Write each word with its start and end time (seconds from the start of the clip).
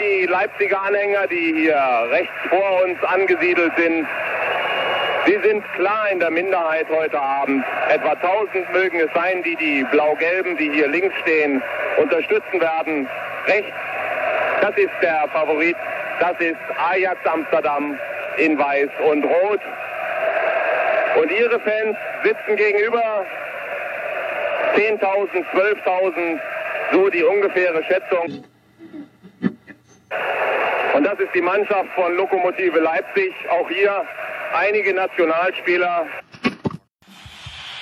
Die 0.00 0.26
Leipziger 0.26 0.82
Anhänger, 0.82 1.26
die 1.28 1.54
hier 1.54 2.08
rechts 2.10 2.34
vor 2.48 2.82
uns 2.82 3.02
angesiedelt 3.04 3.72
sind. 3.76 4.06
Sie 5.26 5.38
sind 5.42 5.64
klar 5.74 6.10
in 6.10 6.20
der 6.20 6.30
Minderheit 6.30 6.86
heute 6.88 7.20
Abend. 7.20 7.64
Etwa 7.88 8.12
1000 8.12 8.72
mögen 8.72 9.00
es 9.00 9.10
sein, 9.14 9.42
die 9.42 9.56
die 9.56 9.84
Blau-Gelben, 9.90 10.56
die 10.56 10.70
hier 10.70 10.88
links 10.88 11.14
stehen, 11.20 11.62
unterstützen 11.98 12.60
werden. 12.60 13.08
Rechts, 13.46 13.72
das 14.60 14.76
ist 14.76 14.92
der 15.00 15.28
Favorit. 15.32 15.76
Das 16.20 16.38
ist 16.40 16.56
Ajax 16.76 17.18
Amsterdam 17.26 17.98
in 18.38 18.58
Weiß 18.58 18.90
und 19.08 19.24
Rot. 19.24 19.60
Und 21.20 21.30
ihre 21.30 21.60
Fans 21.60 21.96
sitzen 22.24 22.56
gegenüber 22.56 23.24
10.000, 24.74 25.44
12.000, 25.54 26.40
so 26.92 27.08
die 27.10 27.22
ungefähre 27.22 27.82
Schätzung. 27.84 28.44
Und 30.94 31.04
das 31.04 31.18
ist 31.18 31.34
die 31.34 31.40
Mannschaft 31.40 31.90
von 31.94 32.14
Lokomotive 32.16 32.78
Leipzig. 32.78 33.32
Auch 33.50 33.68
hier 33.68 34.04
einige 34.54 34.94
Nationalspieler. 34.94 36.06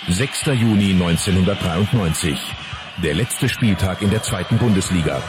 6. 0.09 0.47
Juni 0.47 0.93
1993. 0.93 2.39
Der 3.03 3.15
letzte 3.15 3.49
Spieltag 3.49 4.03
in 4.03 4.11
der 4.11 4.23
zweiten 4.23 4.59
Bundesliga. 4.59 5.23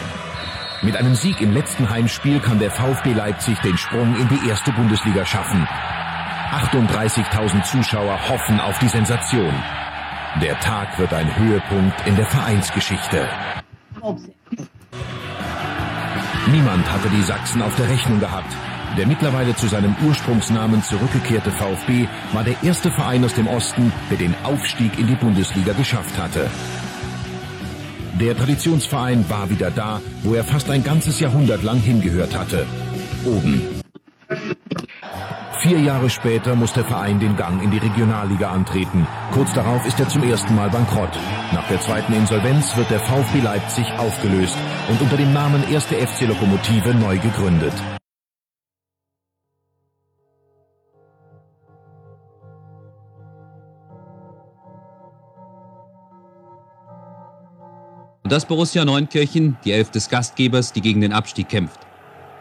Mit 0.82 0.98
einem 0.98 1.16
Sieg 1.16 1.40
im 1.40 1.54
letzten 1.54 1.90
Heimspiel 1.90 2.40
kann 2.40 2.60
der 2.60 2.72
VfB 2.72 3.14
Leipzig 3.14 3.58
den 3.60 3.78
Sprung 3.78 4.16
in 4.16 4.28
die 4.28 4.50
erste 4.50 4.72
Bundesliga 4.72 5.26
schaffen. 5.26 5.66
38.000 6.52 7.64
Zuschauer 7.64 8.20
hoffen 8.30 8.60
auf 8.60 8.78
die 8.80 8.90
Sensation. 8.90 9.54
Der 10.42 10.60
Tag 10.60 11.00
wird 11.00 11.14
ein 11.14 11.36
Höhepunkt 11.38 12.06
in 12.06 12.16
der 12.16 12.26
Vereinsgeschichte. 12.26 13.30
Niemand 16.52 16.92
hatte 16.92 17.10
die 17.10 17.22
Sachsen 17.22 17.62
auf 17.62 17.76
der 17.78 17.90
Rechnung 17.90 18.20
gehabt. 18.20 18.54
Der 18.98 19.08
mittlerweile 19.08 19.56
zu 19.56 19.68
seinem 19.68 19.96
Ursprungsnamen 20.06 20.84
zurückgekehrte 20.84 21.52
VfB 21.52 22.08
war 22.34 22.44
der 22.44 22.62
erste 22.62 22.92
Verein 22.92 23.24
aus 23.24 23.34
dem 23.34 23.48
Osten, 23.48 23.92
der 24.12 24.18
den 24.18 24.36
Aufstieg 24.44 25.00
in 25.00 25.08
die 25.08 25.16
Bundesliga 25.16 25.74
geschafft 25.74 26.18
hatte. 26.18 26.50
Der 28.20 28.38
Traditionsverein 28.38 29.28
war 29.30 29.50
wieder 29.50 29.72
da, 29.72 30.02
wo 30.22 30.36
er 30.36 30.44
fast 30.44 30.70
ein 30.70 30.84
ganzes 30.84 31.20
Jahrhundert 31.20 31.64
lang 31.64 31.80
hingehört 31.80 32.38
hatte. 32.38 32.68
Oben. 33.26 33.83
Vier 35.64 35.80
Jahre 35.80 36.10
später 36.10 36.56
muss 36.56 36.74
der 36.74 36.84
Verein 36.84 37.22
den 37.22 37.38
Gang 37.38 37.64
in 37.64 37.72
die 37.72 37.78
Regionalliga 37.78 38.52
antreten. 38.52 39.08
Kurz 39.32 39.54
darauf 39.54 39.86
ist 39.86 39.98
er 39.98 40.10
zum 40.10 40.22
ersten 40.24 40.54
Mal 40.56 40.70
bankrott. 40.70 41.18
Nach 41.54 41.66
der 41.70 41.80
zweiten 41.80 42.12
Insolvenz 42.12 42.76
wird 42.76 42.92
der 42.92 43.00
VfB 43.00 43.40
Leipzig 43.40 43.86
aufgelöst 43.98 44.58
und 44.90 45.00
unter 45.00 45.16
dem 45.16 45.32
Namen 45.32 45.64
Erste 45.72 45.96
FC 45.96 46.28
Lokomotive 46.28 46.94
neu 46.96 47.18
gegründet. 47.18 47.72
Und 58.24 58.34
das 58.34 58.46
Borussia 58.46 58.84
Neunkirchen, 58.84 59.56
die 59.64 59.72
Elf 59.72 59.92
des 59.92 60.10
Gastgebers, 60.10 60.74
die 60.74 60.82
gegen 60.82 61.00
den 61.00 61.14
Abstieg 61.14 61.48
kämpft. 61.48 61.80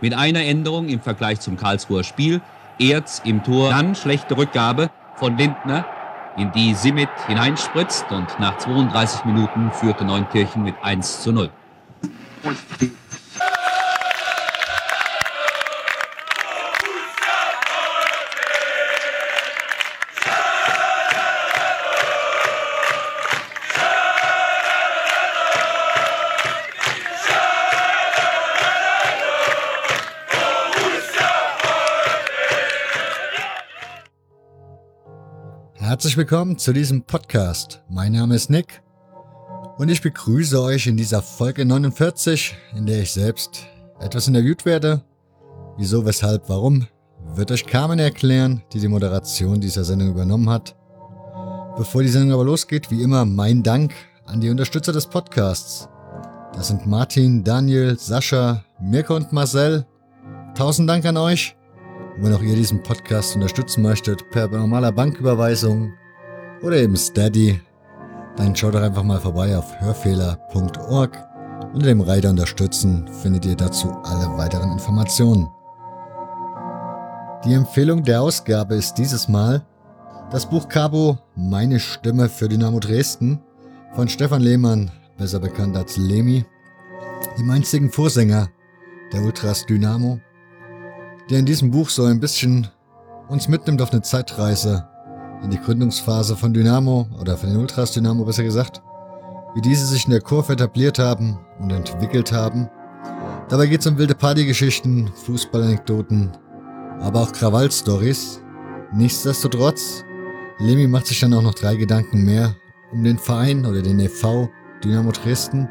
Mit 0.01 0.13
einer 0.13 0.45
Änderung 0.45 0.89
im 0.89 1.01
Vergleich 1.01 1.39
zum 1.39 1.57
Karlsruher 1.57 2.03
Spiel. 2.03 2.41
Erz 2.83 3.23
im 3.25 3.45
Tor, 3.45 3.71
dann 3.71 3.95
schlechte 3.95 4.37
Rückgabe 4.37 4.91
von 5.17 5.37
Lindner, 5.37 5.85
in 6.37 6.51
die 6.53 6.75
Simit 6.75 7.09
hineinspritzt 7.29 8.07
und 8.11 8.27
nach 8.41 8.59
32 8.59 9.25
Minuten 9.25 9.71
führte 9.71 10.05
Neunkirchen 10.05 10.65
mit 10.65 10.75
1 10.83 11.23
zu 11.23 11.33
0. 11.33 11.51
Herzlich 36.03 36.17
willkommen 36.17 36.59
zu 36.59 36.73
diesem 36.73 37.03
Podcast. 37.03 37.81
Mein 37.89 38.11
Name 38.11 38.35
ist 38.35 38.51
Nick 38.51 38.83
und 39.79 39.89
ich 39.89 40.03
begrüße 40.03 40.61
euch 40.61 40.89
in 40.89 40.97
dieser 40.97 41.23
Folge 41.23 41.65
49, 41.65 42.57
in 42.75 42.87
der 42.87 43.03
ich 43.03 43.13
selbst 43.13 43.69
etwas 44.01 44.27
interviewt 44.27 44.65
werde. 44.65 45.05
Wieso, 45.77 46.05
weshalb, 46.05 46.49
warum, 46.49 46.89
wird 47.37 47.53
euch 47.53 47.67
Carmen 47.67 48.01
erklären, 48.01 48.65
die 48.73 48.81
die 48.81 48.89
Moderation 48.89 49.61
dieser 49.61 49.85
Sendung 49.85 50.09
übernommen 50.09 50.51
hat. 50.51 50.75
Bevor 51.77 52.03
die 52.03 52.09
Sendung 52.09 52.33
aber 52.33 52.47
losgeht, 52.47 52.91
wie 52.91 53.01
immer 53.01 53.25
mein 53.25 53.63
Dank 53.63 53.93
an 54.27 54.41
die 54.41 54.51
Unterstützer 54.51 54.93
des 54.93 55.07
Podcasts. 55.07 55.89
Das 56.53 56.67
sind 56.67 56.85
Martin, 56.85 57.45
Daniel, 57.45 57.97
Sascha, 57.97 58.65
Mirko 58.81 59.15
und 59.15 59.33
Marcel. 59.33 59.87
Tausend 60.57 60.91
Dank 60.91 61.05
an 61.05 61.17
euch. 61.17 61.55
Und 62.17 62.25
wenn 62.25 62.35
auch 62.35 62.43
ihr 62.43 62.57
diesen 62.57 62.83
Podcast 62.83 63.35
unterstützen 63.35 63.83
möchtet, 63.83 64.29
per 64.31 64.49
normaler 64.49 64.93
Banküberweisung 64.93 65.93
oder 66.63 66.77
eben 66.77 66.97
Steady, 66.97 67.61
dann 68.37 68.55
schaut 68.55 68.75
doch 68.75 68.83
einfach 68.83 69.03
mal 69.03 69.21
vorbei 69.21 69.57
auf 69.57 69.81
hörfehler.org. 69.81 71.19
Unter 71.75 71.87
dem 71.87 72.01
Reiter 72.01 72.31
Unterstützen 72.31 73.09
findet 73.23 73.47
ihr 73.47 73.57
dazu 73.57 73.91
alle 74.05 74.37
weiteren 74.37 74.73
Informationen. 74.73 75.49
Die 77.45 77.55
Empfehlung 77.55 78.03
der 78.03 78.23
Ausgabe 78.23 78.75
ist 78.75 78.95
dieses 78.95 79.29
Mal 79.29 79.65
das 80.31 80.49
Buch 80.49 80.69
Cabo 80.69 81.19
Meine 81.35 81.81
Stimme 81.81 82.29
für 82.29 82.49
Dynamo 82.49 82.79
Dresden 82.79 83.41
von 83.95 84.09
Stefan 84.09 84.43
Lehmann, 84.43 84.91
besser 85.19 85.41
bekannt 85.41 85.77
als 85.77 85.97
Lemi, 85.97 86.45
dem 87.39 87.51
einzigen 87.51 87.91
Vorsänger 87.91 88.49
der 89.13 89.23
Ultras 89.23 89.67
Dynamo 89.67 90.21
der 91.33 91.39
in 91.39 91.47
diesem 91.47 91.71
Buch 91.71 91.89
so 91.89 92.05
ein 92.05 92.21
bisschen 92.21 92.69
uns 93.29 93.49
mitnimmt 93.49 93.81
auf 93.81 93.91
eine 93.91 94.03
Zeitreise 94.03 94.87
in 95.43 95.49
die 95.49 95.59
Gründungsphase 95.59 96.37
von 96.37 96.53
Dynamo 96.53 97.09
oder 97.19 97.39
von 97.39 97.49
den 97.49 97.59
Ultras 97.59 97.93
Dynamo 97.93 98.23
besser 98.27 98.43
gesagt, 98.43 98.83
wie 99.55 99.63
diese 99.63 99.87
sich 99.87 100.05
in 100.05 100.11
der 100.11 100.21
Kurve 100.21 100.53
etabliert 100.53 100.99
haben 100.99 101.39
und 101.59 101.73
entwickelt 101.73 102.33
haben. 102.33 102.69
Dabei 103.49 103.67
geht 103.67 103.81
es 103.81 103.87
um 103.87 103.97
wilde 103.97 104.15
Partygeschichten, 104.15 105.11
Fußballanekdoten, 105.25 106.33
aber 107.01 107.23
auch 107.23 107.33
Krawall-Stories. 107.33 108.43
Nichtsdestotrotz, 108.93 110.05
Lemi 110.59 110.87
macht 110.87 111.07
sich 111.07 111.21
dann 111.21 111.33
auch 111.33 111.43
noch 111.43 111.55
drei 111.55 111.77
Gedanken 111.77 112.27
mehr 112.27 112.55
um 112.93 113.03
den 113.05 113.17
Verein 113.17 113.65
oder 113.65 113.81
den 113.81 114.01
e.V. 114.01 114.51
Dynamo 114.85 115.13
Dresden 115.13 115.67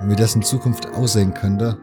und 0.00 0.10
wie 0.10 0.16
dessen 0.16 0.42
Zukunft 0.42 0.92
aussehen 0.92 1.32
könnte, 1.32 1.78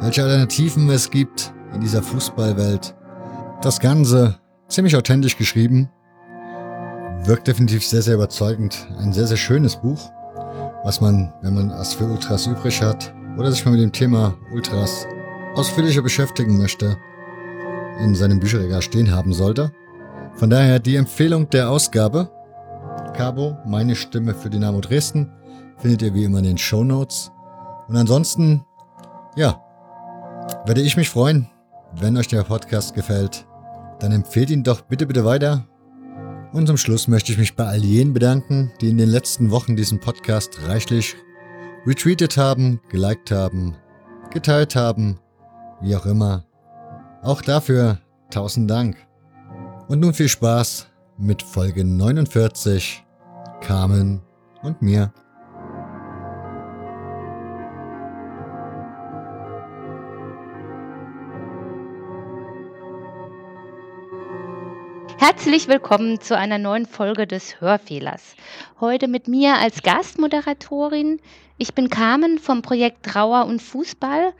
welche 0.00 0.22
Alternativen 0.22 0.90
es 0.90 1.10
gibt 1.10 1.53
in 1.74 1.80
dieser 1.80 2.02
Fußballwelt. 2.02 2.94
Das 3.62 3.80
Ganze 3.80 4.38
ziemlich 4.68 4.96
authentisch 4.96 5.36
geschrieben, 5.36 5.90
wirkt 7.24 7.48
definitiv 7.48 7.84
sehr, 7.86 8.02
sehr 8.02 8.14
überzeugend. 8.14 8.86
Ein 8.98 9.12
sehr, 9.12 9.26
sehr 9.26 9.36
schönes 9.36 9.76
Buch, 9.76 10.10
was 10.82 11.00
man, 11.00 11.32
wenn 11.42 11.54
man 11.54 11.70
was 11.70 11.94
für 11.94 12.04
Ultras 12.04 12.46
übrig 12.46 12.82
hat 12.82 13.14
oder 13.38 13.50
sich 13.50 13.64
mal 13.64 13.72
mit 13.72 13.80
dem 13.80 13.92
Thema 13.92 14.34
Ultras 14.52 15.06
ausführlicher 15.54 16.02
beschäftigen 16.02 16.58
möchte, 16.58 16.96
in 18.00 18.14
seinem 18.14 18.40
Bücherregal 18.40 18.82
stehen 18.82 19.14
haben 19.14 19.32
sollte. 19.32 19.72
Von 20.34 20.50
daher 20.50 20.80
die 20.80 20.96
Empfehlung 20.96 21.48
der 21.50 21.70
Ausgabe. 21.70 22.30
Cabo, 23.16 23.56
meine 23.64 23.94
Stimme 23.94 24.34
für 24.34 24.50
Dynamo 24.50 24.80
Dresden, 24.80 25.30
findet 25.78 26.02
ihr 26.02 26.14
wie 26.14 26.24
immer 26.24 26.38
in 26.38 26.44
den 26.44 26.58
Show 26.58 26.82
Notes. 26.82 27.30
Und 27.86 27.96
ansonsten, 27.96 28.64
ja, 29.36 29.62
werde 30.66 30.80
ich 30.80 30.96
mich 30.96 31.10
freuen, 31.10 31.48
wenn 32.00 32.16
euch 32.16 32.28
der 32.28 32.42
Podcast 32.42 32.94
gefällt, 32.94 33.46
dann 34.00 34.12
empfehlt 34.12 34.50
ihn 34.50 34.62
doch 34.62 34.82
bitte, 34.82 35.06
bitte 35.06 35.24
weiter. 35.24 35.66
Und 36.52 36.66
zum 36.66 36.76
Schluss 36.76 37.08
möchte 37.08 37.32
ich 37.32 37.38
mich 37.38 37.56
bei 37.56 37.66
all 37.66 37.82
jenen 37.82 38.12
bedanken, 38.12 38.72
die 38.80 38.90
in 38.90 38.98
den 38.98 39.08
letzten 39.08 39.50
Wochen 39.50 39.76
diesen 39.76 40.00
Podcast 40.00 40.58
reichlich 40.66 41.16
retweetet 41.86 42.36
haben, 42.36 42.80
geliked 42.88 43.30
haben, 43.30 43.76
geteilt 44.30 44.76
haben, 44.76 45.18
wie 45.80 45.96
auch 45.96 46.06
immer. 46.06 46.44
Auch 47.22 47.42
dafür 47.42 47.98
tausend 48.30 48.70
Dank. 48.70 48.96
Und 49.88 50.00
nun 50.00 50.14
viel 50.14 50.28
Spaß 50.28 50.86
mit 51.18 51.42
Folge 51.42 51.84
49, 51.84 53.04
Carmen 53.60 54.20
und 54.62 54.82
mir. 54.82 55.12
Herzlich 65.26 65.68
willkommen 65.68 66.20
zu 66.20 66.36
einer 66.36 66.58
neuen 66.58 66.84
Folge 66.84 67.26
des 67.26 67.58
Hörfehlers. 67.58 68.36
Heute 68.78 69.08
mit 69.08 69.26
mir 69.26 69.54
als 69.54 69.82
Gastmoderatorin. 69.82 71.18
Ich 71.56 71.72
bin 71.72 71.88
Carmen 71.88 72.38
vom 72.38 72.60
Projekt 72.60 73.06
Trauer 73.06 73.46
und 73.46 73.62
Fußball. 73.62 74.34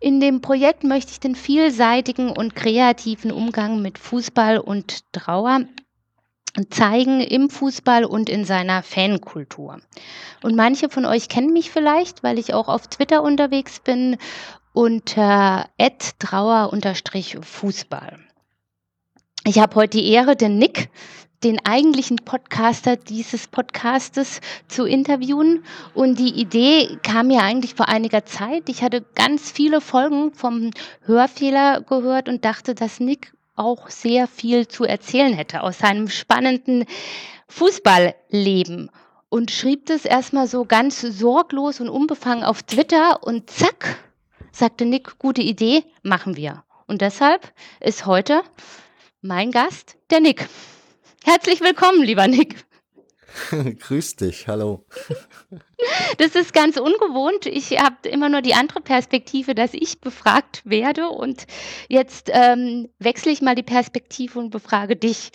In 0.00 0.20
dem 0.20 0.40
Projekt 0.40 0.84
möchte 0.84 1.12
ich 1.12 1.20
den 1.20 1.34
vielseitigen 1.34 2.30
und 2.30 2.56
kreativen 2.56 3.30
Umgang 3.30 3.82
mit 3.82 3.98
Fußball 3.98 4.56
und 4.56 5.04
Trauer 5.12 5.66
zeigen 6.70 7.20
im 7.20 7.50
Fußball 7.50 8.06
und 8.06 8.30
in 8.30 8.46
seiner 8.46 8.82
Fankultur. 8.82 9.80
Und 10.42 10.56
manche 10.56 10.88
von 10.88 11.04
euch 11.04 11.28
kennen 11.28 11.52
mich 11.52 11.70
vielleicht, 11.70 12.22
weil 12.22 12.38
ich 12.38 12.54
auch 12.54 12.68
auf 12.68 12.88
Twitter 12.88 13.22
unterwegs 13.22 13.80
bin 13.80 14.16
unter 14.72 15.68
trauer-fußball. 16.18 18.18
Ich 19.44 19.58
habe 19.58 19.74
heute 19.74 19.98
die 19.98 20.08
Ehre, 20.08 20.36
den 20.36 20.58
Nick, 20.58 20.88
den 21.42 21.58
eigentlichen 21.66 22.18
Podcaster 22.18 22.94
dieses 22.94 23.48
Podcastes 23.48 24.40
zu 24.68 24.84
interviewen. 24.84 25.64
Und 25.94 26.20
die 26.20 26.32
Idee 26.40 26.96
kam 27.02 27.26
mir 27.26 27.42
eigentlich 27.42 27.74
vor 27.74 27.88
einiger 27.88 28.24
Zeit. 28.24 28.68
Ich 28.68 28.84
hatte 28.84 29.04
ganz 29.16 29.50
viele 29.50 29.80
Folgen 29.80 30.32
vom 30.32 30.70
Hörfehler 31.06 31.80
gehört 31.80 32.28
und 32.28 32.44
dachte, 32.44 32.76
dass 32.76 33.00
Nick 33.00 33.32
auch 33.56 33.90
sehr 33.90 34.28
viel 34.28 34.68
zu 34.68 34.84
erzählen 34.84 35.32
hätte 35.34 35.64
aus 35.64 35.78
seinem 35.78 36.08
spannenden 36.08 36.84
Fußballleben 37.48 38.92
und 39.28 39.50
schrieb 39.50 39.86
das 39.86 40.04
erstmal 40.04 40.46
so 40.46 40.64
ganz 40.64 41.00
sorglos 41.00 41.80
und 41.80 41.88
unbefangen 41.88 42.44
auf 42.44 42.62
Twitter 42.62 43.24
und 43.24 43.50
zack, 43.50 43.98
sagte 44.52 44.84
Nick, 44.84 45.18
gute 45.18 45.42
Idee, 45.42 45.82
machen 46.02 46.36
wir. 46.36 46.62
Und 46.86 47.00
deshalb 47.00 47.52
ist 47.80 48.06
heute 48.06 48.42
mein 49.22 49.52
Gast 49.52 49.96
der 50.10 50.20
Nick. 50.20 50.48
Herzlich 51.24 51.60
willkommen, 51.60 52.02
lieber 52.02 52.26
Nick. 52.26 52.56
Grüß 53.78 54.16
dich, 54.16 54.48
hallo. 54.48 54.84
Das 56.18 56.36
ist 56.36 56.52
ganz 56.52 56.76
ungewohnt. 56.76 57.46
Ich 57.46 57.76
habe 57.80 58.08
immer 58.08 58.28
nur 58.28 58.40
die 58.40 58.54
andere 58.54 58.80
Perspektive, 58.80 59.52
dass 59.56 59.74
ich 59.74 60.00
befragt 60.00 60.62
werde. 60.64 61.08
Und 61.08 61.46
jetzt 61.88 62.30
ähm, 62.32 62.88
wechsle 63.00 63.32
ich 63.32 63.42
mal 63.42 63.56
die 63.56 63.64
Perspektive 63.64 64.38
und 64.38 64.50
befrage 64.50 64.94
dich. 64.94 65.30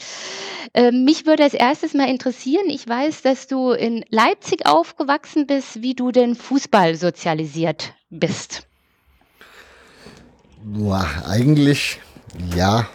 Ähm, 0.73 1.03
mich 1.03 1.25
würde 1.25 1.43
als 1.43 1.53
erstes 1.53 1.93
mal 1.93 2.07
interessieren, 2.07 2.69
ich 2.69 2.87
weiß, 2.87 3.23
dass 3.23 3.47
du 3.47 3.71
in 3.71 4.05
Leipzig 4.09 4.65
aufgewachsen 4.65 5.47
bist, 5.47 5.81
wie 5.81 5.95
du 5.95 6.11
den 6.11 6.35
Fußball 6.35 6.95
sozialisiert 6.95 7.93
bist. 8.09 8.67
Boah, 10.63 11.07
eigentlich 11.27 11.99
ja, 12.55 12.87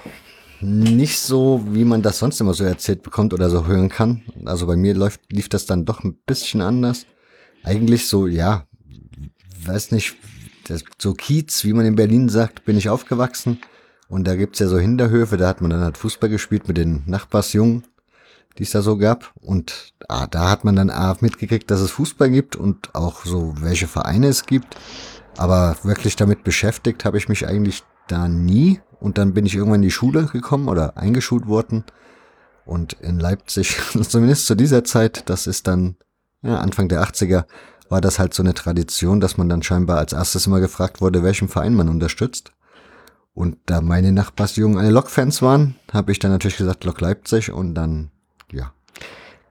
nicht 0.62 1.18
so, 1.18 1.64
wie 1.68 1.84
man 1.84 2.02
das 2.02 2.18
sonst 2.18 2.40
immer 2.40 2.54
so 2.54 2.64
erzählt 2.64 3.02
bekommt 3.02 3.34
oder 3.34 3.50
so 3.50 3.66
hören 3.66 3.88
kann. 3.88 4.22
Also 4.44 4.66
bei 4.66 4.76
mir 4.76 4.94
läuft, 4.94 5.20
lief 5.30 5.48
das 5.48 5.66
dann 5.66 5.84
doch 5.84 6.04
ein 6.04 6.14
bisschen 6.26 6.60
anders. 6.60 7.06
Eigentlich 7.64 8.06
so, 8.06 8.26
ja, 8.26 8.66
weiß 9.64 9.90
nicht, 9.92 10.16
das, 10.68 10.84
so 10.98 11.14
Kiez, 11.14 11.64
wie 11.64 11.72
man 11.72 11.86
in 11.86 11.96
Berlin 11.96 12.28
sagt, 12.28 12.64
bin 12.64 12.76
ich 12.76 12.88
aufgewachsen. 12.88 13.58
Und 14.08 14.26
da 14.26 14.36
gibt's 14.36 14.58
ja 14.58 14.68
so 14.68 14.78
Hinterhöfe, 14.78 15.36
da 15.36 15.48
hat 15.48 15.60
man 15.60 15.70
dann 15.70 15.80
halt 15.80 15.96
Fußball 15.96 16.28
gespielt 16.28 16.68
mit 16.68 16.76
den 16.76 17.02
Nachbarsjungen, 17.06 17.84
die 18.58 18.64
es 18.64 18.70
da 18.70 18.82
so 18.82 18.98
gab. 18.98 19.32
Und 19.40 19.94
ah, 20.08 20.26
da 20.26 20.50
hat 20.50 20.64
man 20.64 20.76
dann 20.76 20.90
ah, 20.90 21.16
mitgekriegt, 21.20 21.70
dass 21.70 21.80
es 21.80 21.90
Fußball 21.92 22.30
gibt 22.30 22.54
und 22.54 22.94
auch 22.94 23.24
so, 23.24 23.54
welche 23.60 23.88
Vereine 23.88 24.28
es 24.28 24.44
gibt. 24.44 24.76
Aber 25.38 25.76
wirklich 25.82 26.16
damit 26.16 26.44
beschäftigt 26.44 27.04
habe 27.04 27.16
ich 27.16 27.28
mich 27.28 27.46
eigentlich 27.46 27.84
da 28.06 28.28
nie. 28.28 28.80
Und 29.02 29.18
dann 29.18 29.34
bin 29.34 29.46
ich 29.46 29.56
irgendwann 29.56 29.80
in 29.80 29.88
die 29.88 29.90
Schule 29.90 30.26
gekommen 30.26 30.68
oder 30.68 30.96
eingeschult 30.96 31.48
worden. 31.48 31.82
Und 32.64 32.92
in 33.00 33.18
Leipzig, 33.18 33.76
zumindest 34.08 34.46
zu 34.46 34.54
dieser 34.54 34.84
Zeit, 34.84 35.28
das 35.28 35.48
ist 35.48 35.66
dann 35.66 35.96
ja, 36.42 36.58
Anfang 36.58 36.88
der 36.88 37.02
80er, 37.02 37.44
war 37.88 38.00
das 38.00 38.20
halt 38.20 38.32
so 38.32 38.44
eine 38.44 38.54
Tradition, 38.54 39.18
dass 39.20 39.36
man 39.36 39.48
dann 39.48 39.64
scheinbar 39.64 39.98
als 39.98 40.12
erstes 40.12 40.46
immer 40.46 40.60
gefragt 40.60 41.00
wurde, 41.00 41.24
welchen 41.24 41.48
Verein 41.48 41.74
man 41.74 41.88
unterstützt. 41.88 42.52
Und 43.34 43.56
da 43.66 43.80
meine 43.80 44.12
Nachbarsjungen 44.12 44.78
alle 44.78 44.90
Lok-Fans 44.90 45.42
waren, 45.42 45.74
habe 45.92 46.12
ich 46.12 46.20
dann 46.20 46.30
natürlich 46.30 46.58
gesagt 46.58 46.84
Lok 46.84 47.00
Leipzig 47.00 47.50
und 47.50 47.74
dann, 47.74 48.12
ja, 48.52 48.72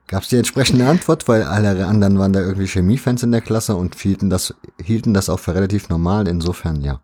gab 0.06 0.22
es 0.22 0.30
die 0.30 0.38
entsprechende 0.38 0.88
Antwort, 0.88 1.28
weil 1.28 1.42
alle 1.42 1.86
anderen 1.86 2.18
waren 2.18 2.32
da 2.32 2.40
irgendwie 2.40 2.68
Chemiefans 2.68 3.22
in 3.22 3.32
der 3.32 3.42
Klasse 3.42 3.76
und 3.76 3.96
hielten 3.96 4.30
das, 4.30 4.54
hielten 4.82 5.12
das 5.12 5.28
auch 5.28 5.40
für 5.40 5.54
relativ 5.54 5.90
normal. 5.90 6.26
Insofern, 6.26 6.80
ja. 6.80 7.02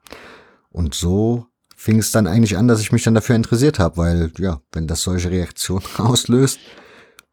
Und 0.70 0.94
so 0.94 1.47
fing 1.78 2.00
es 2.00 2.10
dann 2.10 2.26
eigentlich 2.26 2.56
an, 2.56 2.66
dass 2.66 2.80
ich 2.80 2.90
mich 2.90 3.04
dann 3.04 3.14
dafür 3.14 3.36
interessiert 3.36 3.78
habe, 3.78 3.96
weil 3.98 4.32
ja, 4.38 4.60
wenn 4.72 4.88
das 4.88 5.02
solche 5.02 5.30
Reaktionen 5.30 5.84
auslöst, 5.98 6.58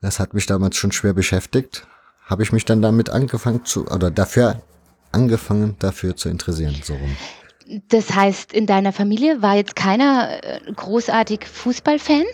das 0.02 0.20
hat 0.20 0.36
mich 0.36 0.46
damals 0.46 0.78
schon 0.78 0.92
schwer 0.92 1.14
beschäftigt, 1.14 1.88
habe 2.26 2.44
ich 2.44 2.52
mich 2.52 2.64
dann 2.64 2.82
damit 2.82 3.10
angefangen 3.10 3.66
zu 3.66 3.88
oder 3.88 4.12
dafür 4.12 4.62
angefangen 5.12 5.76
dafür 5.80 6.16
zu 6.16 6.30
interessieren, 6.30 6.76
so 6.84 6.94
rum. 6.94 7.16
Das 7.90 8.14
heißt, 8.14 8.54
in 8.54 8.68
deiner 8.68 8.94
Familie 8.94 9.42
war 9.42 9.56
jetzt 9.56 9.76
keiner 9.76 10.44
äh, 10.44 10.60
großartig 10.72 11.48
Fußballfan? 11.48 12.26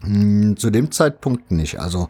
Hm, 0.00 0.56
zu 0.56 0.70
dem 0.70 0.90
Zeitpunkt 0.90 1.50
nicht. 1.50 1.78
Also 1.78 2.08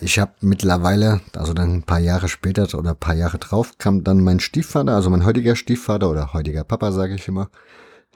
ich 0.00 0.18
habe 0.18 0.32
mittlerweile, 0.40 1.20
also 1.36 1.52
dann 1.52 1.74
ein 1.74 1.82
paar 1.82 1.98
Jahre 1.98 2.28
später 2.28 2.66
oder 2.76 2.90
ein 2.90 2.96
paar 2.96 3.14
Jahre 3.14 3.38
drauf, 3.38 3.78
kam 3.78 4.02
dann 4.02 4.22
mein 4.22 4.40
Stiefvater, 4.40 4.94
also 4.94 5.10
mein 5.10 5.24
heutiger 5.24 5.56
Stiefvater 5.56 6.10
oder 6.10 6.32
heutiger 6.32 6.64
Papa, 6.64 6.92
sage 6.92 7.14
ich 7.14 7.28
immer, 7.28 7.50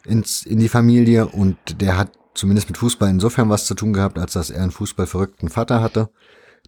ins, 0.04 0.44
in 0.44 0.58
die 0.58 0.68
Familie 0.68 1.26
und 1.26 1.56
der 1.80 1.96
hat 1.96 2.12
zumindest 2.34 2.68
mit 2.68 2.78
Fußball 2.78 3.08
insofern 3.10 3.48
was 3.50 3.66
zu 3.66 3.74
tun 3.74 3.92
gehabt, 3.92 4.18
als 4.18 4.32
dass 4.32 4.50
er 4.50 4.62
einen 4.62 4.72
fußballverrückten 4.72 5.48
Vater 5.48 5.80
hatte, 5.80 6.10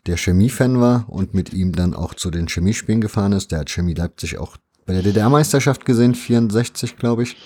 der 0.06 0.16
Chemiefan 0.16 0.80
war 0.80 1.06
und 1.08 1.34
mit 1.34 1.52
ihm 1.52 1.72
dann 1.72 1.94
auch 1.94 2.14
zu 2.14 2.30
den 2.30 2.46
Chemiespielen 2.46 3.00
gefahren 3.00 3.32
ist. 3.32 3.50
Der 3.50 3.60
hat 3.60 3.70
Chemie 3.70 3.94
Leipzig 3.94 4.38
auch 4.38 4.56
bei 4.84 4.92
der 4.92 5.02
DDR-Meisterschaft 5.02 5.84
gesehen, 5.84 6.14
64 6.14 6.96
glaube 6.96 7.24
ich. 7.24 7.36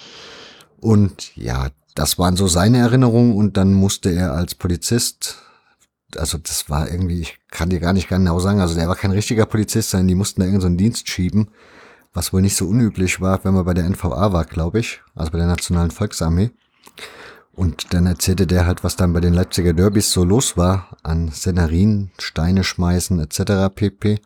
Und 0.79 1.35
ja, 1.37 1.69
das 1.95 2.19
waren 2.19 2.37
so 2.37 2.47
seine 2.47 2.79
Erinnerungen 2.79 3.35
und 3.35 3.57
dann 3.57 3.73
musste 3.73 4.11
er 4.11 4.35
als 4.35 4.55
Polizist 4.55 5.39
also 6.17 6.39
das 6.39 6.69
war 6.71 6.91
irgendwie, 6.91 7.21
ich 7.21 7.39
kann 7.51 7.71
dir 7.71 7.81
gar 7.81 7.93
nicht 7.93 8.09
genau 8.09 8.39
sagen, 8.41 8.61
also 8.61 8.75
der 8.75 8.89
war 8.89 8.97
kein 8.97 9.11
richtiger 9.11 9.47
Polizist, 9.47 9.91
sondern 9.91 10.09
die 10.09 10.15
mussten 10.15 10.41
da 10.41 10.47
irgendeinen 10.47 10.75
so 10.75 10.79
Dienst 10.79 11.09
schieben, 11.09 11.49
was 12.13 12.33
wohl 12.33 12.43
nicht 12.43 12.57
so 12.57 12.67
unüblich 12.67 13.21
war, 13.21 13.45
wenn 13.45 13.55
man 13.55 13.65
bei 13.65 13.75
der 13.75 13.89
NVA 13.89 14.33
war, 14.33 14.45
glaube 14.45 14.81
ich, 14.81 15.01
also 15.15 15.33
bei 15.33 15.39
der 15.39 15.47
Nationalen 15.47 15.91
Volksarmee. 15.91 16.51
Und 17.53 17.93
dann 17.93 18.07
erzählte 18.07 18.47
der 18.47 18.67
halt, 18.67 18.85
was 18.85 18.97
dann 18.97 19.13
bei 19.13 19.21
den 19.21 19.35
Leipziger 19.35 19.73
Derbys 19.73 20.13
so 20.13 20.25
los 20.25 20.57
war, 20.57 20.97
an 21.03 21.31
Szenarien, 21.31 22.11
Steine 22.19 22.65
schmeißen 22.65 23.21
etc. 23.21 23.75
pp. 23.75 24.21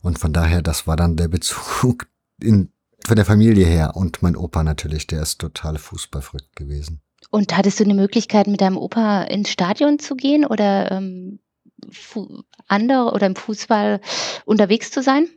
Und 0.00 0.18
von 0.18 0.32
daher, 0.32 0.62
das 0.62 0.86
war 0.86 0.96
dann 0.96 1.16
der 1.16 1.28
Bezug 1.28 2.06
in, 2.40 2.70
von 3.04 3.16
der 3.16 3.24
Familie 3.24 3.66
her. 3.66 3.94
Und 3.94 4.22
mein 4.22 4.36
Opa 4.36 4.62
natürlich, 4.62 5.06
der 5.06 5.22
ist 5.22 5.38
total 5.38 5.76
fußballverrückt 5.78 6.56
gewesen. 6.56 7.02
Und 7.32 7.56
hattest 7.56 7.80
du 7.80 7.84
eine 7.84 7.94
Möglichkeit, 7.94 8.46
mit 8.46 8.60
deinem 8.60 8.76
Opa 8.76 9.22
ins 9.22 9.48
Stadion 9.48 9.98
zu 9.98 10.16
gehen 10.16 10.44
oder 10.44 10.92
ähm, 10.92 11.38
andere 12.68 13.12
oder 13.14 13.26
im 13.26 13.36
Fußball 13.36 14.02
unterwegs 14.44 14.90
zu 14.90 15.02
sein? 15.02 15.28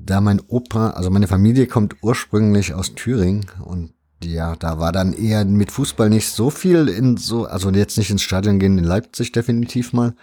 Da 0.00 0.20
mein 0.20 0.40
Opa, 0.46 0.90
also 0.90 1.10
meine 1.10 1.26
Familie 1.26 1.66
kommt 1.66 1.96
ursprünglich 2.02 2.72
aus 2.72 2.94
Thüringen 2.94 3.46
und 3.64 3.94
ja, 4.22 4.54
da 4.54 4.78
war 4.78 4.92
dann 4.92 5.12
eher 5.12 5.44
mit 5.44 5.72
Fußball 5.72 6.08
nicht 6.08 6.28
so 6.28 6.50
viel 6.50 6.86
in 6.86 7.16
so, 7.16 7.46
also 7.46 7.70
jetzt 7.70 7.98
nicht 7.98 8.10
ins 8.10 8.22
Stadion 8.22 8.60
gehen 8.60 8.78
in 8.78 8.84
Leipzig 8.84 9.32
definitiv 9.32 9.92
mal. 9.92 10.14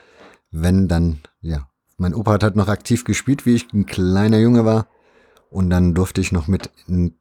Wenn 0.49 0.87
dann, 0.87 1.19
ja. 1.41 1.67
Mein 1.97 2.13
Opa 2.13 2.33
hat 2.33 2.43
halt 2.43 2.55
noch 2.55 2.69
aktiv 2.69 3.03
gespielt, 3.03 3.45
wie 3.45 3.55
ich 3.55 3.73
ein 3.73 3.85
kleiner 3.85 4.37
Junge 4.37 4.63
war. 4.63 4.87
Und 5.55 5.69
dann 5.69 5.93
durfte 5.93 6.19
ich 6.19 6.33
noch 6.33 6.49
mit 6.49 6.69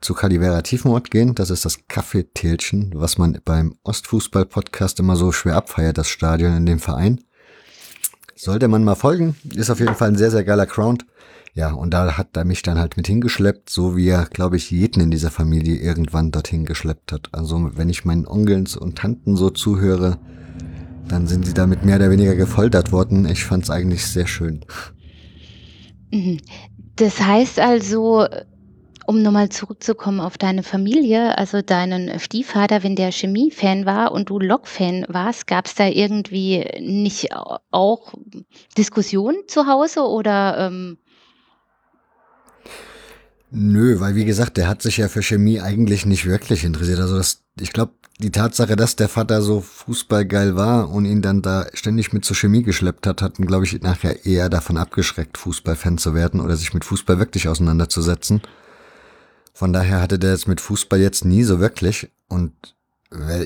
zu 0.01 0.13
Calivera 0.13 0.63
Tiefenort 0.63 1.13
gehen. 1.13 1.37
Das 1.37 1.51
ist 1.51 1.65
das 1.65 1.87
Kaffeetälchen, 1.87 2.91
was 2.97 3.17
man 3.17 3.39
beim 3.45 3.77
Ostfußball-Podcast 3.85 4.99
immer 4.99 5.15
so 5.15 5.31
schwer 5.31 5.55
abfeiert, 5.55 5.99
das 5.99 6.09
Stadion 6.09 6.57
in 6.57 6.67
dem 6.67 6.81
Verein. 6.81 7.21
Sollte 8.35 8.67
man 8.67 8.83
mal 8.83 8.97
folgen. 8.97 9.37
Ist 9.55 9.71
auf 9.71 9.79
jeden 9.79 9.95
Fall 9.95 10.09
ein 10.09 10.17
sehr, 10.17 10.33
sehr 10.33 10.43
geiler 10.43 10.67
Ground. 10.67 11.07
Ja, 11.53 11.71
und 11.75 11.93
da 11.95 12.19
hat 12.19 12.37
er 12.37 12.45
mich 12.45 12.63
dann 12.63 12.77
halt 12.77 12.97
mit 12.97 13.07
hingeschleppt, 13.07 13.71
so 13.71 13.97
wie 13.97 14.09
er, 14.09 14.25
glaube 14.25 14.57
ich, 14.57 14.69
jeden 14.69 15.01
in 15.01 15.13
dieser 15.13 15.31
Familie 15.31 15.77
irgendwann 15.77 16.33
dorthin 16.33 16.65
geschleppt 16.65 17.13
hat. 17.13 17.29
Also 17.31 17.71
wenn 17.77 17.89
ich 17.89 18.05
meinen 18.05 18.27
Onkeln 18.27 18.67
und 18.81 18.99
Tanten 18.99 19.37
so 19.37 19.51
zuhöre, 19.51 20.19
dann 21.07 21.29
sind 21.29 21.47
sie 21.47 21.55
damit 21.55 21.85
mehr 21.85 21.99
oder 21.99 22.11
weniger 22.11 22.35
gefoltert 22.35 22.91
worden. 22.91 23.27
Ich 23.27 23.45
fand 23.45 23.63
es 23.63 23.71
eigentlich 23.71 24.05
sehr 24.05 24.27
schön. 24.27 24.65
Das 26.97 27.21
heißt 27.21 27.59
also, 27.59 28.27
um 29.07 29.23
nochmal 29.23 29.49
zurückzukommen 29.49 30.21
auf 30.21 30.39
deine 30.39 30.63
Familie, 30.63 31.37
also 31.37 31.61
deinen 31.61 32.19
Stiefvater, 32.21 32.83
wenn 32.83 32.97
der 32.97 33.13
Chemie-Fan 33.13 33.85
war 33.85 34.13
und 34.13 34.31
du 34.31 34.39
Lok-Fan 34.39 35.07
warst, 35.09 35.47
gab 35.47 35.67
es 35.67 35.75
da 35.75 35.87
irgendwie 35.87 36.65
nicht 36.81 37.31
auch 37.71 38.15
Diskussionen 38.79 39.39
zu 39.47 39.67
Hause 39.67 40.03
oder? 40.03 40.57
Ähm 40.59 40.99
Nö, 43.51 44.01
weil 44.01 44.17
wie 44.17 44.25
gesagt, 44.25 44.57
der 44.57 44.67
hat 44.67 44.83
sich 44.83 44.97
ja 44.97 45.09
für 45.09 45.23
Chemie 45.23 45.61
eigentlich 45.61 46.07
nicht 46.07 46.27
wirklich 46.27 46.65
interessiert. 46.65 46.99
Also 46.99 47.17
das, 47.17 47.44
ich 47.61 47.73
glaube, 47.73 47.93
die 48.21 48.31
Tatsache, 48.31 48.77
dass 48.77 48.97
der 48.97 49.09
Vater 49.09 49.43
so 49.43 49.61
fußballgeil 49.61 50.55
war 50.55 50.89
und 50.91 51.05
ihn 51.05 51.21
dann 51.21 51.43
da 51.43 51.67
ständig 51.75 52.13
mit 52.13 52.25
zur 52.25 52.37
Chemie 52.37 52.63
geschleppt 52.63 53.07
hat, 53.07 53.23
hat 53.23 53.39
ihn, 53.39 53.47
glaube 53.47 53.65
ich, 53.65 53.81
nachher 53.83 54.25
eher 54.25 54.49
davon 54.49 54.77
abgeschreckt, 54.77 55.37
Fußballfan 55.39 55.99
zu 55.99 56.15
werden 56.15 56.41
oder 56.41 56.57
sich 56.57 56.75
mit 56.75 56.85
Fußball 56.85 57.19
wirklich 57.19 57.49
auseinanderzusetzen. 57.49 58.43
Von 59.53 59.73
daher 59.73 60.01
hatte 60.01 60.19
der 60.19 60.33
es 60.33 60.47
mit 60.47 60.61
Fußball 60.61 61.01
jetzt 61.01 61.25
nie 61.25 61.43
so 61.43 61.61
wirklich. 61.61 62.11
Und 62.29 62.53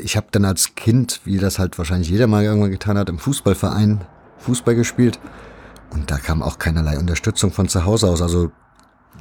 ich 0.03 0.17
habe 0.17 0.29
dann 0.31 0.45
als 0.45 0.75
Kind, 0.75 1.21
wie 1.25 1.39
das 1.39 1.59
halt 1.59 1.77
wahrscheinlich 1.77 2.09
jeder 2.09 2.27
mal 2.27 2.45
irgendwann 2.45 2.71
getan 2.71 2.97
hat, 2.97 3.11
im 3.11 3.19
Fußballverein 3.19 4.03
Fußball 4.39 4.75
gespielt. 4.75 5.19
Und 5.91 6.11
da 6.11 6.19
kam 6.19 6.43
auch 6.43 6.59
keinerlei 6.59 6.99
Unterstützung 6.99 7.53
von 7.53 7.69
zu 7.69 7.85
Hause 7.85 8.09
aus. 8.09 8.23
Also 8.23 8.51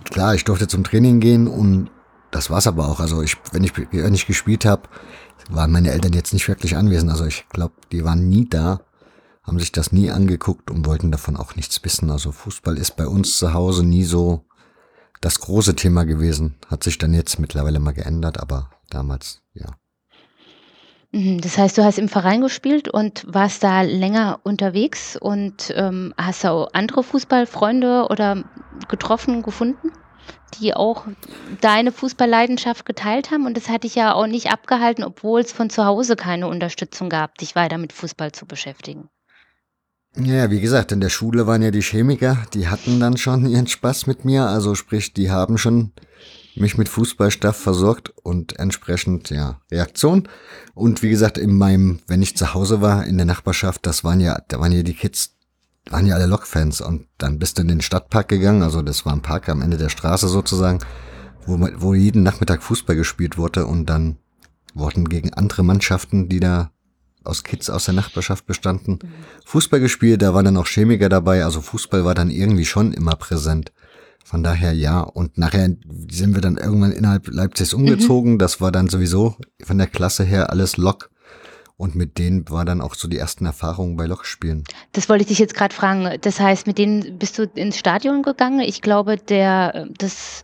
klar, 0.05 0.35
ich 0.35 0.45
durfte 0.45 0.67
zum 0.67 0.83
Training 0.83 1.19
gehen 1.19 1.47
und 1.47 1.89
das 2.31 2.49
war's 2.49 2.67
aber 2.67 2.89
auch. 2.89 2.99
Also 2.99 3.21
ich, 3.21 3.37
wenn 3.51 3.63
ich, 3.63 3.73
wenn 3.91 4.13
ich 4.13 4.27
gespielt 4.27 4.65
habe, 4.65 4.83
waren 5.49 5.71
meine 5.71 5.91
Eltern 5.91 6.13
jetzt 6.13 6.33
nicht 6.33 6.47
wirklich 6.47 6.75
anwesend. 6.75 7.11
Also 7.11 7.25
ich 7.25 7.45
glaube, 7.49 7.73
die 7.91 8.03
waren 8.03 8.27
nie 8.27 8.47
da, 8.47 8.81
haben 9.43 9.59
sich 9.59 9.71
das 9.71 9.91
nie 9.91 10.11
angeguckt 10.11 10.69
und 10.69 10.85
wollten 10.85 11.11
davon 11.11 11.37
auch 11.37 11.55
nichts 11.55 11.83
wissen. 11.83 12.11
Also 12.11 12.31
Fußball 12.31 12.77
ist 12.77 12.97
bei 12.97 13.07
uns 13.07 13.37
zu 13.37 13.53
Hause 13.53 13.85
nie 13.85 14.03
so 14.03 14.45
das 15.21 15.39
große 15.39 15.75
Thema 15.75 16.03
gewesen. 16.03 16.55
Hat 16.67 16.83
sich 16.83 16.97
dann 16.97 17.13
jetzt 17.13 17.39
mittlerweile 17.39 17.79
mal 17.79 17.93
geändert, 17.93 18.39
aber 18.39 18.69
damals, 18.89 19.41
ja. 19.53 19.67
Mhm, 21.11 21.39
das 21.39 21.57
heißt, 21.57 21.77
du 21.77 21.85
hast 21.85 21.99
im 21.99 22.09
Verein 22.09 22.41
gespielt 22.41 22.89
und 22.89 23.25
warst 23.27 23.63
da 23.63 23.81
länger 23.81 24.39
unterwegs 24.43 25.15
und 25.15 25.73
ähm, 25.75 26.13
hast 26.17 26.45
auch 26.45 26.67
andere 26.73 27.03
Fußballfreunde 27.03 28.07
oder 28.09 28.43
getroffen, 28.89 29.41
gefunden, 29.41 29.91
die 30.59 30.73
auch 30.73 31.05
deine 31.61 31.91
Fußballleidenschaft 31.91 32.85
geteilt 32.85 33.31
haben. 33.31 33.45
Und 33.45 33.57
das 33.57 33.69
hat 33.69 33.83
dich 33.83 33.95
ja 33.95 34.13
auch 34.13 34.27
nicht 34.27 34.51
abgehalten, 34.51 35.03
obwohl 35.03 35.41
es 35.41 35.51
von 35.51 35.69
zu 35.69 35.85
Hause 35.85 36.15
keine 36.15 36.47
Unterstützung 36.47 37.09
gab, 37.09 37.37
dich 37.37 37.55
weiter 37.55 37.77
mit 37.77 37.93
Fußball 37.93 38.31
zu 38.31 38.45
beschäftigen. 38.45 39.09
Ja, 40.15 40.49
wie 40.49 40.61
gesagt, 40.61 40.91
in 40.91 41.01
der 41.01 41.09
Schule 41.09 41.45
waren 41.45 41.61
ja 41.61 41.69
die 41.69 41.81
Chemiker, 41.81 42.37
die 42.53 42.67
hatten 42.67 42.99
dann 42.99 43.17
schon 43.17 43.45
ihren 43.45 43.67
Spaß 43.67 44.07
mit 44.07 44.25
mir. 44.25 44.47
Also 44.47 44.73
sprich, 44.73 45.13
die 45.13 45.29
haben 45.29 45.57
schon 45.57 45.91
mich 46.55 46.77
mit 46.77 46.89
Fußballstoff 46.89 47.55
versorgt 47.55 48.11
und 48.23 48.57
entsprechend, 48.57 49.29
ja, 49.29 49.61
Reaktion. 49.71 50.27
Und 50.73 51.03
wie 51.03 51.09
gesagt, 51.09 51.37
in 51.37 51.55
meinem, 51.55 51.99
wenn 52.07 52.23
ich 52.23 52.35
zu 52.35 52.55
Hause 52.55 52.81
war, 52.81 53.05
in 53.05 53.17
der 53.17 53.27
Nachbarschaft, 53.27 53.85
das 53.85 54.03
waren 54.03 54.19
ja, 54.19 54.41
da 54.47 54.59
waren 54.59 54.71
ja 54.71 54.81
die 54.81 54.95
Kids, 54.95 55.36
waren 55.91 56.05
ja 56.05 56.15
alle 56.15 56.25
Lokfans. 56.25 56.81
Und 56.81 57.07
dann 57.17 57.39
bist 57.39 57.57
du 57.57 57.61
in 57.61 57.67
den 57.67 57.81
Stadtpark 57.81 58.27
gegangen, 58.27 58.63
also 58.63 58.81
das 58.81 59.05
war 59.05 59.13
ein 59.13 59.21
Park 59.21 59.49
am 59.49 59.61
Ende 59.61 59.77
der 59.77 59.89
Straße 59.89 60.27
sozusagen, 60.27 60.79
wo, 61.45 61.59
wo 61.77 61.93
jeden 61.93 62.23
Nachmittag 62.23 62.63
Fußball 62.63 62.95
gespielt 62.95 63.37
wurde 63.37 63.65
und 63.65 63.85
dann 63.85 64.17
wurden 64.73 65.09
gegen 65.09 65.33
andere 65.33 65.63
Mannschaften, 65.63 66.29
die 66.29 66.39
da 66.39 66.71
aus 67.23 67.43
Kids 67.43 67.69
aus 67.69 67.85
der 67.85 67.93
Nachbarschaft 67.93 68.45
bestanden. 68.45 68.99
Mhm. 69.01 69.07
Fußball 69.45 69.79
gespielt, 69.79 70.21
da 70.21 70.33
waren 70.33 70.45
dann 70.45 70.57
auch 70.57 70.67
Chemiker 70.67 71.09
dabei, 71.09 71.43
also 71.43 71.61
Fußball 71.61 72.05
war 72.05 72.15
dann 72.15 72.29
irgendwie 72.29 72.65
schon 72.65 72.93
immer 72.93 73.15
präsent. 73.15 73.71
Von 74.27 74.43
daher 74.43 74.73
ja. 74.73 74.99
Und 74.99 75.37
nachher 75.37 75.69
sind 76.11 76.35
wir 76.35 76.41
dann 76.41 76.57
irgendwann 76.57 76.91
innerhalb 76.91 77.29
Leipzigs 77.29 77.71
mhm. 77.71 77.79
umgezogen. 77.79 78.33
Mhm. 78.33 78.39
Das 78.39 78.59
war 78.59 78.73
dann 78.73 78.89
sowieso 78.89 79.37
von 79.63 79.77
der 79.77 79.87
Klasse 79.87 80.25
her 80.25 80.49
alles 80.49 80.75
Lok. 80.75 81.09
Und 81.79 81.93
mit 81.93 82.17
denen 82.17 82.49
war 82.49 82.65
dann 82.65 82.81
auch 82.81 82.95
so 82.95 83.07
die 83.07 83.19
ersten 83.19 83.45
Erfahrungen 83.45 83.97
bei 83.97 84.07
Lokspielen. 84.07 84.63
Das 84.93 85.09
wollte 85.09 85.21
ich 85.21 85.27
dich 85.27 85.37
jetzt 85.37 85.53
gerade 85.53 85.73
fragen. 85.73 86.17
Das 86.21 86.39
heißt, 86.39 86.65
mit 86.65 86.79
denen 86.79 87.19
bist 87.19 87.37
du 87.37 87.43
ins 87.43 87.77
Stadion 87.77 88.23
gegangen? 88.23 88.61
Ich 88.61 88.81
glaube, 88.81 89.17
der, 89.17 89.87
das, 89.95 90.41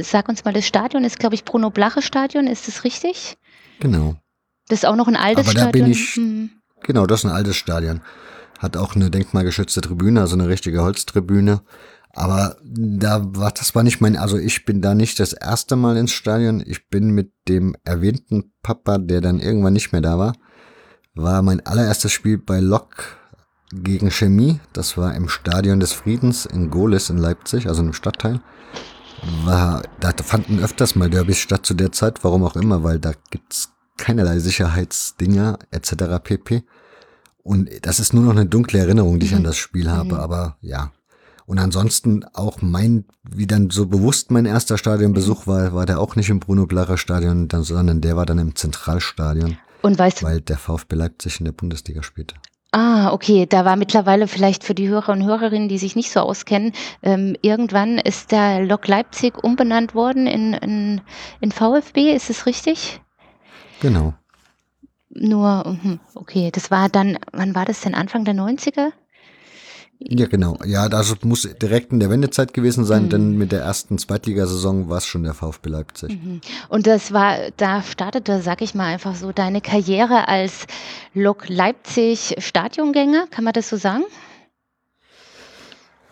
sag 0.00 0.28
uns 0.28 0.44
mal, 0.44 0.52
das 0.52 0.66
Stadion 0.66 1.04
ist, 1.04 1.20
glaube 1.20 1.36
ich, 1.36 1.44
Bruno 1.44 1.70
Blache 1.70 2.02
Stadion. 2.02 2.48
Ist 2.48 2.66
das 2.66 2.82
richtig? 2.82 3.38
Genau. 3.78 4.16
Das 4.68 4.80
ist 4.80 4.86
auch 4.86 4.96
noch 4.96 5.06
ein 5.06 5.16
altes 5.16 5.46
Aber 5.46 5.54
da 5.54 5.60
Stadion? 5.60 5.84
bin 5.84 5.92
ich, 5.92 6.16
hm. 6.16 6.50
genau, 6.82 7.06
das 7.06 7.20
ist 7.20 7.30
ein 7.30 7.36
altes 7.36 7.56
Stadion. 7.56 8.00
Hat 8.58 8.76
auch 8.76 8.96
eine 8.96 9.10
denkmalgeschützte 9.10 9.80
Tribüne, 9.80 10.20
also 10.20 10.34
eine 10.34 10.48
richtige 10.48 10.82
Holztribüne. 10.82 11.62
Aber 12.14 12.56
da 12.62 13.22
war, 13.34 13.50
das 13.50 13.74
war 13.74 13.82
nicht 13.82 14.00
mein, 14.00 14.16
also 14.16 14.38
ich 14.38 14.64
bin 14.64 14.80
da 14.80 14.94
nicht 14.94 15.20
das 15.20 15.32
erste 15.32 15.76
Mal 15.76 15.96
ins 15.96 16.12
Stadion. 16.12 16.62
Ich 16.66 16.88
bin 16.88 17.10
mit 17.10 17.32
dem 17.48 17.76
erwähnten 17.84 18.52
Papa, 18.62 18.98
der 18.98 19.20
dann 19.20 19.40
irgendwann 19.40 19.72
nicht 19.72 19.92
mehr 19.92 20.00
da 20.00 20.18
war, 20.18 20.34
war 21.14 21.42
mein 21.42 21.64
allererstes 21.64 22.12
Spiel 22.12 22.38
bei 22.38 22.60
Lok 22.60 23.18
gegen 23.72 24.10
Chemie. 24.10 24.60
Das 24.72 24.96
war 24.96 25.14
im 25.14 25.28
Stadion 25.28 25.80
des 25.80 25.92
Friedens 25.92 26.46
in 26.46 26.70
Golis 26.70 27.10
in 27.10 27.18
Leipzig, 27.18 27.68
also 27.68 27.82
im 27.82 27.92
Stadtteil. 27.92 28.40
War, 29.44 29.82
da 30.00 30.12
fanden 30.22 30.58
öfters 30.58 30.96
mal 30.96 31.08
Derbys 31.08 31.38
statt 31.38 31.64
zu 31.64 31.74
der 31.74 31.92
Zeit, 31.92 32.24
warum 32.24 32.44
auch 32.44 32.56
immer, 32.56 32.82
weil 32.82 32.98
da 32.98 33.12
gibt's 33.30 33.70
keinerlei 33.96 34.38
Sicherheitsdinger 34.38 35.58
etc. 35.70 35.94
pp. 36.22 36.64
Und 37.42 37.70
das 37.82 38.00
ist 38.00 38.12
nur 38.12 38.24
noch 38.24 38.32
eine 38.32 38.46
dunkle 38.46 38.80
Erinnerung, 38.80 39.18
die 39.18 39.26
ich 39.26 39.32
mhm. 39.32 39.38
an 39.38 39.44
das 39.44 39.56
Spiel 39.56 39.90
habe. 39.90 40.14
Mhm. 40.14 40.20
Aber 40.20 40.56
ja. 40.60 40.92
Und 41.46 41.58
ansonsten 41.58 42.24
auch 42.32 42.62
mein, 42.62 43.04
wie 43.22 43.46
dann 43.46 43.68
so 43.70 43.86
bewusst 43.86 44.30
mein 44.30 44.46
erster 44.46 44.78
Stadionbesuch 44.78 45.46
war, 45.46 45.74
war 45.74 45.84
der 45.84 46.00
auch 46.00 46.16
nicht 46.16 46.30
im 46.30 46.40
Bruno 46.40 46.66
Blacher 46.66 46.96
Stadion, 46.96 47.48
sondern 47.50 48.00
der 48.00 48.16
war 48.16 48.24
dann 48.24 48.38
im 48.38 48.56
Zentralstadion. 48.56 49.58
Und 49.84 49.98
weißt 49.98 50.22
du, 50.22 50.26
weil 50.26 50.40
der 50.40 50.56
VfB 50.56 50.96
Leipzig 50.96 51.40
in 51.40 51.44
der 51.44 51.52
Bundesliga 51.52 52.02
spielte. 52.02 52.36
Ah, 52.72 53.12
okay. 53.12 53.44
Da 53.44 53.66
war 53.66 53.76
mittlerweile 53.76 54.26
vielleicht 54.28 54.64
für 54.64 54.74
die 54.74 54.88
Hörer 54.88 55.12
und 55.12 55.24
Hörerinnen, 55.24 55.68
die 55.68 55.76
sich 55.76 55.94
nicht 55.94 56.10
so 56.10 56.20
auskennen, 56.20 56.72
ähm, 57.02 57.36
irgendwann 57.42 57.98
ist 57.98 58.32
der 58.32 58.64
Lok 58.64 58.88
Leipzig 58.88 59.44
umbenannt 59.44 59.94
worden 59.94 60.26
in, 60.26 60.54
in, 60.54 61.02
in 61.42 61.52
VfB. 61.52 62.14
Ist 62.14 62.30
es 62.30 62.46
richtig? 62.46 63.02
Genau. 63.80 64.14
Nur, 65.10 65.78
mhm, 65.82 66.00
okay, 66.14 66.50
das 66.50 66.70
war 66.70 66.88
dann, 66.88 67.18
wann 67.32 67.54
war 67.54 67.66
das 67.66 67.82
denn? 67.82 67.94
Anfang 67.94 68.24
der 68.24 68.34
90er? 68.34 68.90
Ja, 69.98 70.26
genau. 70.26 70.58
Ja, 70.66 70.88
das 70.88 71.14
muss 71.22 71.48
direkt 71.60 71.92
in 71.92 72.00
der 72.00 72.10
Wendezeit 72.10 72.52
gewesen 72.52 72.84
sein, 72.84 73.04
mhm. 73.04 73.08
denn 73.10 73.38
mit 73.38 73.52
der 73.52 73.62
ersten 73.62 73.98
Zweitligasaison 73.98 74.88
war 74.88 74.98
es 74.98 75.06
schon 75.06 75.22
der 75.22 75.34
VfB 75.34 75.70
Leipzig. 75.70 76.10
Mhm. 76.10 76.40
Und 76.68 76.86
das 76.86 77.12
war, 77.12 77.38
da 77.56 77.82
startete, 77.82 78.42
sag 78.42 78.60
ich 78.60 78.74
mal, 78.74 78.86
einfach 78.86 79.14
so 79.14 79.32
deine 79.32 79.60
Karriere 79.60 80.28
als 80.28 80.66
Lok 81.14 81.48
Leipzig 81.48 82.34
Stadiongänger, 82.38 83.26
kann 83.30 83.44
man 83.44 83.52
das 83.52 83.68
so 83.68 83.76
sagen? 83.76 84.04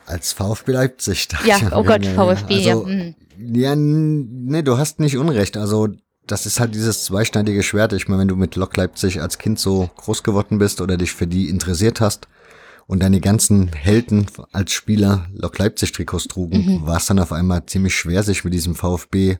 Als 0.06 0.32
VfB 0.32 0.72
Leipzig. 0.72 1.28
Ja, 1.44 1.58
oh 1.76 1.82
Gott, 1.82 2.06
VfB, 2.06 2.54
also, 2.54 2.68
ja. 2.68 2.76
Mhm. 2.76 3.14
Ja, 3.38 3.74
nee, 3.76 4.62
du 4.62 4.78
hast 4.78 5.00
nicht 5.00 5.16
Unrecht. 5.16 5.56
Also 5.56 5.88
das 6.26 6.46
ist 6.46 6.60
halt 6.60 6.74
dieses 6.74 7.04
zweischneidige 7.04 7.62
Schwert. 7.62 7.92
Ich 7.92 8.08
meine, 8.08 8.20
wenn 8.20 8.28
du 8.28 8.36
mit 8.36 8.54
Lok 8.56 8.76
Leipzig 8.76 9.20
als 9.20 9.38
Kind 9.38 9.58
so 9.58 9.90
groß 9.96 10.22
geworden 10.22 10.58
bist 10.58 10.80
oder 10.80 10.96
dich 10.96 11.12
für 11.12 11.26
die 11.26 11.48
interessiert 11.48 12.00
hast 12.00 12.28
und 12.92 13.02
deine 13.02 13.20
ganzen 13.22 13.72
Helden 13.72 14.26
als 14.52 14.72
Spieler 14.72 15.26
Lok 15.32 15.56
Leipzig 15.56 15.92
Trikots 15.92 16.28
trugen, 16.28 16.66
mhm. 16.66 16.86
war 16.86 16.98
es 16.98 17.06
dann 17.06 17.18
auf 17.20 17.32
einmal 17.32 17.64
ziemlich 17.64 17.94
schwer, 17.94 18.22
sich 18.22 18.44
mit 18.44 18.52
diesem 18.52 18.74
VfB 18.74 19.38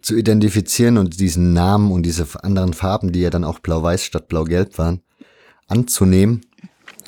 zu 0.00 0.14
identifizieren 0.14 0.96
und 0.96 1.18
diesen 1.18 1.52
Namen 1.52 1.90
und 1.90 2.04
diese 2.04 2.24
anderen 2.44 2.74
Farben, 2.74 3.10
die 3.10 3.18
ja 3.18 3.30
dann 3.30 3.42
auch 3.42 3.58
blau-weiß 3.58 4.04
statt 4.04 4.28
blau-gelb 4.28 4.78
waren, 4.78 5.00
anzunehmen. 5.66 6.42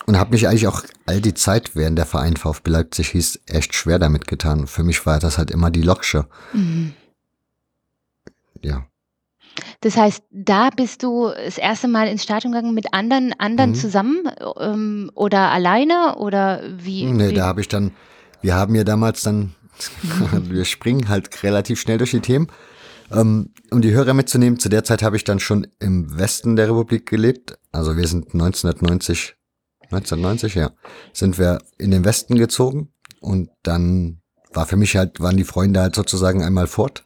Und 0.06 0.18
habe 0.18 0.32
mich 0.32 0.48
eigentlich 0.48 0.66
auch 0.66 0.82
all 1.06 1.20
die 1.20 1.34
Zeit, 1.34 1.76
während 1.76 1.96
der 1.96 2.06
Verein 2.06 2.36
VfB 2.36 2.68
Leipzig 2.68 3.10
hieß, 3.10 3.42
echt 3.46 3.72
schwer 3.72 4.00
damit 4.00 4.26
getan. 4.26 4.66
Für 4.66 4.82
mich 4.82 5.06
war 5.06 5.20
das 5.20 5.38
halt 5.38 5.52
immer 5.52 5.70
die 5.70 5.82
Loksche. 5.82 6.26
Mhm. 6.52 6.94
Ja. 8.60 8.89
Das 9.80 9.96
heißt, 9.96 10.22
da 10.30 10.70
bist 10.70 11.02
du 11.02 11.28
das 11.28 11.58
erste 11.58 11.88
Mal 11.88 12.08
ins 12.08 12.22
Stadion 12.22 12.52
gegangen 12.52 12.74
mit 12.74 12.92
anderen, 12.92 13.32
anderen 13.38 13.70
mhm. 13.70 13.74
zusammen 13.74 14.30
ähm, 14.58 15.10
oder 15.14 15.50
alleine 15.50 16.16
oder 16.16 16.62
wie? 16.78 17.04
Nee, 17.04 17.30
wie? 17.30 17.34
da 17.34 17.46
habe 17.46 17.60
ich 17.60 17.68
dann, 17.68 17.92
wir 18.42 18.54
haben 18.54 18.74
ja 18.74 18.84
damals 18.84 19.22
dann, 19.22 19.54
wir 20.42 20.64
springen 20.64 21.08
halt 21.08 21.42
relativ 21.42 21.80
schnell 21.80 21.98
durch 21.98 22.10
die 22.10 22.20
Themen. 22.20 22.48
Ähm, 23.12 23.52
um 23.70 23.80
die 23.80 23.92
Hörer 23.92 24.14
mitzunehmen, 24.14 24.58
zu 24.58 24.68
der 24.68 24.84
Zeit 24.84 25.02
habe 25.02 25.16
ich 25.16 25.24
dann 25.24 25.40
schon 25.40 25.66
im 25.80 26.16
Westen 26.16 26.56
der 26.56 26.68
Republik 26.68 27.06
gelebt. 27.06 27.58
Also 27.72 27.96
wir 27.96 28.06
sind 28.06 28.32
1990, 28.32 29.34
1990, 29.90 30.54
ja, 30.54 30.70
sind 31.12 31.38
wir 31.38 31.58
in 31.78 31.90
den 31.90 32.04
Westen 32.04 32.36
gezogen 32.36 32.92
und 33.20 33.50
dann 33.62 34.20
war 34.52 34.66
für 34.66 34.76
mich 34.76 34.96
halt, 34.96 35.20
waren 35.20 35.36
die 35.36 35.44
Freunde 35.44 35.80
halt 35.80 35.94
sozusagen 35.94 36.44
einmal 36.44 36.66
fort 36.66 37.04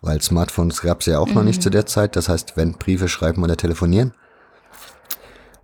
weil 0.00 0.20
Smartphones 0.20 0.82
gab 0.82 1.00
es 1.00 1.06
ja 1.06 1.18
auch 1.18 1.28
mhm. 1.28 1.34
noch 1.34 1.42
nicht 1.42 1.58
mhm. 1.58 1.62
zu 1.62 1.70
der 1.70 1.86
Zeit. 1.86 2.16
Das 2.16 2.28
heißt, 2.28 2.56
wenn 2.56 2.72
Briefe 2.72 3.08
schreiben 3.08 3.42
oder 3.42 3.56
telefonieren. 3.56 4.12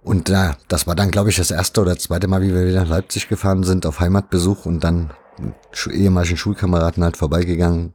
Und 0.03 0.29
ja, 0.29 0.57
das 0.69 0.87
war 0.87 0.95
dann, 0.95 1.11
glaube 1.11 1.31
ich, 1.31 1.37
das 1.37 1.51
erste 1.51 1.81
oder 1.81 1.99
zweite 1.99 2.29
Mal, 2.29 2.43
wie 2.43 2.53
wir 2.53 2.67
wieder 2.67 2.83
nach 2.83 2.91
Leipzig 2.91 3.29
gefahren 3.29 3.65
sind, 3.65 3.87
auf 3.87 4.01
Heimatbesuch 4.01 4.67
und 4.67 4.85
dann 4.85 5.11
ehemaligen 5.91 6.37
Schulkameraden 6.37 7.03
halt 7.03 7.17
vorbeigegangen. 7.17 7.95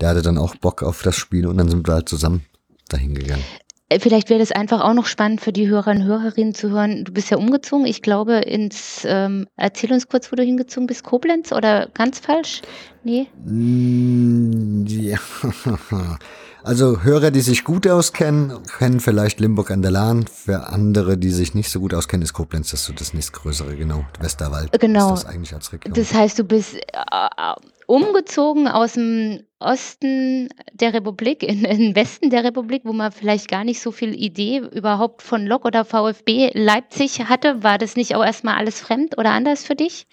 Der 0.00 0.10
hatte 0.10 0.22
dann 0.22 0.38
auch 0.38 0.56
Bock 0.56 0.82
auf 0.82 1.02
das 1.02 1.16
Spiel 1.16 1.46
und 1.46 1.58
dann 1.58 1.68
sind 1.68 1.86
wir 1.86 1.94
halt 1.94 2.08
zusammen 2.08 2.44
dahin 2.88 3.14
gegangen. 3.14 3.44
Äh, 3.88 4.00
vielleicht 4.00 4.28
wäre 4.28 4.40
das 4.40 4.52
einfach 4.52 4.80
auch 4.82 4.94
noch 4.94 5.06
spannend 5.06 5.40
für 5.40 5.52
die 5.52 5.68
Hörer 5.68 5.90
und 5.90 6.04
Hörerinnen 6.04 6.54
zu 6.54 6.70
hören. 6.70 7.04
Du 7.04 7.12
bist 7.12 7.30
ja 7.30 7.38
umgezogen, 7.38 7.86
ich 7.86 8.02
glaube, 8.02 8.36
ins, 8.36 9.02
ähm, 9.04 9.46
erzähl 9.56 9.92
uns 9.92 10.08
kurz, 10.08 10.30
wo 10.30 10.36
du 10.36 10.42
hingezogen 10.42 10.86
bist, 10.86 11.04
Koblenz 11.04 11.52
oder 11.52 11.88
ganz 11.94 12.18
falsch? 12.18 12.62
Nee? 13.04 13.28
Mm, 13.44 14.84
ja. 14.86 15.18
Also 16.64 17.02
Hörer, 17.02 17.30
die 17.30 17.40
sich 17.40 17.64
gut 17.64 17.86
auskennen, 17.86 18.52
kennen 18.78 19.00
vielleicht 19.00 19.40
Limburg 19.40 19.70
an 19.70 19.80
der 19.80 19.90
Lahn. 19.90 20.26
Für 20.26 20.66
andere, 20.66 21.16
die 21.16 21.30
sich 21.30 21.54
nicht 21.54 21.70
so 21.70 21.80
gut 21.80 21.94
auskennen, 21.94 22.22
ist 22.22 22.34
Koblenz 22.34 22.72
das 22.72 22.80
ist 22.80 22.86
so 22.86 22.92
das 22.92 23.14
nächstgrößere, 23.14 23.74
genau. 23.74 24.04
Westerwald 24.20 24.78
genau. 24.78 25.14
ist 25.14 25.24
das 25.24 25.32
eigentlich 25.32 25.54
als 25.54 25.72
Region. 25.72 25.94
Das 25.94 26.12
heißt, 26.12 26.38
du 26.38 26.44
bist 26.44 26.74
äh, 26.74 27.54
umgezogen 27.86 28.68
aus 28.68 28.94
dem 28.94 29.40
Osten 29.60 30.48
der 30.72 30.94
Republik, 30.94 31.42
in, 31.42 31.64
in 31.64 31.96
Westen 31.96 32.30
der 32.30 32.44
Republik, 32.44 32.82
wo 32.84 32.92
man 32.92 33.10
vielleicht 33.10 33.48
gar 33.48 33.64
nicht 33.64 33.80
so 33.80 33.90
viel 33.90 34.14
Idee 34.14 34.58
überhaupt 34.58 35.22
von 35.22 35.46
Lok 35.46 35.64
oder 35.64 35.84
VfB 35.84 36.50
Leipzig 36.54 37.24
hatte. 37.28 37.62
War 37.62 37.78
das 37.78 37.96
nicht 37.96 38.14
auch 38.14 38.24
erstmal 38.24 38.56
alles 38.56 38.80
fremd 38.80 39.18
oder 39.18 39.30
anders 39.30 39.64
für 39.64 39.74
dich? 39.74 40.06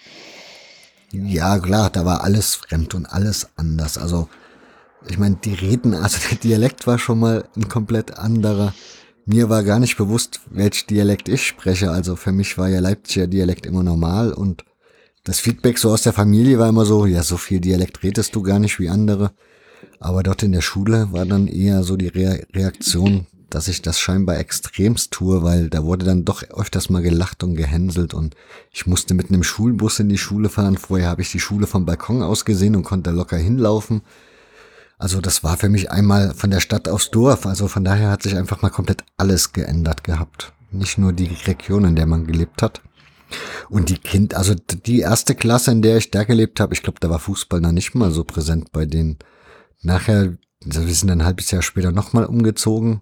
Ja, 1.12 1.60
klar, 1.60 1.90
da 1.90 2.06
war 2.06 2.24
alles 2.24 2.56
fremd 2.56 2.96
und 2.96 3.06
alles 3.06 3.50
anders. 3.56 3.98
Also, 3.98 4.28
ich 5.08 5.18
meine, 5.18 5.36
die 5.36 5.54
Reden, 5.54 5.94
also 5.94 6.18
der 6.30 6.38
Dialekt 6.40 6.88
war 6.88 6.98
schon 6.98 7.20
mal 7.20 7.48
ein 7.56 7.70
komplett 7.70 8.18
anderer. 8.18 8.74
Mir 9.26 9.50
war 9.50 9.64
gar 9.64 9.80
nicht 9.80 9.98
bewusst, 9.98 10.42
welch 10.50 10.88
Dialekt 10.88 11.30
ich 11.30 11.46
spreche. 11.46 11.92
Also 11.92 12.16
für 12.16 12.32
mich 12.32 12.58
war 12.58 12.68
ja 12.68 12.80
Leipziger 12.80 13.28
Dialekt 13.28 13.66
immer 13.66 13.84
normal 13.84 14.34
und 14.34 14.66
das 15.26 15.40
Feedback 15.40 15.80
so 15.80 15.92
aus 15.92 16.04
der 16.04 16.14
Familie 16.14 16.60
war 16.60 16.70
immer 16.70 16.86
so, 16.86 17.06
ja, 17.08 17.24
so 17.24 17.38
viel 17.38 17.60
Dialekt 17.60 18.04
redest 18.04 18.36
du 18.36 18.44
gar 18.44 18.60
nicht 18.60 18.80
wie 18.80 18.90
andere. 18.90 19.32
Aber 20.00 20.22
dort 20.22 20.44
in 20.44 20.52
der 20.52 20.62
Schule 20.62 21.12
war 21.12 21.26
dann 21.26 21.48
eher 21.48 21.84
so 21.84 21.98
die 21.98 22.10
Re 22.10 22.46
Reaktion, 22.54 23.26
dass 23.50 23.68
ich 23.68 23.82
das 23.82 24.00
scheinbar 24.00 24.38
extremst 24.38 25.12
tue, 25.12 25.42
weil 25.42 25.70
da 25.70 25.84
wurde 25.84 26.06
dann 26.06 26.26
doch 26.26 26.44
öfters 26.44 26.92
mal 26.92 27.02
gelacht 27.02 27.44
und 27.44 27.56
gehänselt 27.56 28.14
und 28.14 28.36
ich 28.72 28.86
musste 28.86 29.16
mit 29.16 29.30
einem 29.30 29.44
Schulbus 29.44 30.00
in 30.00 30.10
die 30.10 30.20
Schule 30.20 30.48
fahren. 30.48 30.78
Vorher 30.78 31.10
habe 31.10 31.24
ich 31.24 31.32
die 31.32 31.40
Schule 31.40 31.66
vom 31.66 31.88
Balkon 31.88 32.22
aus 32.22 32.46
gesehen 32.46 32.76
und 32.76 32.84
konnte 32.84 33.10
locker 33.10 33.38
hinlaufen. 33.38 34.04
Also 35.00 35.22
das 35.22 35.44
war 35.44 35.58
für 35.58 35.70
mich 35.70 35.92
einmal 35.92 36.36
von 36.36 36.52
der 36.52 36.60
Stadt 36.60 36.88
aufs 36.88 37.10
Dorf. 37.10 37.48
Also 37.48 37.68
von 37.68 37.84
daher 37.84 38.12
hat 38.12 38.22
sich 38.22 38.38
einfach 38.38 38.62
mal 38.62 38.70
komplett 38.70 39.04
alles 39.18 39.54
geändert 39.54 40.04
gehabt. 40.04 40.54
Nicht 40.72 41.00
nur 41.00 41.14
die 41.14 41.36
Region, 41.48 41.84
in 41.84 41.96
der 41.96 42.06
man 42.06 42.28
gelebt 42.28 42.62
hat. 42.62 42.82
Und 43.70 43.90
die 43.90 43.98
Kind, 43.98 44.36
also 44.36 44.54
die 44.54 45.00
erste 45.00 45.36
Klasse, 45.36 45.72
in 45.72 45.82
der 45.82 45.98
ich 45.98 46.12
da 46.12 46.24
gelebt 46.24 46.60
habe, 46.60 46.74
ich 46.74 46.84
glaube, 46.84 47.00
da 47.00 47.10
war 47.10 47.20
Fußball 47.20 47.62
noch 47.62 47.72
nicht 47.72 47.96
mal 47.96 48.12
so 48.12 48.24
präsent 48.24 48.72
bei 48.72 48.86
denen. 48.86 49.18
Nachher, 49.82 50.38
also 50.64 50.86
wir 50.86 50.94
sind 50.94 51.10
ein 51.12 51.26
halbes 51.26 51.52
Jahr 51.52 51.62
später 51.62 51.92
nochmal 51.92 52.26
umgezogen. 52.26 53.02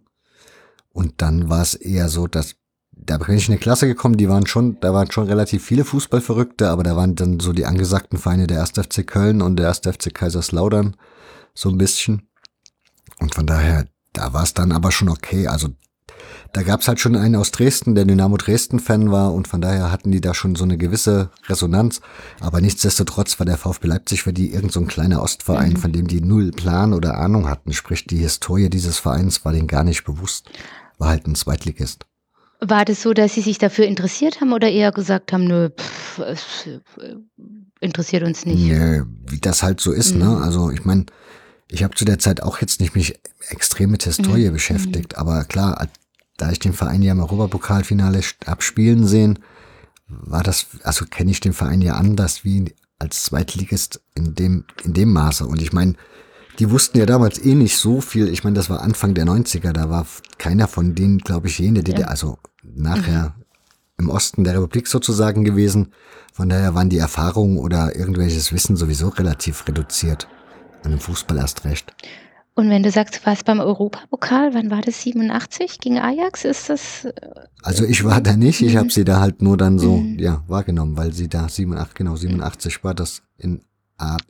Und 0.90 1.22
dann 1.22 1.50
war 1.50 1.62
es 1.62 1.74
eher 1.74 2.08
so, 2.08 2.28
dass 2.28 2.56
da 2.96 3.18
bin 3.18 3.36
ich 3.36 3.48
in 3.48 3.54
eine 3.54 3.60
Klasse 3.60 3.88
gekommen, 3.88 4.18
die 4.18 4.30
waren 4.30 4.46
schon, 4.46 4.80
da 4.80 4.94
waren 4.94 5.12
schon 5.12 5.28
relativ 5.28 5.66
viele 5.66 5.84
Fußballverrückte, 5.84 6.70
aber 6.70 6.84
da 6.84 6.96
waren 6.96 7.16
dann 7.16 7.40
so 7.40 7.52
die 7.52 7.66
angesagten 7.66 8.18
Vereine 8.18 8.48
der 8.48 8.62
1. 8.62 8.72
FC 8.72 9.06
Köln 9.06 9.42
und 9.42 9.58
der 9.58 9.70
1. 9.70 9.80
FC 9.80 10.14
Kaiserslautern 10.14 10.96
so 11.54 11.70
ein 11.70 11.78
bisschen. 11.78 12.30
Und 13.20 13.36
von 13.36 13.46
daher, 13.46 13.88
da 14.14 14.34
war 14.34 14.44
es 14.44 14.54
dann 14.54 14.72
aber 14.72 14.92
schon 14.92 15.10
okay. 15.10 15.48
Also 15.48 15.70
da 16.54 16.62
gab's 16.62 16.88
halt 16.88 17.00
schon 17.00 17.16
einen 17.16 17.36
aus 17.36 17.52
Dresden, 17.52 17.96
der 17.96 18.06
Dynamo 18.06 18.38
Dresden-Fan 18.38 19.12
war 19.12 19.34
und 19.34 19.48
von 19.48 19.60
daher 19.60 19.92
hatten 19.92 20.12
die 20.12 20.22
da 20.22 20.34
schon 20.34 20.56
so 20.56 20.64
eine 20.64 20.78
gewisse 20.78 21.30
Resonanz. 21.48 22.02
Aber 22.40 22.62
nichtsdestotrotz 22.62 23.40
war 23.40 23.46
der 23.46 23.58
VfB 23.58 23.88
Leipzig 23.88 24.24
für 24.24 24.34
die 24.34 24.54
irgend 24.54 24.72
so 24.72 24.80
ein 24.80 24.88
kleiner 24.88 25.24
Ostverein, 25.24 25.74
mhm. 25.74 25.78
von 25.78 25.92
dem 25.92 26.08
die 26.08 26.22
null 26.22 26.52
Plan 26.52 26.94
oder 26.94 27.18
Ahnung 27.18 27.50
hatten. 27.50 27.74
Sprich, 27.74 28.06
die 28.06 28.18
Historie 28.18 28.70
dieses 28.70 29.00
Vereins 29.00 29.44
war 29.46 29.52
denen 29.52 29.68
gar 29.68 29.84
nicht 29.84 30.04
bewusst. 30.04 30.50
War 31.00 31.10
halt 31.10 31.28
ein 31.28 31.36
Zweitligist. 31.36 32.06
War 32.60 32.86
das 32.86 33.02
so, 33.02 33.14
dass 33.14 33.34
Sie 33.34 33.42
sich 33.42 33.58
dafür 33.58 33.86
interessiert 33.86 34.40
haben 34.40 34.54
oder 34.54 34.70
eher 34.70 34.92
gesagt 34.92 35.34
haben, 35.34 35.46
nö, 35.46 35.70
pff, 35.70 36.20
es 36.20 36.68
äh, 36.68 37.16
interessiert 37.82 38.24
uns 38.24 38.46
nicht? 38.46 38.72
Nö, 38.72 39.04
wie 39.28 39.40
das 39.40 39.64
halt 39.64 39.82
so 39.82 39.92
ist, 39.92 40.16
ne? 40.16 40.26
mhm. 40.26 40.32
ne? 40.32 40.38
Also 40.42 40.70
ich 40.70 40.86
meine, 40.86 41.06
ich 41.70 41.84
habe 41.84 41.96
zu 41.96 42.06
der 42.06 42.20
Zeit 42.20 42.42
auch 42.42 42.62
jetzt 42.62 42.80
nicht 42.80 42.96
mich 42.96 43.20
extrem 43.50 43.92
mit 43.92 44.04
Historie 44.04 44.50
mhm. 44.50 44.54
beschäftigt, 44.54 45.18
aber 45.18 45.44
klar, 45.44 45.82
da 46.38 46.52
ich 46.52 46.60
den 46.60 46.74
Verein 46.74 47.02
ja 47.02 47.12
im 47.12 47.20
Europapokalfinale 47.20 48.22
abspielen 48.46 49.08
sehen, 49.08 49.40
war 50.08 50.44
das, 50.44 50.68
also 50.84 51.06
kenne 51.06 51.32
ich 51.32 51.40
den 51.40 51.54
Verein 51.54 51.82
ja 51.82 51.96
anders 51.96 52.44
wie 52.44 52.74
als 53.00 53.24
Zweitligist 53.24 54.02
in 54.16 54.36
dem, 54.36 54.66
in 54.84 54.94
dem 54.94 55.12
Maße. 55.12 55.46
Und 55.46 55.62
ich 55.62 55.74
meine, 55.74 55.96
die 56.60 56.70
wussten 56.70 56.98
ja 56.98 57.06
damals 57.06 57.44
eh 57.44 57.56
nicht 57.56 57.78
so 57.78 58.02
viel. 58.02 58.30
Ich 58.30 58.44
meine, 58.44 58.56
das 58.56 58.70
war 58.70 58.82
Anfang 58.82 59.14
der 59.14 59.26
90er, 59.26 59.72
da 59.72 59.90
war 59.90 60.06
keiner 60.38 60.68
von 60.68 60.96
denen, 60.96 61.20
glaube 61.20 61.48
ich, 61.48 61.60
jene, 61.60 61.84
die, 61.84 61.94
ja. 61.94 62.08
also 62.08 62.38
nachher 62.64 63.36
mhm. 63.38 63.44
im 64.06 64.10
Osten 64.10 64.44
der 64.44 64.54
Republik 64.56 64.88
sozusagen 64.88 65.44
gewesen. 65.44 65.94
Von 66.32 66.50
daher 66.50 66.74
waren 66.76 66.90
die 66.90 66.98
Erfahrungen 66.98 67.58
oder 67.58 67.96
irgendwelches 67.96 68.52
Wissen 68.54 68.76
sowieso 68.76 69.10
relativ 69.10 69.68
reduziert. 69.68 70.28
An 70.84 70.92
dem 70.92 71.00
Fußball 71.00 71.38
erst 71.38 71.66
recht. 71.66 71.94
Und 72.56 72.70
wenn 72.70 72.84
du 72.84 72.92
sagst, 72.92 73.16
du 73.16 73.26
warst 73.26 73.46
beim 73.46 73.60
Europapokal, 73.60 74.54
wann 74.54 74.70
war 74.70 74.82
das? 74.82 75.02
87 75.02 75.80
gegen 75.80 75.98
Ajax? 75.98 76.46
Ist 76.46 76.70
das? 76.70 77.06
Äh, 77.06 77.14
also 77.64 77.84
ich 77.86 78.04
war 78.04 78.22
da 78.22 78.36
nicht, 78.36 78.62
ich 78.62 78.76
mhm. 78.76 78.80
habe 78.80 78.92
sie 78.92 79.06
da 79.06 79.20
halt 79.20 79.42
nur 79.42 79.58
dann 79.58 79.80
so, 79.80 79.98
mhm. 79.98 80.20
ja, 80.20 80.44
wahrgenommen, 80.48 80.96
weil 80.96 81.14
sie 81.14 81.28
da 81.28 81.50
87, 81.50 81.96
genau, 81.96 82.16
87 82.16 82.84
war 82.84 82.94
das 82.94 83.24
in 83.38 83.62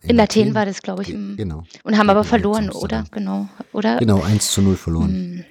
in, 0.01 0.09
in 0.09 0.19
Athen, 0.19 0.53
war 0.53 0.65
das, 0.65 0.81
glaube 0.81 1.03
ich. 1.03 1.13
Mhm. 1.13 1.38
Genau. 1.38 1.63
Und 1.83 1.97
haben 1.97 2.09
aber 2.09 2.23
verloren, 2.23 2.69
oder? 2.69 3.05
Genau. 3.12 3.47
Oder? 3.71 3.97
Genau, 3.97 4.21
1 4.21 4.51
zu 4.51 4.62
0 4.62 4.75
verloren. 4.75 5.12
Mhm. 5.12 5.45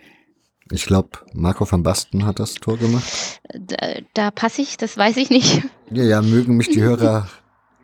Ich 0.70 0.86
glaube, 0.86 1.10
Marco 1.34 1.70
van 1.70 1.82
Basten 1.82 2.24
hat 2.24 2.38
das 2.38 2.54
Tor 2.54 2.78
gemacht. 2.78 3.40
Da, 3.52 3.76
da 4.14 4.30
passe 4.30 4.62
ich, 4.62 4.76
das 4.76 4.96
weiß 4.96 5.16
ich 5.16 5.28
nicht. 5.30 5.62
Ja, 5.90 6.04
ja, 6.04 6.22
mögen 6.22 6.56
mich 6.56 6.68
die 6.68 6.82
Hörer 6.82 7.28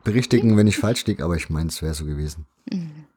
berichtigen, 0.04 0.56
wenn 0.56 0.66
ich 0.66 0.78
falsch 0.78 1.04
liege, 1.06 1.24
aber 1.24 1.36
ich 1.36 1.50
meine, 1.50 1.68
es 1.68 1.82
wäre 1.82 1.94
so 1.94 2.04
gewesen. 2.04 2.46
Mhm. 2.72 3.07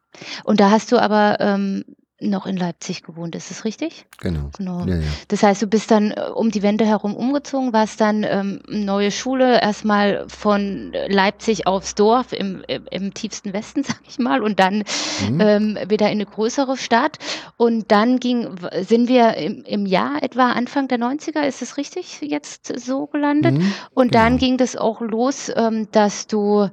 Und 0.44 0.60
da 0.60 0.72
hast 0.72 0.92
du 0.92 0.98
aber 0.98 1.38
ähm, 1.40 1.84
noch 2.22 2.46
in 2.46 2.56
Leipzig 2.56 3.04
gewohnt, 3.04 3.36
ist 3.36 3.50
das 3.50 3.66
richtig? 3.66 4.06
Genau. 4.20 4.52
genau. 4.58 4.86
Ja, 4.86 4.96
ja. 4.96 5.08
Das 5.28 5.44
heißt, 5.44 5.62
du 5.62 5.68
bist 5.68 5.90
dann 5.92 6.12
äh, 6.12 6.30
um 6.34 6.52
die 6.52 6.62
Wende 6.62 6.86
herum 6.86 7.16
umgezogen, 7.16 7.74
warst 7.74 8.00
dann 8.00 8.24
ähm, 8.24 8.62
neue 8.68 9.12
Schule, 9.12 9.60
erstmal 9.62 10.26
von 10.28 10.94
Leipzig 11.08 11.68
aufs 11.68 11.96
Dorf 11.96 12.32
im, 12.32 12.64
im, 12.68 12.86
im 12.90 13.14
tiefsten 13.14 13.54
Westen, 13.54 13.84
sag 13.84 14.00
ich 14.08 14.20
mal, 14.20 14.44
und 14.44 14.60
dann 14.60 14.84
mhm. 15.30 15.42
ähm, 15.42 15.78
wieder 15.88 16.08
in 16.08 16.14
eine 16.14 16.26
größere 16.26 16.78
Stadt. 16.78 17.18
Und 17.58 17.92
dann 17.92 18.20
ging, 18.20 18.56
sind 18.82 19.10
wir 19.10 19.36
im, 19.36 19.64
im 19.64 19.86
Jahr 19.86 20.22
etwa 20.22 20.52
Anfang 20.52 20.88
der 20.88 21.00
90er, 21.00 21.42
ist 21.42 21.62
das 21.62 21.78
richtig 21.78 22.22
jetzt 22.22 22.80
so 22.80 23.08
gelandet? 23.08 23.56
Mhm, 23.56 23.74
und 23.94 24.12
genau. 24.12 24.24
dann 24.24 24.38
ging 24.38 24.58
das 24.58 24.76
auch 24.76 25.02
los, 25.02 25.52
ähm, 25.56 25.88
dass 25.92 26.28
du 26.28 26.70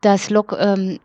das 0.00 0.30
Lok 0.30 0.56
ähm, 0.58 0.98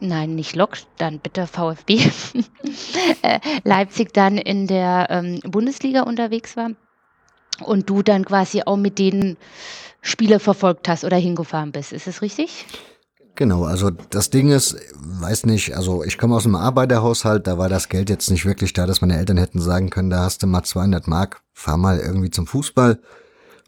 nein, 0.00 0.34
nicht 0.34 0.56
Lok, 0.56 0.78
dann 0.96 1.18
bitte 1.18 1.46
VfB, 1.46 1.98
äh, 3.22 3.40
Leipzig 3.64 4.12
dann 4.12 4.38
in 4.38 4.66
der 4.66 5.08
ähm, 5.10 5.40
Bundesliga 5.42 6.02
unterwegs 6.02 6.56
war 6.56 6.70
und 7.64 7.88
du 7.90 8.02
dann 8.02 8.24
quasi 8.24 8.62
auch 8.64 8.76
mit 8.76 8.98
denen 8.98 9.36
Spiele 10.00 10.40
verfolgt 10.40 10.88
hast 10.88 11.04
oder 11.04 11.16
hingefahren 11.16 11.72
bist. 11.72 11.92
Ist 11.92 12.06
das 12.06 12.22
richtig? 12.22 12.66
Genau, 13.34 13.64
also 13.64 13.90
das 13.90 14.30
Ding 14.30 14.50
ist, 14.50 14.76
weiß 14.96 15.46
nicht, 15.46 15.76
also 15.76 16.02
ich 16.02 16.18
komme 16.18 16.34
aus 16.34 16.44
einem 16.44 16.56
Arbeiterhaushalt, 16.56 17.46
da 17.46 17.56
war 17.56 17.68
das 17.68 17.88
Geld 17.88 18.10
jetzt 18.10 18.30
nicht 18.30 18.44
wirklich 18.44 18.72
da, 18.72 18.84
dass 18.84 19.00
meine 19.00 19.16
Eltern 19.16 19.36
hätten 19.36 19.60
sagen 19.60 19.90
können, 19.90 20.10
da 20.10 20.24
hast 20.24 20.42
du 20.42 20.48
mal 20.48 20.64
200 20.64 21.06
Mark, 21.06 21.40
fahr 21.52 21.76
mal 21.76 22.00
irgendwie 22.00 22.30
zum 22.30 22.48
Fußball. 22.48 22.98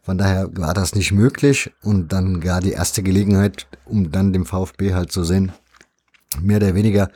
Von 0.02 0.18
daher 0.18 0.48
war 0.56 0.74
das 0.74 0.96
nicht 0.96 1.12
möglich 1.12 1.70
und 1.82 2.12
dann 2.12 2.40
gar 2.40 2.60
die 2.60 2.72
erste 2.72 3.04
Gelegenheit, 3.04 3.68
um 3.84 4.10
dann 4.10 4.32
dem 4.32 4.44
VfB 4.44 4.92
halt 4.92 5.12
zu 5.12 5.22
sehen, 5.22 5.52
mehr 6.40 6.58
oder 6.58 6.74
weniger, 6.74 7.10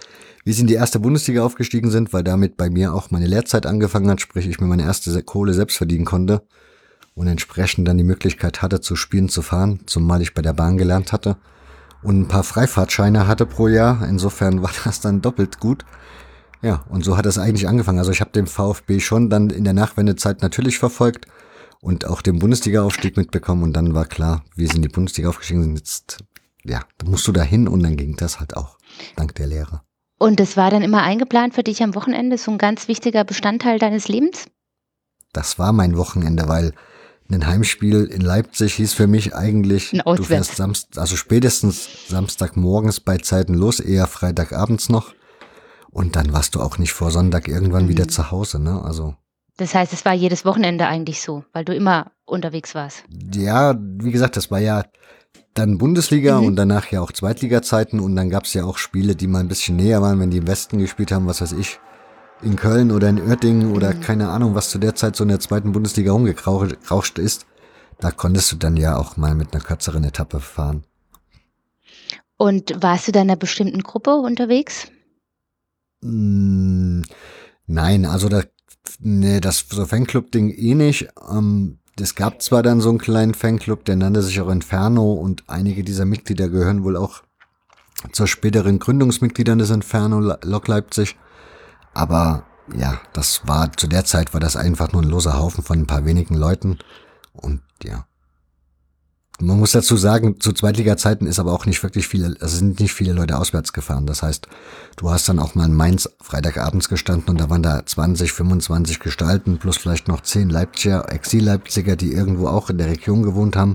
wie 0.45 0.53
sie 0.53 0.63
in 0.63 0.67
die 0.67 0.75
erste 0.75 1.01
Bundesliga 1.01 1.45
aufgestiegen 1.45 1.91
sind, 1.91 2.13
weil 2.13 2.25
damit 2.25 2.57
bei 2.57 2.69
mir 2.69 2.93
auch 2.93 3.11
meine 3.11 3.27
Lehrzeit 3.27 3.67
angefangen 3.67 4.11
hat, 4.11 4.21
sprich 4.21 4.47
ich 4.47 4.61
mir 4.61 4.67
meine 4.67 4.85
erste 4.85 5.23
Kohle 5.23 5.55
selbst 5.55 5.77
verdienen 5.77 6.05
konnte 6.05 6.43
und 7.15 7.27
entsprechend 7.27 7.89
dann 7.89 7.99
die 7.99 8.05
Möglichkeit 8.05 8.61
hatte, 8.63 8.81
zu 8.81 8.97
spielen, 8.97 9.29
zu 9.29 9.43
fahren, 9.43 9.81
zumal 9.87 10.21
ich 10.21 10.35
bei 10.35 10.43
der 10.43 10.53
Bahn 10.53 10.77
gelernt 10.77 11.13
hatte 11.13 11.37
und 12.03 12.21
ein 12.21 12.29
paar 12.29 12.45
Freifahrtscheine 12.45 13.27
hatte 13.27 13.47
pro 13.47 13.69
Jahr. 13.69 14.07
Insofern 14.07 14.63
war 14.63 14.73
das 14.85 15.01
dann 15.01 15.23
doppelt 15.23 15.59
gut. 15.59 15.85
Ja, 16.63 16.85
und 16.89 17.05
so 17.05 17.17
hat 17.17 17.27
es 17.27 17.39
eigentlich 17.39 17.69
angefangen. 17.69 17.99
Also 17.99 18.11
ich 18.11 18.21
habe 18.21 18.31
den 18.31 18.47
VfB 18.47 19.01
schon 19.01 19.29
dann 19.29 19.51
in 19.51 19.65
der 19.65 19.75
Nachwendezeit 19.75 20.41
natürlich 20.41 20.79
verfolgt 20.79 21.27
und 21.81 22.07
auch 22.07 22.23
den 22.23 22.39
Bundesliga-Aufstieg 22.39 23.17
mitbekommen 23.17 23.63
und 23.63 23.75
dann 23.75 23.95
war 23.95 24.07
klar, 24.07 24.45
wie 24.57 24.67
sie 24.67 24.77
in 24.77 24.83
die 24.83 24.89
Bundesliga 24.89 25.29
aufgestiegen 25.29 25.63
sind. 25.63 25.77
Jetzt, 25.77 26.25
ja, 26.65 26.81
da 26.97 27.07
musst 27.07 27.29
du 27.29 27.33
da 27.33 27.43
hin 27.43 27.69
und 27.69 27.83
dann 27.83 27.97
ging 27.97 28.17
das 28.17 28.41
halt 28.41 28.57
auch 28.57 28.79
dank 29.17 29.35
der 29.35 29.47
Lehre. 29.47 29.83
Und 30.19 30.41
das 30.41 30.57
war 30.57 30.71
dann 30.71 30.83
immer 30.83 31.03
eingeplant 31.03 31.55
für 31.55 31.63
dich 31.63 31.83
am 31.83 31.95
Wochenende, 31.95 32.39
so 32.39 32.51
ein 32.51 32.59
ganz 32.59 32.89
wichtiger 32.89 33.25
Bestandteil 33.25 33.79
deines 33.79 34.09
Lebens? 34.09 34.47
Das 35.33 35.59
war 35.59 35.73
mein 35.73 35.97
Wochenende, 35.97 36.49
weil 36.49 36.73
ein 37.31 37.47
Heimspiel 37.47 38.05
in 38.05 38.21
Leipzig 38.21 38.75
hieß 38.75 38.93
für 38.93 39.07
mich 39.07 39.35
eigentlich, 39.35 39.91
du 39.91 40.23
fährst 40.23 40.57
Samst, 40.57 40.99
also 40.99 41.17
spätestens 41.17 42.09
Samstagmorgens 42.09 43.01
bei 43.01 43.19
Zeiten 43.19 43.55
los, 43.55 43.81
eher 43.81 44.07
Freitagabends 44.07 44.89
noch. 44.89 45.15
Und 45.91 46.17
dann 46.17 46.33
warst 46.33 46.55
du 46.55 46.61
auch 46.61 46.79
nicht 46.79 46.93
vor 46.93 47.11
Sonntag 47.11 47.49
irgendwann 47.49 47.85
mhm. 47.85 47.89
wieder 47.89 48.09
zu 48.09 48.31
Hause, 48.31 48.61
ne? 48.61 48.83
Also. 48.83 49.15
Das 49.57 49.75
heißt, 49.75 49.93
es 49.93 50.05
war 50.05 50.13
jedes 50.13 50.45
Wochenende 50.45 50.87
eigentlich 50.87 51.23
so, 51.23 51.45
weil 51.53 51.65
du 51.65 51.75
immer 51.75 52.11
unterwegs 52.25 52.75
warst. 52.75 53.05
Ja, 53.33 53.79
wie 53.79 54.11
gesagt, 54.11 54.37
das 54.37 54.51
war 54.51 54.59
ja 54.59 54.85
dann 55.55 55.79
Bundesliga 55.79 56.41
mhm. 56.41 56.49
und 56.49 56.57
danach 56.57 56.91
ja 56.91 57.01
auch 57.01 57.13
Zweitliga-Zeiten 57.13 58.01
und 58.01 58.17
dann 58.17 58.29
gab 58.29 58.45
es 58.45 58.55
ja 58.55 58.65
auch 58.65 58.77
Spiele, 58.77 59.15
die 59.17 59.29
mal 59.29 59.41
ein 59.41 59.49
bisschen 59.49 59.77
näher 59.77 60.03
waren, 60.03 60.21
wenn 60.21 60.31
die 60.31 60.39
im 60.39 60.47
Westen 60.47 60.79
gespielt 60.79 61.13
haben, 61.13 61.27
was 61.27 61.41
weiß 61.41 61.53
ich, 61.53 61.79
in 62.43 62.57
Köln 62.57 62.91
oder 62.91 63.09
in 63.09 63.23
Oerdingen 63.23 63.73
oder 63.73 63.95
mhm. 63.95 64.01
keine 64.01 64.29
Ahnung, 64.29 64.55
was 64.55 64.71
zu 64.71 64.79
der 64.79 64.95
Zeit 64.95 65.17
so 65.17 65.25
in 65.25 65.29
der 65.29 65.41
zweiten 65.41 65.73
Bundesliga 65.73 66.13
rumgerauscht 66.13 67.19
ist. 67.19 67.47
Da 68.01 68.11
konntest 68.11 68.51
du 68.53 68.57
dann 68.57 68.77
ja 68.77 68.97
auch 68.97 69.17
mal 69.17 69.35
mit 69.35 69.55
einer 69.55 69.63
kürzeren 69.63 70.05
Etappe 70.05 70.41
fahren. 70.41 70.85
Und 72.37 72.83
warst 72.83 73.07
du 73.07 73.13
da 73.13 73.21
in 73.23 73.31
einer 73.31 73.37
bestimmten 73.37 73.83
Gruppe 73.83 74.17
unterwegs? 74.17 74.89
Mm, 76.01 77.03
nein, 77.67 78.05
also 78.05 78.29
da, 78.29 78.43
nee, 78.99 79.41
das 79.41 79.67
so 79.71 79.87
Fanclub-Ding 79.87 80.51
eh 80.51 80.75
nicht. 80.75 81.09
Ähm, 81.31 81.79
es 82.01 82.15
gab 82.15 82.43
zwar 82.43 82.63
dann 82.63 82.81
so 82.81 82.89
einen 82.89 82.99
kleinen 82.99 83.35
Fanclub, 83.35 83.85
der 83.85 83.97
nannte 83.97 84.23
sich 84.23 84.41
auch 84.41 84.49
Inferno 84.49 85.13
und 85.13 85.45
einige 85.47 85.85
dieser 85.85 86.05
Mitglieder 86.05 86.49
gehören 86.49 86.83
wohl 86.85 86.97
auch 86.97 87.23
zur 88.13 88.27
späteren 88.27 88.79
Gründungsmitgliedern 88.79 89.59
des 89.59 89.71
Inferno 89.71 90.21
Lok 90.21 90.69
Leipzig. 90.69 91.17
Aber 91.95 92.45
ja, 92.77 93.01
das 93.13 93.47
war, 93.47 93.73
zu 93.73 93.87
der 93.87 94.05
Zeit 94.05 94.35
war 94.35 94.41
das 94.41 94.57
einfach 94.57 94.93
nur 94.93 95.03
ein 95.03 95.09
loser 95.09 95.39
Haufen 95.39 95.63
von 95.63 95.79
ein 95.79 95.87
paar 95.87 96.05
wenigen 96.05 96.35
Leuten. 96.35 96.79
Und 97.33 97.63
ja. 97.83 98.07
Man 99.41 99.59
muss 99.59 99.73
dazu 99.73 99.97
sagen, 99.97 100.41
zu 100.41 100.53
Zweitliga-Zeiten 100.53 101.27
ist 101.27 101.41
aber 101.41 101.53
auch 101.53 101.67
nicht 101.67 101.83
wirklich 101.83 102.07
viele, 102.07 102.37
also 102.41 102.57
sind 102.57 102.79
nicht 102.79 102.93
viele 102.93 103.13
Leute 103.13 103.37
auswärts 103.37 103.73
gefahren. 103.73 104.07
Das 104.07 104.23
heißt, 104.23 104.49
du 104.97 105.11
hast 105.11 105.29
dann 105.29 105.39
auch 105.39 105.55
mal 105.55 105.67
in 105.67 105.75
Mainz 105.75 106.09
Freitagabends 106.21 106.89
gestanden 106.89 107.31
und 107.31 107.41
da 107.41 107.51
waren 107.51 107.63
da 107.63 107.85
20, 107.85 108.33
25 108.33 109.01
Gestalten 109.01 109.59
plus 109.59 109.77
vielleicht 109.77 110.09
noch 110.09 110.21
10 110.21 110.51
Leipziger, 110.51 111.11
Exil-Leipziger, 111.13 111.97
die 111.97 112.13
irgendwo 112.13 112.49
auch 112.49 112.71
in 112.71 112.79
der 112.79 112.89
Region 112.89 113.23
gewohnt 113.23 113.57
haben 113.57 113.75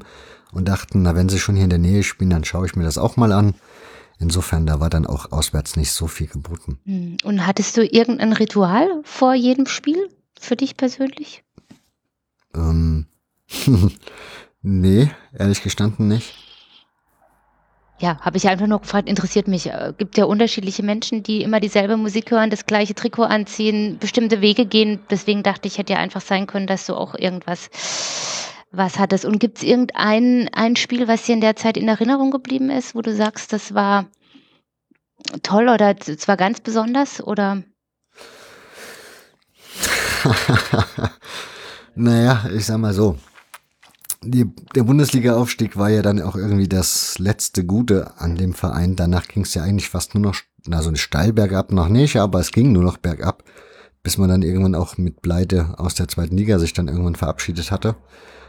und 0.52 0.68
dachten, 0.68 1.02
na, 1.04 1.16
wenn 1.16 1.30
sie 1.30 1.40
schon 1.40 1.56
hier 1.56 1.66
in 1.66 1.70
der 1.70 1.80
Nähe 1.80 2.04
spielen, 2.04 2.30
dann 2.30 2.44
schaue 2.44 2.66
ich 2.66 2.76
mir 2.76 2.84
das 2.84 2.98
auch 2.98 3.18
mal 3.18 3.32
an. 3.32 3.56
Insofern, 4.20 4.66
da 4.66 4.80
war 4.82 4.90
dann 4.90 5.08
auch 5.08 5.32
auswärts 5.32 5.78
nicht 5.78 5.92
so 5.92 6.08
viel 6.08 6.28
geboten. 6.28 6.80
Hm. 6.86 7.18
Und 7.24 7.48
hattest 7.48 7.78
du 7.78 7.86
irgendein 7.86 8.34
Ritual 8.34 8.88
vor 9.04 9.34
jedem 9.34 9.66
Spiel 9.66 10.10
für 10.38 10.58
dich 10.58 10.76
persönlich? 10.76 11.44
Ähm, 12.54 13.06
nee, 14.62 15.10
ehrlich 15.34 15.64
gestanden 15.64 16.08
nicht. 16.08 16.49
Ja, 18.02 18.18
habe 18.22 18.38
ich 18.38 18.48
einfach 18.48 18.68
nur 18.68 18.80
gefragt, 18.80 19.10
interessiert 19.10 19.48
mich. 19.48 19.68
Äh, 19.68 19.94
gibt 19.98 20.18
ja 20.18 20.26
unterschiedliche 20.26 20.84
Menschen, 20.84 21.22
die 21.22 21.42
immer 21.42 21.60
dieselbe 21.60 21.98
Musik 21.98 22.32
hören, 22.32 22.50
das 22.50 22.66
gleiche 22.66 22.96
Trikot 22.96 23.24
anziehen, 23.24 23.98
bestimmte 24.00 24.40
Wege 24.40 24.66
gehen. 24.66 25.00
Deswegen 25.10 25.44
dachte 25.44 25.68
ich, 25.68 25.78
hätte 25.78 25.94
ja 25.94 26.00
einfach 26.00 26.22
sein 26.22 26.48
können, 26.48 26.68
dass 26.68 26.86
du 26.86 26.96
auch 26.96 27.14
irgendwas 27.16 27.70
was 28.72 29.00
hat 29.00 29.14
es? 29.14 29.26
Und 29.26 29.40
gibt 29.40 29.58
es 29.58 29.64
irgendein 29.64 30.50
ein 30.54 30.76
Spiel, 30.76 31.08
was 31.08 31.24
dir 31.24 31.34
in 31.34 31.42
der 31.42 31.56
Zeit 31.56 31.78
in 31.78 31.88
Erinnerung 31.88 32.32
geblieben 32.32 32.70
ist, 32.70 32.96
wo 32.96 33.02
du 33.02 33.16
sagst, 33.16 33.52
das 33.54 33.74
war 33.74 34.06
toll 35.44 35.70
oder 35.70 35.96
es 36.00 36.28
war 36.28 36.38
ganz 36.38 36.60
besonders? 36.60 37.22
Oder? 37.22 37.64
naja, 41.96 42.46
ich 42.54 42.66
sag 42.66 42.78
mal 42.78 42.94
so. 42.94 43.18
Die, 44.24 44.46
der 44.76 44.84
Bundesliga-Aufstieg 44.84 45.78
war 45.78 45.90
ja 45.90 46.02
dann 46.02 46.22
auch 46.22 46.36
irgendwie 46.36 46.68
das 46.68 47.18
letzte 47.20 47.66
Gute 47.66 48.12
an 48.18 48.36
dem 48.36 48.54
Verein. 48.54 48.96
Danach 48.96 49.28
ging 49.28 49.44
es 49.44 49.54
ja 49.54 49.64
eigentlich 49.64 49.90
fast 49.90 50.14
nur 50.14 50.24
noch, 50.24 50.36
na 50.66 50.82
so 50.82 50.90
ein 50.90 50.98
steil 50.98 51.32
bergab 51.32 51.72
noch 51.72 51.88
nicht, 51.88 52.18
aber 52.18 52.40
es 52.40 52.52
ging 52.52 52.74
nur 52.74 52.84
noch 52.84 52.98
bergab, 52.98 53.44
bis 54.04 54.18
man 54.18 54.30
dann 54.30 54.42
irgendwann 54.42 54.76
auch 54.76 54.98
mit 54.98 55.22
Pleite 55.22 55.74
aus 55.78 55.96
der 55.96 56.10
zweiten 56.10 56.36
Liga 56.36 56.60
sich 56.60 56.74
dann 56.74 56.90
irgendwann 56.90 57.16
verabschiedet 57.16 57.72
hatte. 57.72 57.96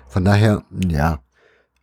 Von 0.08 0.24
daher, 0.24 0.64
ja, 0.88 1.20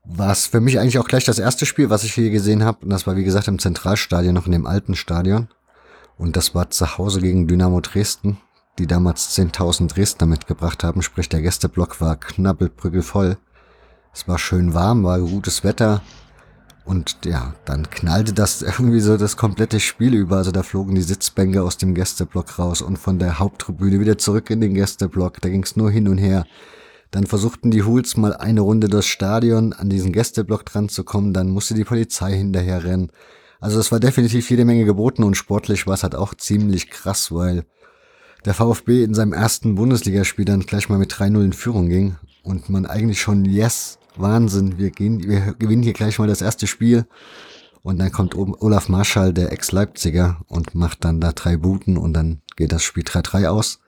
war 0.04 0.32
es 0.32 0.48
für 0.48 0.62
mich 0.62 0.80
eigentlich 0.80 1.00
auch 1.00 1.08
gleich 1.08 1.26
das 1.26 1.40
erste 1.40 1.66
Spiel, 1.66 1.90
was 1.90 2.04
ich 2.04 2.14
hier 2.14 2.30
gesehen 2.30 2.64
habe. 2.64 2.80
Und 2.84 2.90
das 2.90 3.08
war, 3.08 3.16
wie 3.16 3.24
gesagt, 3.24 3.48
im 3.48 3.60
Zentralstadion, 3.60 4.34
noch 4.34 4.46
in 4.46 4.52
dem 4.52 4.66
alten 4.66 4.96
Stadion. 4.96 5.48
Und 6.18 6.36
das 6.36 6.56
war 6.56 6.70
zu 6.70 6.98
Hause 6.98 7.22
gegen 7.22 7.48
Dynamo 7.48 7.82
Dresden, 7.82 8.38
die 8.80 8.88
damals 8.88 9.38
10.000 9.38 9.88
Dresdner 9.94 10.28
mitgebracht 10.28 10.84
haben. 10.84 11.02
Sprich, 11.02 11.30
der 11.30 11.42
Gästeblock 11.42 12.02
war 12.02 12.16
knabbelprügelvoll. 12.16 13.38
Es 14.14 14.28
war 14.28 14.40
schön 14.40 14.74
warm, 14.74 15.04
war 15.04 15.20
gutes 15.20 15.64
Wetter. 15.64 16.02
Und 16.86 17.18
ja, 17.26 17.54
dann 17.66 17.90
knallte 17.90 18.34
das 18.34 18.62
irgendwie 18.62 19.02
so 19.02 19.18
das 19.18 19.38
komplette 19.38 19.80
Spiel 19.80 20.14
über. 20.14 20.38
Also 20.38 20.52
da 20.52 20.64
flogen 20.64 20.96
die 20.96 21.02
Sitzbänke 21.02 21.62
aus 21.64 21.78
dem 21.78 21.94
Gästeblock 21.94 22.58
raus 22.60 22.82
und 22.82 22.98
von 22.98 23.20
der 23.20 23.40
Haupttribüne 23.40 24.00
wieder 24.00 24.18
zurück 24.18 24.50
in 24.50 24.62
den 24.62 24.74
Gästeblock. 24.74 25.42
Da 25.42 25.50
ging 25.50 25.64
es 25.64 25.76
nur 25.76 25.92
hin 25.92 26.08
und 26.08 26.18
her. 26.18 26.46
Dann 27.12 27.26
versuchten 27.26 27.72
die 27.72 27.84
Hools 27.84 28.18
mal 28.18 28.36
eine 28.36 28.62
Runde 28.62 28.88
durchs 28.90 29.08
Stadion 29.08 29.74
an 29.74 29.90
diesen 29.90 30.12
Gästeblock 30.12 30.66
dran 30.66 30.90
zu 30.90 31.04
kommen, 31.04 31.34
dann 31.34 31.50
musste 31.50 31.74
die 31.74 31.86
Polizei 31.86 32.34
hinterher 32.34 32.84
rennen. 32.84 33.12
Also 33.60 33.80
es 33.80 33.92
war 33.92 34.00
definitiv 34.00 34.50
jede 34.50 34.66
Menge 34.66 34.86
geboten 34.86 35.24
und 35.24 35.36
sportlich 35.36 35.88
war 35.88 35.94
es 35.94 36.04
halt 36.04 36.16
auch 36.16 36.34
ziemlich 36.34 36.90
krass, 36.90 37.32
weil 37.32 37.64
der 38.48 38.54
VfB 38.54 39.04
in 39.04 39.14
seinem 39.14 39.34
ersten 39.34 39.76
Bundesligaspiel 39.76 40.46
dann 40.46 40.62
gleich 40.62 40.88
mal 40.88 40.98
mit 40.98 41.12
3-0 41.12 41.44
in 41.44 41.52
Führung 41.52 41.90
ging 41.90 42.16
und 42.44 42.70
man 42.70 42.86
eigentlich 42.86 43.20
schon, 43.20 43.44
yes, 43.44 44.00
Wahnsinn, 44.16 44.78
wir, 44.78 44.90
gehen, 44.90 45.22
wir 45.28 45.54
gewinnen 45.60 45.84
hier 45.84 45.92
gleich 45.92 46.18
mal 46.18 46.30
das 46.30 46.42
erste 46.42 46.66
Spiel. 46.66 47.06
Und 47.84 48.00
dann 48.00 48.10
kommt 48.12 48.36
Olaf 48.36 48.88
Marschall, 48.88 49.34
der 49.34 49.52
Ex-Leipziger, 49.52 50.38
und 50.48 50.76
macht 50.76 51.04
dann 51.04 51.20
da 51.20 51.34
drei 51.34 51.58
Buten 51.58 51.98
und 51.98 52.14
dann 52.14 52.42
geht 52.56 52.72
das 52.72 52.84
Spiel 52.84 53.04
3-3 53.04 53.48
aus. 53.48 53.80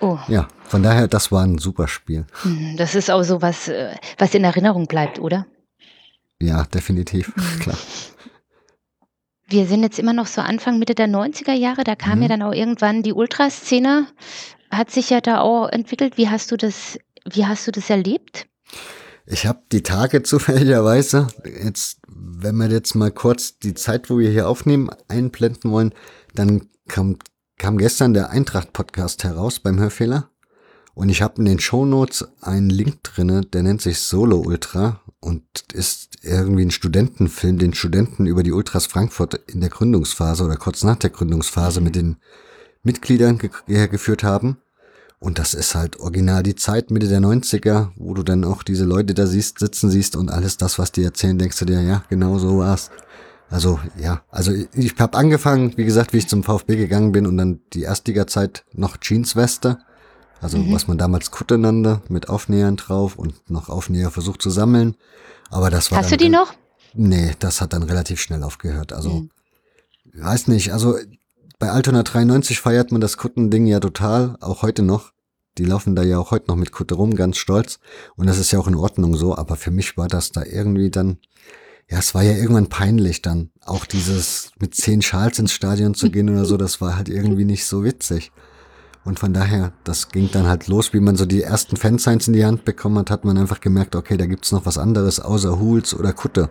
Oh. 0.00 0.18
Ja, 0.26 0.48
von 0.64 0.82
daher, 0.82 1.06
das 1.06 1.30
war 1.30 1.44
ein 1.44 1.58
super 1.58 1.86
Spiel. 1.86 2.26
Hm, 2.42 2.76
das 2.76 2.96
ist 2.96 3.12
auch 3.12 3.22
so 3.22 3.40
was, 3.40 3.68
äh, 3.68 3.94
was 4.18 4.34
in 4.34 4.42
Erinnerung 4.42 4.86
bleibt, 4.86 5.20
oder? 5.20 5.46
Ja, 6.42 6.64
definitiv, 6.64 7.34
mhm. 7.36 7.60
klar. 7.60 7.78
Wir 9.48 9.66
sind 9.66 9.82
jetzt 9.82 9.98
immer 9.98 10.12
noch 10.12 10.26
so 10.26 10.40
Anfang, 10.40 10.78
Mitte 10.78 10.94
der 10.94 11.08
90er 11.08 11.54
Jahre, 11.54 11.82
da 11.84 11.96
kam 11.96 12.16
mhm. 12.16 12.22
ja 12.22 12.28
dann 12.28 12.42
auch 12.42 12.52
irgendwann 12.52 13.02
die 13.02 13.14
Ultraszene, 13.14 14.06
hat 14.70 14.90
sich 14.90 15.10
ja 15.10 15.20
da 15.20 15.40
auch 15.40 15.68
entwickelt. 15.68 16.18
Wie 16.18 16.28
hast 16.28 16.52
du 16.52 16.56
das, 16.56 16.98
wie 17.30 17.46
hast 17.46 17.66
du 17.66 17.72
das 17.72 17.88
erlebt? 17.88 18.46
Ich 19.26 19.46
habe 19.46 19.62
die 19.72 19.82
Tage 19.82 20.22
zufälligerweise, 20.22 21.28
jetzt, 21.44 22.00
wenn 22.06 22.56
wir 22.56 22.68
jetzt 22.68 22.94
mal 22.94 23.10
kurz 23.10 23.58
die 23.58 23.74
Zeit, 23.74 24.10
wo 24.10 24.18
wir 24.18 24.30
hier 24.30 24.48
aufnehmen, 24.48 24.90
einblenden 25.08 25.70
wollen, 25.70 25.94
dann 26.34 26.68
kommt 26.88 27.24
kam 27.58 27.76
gestern 27.76 28.14
der 28.14 28.30
Eintracht-Podcast 28.30 29.24
heraus 29.24 29.58
beim 29.58 29.78
Hörfehler. 29.80 30.30
Und 30.94 31.10
ich 31.10 31.22
habe 31.22 31.38
in 31.38 31.44
den 31.44 31.60
Shownotes 31.60 32.26
einen 32.40 32.70
Link 32.70 33.02
drinne, 33.04 33.42
der 33.42 33.62
nennt 33.62 33.82
sich 33.82 33.98
Solo 33.98 34.38
Ultra 34.38 35.00
und 35.20 35.44
ist 35.72 36.07
irgendwie 36.22 36.64
ein 36.64 36.70
Studentenfilm, 36.70 37.58
den 37.58 37.74
Studenten 37.74 38.26
über 38.26 38.42
die 38.42 38.52
Ultras 38.52 38.86
Frankfurt 38.86 39.34
in 39.46 39.60
der 39.60 39.70
Gründungsphase 39.70 40.44
oder 40.44 40.56
kurz 40.56 40.84
nach 40.84 40.96
der 40.96 41.10
Gründungsphase 41.10 41.80
mit 41.80 41.94
den 41.94 42.16
Mitgliedern 42.82 43.38
ge 43.38 43.50
geführt 43.88 44.22
haben. 44.22 44.58
Und 45.20 45.38
das 45.38 45.54
ist 45.54 45.74
halt 45.74 45.98
original 45.98 46.42
die 46.42 46.54
Zeit 46.54 46.90
Mitte 46.90 47.08
der 47.08 47.20
90er, 47.20 47.90
wo 47.96 48.14
du 48.14 48.22
dann 48.22 48.44
auch 48.44 48.62
diese 48.62 48.84
Leute 48.84 49.14
da 49.14 49.26
siehst, 49.26 49.58
sitzen 49.58 49.90
siehst 49.90 50.14
und 50.14 50.30
alles 50.30 50.56
das, 50.56 50.78
was 50.78 50.92
die 50.92 51.02
erzählen, 51.02 51.38
denkst 51.38 51.58
du 51.58 51.64
dir, 51.64 51.80
ja, 51.82 52.04
genau 52.08 52.38
so 52.38 52.58
war's. 52.58 52.90
Also 53.50 53.80
ja, 53.98 54.22
also 54.30 54.52
ich 54.74 54.94
habe 54.98 55.16
angefangen, 55.16 55.72
wie 55.76 55.84
gesagt, 55.84 56.12
wie 56.12 56.18
ich 56.18 56.28
zum 56.28 56.44
VfB 56.44 56.76
gegangen 56.76 57.12
bin 57.12 57.26
und 57.26 57.36
dann 57.36 57.60
die 57.72 57.82
Erstliga-Zeit 57.82 58.64
noch 58.72 58.98
Jeansweste, 59.00 59.78
also 60.40 60.58
mhm. 60.58 60.72
was 60.72 60.86
man 60.86 60.98
damals 60.98 61.30
Kutte 61.30 61.58
nannte, 61.58 62.02
mit 62.08 62.28
Aufnähern 62.28 62.76
drauf 62.76 63.16
und 63.16 63.50
noch 63.50 63.68
Aufnäher 63.68 64.10
versucht 64.10 64.42
zu 64.42 64.50
sammeln. 64.50 64.96
Aber 65.50 65.70
das 65.70 65.90
war. 65.90 65.98
Hast 65.98 66.12
du 66.12 66.16
die 66.16 66.28
noch? 66.28 66.52
Nee, 66.94 67.34
das 67.38 67.60
hat 67.60 67.72
dann 67.72 67.82
relativ 67.82 68.20
schnell 68.20 68.42
aufgehört. 68.42 68.92
Also, 68.92 69.10
mhm. 69.10 69.30
weiß 70.14 70.48
nicht, 70.48 70.72
also 70.72 70.96
bei 71.58 71.70
Altona 71.70 72.02
93 72.02 72.60
feiert 72.60 72.92
man 72.92 73.00
das 73.00 73.16
Kuttending 73.16 73.66
ja 73.66 73.80
total, 73.80 74.36
auch 74.40 74.62
heute 74.62 74.82
noch. 74.82 75.12
Die 75.58 75.64
laufen 75.64 75.96
da 75.96 76.02
ja 76.02 76.18
auch 76.18 76.30
heute 76.30 76.46
noch 76.48 76.56
mit 76.56 76.70
Kutte 76.70 76.94
rum, 76.94 77.16
ganz 77.16 77.36
stolz. 77.36 77.80
Und 78.16 78.28
das 78.28 78.38
ist 78.38 78.52
ja 78.52 78.60
auch 78.60 78.68
in 78.68 78.76
Ordnung 78.76 79.16
so, 79.16 79.36
aber 79.36 79.56
für 79.56 79.72
mich 79.72 79.96
war 79.96 80.06
das 80.06 80.30
da 80.30 80.44
irgendwie 80.44 80.90
dann 80.90 81.18
ja, 81.90 81.98
es 81.98 82.14
war 82.14 82.22
ja 82.22 82.32
irgendwann 82.32 82.68
peinlich 82.68 83.22
dann. 83.22 83.50
Auch 83.64 83.86
dieses 83.86 84.52
mit 84.58 84.74
zehn 84.74 85.00
Schals 85.00 85.38
ins 85.38 85.52
Stadion 85.52 85.94
zu 85.94 86.10
gehen 86.10 86.28
oder 86.28 86.44
so, 86.44 86.56
das 86.58 86.80
war 86.80 86.96
halt 86.96 87.08
irgendwie 87.08 87.46
nicht 87.46 87.64
so 87.64 87.82
witzig. 87.82 88.30
Und 89.08 89.18
von 89.18 89.32
daher, 89.32 89.72
das 89.84 90.10
ging 90.10 90.28
dann 90.30 90.46
halt 90.46 90.66
los, 90.66 90.92
wie 90.92 91.00
man 91.00 91.16
so 91.16 91.24
die 91.24 91.42
ersten 91.42 91.78
Fansigns 91.78 92.28
in 92.28 92.34
die 92.34 92.44
Hand 92.44 92.66
bekommen 92.66 92.98
hat, 92.98 93.10
hat 93.10 93.24
man 93.24 93.38
einfach 93.38 93.60
gemerkt, 93.60 93.96
okay, 93.96 94.18
da 94.18 94.26
gibt's 94.26 94.52
noch 94.52 94.66
was 94.66 94.76
anderes 94.76 95.18
außer 95.18 95.58
Hools 95.58 95.94
oder 95.94 96.12
Kutte. 96.12 96.50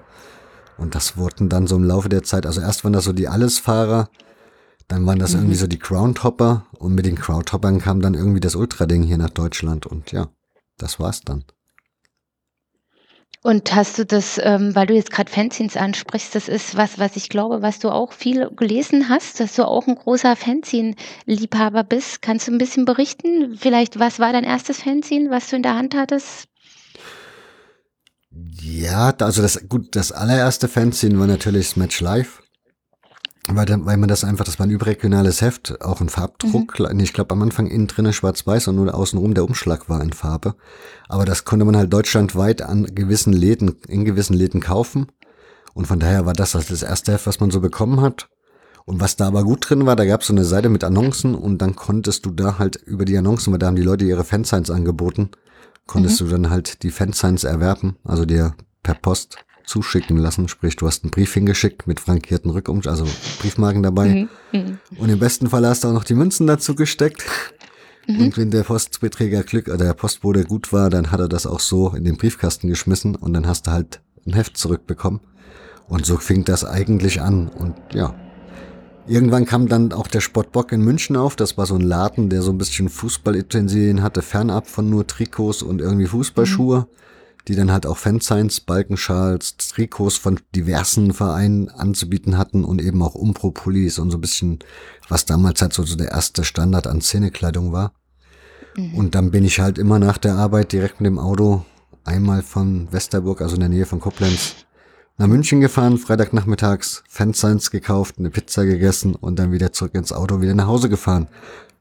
Und 0.75 0.95
das 0.95 1.17
wurden 1.17 1.49
dann 1.49 1.67
so 1.67 1.75
im 1.75 1.83
Laufe 1.83 2.09
der 2.09 2.23
Zeit, 2.23 2.47
also 2.47 2.59
erst 2.59 2.83
waren 2.83 2.93
das 2.93 3.03
so 3.03 3.13
die 3.13 3.27
Allesfahrer, 3.27 4.09
dann 4.87 5.05
waren 5.05 5.19
das 5.19 5.33
mhm. 5.33 5.41
irgendwie 5.41 5.55
so 5.55 5.67
die 5.67 5.77
Groundhopper 5.77 6.65
und 6.79 6.95
mit 6.95 7.05
den 7.05 7.19
Crowdhoppern 7.19 7.77
kam 7.77 8.01
dann 8.01 8.15
irgendwie 8.15 8.39
das 8.39 8.55
Ultra-Ding 8.55 9.03
hier 9.03 9.19
nach 9.19 9.29
Deutschland 9.29 9.85
und 9.85 10.11
ja, 10.11 10.29
das 10.79 10.99
war's 10.99 11.21
dann. 11.21 11.43
Und 13.47 13.73
hast 13.73 13.97
du 13.97 14.05
das, 14.05 14.41
ähm, 14.43 14.75
weil 14.75 14.87
du 14.87 14.93
jetzt 14.93 15.09
gerade 15.09 15.31
Fanzines 15.31 15.77
ansprichst, 15.77 16.35
das 16.35 16.49
ist 16.49 16.75
was, 16.75 16.99
was 16.99 17.15
ich 17.15 17.29
glaube, 17.29 17.61
was 17.61 17.79
du 17.79 17.87
auch 17.87 18.11
viel 18.11 18.49
gelesen 18.53 19.07
hast, 19.07 19.39
dass 19.39 19.55
du 19.55 19.65
auch 19.65 19.87
ein 19.87 19.95
großer 19.95 20.35
Fanzine-Liebhaber 20.35 21.85
bist. 21.85 22.21
Kannst 22.21 22.49
du 22.49 22.51
ein 22.51 22.57
bisschen 22.57 22.83
berichten? 22.83 23.55
Vielleicht, 23.57 23.99
was 23.99 24.19
war 24.19 24.33
dein 24.33 24.43
erstes 24.43 24.81
Fanzine, 24.81 25.29
was 25.29 25.49
du 25.49 25.55
in 25.55 25.63
der 25.63 25.75
Hand 25.75 25.95
hattest? 25.95 26.49
Ja, 28.61 29.13
also 29.17 29.41
das, 29.41 29.69
gut, 29.69 29.95
das 29.95 30.11
allererste 30.11 30.67
Fanzine 30.67 31.17
war 31.17 31.27
natürlich 31.27 31.77
Match 31.77 32.01
Live 32.01 32.41
weil, 33.55 33.67
weil 33.85 33.97
man 33.97 34.09
das 34.09 34.23
einfach, 34.23 34.45
das 34.45 34.59
war 34.59 34.65
ein 34.65 34.71
überregionales 34.71 35.41
Heft, 35.41 35.81
auch 35.81 36.01
ein 36.01 36.09
Farbdruck. 36.09 36.79
Mhm. 36.79 36.99
Ich 36.99 37.13
glaube 37.13 37.33
am 37.33 37.41
Anfang 37.41 37.67
innen 37.67 37.87
drinnen 37.87 38.13
schwarz-weiß 38.13 38.67
und 38.67 38.75
nur 38.75 38.93
außenrum 38.93 39.33
der 39.33 39.45
Umschlag 39.45 39.89
war 39.89 40.01
in 40.01 40.13
Farbe. 40.13 40.55
Aber 41.07 41.25
das 41.25 41.45
konnte 41.45 41.65
man 41.65 41.77
halt 41.77 41.91
deutschlandweit 41.93 42.61
an 42.61 42.93
gewissen 42.93 43.33
Läden, 43.33 43.75
in 43.87 44.05
gewissen 44.05 44.33
Läden 44.33 44.59
kaufen. 44.59 45.07
Und 45.73 45.87
von 45.87 45.99
daher 45.99 46.25
war 46.25 46.33
das 46.33 46.51
das 46.51 46.83
erste 46.83 47.13
Heft, 47.13 47.27
was 47.27 47.39
man 47.39 47.51
so 47.51 47.61
bekommen 47.61 48.01
hat. 48.01 48.29
Und 48.85 49.01
was 49.01 49.17
da 49.17 49.27
aber 49.27 49.43
gut 49.43 49.69
drin 49.69 49.85
war, 49.85 49.95
da 49.95 50.05
gab 50.05 50.21
es 50.21 50.27
so 50.27 50.33
eine 50.33 50.45
Seite 50.45 50.69
mit 50.69 50.83
Annoncen 50.83 51.35
und 51.35 51.61
dann 51.61 51.75
konntest 51.75 52.25
du 52.25 52.31
da 52.31 52.57
halt 52.57 52.77
über 52.77 53.03
die 53.03 53.17
Annoncen, 53.17 53.51
weil 53.51 53.59
da 53.59 53.67
haben 53.67 53.75
die 53.75 53.81
Leute 53.81 54.05
ihre 54.05 54.23
Fansigns 54.23 54.71
angeboten, 54.71 55.29
konntest 55.87 56.21
mhm. 56.21 56.25
du 56.25 56.31
dann 56.31 56.49
halt 56.49 56.83
die 56.83 56.91
Fansigns 56.91 57.43
erwerben, 57.43 57.97
also 58.05 58.23
dir 58.23 58.55
per 58.83 58.93
Post 58.93 59.39
zuschicken 59.67 60.17
lassen. 60.17 60.47
Sprich, 60.47 60.75
du 60.75 60.87
hast 60.87 61.03
einen 61.03 61.11
Brief 61.11 61.33
hingeschickt 61.33 61.85
mit 61.85 61.99
frankierten 61.99 62.49
Rückum, 62.49 62.81
also 62.85 63.05
Briefmarken 63.39 63.83
dabei. 63.83 64.07
Mhm. 64.07 64.29
Mhm. 64.59 64.79
Und 64.97 65.09
im 65.09 65.19
besten 65.19 65.49
Fall 65.49 65.65
hast 65.67 65.83
du 65.83 65.89
auch 65.89 65.93
noch 65.93 66.03
die 66.03 66.15
Münzen 66.15 66.47
dazu 66.47 66.73
gesteckt. 66.73 67.23
Mhm. 68.07 68.21
Und 68.21 68.37
wenn 68.37 68.51
der 68.51 68.63
Postbeträger 68.63 69.43
Glück 69.43 69.67
oder 69.67 69.77
der 69.77 69.93
Postbote 69.93 70.45
gut 70.45 70.73
war, 70.73 70.89
dann 70.89 71.11
hat 71.11 71.19
er 71.19 71.29
das 71.29 71.45
auch 71.45 71.59
so 71.59 71.93
in 71.93 72.05
den 72.05 72.17
Briefkasten 72.17 72.67
geschmissen 72.69 73.15
und 73.15 73.33
dann 73.33 73.45
hast 73.45 73.67
du 73.67 73.71
halt 73.71 74.01
ein 74.25 74.33
Heft 74.33 74.57
zurückbekommen. 74.57 75.19
Und 75.87 76.05
so 76.05 76.17
fing 76.17 76.43
das 76.43 76.65
eigentlich 76.65 77.21
an. 77.21 77.47
Und 77.47 77.75
ja, 77.93 78.15
Irgendwann 79.07 79.45
kam 79.45 79.69
dann 79.69 79.93
auch 79.93 80.07
der 80.07 80.19
Sportbock 80.19 80.73
in 80.73 80.81
München 80.81 81.15
auf. 81.15 81.37
Das 81.37 81.57
war 81.57 81.65
so 81.65 81.75
ein 81.75 81.81
Laden, 81.81 82.29
der 82.29 82.41
so 82.41 82.51
ein 82.51 82.57
bisschen 82.57 82.89
Fußballutensilien 82.89 84.03
hatte, 84.03 84.21
fernab 84.21 84.67
von 84.67 84.89
nur 84.89 85.07
Trikots 85.07 85.61
und 85.61 85.79
irgendwie 85.79 86.07
Fußballschuhe, 86.07 86.79
mhm. 86.79 86.85
Die 87.47 87.55
dann 87.55 87.71
halt 87.71 87.85
auch 87.85 87.97
Fansigns, 87.97 88.59
Balkenschals, 88.59 89.55
Trikots 89.57 90.17
von 90.17 90.39
diversen 90.55 91.13
Vereinen 91.13 91.69
anzubieten 91.69 92.37
hatten 92.37 92.65
und 92.65 92.81
eben 92.81 93.01
auch 93.01 93.15
Umpro-Pullis 93.15 93.99
und 93.99 94.11
so 94.11 94.17
ein 94.17 94.21
bisschen, 94.21 94.59
was 95.07 95.25
damals 95.25 95.61
halt 95.61 95.73
so, 95.73 95.83
so 95.83 95.95
der 95.95 96.11
erste 96.11 96.43
Standard 96.43 96.87
an 96.87 97.01
Szenekleidung 97.01 97.71
war. 97.71 97.93
Mhm. 98.75 98.93
Und 98.95 99.15
dann 99.15 99.31
bin 99.31 99.45
ich 99.45 99.59
halt 99.59 99.77
immer 99.77 99.99
nach 99.99 100.17
der 100.17 100.35
Arbeit 100.35 100.73
direkt 100.73 100.99
mit 100.99 101.07
dem 101.07 101.19
Auto 101.19 101.63
einmal 102.03 102.41
von 102.41 102.91
Westerburg, 102.91 103.41
also 103.41 103.55
in 103.55 103.61
der 103.61 103.69
Nähe 103.69 103.85
von 103.85 103.99
Koblenz, 103.99 104.55
nach 105.17 105.27
München 105.27 105.61
gefahren, 105.61 105.97
Freitagnachmittags, 105.97 107.03
Fansigns 107.09 107.71
gekauft, 107.71 108.15
eine 108.19 108.29
Pizza 108.29 108.65
gegessen 108.65 109.15
und 109.15 109.39
dann 109.39 109.51
wieder 109.51 109.73
zurück 109.73 109.95
ins 109.95 110.13
Auto, 110.13 110.41
wieder 110.41 110.53
nach 110.53 110.67
Hause 110.67 110.89
gefahren. 110.89 111.27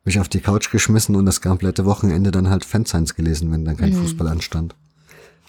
Mich 0.05 0.21
auf 0.21 0.29
die 0.29 0.41
Couch 0.41 0.71
geschmissen 0.71 1.17
und 1.17 1.27
das 1.27 1.43
komplette 1.43 1.85
Wochenende 1.85 2.31
dann 2.31 2.49
halt 2.49 2.65
Fansigns 2.65 3.15
gelesen, 3.15 3.51
wenn 3.53 3.65
dann 3.65 3.77
kein 3.77 3.91
mhm. 3.91 3.97
Fußball 3.97 4.29
anstand. 4.29 4.75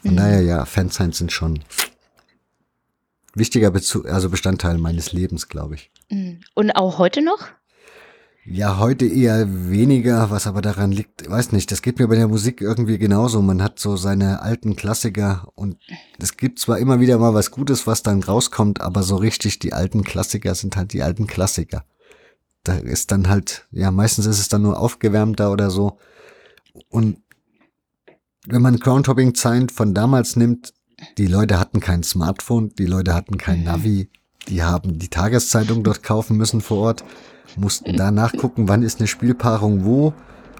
Von 0.02 0.12
mhm. 0.12 0.18
daher, 0.18 0.42
ja, 0.42 0.66
Fansigns 0.66 1.18
sind 1.18 1.32
schon 1.32 1.60
wichtiger 3.36 3.72
Bezug, 3.72 4.08
also 4.08 4.30
Bestandteil 4.30 4.78
meines 4.78 5.14
Lebens, 5.14 5.48
glaube 5.48 5.76
ich. 5.76 5.92
Mhm. 6.10 6.40
Und 6.54 6.72
auch 6.72 6.98
heute 6.98 7.22
noch? 7.22 7.48
Ja, 8.50 8.80
heute 8.80 9.06
eher 9.06 9.70
weniger, 9.70 10.32
was 10.32 10.48
aber 10.48 10.62
daran 10.62 10.94
liegt, 10.94 11.30
weiß 11.30 11.52
nicht, 11.52 11.70
das 11.70 11.82
geht 11.82 12.00
mir 12.00 12.08
bei 12.08 12.16
der 12.16 12.30
Musik 12.30 12.62
irgendwie 12.62 12.98
genauso. 12.98 13.42
Man 13.42 13.62
hat 13.62 13.78
so 13.78 13.98
seine 13.98 14.42
alten 14.42 14.78
Klassiker 14.78 15.50
und 15.56 15.78
es 16.18 16.38
gibt 16.38 16.60
zwar 16.60 16.80
immer 16.80 17.02
wieder 17.02 17.18
mal 17.18 17.34
was 17.34 17.52
Gutes, 17.52 17.88
was 17.88 18.04
dann 18.04 18.24
rauskommt, 18.24 18.80
aber 18.80 19.04
so 19.04 19.18
richtig 19.18 19.60
die 19.60 19.74
alten 19.74 20.06
Klassiker 20.06 20.56
sind 20.56 20.78
halt 20.78 20.94
die 20.94 21.04
alten 21.04 21.28
Klassiker. 21.28 21.84
Da 22.64 22.78
ist 22.78 23.12
dann 23.12 23.28
halt, 23.28 23.68
ja, 23.72 23.92
meistens 23.92 24.26
ist 24.26 24.40
es 24.40 24.48
dann 24.48 24.62
nur 24.62 24.80
aufgewärmter 24.80 25.52
oder 25.52 25.70
so. 25.70 25.98
Und 26.88 27.18
wenn 28.46 28.62
man 28.62 28.78
Groundhopping-Zeit 28.78 29.72
von 29.72 29.94
damals 29.94 30.36
nimmt, 30.36 30.74
die 31.18 31.28
Leute 31.28 31.60
hatten 31.60 31.80
kein 31.80 32.04
Smartphone, 32.04 32.70
die 32.78 32.86
Leute 32.86 33.14
hatten 33.14 33.38
kein 33.38 33.64
Navi, 33.64 34.10
die 34.48 34.64
haben 34.64 35.00
die 35.00 35.10
Tageszeitung 35.10 35.84
dort 35.84 36.04
kaufen 36.04 36.38
müssen 36.38 36.62
vor 36.62 36.78
Ort 36.78 37.04
mussten 37.56 37.96
da 37.96 38.12
nachgucken, 38.12 38.68
wann 38.68 38.84
ist 38.84 39.00
eine 39.00 39.08
Spielpaarung 39.08 39.86
wo, 39.86 40.14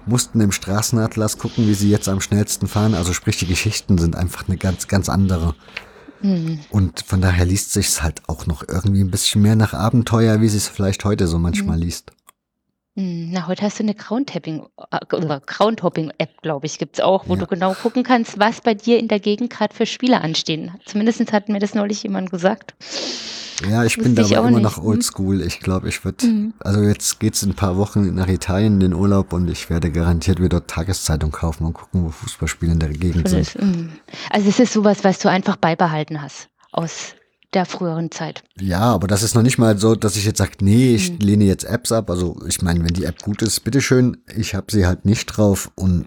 mussten 0.06 0.40
im 0.40 0.52
Straßenatlas 0.52 1.38
gucken, 1.38 1.66
wie 1.66 1.74
sie 1.74 1.90
jetzt 1.90 2.08
am 2.08 2.20
schnellsten 2.20 2.66
fahren. 2.66 2.94
Also 2.94 3.12
sprich, 3.12 3.36
die 3.38 3.46
Geschichten 3.46 3.98
sind 3.98 4.16
einfach 4.16 4.48
eine 4.48 4.56
ganz, 4.56 4.88
ganz 4.88 5.08
andere. 5.08 5.54
Mhm. 6.22 6.60
Und 6.70 7.04
von 7.06 7.20
daher 7.20 7.44
liest 7.44 7.72
sich's 7.72 8.02
halt 8.02 8.22
auch 8.26 8.46
noch 8.46 8.66
irgendwie 8.66 9.02
ein 9.02 9.10
bisschen 9.10 9.42
mehr 9.42 9.56
nach 9.56 9.74
Abenteuer, 9.74 10.40
wie 10.40 10.48
sie 10.48 10.56
es 10.56 10.68
vielleicht 10.68 11.04
heute 11.04 11.26
so 11.26 11.38
manchmal 11.38 11.76
mhm. 11.76 11.82
liest. 11.82 12.12
Hm, 12.98 13.30
na, 13.30 13.46
heute 13.46 13.62
hast 13.62 13.78
du 13.78 13.84
eine 13.84 13.94
Groundhopping, 13.94 14.66
äh, 14.90 14.98
Groundhopping-App, 15.46 16.42
glaube 16.42 16.66
ich, 16.66 16.78
gibt's 16.78 16.98
auch, 16.98 17.28
wo 17.28 17.34
ja. 17.34 17.40
du 17.40 17.46
genau 17.46 17.72
gucken 17.74 18.02
kannst, 18.02 18.40
was 18.40 18.60
bei 18.60 18.74
dir 18.74 18.98
in 18.98 19.06
der 19.06 19.20
Gegend 19.20 19.50
gerade 19.50 19.72
für 19.72 19.86
Spiele 19.86 20.20
anstehen. 20.20 20.72
Zumindest 20.84 21.32
hat 21.32 21.48
mir 21.48 21.60
das 21.60 21.76
neulich 21.76 22.02
jemand 22.02 22.32
gesagt. 22.32 22.74
Ja, 23.70 23.84
ich 23.84 23.96
bin 23.98 24.16
da 24.16 24.24
aber 24.24 24.48
immer 24.48 24.50
nicht. 24.50 24.62
noch 24.62 24.82
oldschool. 24.82 25.42
Ich 25.42 25.60
glaube, 25.60 25.88
ich 25.88 26.04
würde, 26.04 26.26
mhm. 26.26 26.54
also 26.58 26.80
jetzt 26.80 27.20
geht's 27.20 27.44
in 27.44 27.50
ein 27.50 27.54
paar 27.54 27.76
Wochen 27.76 28.16
nach 28.16 28.26
Italien 28.26 28.74
in 28.74 28.80
den 28.80 28.94
Urlaub 28.94 29.32
und 29.32 29.48
ich 29.48 29.70
werde 29.70 29.92
garantiert 29.92 30.42
wieder 30.42 30.66
Tageszeitung 30.66 31.30
kaufen 31.30 31.66
und 31.66 31.74
gucken, 31.74 32.04
wo 32.04 32.08
Fußballspiele 32.08 32.72
in 32.72 32.80
der 32.80 32.88
Gegend 32.88 33.28
sind. 33.28 33.62
Mhm. 33.62 33.90
Also 34.30 34.48
es 34.48 34.58
ist 34.58 34.72
sowas, 34.72 35.04
was 35.04 35.20
du 35.20 35.30
einfach 35.30 35.54
beibehalten 35.54 36.20
hast 36.20 36.48
aus 36.72 37.14
der 37.54 37.64
früheren 37.64 38.10
Zeit. 38.10 38.44
Ja, 38.60 38.80
aber 38.80 39.06
das 39.06 39.22
ist 39.22 39.34
noch 39.34 39.42
nicht 39.42 39.58
mal 39.58 39.78
so, 39.78 39.94
dass 39.94 40.16
ich 40.16 40.24
jetzt 40.24 40.38
sage, 40.38 40.52
nee, 40.60 40.94
ich 40.94 41.12
mhm. 41.12 41.18
lehne 41.18 41.44
jetzt 41.44 41.64
Apps 41.64 41.92
ab. 41.92 42.10
Also 42.10 42.36
ich 42.46 42.60
meine, 42.60 42.80
wenn 42.80 42.94
die 42.94 43.04
App 43.04 43.22
gut 43.22 43.42
ist, 43.42 43.60
bitteschön. 43.60 44.18
Ich 44.36 44.54
habe 44.54 44.66
sie 44.70 44.86
halt 44.86 45.04
nicht 45.04 45.26
drauf 45.26 45.70
und 45.74 46.04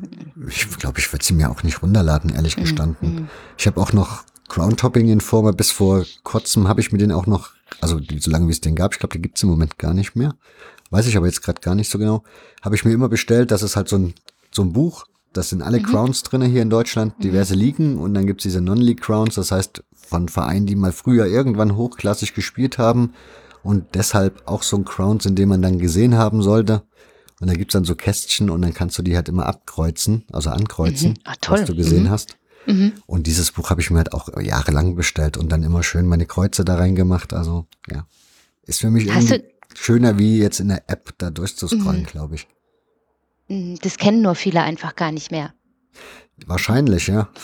ich 0.48 0.70
glaube, 0.78 1.00
ich 1.00 1.12
würde 1.12 1.26
sie 1.26 1.34
mir 1.34 1.50
auch 1.50 1.64
nicht 1.64 1.82
runterladen, 1.82 2.34
ehrlich 2.34 2.58
mhm. 2.58 2.62
gestanden. 2.62 3.16
Mhm. 3.16 3.28
Ich 3.58 3.66
habe 3.66 3.82
auch 3.82 3.92
noch 3.92 4.24
Groundhopping 4.50 5.10
in 5.10 5.22
Form. 5.22 5.56
Bis 5.56 5.72
vor 5.72 6.06
kurzem 6.24 6.68
habe 6.68 6.82
ich 6.82 6.92
mir 6.92 7.00
den 7.00 7.12
auch 7.12 7.26
noch, 7.26 7.52
also 7.80 8.00
so 8.20 8.30
lange 8.30 8.48
wie 8.48 8.52
es 8.52 8.62
den 8.62 8.76
gab, 8.76 8.94
ich 8.94 9.00
glaube, 9.00 9.14
den 9.14 9.24
gibt's 9.24 9.42
im 9.42 9.50
Moment 9.50 9.80
gar 9.80 9.94
nicht 9.94 10.16
mehr. 10.16 10.36
Weiß 10.92 11.08
ich 11.08 11.18
aber 11.18 11.26
jetzt 11.26 11.42
gerade 11.42 11.62
gar 11.62 11.74
nicht 11.74 11.90
so 11.90 11.98
genau. 11.98 12.24
Habe 12.62 12.76
ich 12.76 12.86
mir 12.86 12.92
immer 12.92 13.10
bestellt, 13.10 13.50
das 13.50 13.64
ist 13.64 13.76
halt 13.76 13.88
so 13.88 13.98
ein, 13.98 14.14
so 14.52 14.62
ein 14.62 14.74
Buch. 14.74 15.06
Das 15.34 15.50
sind 15.50 15.62
alle 15.62 15.80
mhm. 15.80 15.84
Crowns 15.84 16.24
drinne 16.24 16.46
hier 16.46 16.62
in 16.62 16.70
Deutschland, 16.70 17.18
mhm. 17.18 17.24
diverse 17.24 17.56
Ligen 17.56 17.98
und 17.98 18.14
dann 18.14 18.28
gibt's 18.28 18.44
diese 18.44 18.62
Non-League 18.62 19.02
Crowns, 19.02 19.36
das 19.36 19.52
heißt 19.52 19.84
von 20.12 20.28
Vereinen, 20.28 20.65
die 20.65 20.76
mal 20.76 20.91
früher 20.91 21.26
irgendwann 21.26 21.78
hochklassig 21.78 22.34
gespielt 22.34 22.78
haben 22.78 23.13
und 23.63 23.95
deshalb 23.95 24.43
auch 24.45 24.62
so 24.62 24.76
ein 24.76 24.84
Crowns, 24.84 25.26
in 25.26 25.36
dem 25.36 25.50
man 25.50 25.62
dann 25.62 25.80
gesehen 25.80 26.15
haben 26.15 26.43
sollte. 26.43 26.84
Und 27.39 27.50
da 27.50 27.54
gibt's 27.54 27.74
dann 27.74 27.86
so 27.86 27.95
Kästchen 27.95 28.50
und 28.50 28.62
dann 28.62 28.74
kannst 28.74 28.97
du 28.97 29.04
die 29.04 29.15
halt 29.15 29.30
immer 29.30 29.45
abkreuzen, 29.45 30.26
also 30.32 30.50
ankreuzen, 30.50 31.12
mhm. 31.12 31.17
ah, 31.24 31.36
was 31.47 31.63
du 31.63 31.76
gesehen 31.76 32.04
mhm. 32.04 32.10
hast. 32.10 32.38
Mhm. 32.67 32.91
Und 33.08 33.26
dieses 33.26 33.54
Buch 33.54 33.69
habe 33.69 33.80
ich 33.80 33.89
mir 33.89 33.97
halt 34.00 34.13
auch 34.13 34.30
jahrelang 34.39 34.95
bestellt 34.95 35.38
und 35.38 35.50
dann 35.50 35.63
immer 35.63 35.82
schön 35.82 36.06
meine 36.06 36.26
Kreuze 36.26 36.65
da 36.65 36.76
reingemacht. 36.76 37.34
Also 37.34 37.65
ja, 37.89 38.06
ist 38.63 38.82
für 38.82 38.91
mich 38.91 39.08
irgendwie 39.08 39.45
schöner 39.74 40.19
wie 40.19 40.39
jetzt 40.39 40.60
in 40.60 40.67
der 40.67 40.84
App 40.88 41.13
da 41.19 41.32
durchzuscrollen, 41.32 42.02
mhm. 42.02 42.06
glaube 42.06 42.36
ich. 42.36 42.47
Mhm, 43.47 43.80
das 43.82 43.97
kennen 43.97 44.21
nur 44.21 44.36
viele 44.36 44.62
einfach 44.62 44.95
gar 44.97 45.13
nicht 45.13 45.32
mehr. 45.32 45.54
Wahrscheinlich, 46.46 47.08
ja. 47.08 47.30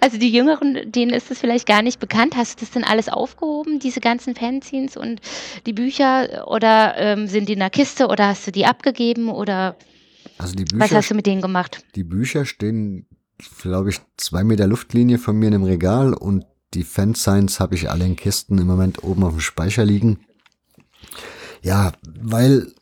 Also 0.00 0.18
die 0.18 0.30
Jüngeren, 0.30 0.90
denen 0.90 1.12
ist 1.12 1.30
es 1.30 1.38
vielleicht 1.38 1.66
gar 1.66 1.82
nicht 1.82 2.00
bekannt. 2.00 2.36
Hast 2.36 2.60
du 2.60 2.64
das 2.64 2.72
denn 2.72 2.84
alles 2.84 3.08
aufgehoben, 3.08 3.78
diese 3.78 4.00
ganzen 4.00 4.34
Fanzines 4.34 4.96
und 4.96 5.20
die 5.66 5.72
Bücher? 5.72 6.46
Oder 6.48 6.96
ähm, 6.96 7.26
sind 7.26 7.48
die 7.48 7.54
in 7.54 7.58
der 7.58 7.70
Kiste 7.70 8.08
oder 8.08 8.28
hast 8.28 8.46
du 8.46 8.52
die 8.52 8.66
abgegeben? 8.66 9.28
Oder 9.28 9.76
also 10.38 10.54
die 10.54 10.64
Bücher, 10.64 10.84
was 10.84 10.92
hast 10.92 11.10
du 11.10 11.14
mit 11.14 11.26
denen 11.26 11.42
gemacht? 11.42 11.84
Die 11.94 12.04
Bücher 12.04 12.44
stehen 12.44 13.06
glaube 13.62 13.90
ich, 13.90 14.00
zwei 14.16 14.44
Meter 14.44 14.66
Luftlinie 14.66 15.18
von 15.18 15.36
mir 15.36 15.48
in 15.48 15.54
einem 15.54 15.64
Regal 15.64 16.14
und 16.14 16.44
die 16.74 16.84
Fansigns 16.84 17.60
habe 17.60 17.74
ich 17.74 17.90
alle 17.90 18.04
in 18.04 18.16
Kisten 18.16 18.58
im 18.58 18.66
Moment 18.66 19.02
oben 19.02 19.24
auf 19.24 19.32
dem 19.32 19.40
Speicher 19.40 19.84
liegen. 19.84 20.20
Ja, 21.62 21.92
weil, 22.20 22.72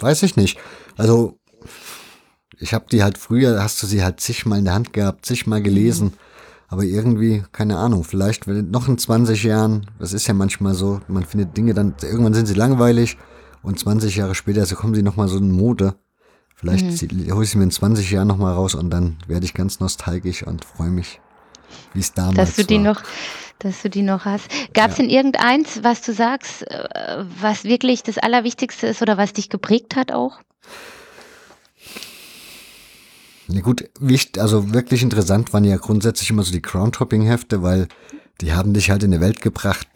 weiß 0.00 0.22
ich 0.22 0.36
nicht. 0.36 0.58
Also, 0.96 1.38
ich 2.58 2.74
habe 2.74 2.86
die 2.90 3.02
halt 3.02 3.18
früher, 3.18 3.62
hast 3.62 3.82
du 3.82 3.86
sie 3.86 4.02
halt 4.02 4.20
zigmal 4.20 4.58
in 4.58 4.64
der 4.64 4.74
Hand 4.74 4.92
gehabt, 4.92 5.26
zigmal 5.26 5.62
gelesen. 5.62 6.12
Aber 6.68 6.82
irgendwie, 6.82 7.44
keine 7.52 7.78
Ahnung, 7.78 8.02
vielleicht 8.02 8.46
noch 8.46 8.88
in 8.88 8.98
20 8.98 9.44
Jahren, 9.44 9.86
das 9.98 10.12
ist 10.12 10.26
ja 10.26 10.34
manchmal 10.34 10.74
so, 10.74 11.00
man 11.06 11.24
findet 11.24 11.56
Dinge 11.56 11.74
dann, 11.74 11.94
irgendwann 12.02 12.34
sind 12.34 12.46
sie 12.46 12.54
langweilig 12.54 13.16
und 13.62 13.78
20 13.78 14.16
Jahre 14.16 14.34
später 14.34 14.66
so 14.66 14.74
kommen 14.74 14.94
sie 14.94 15.02
nochmal 15.02 15.28
so 15.28 15.38
in 15.38 15.52
Mode. 15.52 15.94
Vielleicht 16.56 17.02
mhm. 17.02 17.32
hole 17.32 17.44
ich 17.44 17.50
sie 17.50 17.58
mir 17.58 17.64
in 17.64 17.70
20 17.70 18.10
Jahren 18.10 18.26
nochmal 18.26 18.54
raus 18.54 18.74
und 18.74 18.90
dann 18.90 19.18
werde 19.28 19.44
ich 19.44 19.54
ganz 19.54 19.78
nostalgisch 19.78 20.42
und 20.42 20.64
freue 20.64 20.90
mich, 20.90 21.20
wie 21.92 22.00
es 22.00 22.14
damals 22.14 22.36
dass 22.36 22.56
du 22.56 22.62
war. 22.62 22.66
Die 22.66 22.78
noch, 22.78 23.02
dass 23.58 23.82
du 23.82 23.90
die 23.90 24.02
noch 24.02 24.24
hast. 24.24 24.48
Gab 24.72 24.90
es 24.90 24.98
ja. 24.98 25.04
denn 25.04 25.10
irgendeins, 25.10 25.84
was 25.84 26.02
du 26.02 26.12
sagst, 26.12 26.68
äh, 26.68 27.24
was 27.40 27.64
wirklich 27.64 28.02
das 28.02 28.18
Allerwichtigste 28.18 28.88
ist 28.88 29.02
oder 29.02 29.16
was 29.16 29.34
dich 29.34 29.50
geprägt 29.50 29.94
hat 29.94 30.10
auch? 30.10 30.40
Na 33.48 33.60
gut, 33.60 33.88
wichtig, 34.00 34.42
also 34.42 34.72
wirklich 34.72 35.02
interessant 35.02 35.52
waren 35.52 35.64
ja 35.64 35.76
grundsätzlich 35.76 36.30
immer 36.30 36.42
so 36.42 36.52
die 36.52 36.62
Crown-Topping-Hefte, 36.62 37.62
weil 37.62 37.86
die 38.40 38.52
haben 38.52 38.74
dich 38.74 38.90
halt 38.90 39.02
in 39.02 39.14
eine 39.14 39.22
Welt 39.22 39.40
gebracht, 39.40 39.86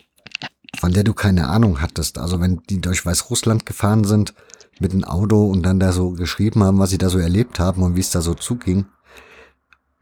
von 0.79 0.93
der 0.93 1.05
du 1.05 1.15
keine 1.15 1.49
Ahnung 1.49 1.81
hattest. 1.81 2.19
Also 2.19 2.41
wenn 2.41 2.63
die 2.71 2.81
durch 2.81 3.05
Weißrussland 3.05 3.67
gefahren 3.67 4.05
sind, 4.05 4.35
mit 4.81 4.93
dem 4.93 5.05
Auto 5.05 5.47
und 5.47 5.63
dann 5.63 5.79
da 5.79 5.93
so 5.93 6.13
geschrieben 6.13 6.65
haben, 6.65 6.79
was 6.79 6.91
sie 6.91 6.99
da 6.99 7.11
so 7.11 7.19
erlebt 7.19 7.61
haben 7.61 7.83
und 7.83 7.97
wie 7.97 8.01
es 8.01 8.11
da 8.11 8.23
so 8.23 8.35
zuging. 8.35 8.87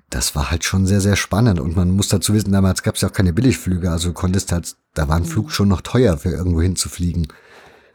Das 0.08 0.34
war 0.34 0.50
halt 0.50 0.64
schon 0.64 0.86
sehr, 0.86 1.00
sehr 1.00 1.16
spannend. 1.16 1.60
Und 1.60 1.76
man 1.76 1.90
muss 1.90 2.08
dazu 2.08 2.32
wissen, 2.32 2.52
damals 2.52 2.82
gab 2.82 2.94
es 2.94 3.02
ja 3.02 3.08
auch 3.08 3.12
keine 3.12 3.32
Billigflüge. 3.32 3.90
Also 3.90 4.08
du 4.08 4.14
konntest 4.14 4.52
halt, 4.52 4.76
da 4.94 5.08
war 5.08 5.16
ein 5.16 5.24
Flug 5.24 5.50
schon 5.50 5.68
noch 5.68 5.82
teuer, 5.82 6.16
für 6.16 6.30
irgendwo 6.30 6.62
hinzufliegen. 6.62 7.26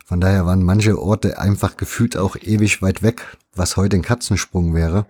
Von 0.05 0.19
daher 0.19 0.45
waren 0.45 0.61
manche 0.61 1.01
Orte 1.01 1.39
einfach 1.39 1.77
gefühlt 1.77 2.17
auch 2.17 2.35
ewig 2.35 2.81
weit 2.81 3.01
weg, 3.01 3.37
was 3.55 3.77
heute 3.77 3.95
ein 3.95 4.03
Katzensprung 4.03 4.75
wäre. 4.75 5.07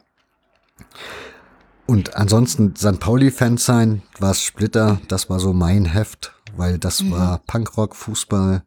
Und 1.86 2.16
ansonsten 2.16 2.76
St. 2.76 3.00
Pauli-Fans 3.00 3.66
sein, 3.66 4.02
war 4.20 4.32
es 4.32 4.42
Splitter, 4.42 5.02
das 5.08 5.30
war 5.30 5.40
so 5.40 5.54
mein 5.54 5.86
Heft, 5.86 6.34
weil 6.56 6.80
das 6.80 7.02
mhm. 7.02 7.12
war 7.12 7.40
Punkrock, 7.46 7.96
Fußball 7.96 8.64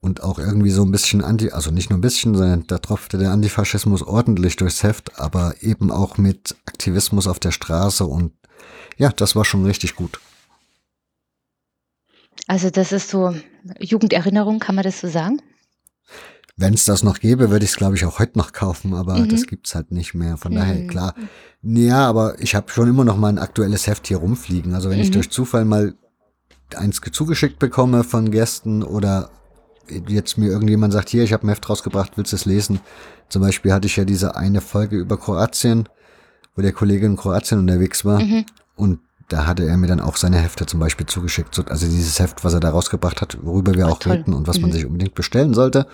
und 0.00 0.22
auch 0.22 0.38
irgendwie 0.38 0.70
so 0.70 0.82
ein 0.84 0.90
bisschen 0.90 1.22
anti, 1.22 1.50
also 1.50 1.70
nicht 1.70 1.90
nur 1.90 1.98
ein 1.98 2.02
bisschen, 2.02 2.34
sondern 2.34 2.66
da 2.66 2.78
tropfte 2.78 3.18
der 3.18 3.32
Antifaschismus 3.32 4.02
ordentlich 4.02 4.56
durchs 4.56 4.82
Heft, 4.82 5.18
aber 5.20 5.54
eben 5.60 5.90
auch 5.90 6.16
mit 6.16 6.56
Aktivismus 6.66 7.26
auf 7.26 7.38
der 7.38 7.52
Straße 7.52 8.04
und 8.04 8.32
ja, 8.96 9.10
das 9.10 9.36
war 9.36 9.44
schon 9.44 9.64
richtig 9.64 9.94
gut. 9.94 10.20
Also 12.46 12.70
das 12.70 12.92
ist 12.92 13.10
so 13.10 13.36
Jugenderinnerung, 13.78 14.58
kann 14.58 14.74
man 14.74 14.84
das 14.84 15.00
so 15.00 15.08
sagen? 15.08 15.42
Wenn 16.60 16.74
es 16.74 16.84
das 16.84 17.04
noch 17.04 17.20
gäbe, 17.20 17.50
würde 17.50 17.64
ich 17.64 17.70
es, 17.70 17.76
glaube 17.76 17.94
ich, 17.94 18.04
auch 18.04 18.18
heute 18.18 18.36
noch 18.36 18.52
kaufen, 18.52 18.92
aber 18.92 19.16
mhm. 19.16 19.28
das 19.28 19.46
gibt's 19.46 19.76
halt 19.76 19.92
nicht 19.92 20.14
mehr. 20.14 20.36
Von 20.36 20.52
mhm. 20.52 20.56
daher, 20.56 20.86
klar. 20.88 21.14
Ja, 21.62 22.08
aber 22.08 22.40
ich 22.40 22.56
habe 22.56 22.68
schon 22.68 22.88
immer 22.88 23.04
noch 23.04 23.16
mal 23.16 23.28
ein 23.28 23.38
aktuelles 23.38 23.86
Heft 23.86 24.08
hier 24.08 24.16
rumfliegen. 24.16 24.74
Also 24.74 24.90
wenn 24.90 24.96
mhm. 24.96 25.04
ich 25.04 25.12
durch 25.12 25.30
Zufall 25.30 25.64
mal 25.64 25.94
eins 26.74 27.00
zugeschickt 27.12 27.60
bekomme 27.60 28.02
von 28.02 28.32
Gästen 28.32 28.82
oder 28.82 29.30
jetzt 30.08 30.36
mir 30.36 30.48
irgendjemand 30.48 30.92
sagt, 30.92 31.08
hier, 31.08 31.22
ich 31.22 31.32
habe 31.32 31.46
ein 31.46 31.48
Heft 31.48 31.70
rausgebracht, 31.70 32.12
willst 32.16 32.32
du 32.32 32.36
es 32.36 32.44
lesen? 32.44 32.80
Zum 33.28 33.40
Beispiel 33.40 33.72
hatte 33.72 33.86
ich 33.86 33.96
ja 33.96 34.04
diese 34.04 34.34
eine 34.34 34.60
Folge 34.60 34.96
über 34.96 35.16
Kroatien, 35.16 35.88
wo 36.56 36.62
der 36.62 36.72
Kollege 36.72 37.06
in 37.06 37.16
Kroatien 37.16 37.60
unterwegs 37.60 38.04
war. 38.04 38.20
Mhm. 38.20 38.44
Und 38.74 38.98
da 39.28 39.46
hatte 39.46 39.64
er 39.64 39.76
mir 39.76 39.86
dann 39.86 40.00
auch 40.00 40.16
seine 40.16 40.38
Hefte 40.38 40.66
zum 40.66 40.80
Beispiel 40.80 41.06
zugeschickt. 41.06 41.56
Also 41.70 41.86
dieses 41.86 42.18
Heft, 42.18 42.44
was 42.44 42.54
er 42.54 42.60
da 42.60 42.70
rausgebracht 42.70 43.20
hat, 43.20 43.38
worüber 43.42 43.74
wir 43.74 43.86
Ach, 43.86 43.92
auch 43.92 43.98
toll. 44.00 44.14
reden 44.14 44.34
und 44.34 44.48
was 44.48 44.56
mhm. 44.56 44.62
man 44.62 44.72
sich 44.72 44.86
unbedingt 44.86 45.14
bestellen 45.14 45.54
sollte. 45.54 45.86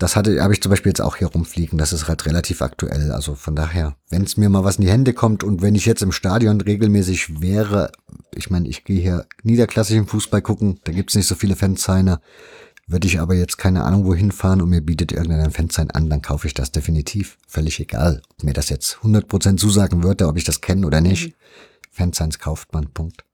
Das 0.00 0.16
hatte, 0.16 0.42
habe 0.42 0.54
ich 0.54 0.62
zum 0.62 0.70
Beispiel 0.70 0.88
jetzt 0.88 1.02
auch 1.02 1.16
hier 1.16 1.28
rumfliegen. 1.28 1.78
Das 1.78 1.92
ist 1.92 2.08
halt 2.08 2.24
relativ 2.24 2.62
aktuell. 2.62 3.12
Also 3.12 3.34
von 3.34 3.54
daher, 3.54 3.96
wenn 4.08 4.22
es 4.22 4.38
mir 4.38 4.48
mal 4.48 4.64
was 4.64 4.76
in 4.76 4.84
die 4.86 4.90
Hände 4.90 5.12
kommt 5.12 5.44
und 5.44 5.60
wenn 5.60 5.74
ich 5.74 5.84
jetzt 5.84 6.00
im 6.00 6.10
Stadion 6.10 6.58
regelmäßig 6.62 7.42
wäre, 7.42 7.92
ich 8.34 8.48
meine, 8.48 8.66
ich 8.66 8.84
gehe 8.84 8.98
hier 8.98 9.26
niederklassig 9.42 9.98
im 9.98 10.06
Fußball 10.06 10.40
gucken, 10.40 10.80
da 10.84 10.92
gibt's 10.92 11.14
nicht 11.14 11.26
so 11.26 11.34
viele 11.34 11.54
Fansigner. 11.54 12.22
Würde 12.86 13.06
ich 13.06 13.20
aber 13.20 13.34
jetzt 13.34 13.58
keine 13.58 13.84
Ahnung 13.84 14.06
wohin 14.06 14.32
fahren 14.32 14.62
und 14.62 14.70
mir 14.70 14.80
bietet 14.80 15.12
irgendein 15.12 15.50
Fansign 15.50 15.90
an, 15.90 16.08
dann 16.08 16.22
kaufe 16.22 16.46
ich 16.46 16.54
das 16.54 16.72
definitiv. 16.72 17.36
Völlig 17.46 17.78
egal, 17.78 18.22
ob 18.32 18.42
mir 18.42 18.54
das 18.54 18.70
jetzt 18.70 19.00
100% 19.02 19.58
zusagen 19.58 20.02
würde, 20.02 20.28
ob 20.28 20.38
ich 20.38 20.44
das 20.44 20.62
kenne 20.62 20.86
oder 20.86 21.02
nicht. 21.02 21.28
Mhm. 21.28 21.34
Fansigns 21.90 22.38
kauft 22.38 22.72
man, 22.72 22.90
Punkt. 22.94 23.24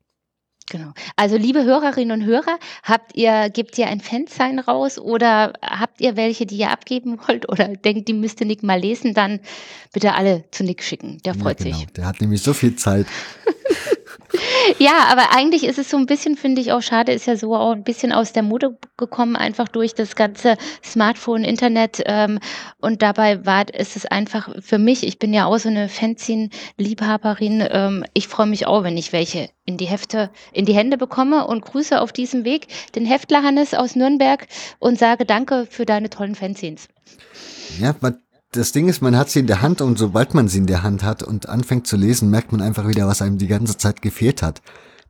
Genau. 0.69 0.93
Also 1.15 1.37
liebe 1.37 1.65
Hörerinnen 1.65 2.21
und 2.21 2.27
Hörer, 2.27 2.59
habt 2.83 3.17
ihr, 3.17 3.51
gebt 3.51 3.79
ihr 3.79 3.87
ein 3.87 4.01
Fansign 4.01 4.59
raus 4.59 4.99
oder 4.99 5.53
habt 5.63 6.01
ihr 6.01 6.17
welche, 6.17 6.45
die 6.45 6.57
ihr 6.57 6.71
abgeben 6.71 7.19
wollt 7.27 7.49
oder 7.49 7.69
denkt, 7.69 8.09
die 8.09 8.13
müsste 8.13 8.45
Nick 8.45 8.63
mal 8.63 8.81
lesen, 8.81 9.15
dann 9.15 9.41
bitte 9.93 10.15
alle 10.15 10.45
zu 10.51 10.65
Nick 10.65 10.83
schicken. 10.83 11.19
Der 11.25 11.35
freut 11.35 11.61
ja, 11.61 11.67
genau. 11.67 11.79
sich. 11.79 11.87
Der 11.93 12.07
hat 12.07 12.21
nämlich 12.21 12.43
so 12.43 12.53
viel 12.53 12.75
Zeit. 12.77 13.07
ja, 14.79 15.07
aber 15.11 15.35
eigentlich 15.35 15.65
ist 15.65 15.79
es 15.79 15.91
so 15.91 15.97
ein 15.97 16.07
bisschen, 16.07 16.37
finde 16.37 16.61
ich 16.61 16.73
auch 16.73 16.83
schade, 16.83 17.13
ist 17.13 17.27
ja 17.27 17.37
so 17.37 17.55
auch 17.55 17.73
ein 17.73 17.85
bisschen 17.85 18.13
aus 18.13 18.33
der 18.33 18.43
Mode 18.43 18.77
gekommen, 18.97 19.37
einfach 19.37 19.69
durch 19.69 19.95
das 19.95 20.17
ganze 20.17 20.57
Smartphone, 20.85 21.45
Internet. 21.45 22.03
Ähm, 22.07 22.39
und 22.81 23.03
dabei 23.03 23.45
war 23.45 23.73
ist 23.75 23.97
es 23.97 24.07
einfach 24.07 24.49
für 24.61 24.79
mich, 24.79 25.07
ich 25.07 25.19
bin 25.19 25.33
ja 25.33 25.47
auch 25.47 25.59
so 25.59 25.69
eine 25.69 25.89
Fanzine-Liebhaberin. 25.89 27.67
Ähm, 27.71 28.05
ich 28.15 28.29
freue 28.29 28.47
mich 28.47 28.67
auch, 28.67 28.85
wenn 28.85 28.97
ich 28.97 29.13
welche 29.13 29.51
in 29.65 29.77
die 29.77 29.87
Hefte, 29.87 30.31
in 30.53 30.65
die 30.65 30.75
Hände 30.75 30.97
bekomme 30.97 31.47
und 31.47 31.65
grüße 31.65 32.01
auf 32.01 32.13
diesem 32.13 32.45
Weg 32.45 32.69
den 32.95 33.05
Heftler 33.05 33.43
Hannes 33.43 33.75
aus 33.75 33.97
Nürnberg 33.97 34.47
und 34.79 34.99
sage 34.99 35.25
danke 35.25 35.67
für 35.69 35.85
deine 35.85 36.11
tollen 36.11 36.35
Fanzines. 36.35 36.89
Ja, 37.81 37.95
man 38.01 38.21
das 38.53 38.73
Ding 38.73 38.89
ist, 38.89 39.03
man 39.03 39.17
hat 39.17 39.31
sie 39.31 39.41
in 39.41 39.47
der 39.47 39.63
Hand 39.63 39.81
und 39.81 39.99
sobald 39.99 40.35
man 40.35 40.49
sie 40.49 40.59
in 40.59 40.67
der 40.67 40.83
Hand 40.83 41.03
hat 41.03 41.23
und 41.23 41.49
anfängt 41.49 41.87
zu 41.87 41.97
lesen, 41.97 42.31
merkt 42.31 42.53
man 42.53 42.63
einfach 42.63 42.89
wieder, 42.89 43.07
was 43.07 43.23
einem 43.23 43.39
die 43.39 43.49
ganze 43.49 43.77
Zeit 43.77 44.03
gefehlt 44.03 44.43
hat. 44.43 44.63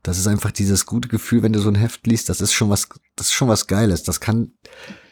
Das 0.03 0.17
ist 0.17 0.27
einfach 0.27 0.51
dieses 0.51 0.85
gute 0.85 1.07
Gefühl, 1.07 1.43
wenn 1.43 1.53
du 1.53 1.59
so 1.59 1.69
ein 1.69 1.75
Heft 1.75 2.07
liest, 2.07 2.29
das 2.29 2.41
ist 2.41 2.53
schon 2.53 2.69
was, 2.69 2.87
das 3.15 3.27
ist 3.27 3.33
schon 3.33 3.47
was 3.47 3.67
Geiles. 3.67 4.03
Das 4.03 4.19
kann, 4.19 4.53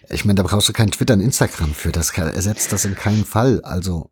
ich 0.09 0.25
meine, 0.25 0.37
da 0.37 0.43
brauchst 0.43 0.69
du 0.69 0.73
kein 0.73 0.91
Twitter 0.91 1.15
und 1.15 1.21
Instagram 1.21 1.73
für, 1.73 1.91
das 1.91 2.13
kann, 2.13 2.27
ersetzt 2.27 2.71
das 2.71 2.85
in 2.85 2.95
keinen 2.95 3.25
Fall. 3.25 3.61
Also, 3.63 4.11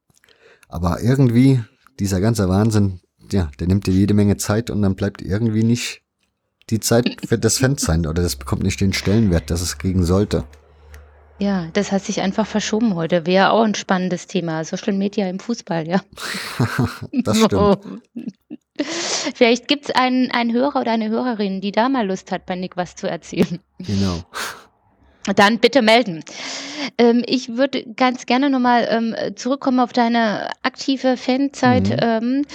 aber 0.68 1.02
irgendwie, 1.02 1.64
dieser 2.00 2.20
ganze 2.22 2.50
Wahnsinn, 2.50 3.02
ja, 3.32 3.50
der 3.60 3.68
nimmt 3.68 3.88
dir 3.88 3.94
jede 3.94 4.14
Menge 4.14 4.38
Zeit 4.38 4.70
und 4.70 4.82
dann 4.82 4.96
bleibt 4.96 5.22
irgendwie 5.22 5.64
nicht 5.64 6.02
die 6.70 6.80
Zeit 6.80 7.18
für 7.26 7.38
das 7.38 7.58
Fan 7.58 7.78
sein 7.78 8.06
oder 8.06 8.22
das 8.22 8.36
bekommt 8.36 8.64
nicht 8.64 8.80
den 8.82 8.94
Stellenwert, 8.94 9.50
das 9.50 9.62
es 9.62 9.78
kriegen 9.78 10.06
sollte. 10.06 10.46
Ja, 11.40 11.68
das 11.74 11.92
hat 11.92 12.04
sich 12.04 12.22
einfach 12.22 12.46
verschoben 12.46 12.96
heute. 12.96 13.26
Wäre 13.26 13.52
auch 13.52 13.64
ein 13.64 13.76
spannendes 13.76 14.28
Thema. 14.28 14.64
Social 14.64 14.94
Media 14.94 15.28
im 15.28 15.40
Fußball, 15.40 15.88
ja. 15.88 16.02
das 17.12 17.40
stimmt. 17.40 17.80
Vielleicht 19.36 19.68
gibt 19.68 19.86
es 19.86 19.96
einen, 19.96 20.32
einen 20.32 20.52
Hörer 20.52 20.82
oder 20.82 20.92
eine 20.92 21.10
Hörerin, 21.10 21.62
die 21.62 21.72
da 21.72 21.90
mal 21.90 22.08
Lust 22.08 22.32
hat, 22.32 22.46
bei 22.46 22.56
Nick 22.56 22.76
was 22.76 22.96
zu 22.96 23.08
erzählen. 23.08 23.60
Genau. 23.80 24.24
Dann 25.36 25.60
bitte 25.60 25.82
melden. 25.82 26.24
Ähm, 26.98 27.24
ich 27.26 27.56
würde 27.56 27.86
ganz 27.96 28.26
gerne 28.26 28.50
nochmal 28.50 28.88
ähm, 28.90 29.16
zurückkommen 29.36 29.80
auf 29.80 29.94
deine 29.94 30.50
aktive 30.64 31.18
Fanzeit. 31.18 31.90
Mhm. 31.90 31.98
Ähm, 32.02 32.46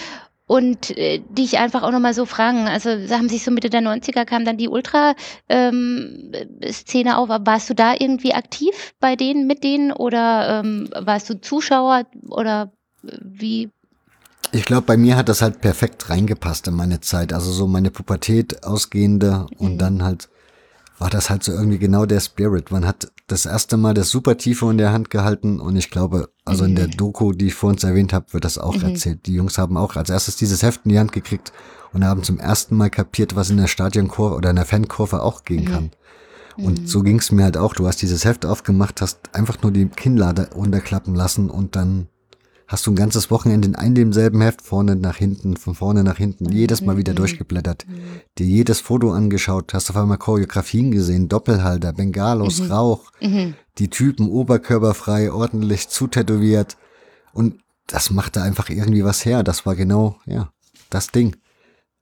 und 0.48 0.96
äh, 0.96 1.20
dich 1.28 1.58
einfach 1.58 1.84
auch 1.84 1.92
nochmal 1.92 2.14
so 2.14 2.24
fragen. 2.24 2.66
Also 2.66 2.90
haben 2.90 3.28
sich 3.28 3.44
so 3.44 3.52
Mitte 3.52 3.70
der 3.70 3.82
90er 3.82 4.24
kam 4.24 4.44
dann 4.44 4.56
die 4.56 4.68
Ultra-Szene 4.68 5.14
ähm, 5.50 7.14
auf. 7.14 7.28
Warst 7.28 7.70
du 7.70 7.74
da 7.74 7.94
irgendwie 7.96 8.34
aktiv 8.34 8.94
bei 8.98 9.14
denen, 9.14 9.46
mit 9.46 9.62
denen 9.62 9.92
oder 9.92 10.61
ähm, 10.64 10.88
warst 10.98 11.30
du 11.30 11.40
Zuschauer 11.40 12.06
oder 12.30 12.72
äh, 13.04 13.18
wie? 13.22 13.70
Ich 14.50 14.64
glaube, 14.64 14.87
bei 14.87 14.96
mir 14.96 15.16
hat 15.16 15.28
das 15.28 15.42
halt 15.42 15.61
perfekt 15.61 16.08
reingepasst 16.08 16.66
in 16.66 16.74
meine 16.74 17.00
Zeit. 17.00 17.34
Also 17.34 17.52
so 17.52 17.66
meine 17.66 17.90
Pubertät 17.90 18.64
ausgehende 18.64 19.46
und 19.58 19.74
mhm. 19.74 19.78
dann 19.78 20.02
halt 20.02 20.30
war 20.98 21.11
das 21.11 21.28
halt 21.30 21.44
so 21.44 21.52
irgendwie 21.52 21.78
genau 21.78 22.06
der 22.06 22.20
Spirit. 22.20 22.70
Man 22.70 22.87
hat 22.87 23.08
das 23.28 23.46
erste 23.46 23.76
Mal 23.76 23.94
das 23.94 24.10
Super 24.10 24.36
Tifo 24.36 24.70
in 24.70 24.78
der 24.78 24.92
Hand 24.92 25.10
gehalten 25.10 25.60
und 25.60 25.76
ich 25.76 25.90
glaube, 25.90 26.30
also 26.44 26.64
in 26.64 26.74
der 26.74 26.86
mhm. 26.86 26.96
Doku, 26.96 27.32
die 27.32 27.48
ich 27.48 27.54
vor 27.54 27.70
uns 27.70 27.84
erwähnt 27.84 28.12
habe, 28.12 28.32
wird 28.32 28.44
das 28.44 28.58
auch 28.58 28.76
mhm. 28.76 28.84
erzählt. 28.84 29.26
Die 29.26 29.34
Jungs 29.34 29.58
haben 29.58 29.76
auch 29.76 29.96
als 29.96 30.10
erstes 30.10 30.36
dieses 30.36 30.62
Heft 30.62 30.80
in 30.84 30.92
die 30.92 30.98
Hand 30.98 31.12
gekriegt 31.12 31.52
und 31.92 32.04
haben 32.04 32.22
zum 32.22 32.38
ersten 32.38 32.74
Mal 32.76 32.90
kapiert, 32.90 33.36
was 33.36 33.50
in 33.50 33.58
der 33.58 33.66
Stadionkurve 33.66 34.34
oder 34.34 34.50
in 34.50 34.56
der 34.56 34.64
Fankurve 34.64 35.22
auch 35.22 35.44
gehen 35.44 35.64
mhm. 35.64 35.68
kann. 35.68 35.90
Und 36.56 36.80
mhm. 36.80 36.86
so 36.86 37.02
ging 37.02 37.18
es 37.18 37.30
mir 37.30 37.44
halt 37.44 37.56
auch. 37.56 37.74
Du 37.74 37.86
hast 37.86 38.02
dieses 38.02 38.24
Heft 38.24 38.46
aufgemacht, 38.46 39.00
hast 39.00 39.34
einfach 39.34 39.62
nur 39.62 39.72
die 39.72 39.86
Kinnlade 39.86 40.50
runterklappen 40.54 41.14
lassen 41.14 41.50
und 41.50 41.76
dann 41.76 42.08
hast 42.68 42.87
du 42.87 42.92
ein 42.92 42.96
ganzes 42.96 43.31
Wochenende 43.31 43.66
in 43.66 43.74
einem 43.74 43.94
demselben 43.94 44.42
Heft 44.42 44.62
vorne 44.62 44.94
nach 44.94 45.16
hinten, 45.16 45.57
von 45.57 45.74
vorne 45.74 46.04
nach 46.04 46.18
hinten, 46.18 46.52
jedes 46.52 46.83
Mal 46.83 46.98
wieder 46.98 47.12
mhm. 47.12 47.16
durchgeblättert, 47.16 47.87
mhm. 47.88 48.20
dir 48.38 48.46
jedes 48.46 48.81
Foto 48.81 49.11
angeschaut, 49.11 49.72
hast 49.74 49.90
auf 49.90 49.96
einmal 49.96 50.18
Choreografien 50.18 50.90
gesehen, 50.90 51.28
Doppelhalter, 51.28 51.94
Bengalos, 51.94 52.61
mhm. 52.61 52.70
Rauch, 52.70 53.11
mhm. 53.20 53.54
die 53.78 53.88
Typen 53.88 54.28
oberkörperfrei, 54.28 55.33
ordentlich 55.33 55.88
zutätowiert 55.88 56.76
und 57.33 57.59
das 57.87 58.11
machte 58.11 58.42
einfach 58.42 58.68
irgendwie 58.68 59.02
was 59.02 59.24
her. 59.24 59.42
Das 59.42 59.64
war 59.64 59.74
genau, 59.74 60.18
ja, 60.26 60.52
das 60.90 61.09
Ding. 61.09 61.37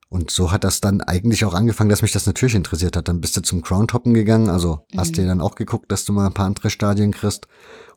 Und 0.08 0.30
so 0.30 0.52
hat 0.52 0.62
das 0.62 0.80
dann 0.80 1.00
eigentlich 1.00 1.44
auch 1.44 1.54
angefangen, 1.54 1.90
dass 1.90 2.02
mich 2.02 2.12
das 2.12 2.26
natürlich 2.26 2.54
interessiert 2.54 2.96
hat. 2.96 3.08
Dann 3.08 3.20
bist 3.20 3.36
du 3.36 3.42
zum 3.42 3.62
Crowntoppen 3.62 4.14
gegangen, 4.14 4.48
also 4.48 4.86
hast 4.96 5.10
mhm. 5.12 5.14
dir 5.14 5.26
dann 5.26 5.40
auch 5.40 5.56
geguckt, 5.56 5.90
dass 5.90 6.04
du 6.04 6.12
mal 6.12 6.26
ein 6.26 6.34
paar 6.34 6.46
andere 6.46 6.70
Stadien 6.70 7.10
kriegst 7.10 7.48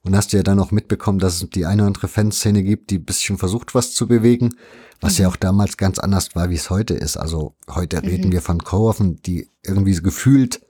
und 0.02 0.16
hast 0.16 0.34
ja 0.34 0.42
dann 0.42 0.60
auch 0.60 0.72
mitbekommen, 0.72 1.20
dass 1.20 1.42
es 1.42 1.50
die 1.50 1.66
eine 1.66 1.84
oder 1.84 1.88
andere 1.88 2.08
Fanszene 2.08 2.64
gibt, 2.64 2.90
die 2.90 2.98
ein 2.98 3.06
bisschen 3.06 3.38
versucht, 3.38 3.76
was 3.76 3.94
zu 3.94 4.08
bewegen, 4.08 4.56
was 5.02 5.18
mhm. 5.18 5.24
ja 5.24 5.30
auch 5.30 5.36
damals 5.36 5.78
ganz 5.78 6.00
anders 6.00 6.36
war, 6.36 6.50
wie 6.50 6.56
es 6.56 6.72
heute 6.72 6.96
ist. 6.96 7.16
Also 7.18 7.56
heute 7.70 8.02
mhm. 8.02 8.08
reden 8.08 8.32
wir 8.32 8.42
von 8.42 8.64
Co-Offen, 8.64 9.22
die 9.22 9.52
irgendwie 9.64 9.94
gefühlt 9.94 10.62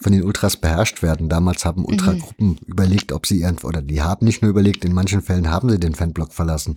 von 0.00 0.12
den 0.12 0.22
Ultras 0.22 0.56
beherrscht 0.56 1.02
werden. 1.02 1.28
Damals 1.28 1.64
haben. 1.64 1.84
Ultragruppen 1.84 2.48
mhm. 2.48 2.58
überlegt, 2.66 3.12
ob 3.12 3.26
sie 3.26 3.40
ihren, 3.40 3.58
oder 3.58 3.82
die 3.82 4.00
haben 4.00 4.24
nicht 4.24 4.40
nur 4.40 4.50
überlegt, 4.50 4.86
in 4.86 4.94
manchen 4.94 5.20
Fällen 5.20 5.50
haben 5.50 5.68
sie 5.68 5.78
den 5.78 5.94
Fanblock 5.94 6.32
verlassen 6.32 6.76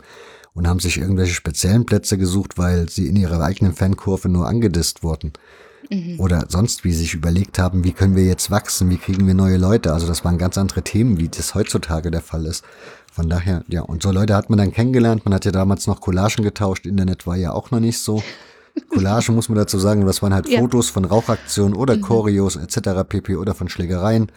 und 0.54 0.68
haben 0.68 0.80
sich 0.80 0.98
irgendwelche 0.98 1.34
speziellen 1.34 1.86
Plätze 1.86 2.18
gesucht, 2.18 2.58
weil 2.58 2.90
sie 2.90 3.08
in 3.08 3.16
ihrer 3.16 3.42
eigenen 3.42 3.74
Fankurve 3.74 4.30
nur 4.30 4.48
angedisst 4.48 5.04
wurden 5.04 5.34
mhm. 5.90 6.20
oder 6.20 6.46
sonst 6.50 6.84
wie 6.84 6.94
sich 6.94 7.14
überlegt 7.14 7.60
haben, 7.60 7.84
wie 7.84 7.92
können 7.92 8.16
wir 8.16 8.26
jetzt 8.26 8.52
wachsen, 8.52 8.90
wie 8.90 8.98
kriegen 8.98 9.28
wir 9.28 9.34
neue 9.34 9.58
Leute. 9.58 9.94
Also 9.94 10.08
das 10.08 10.26
waren 10.26 10.38
ganz 10.38 10.58
andere 10.58 10.82
Themen, 10.82 11.18
wie 11.18 11.30
das 11.30 11.56
heutzutage 11.56 12.12
der 12.12 12.22
Fall 12.22 12.46
ist. 12.46 12.64
Von 13.12 13.30
daher, 13.30 13.64
ja, 13.68 13.82
und 13.82 14.04
so 14.04 14.12
Leute 14.12 14.36
hat 14.36 14.50
man 14.50 14.58
dann 14.58 14.72
kennengelernt. 14.72 15.26
Man 15.26 15.34
hat 15.34 15.46
ja 15.46 15.52
damals 15.52 15.86
noch 15.86 16.00
Collagen 16.00 16.44
getauscht. 16.44 16.86
Internet 16.86 17.28
war 17.28 17.36
ja 17.36 17.52
auch 17.52 17.72
noch 17.72 17.82
nicht 17.82 18.00
so. 18.00 18.24
Collage 18.90 19.34
muss 19.34 19.50
man 19.50 19.58
dazu 19.58 19.80
sagen, 19.80 20.06
das 20.06 20.22
waren 20.22 20.34
halt 20.34 20.48
ja. 20.48 20.60
Fotos 20.60 20.90
von 20.90 21.04
Rauchaktionen 21.04 21.76
oder 21.76 21.98
mhm. 21.98 22.02
Choreos 22.02 22.56
etc. 22.56 23.04
pp. 23.08 23.36
oder 23.36 23.54
von 23.54 23.68
Schlägereien. 23.68 24.32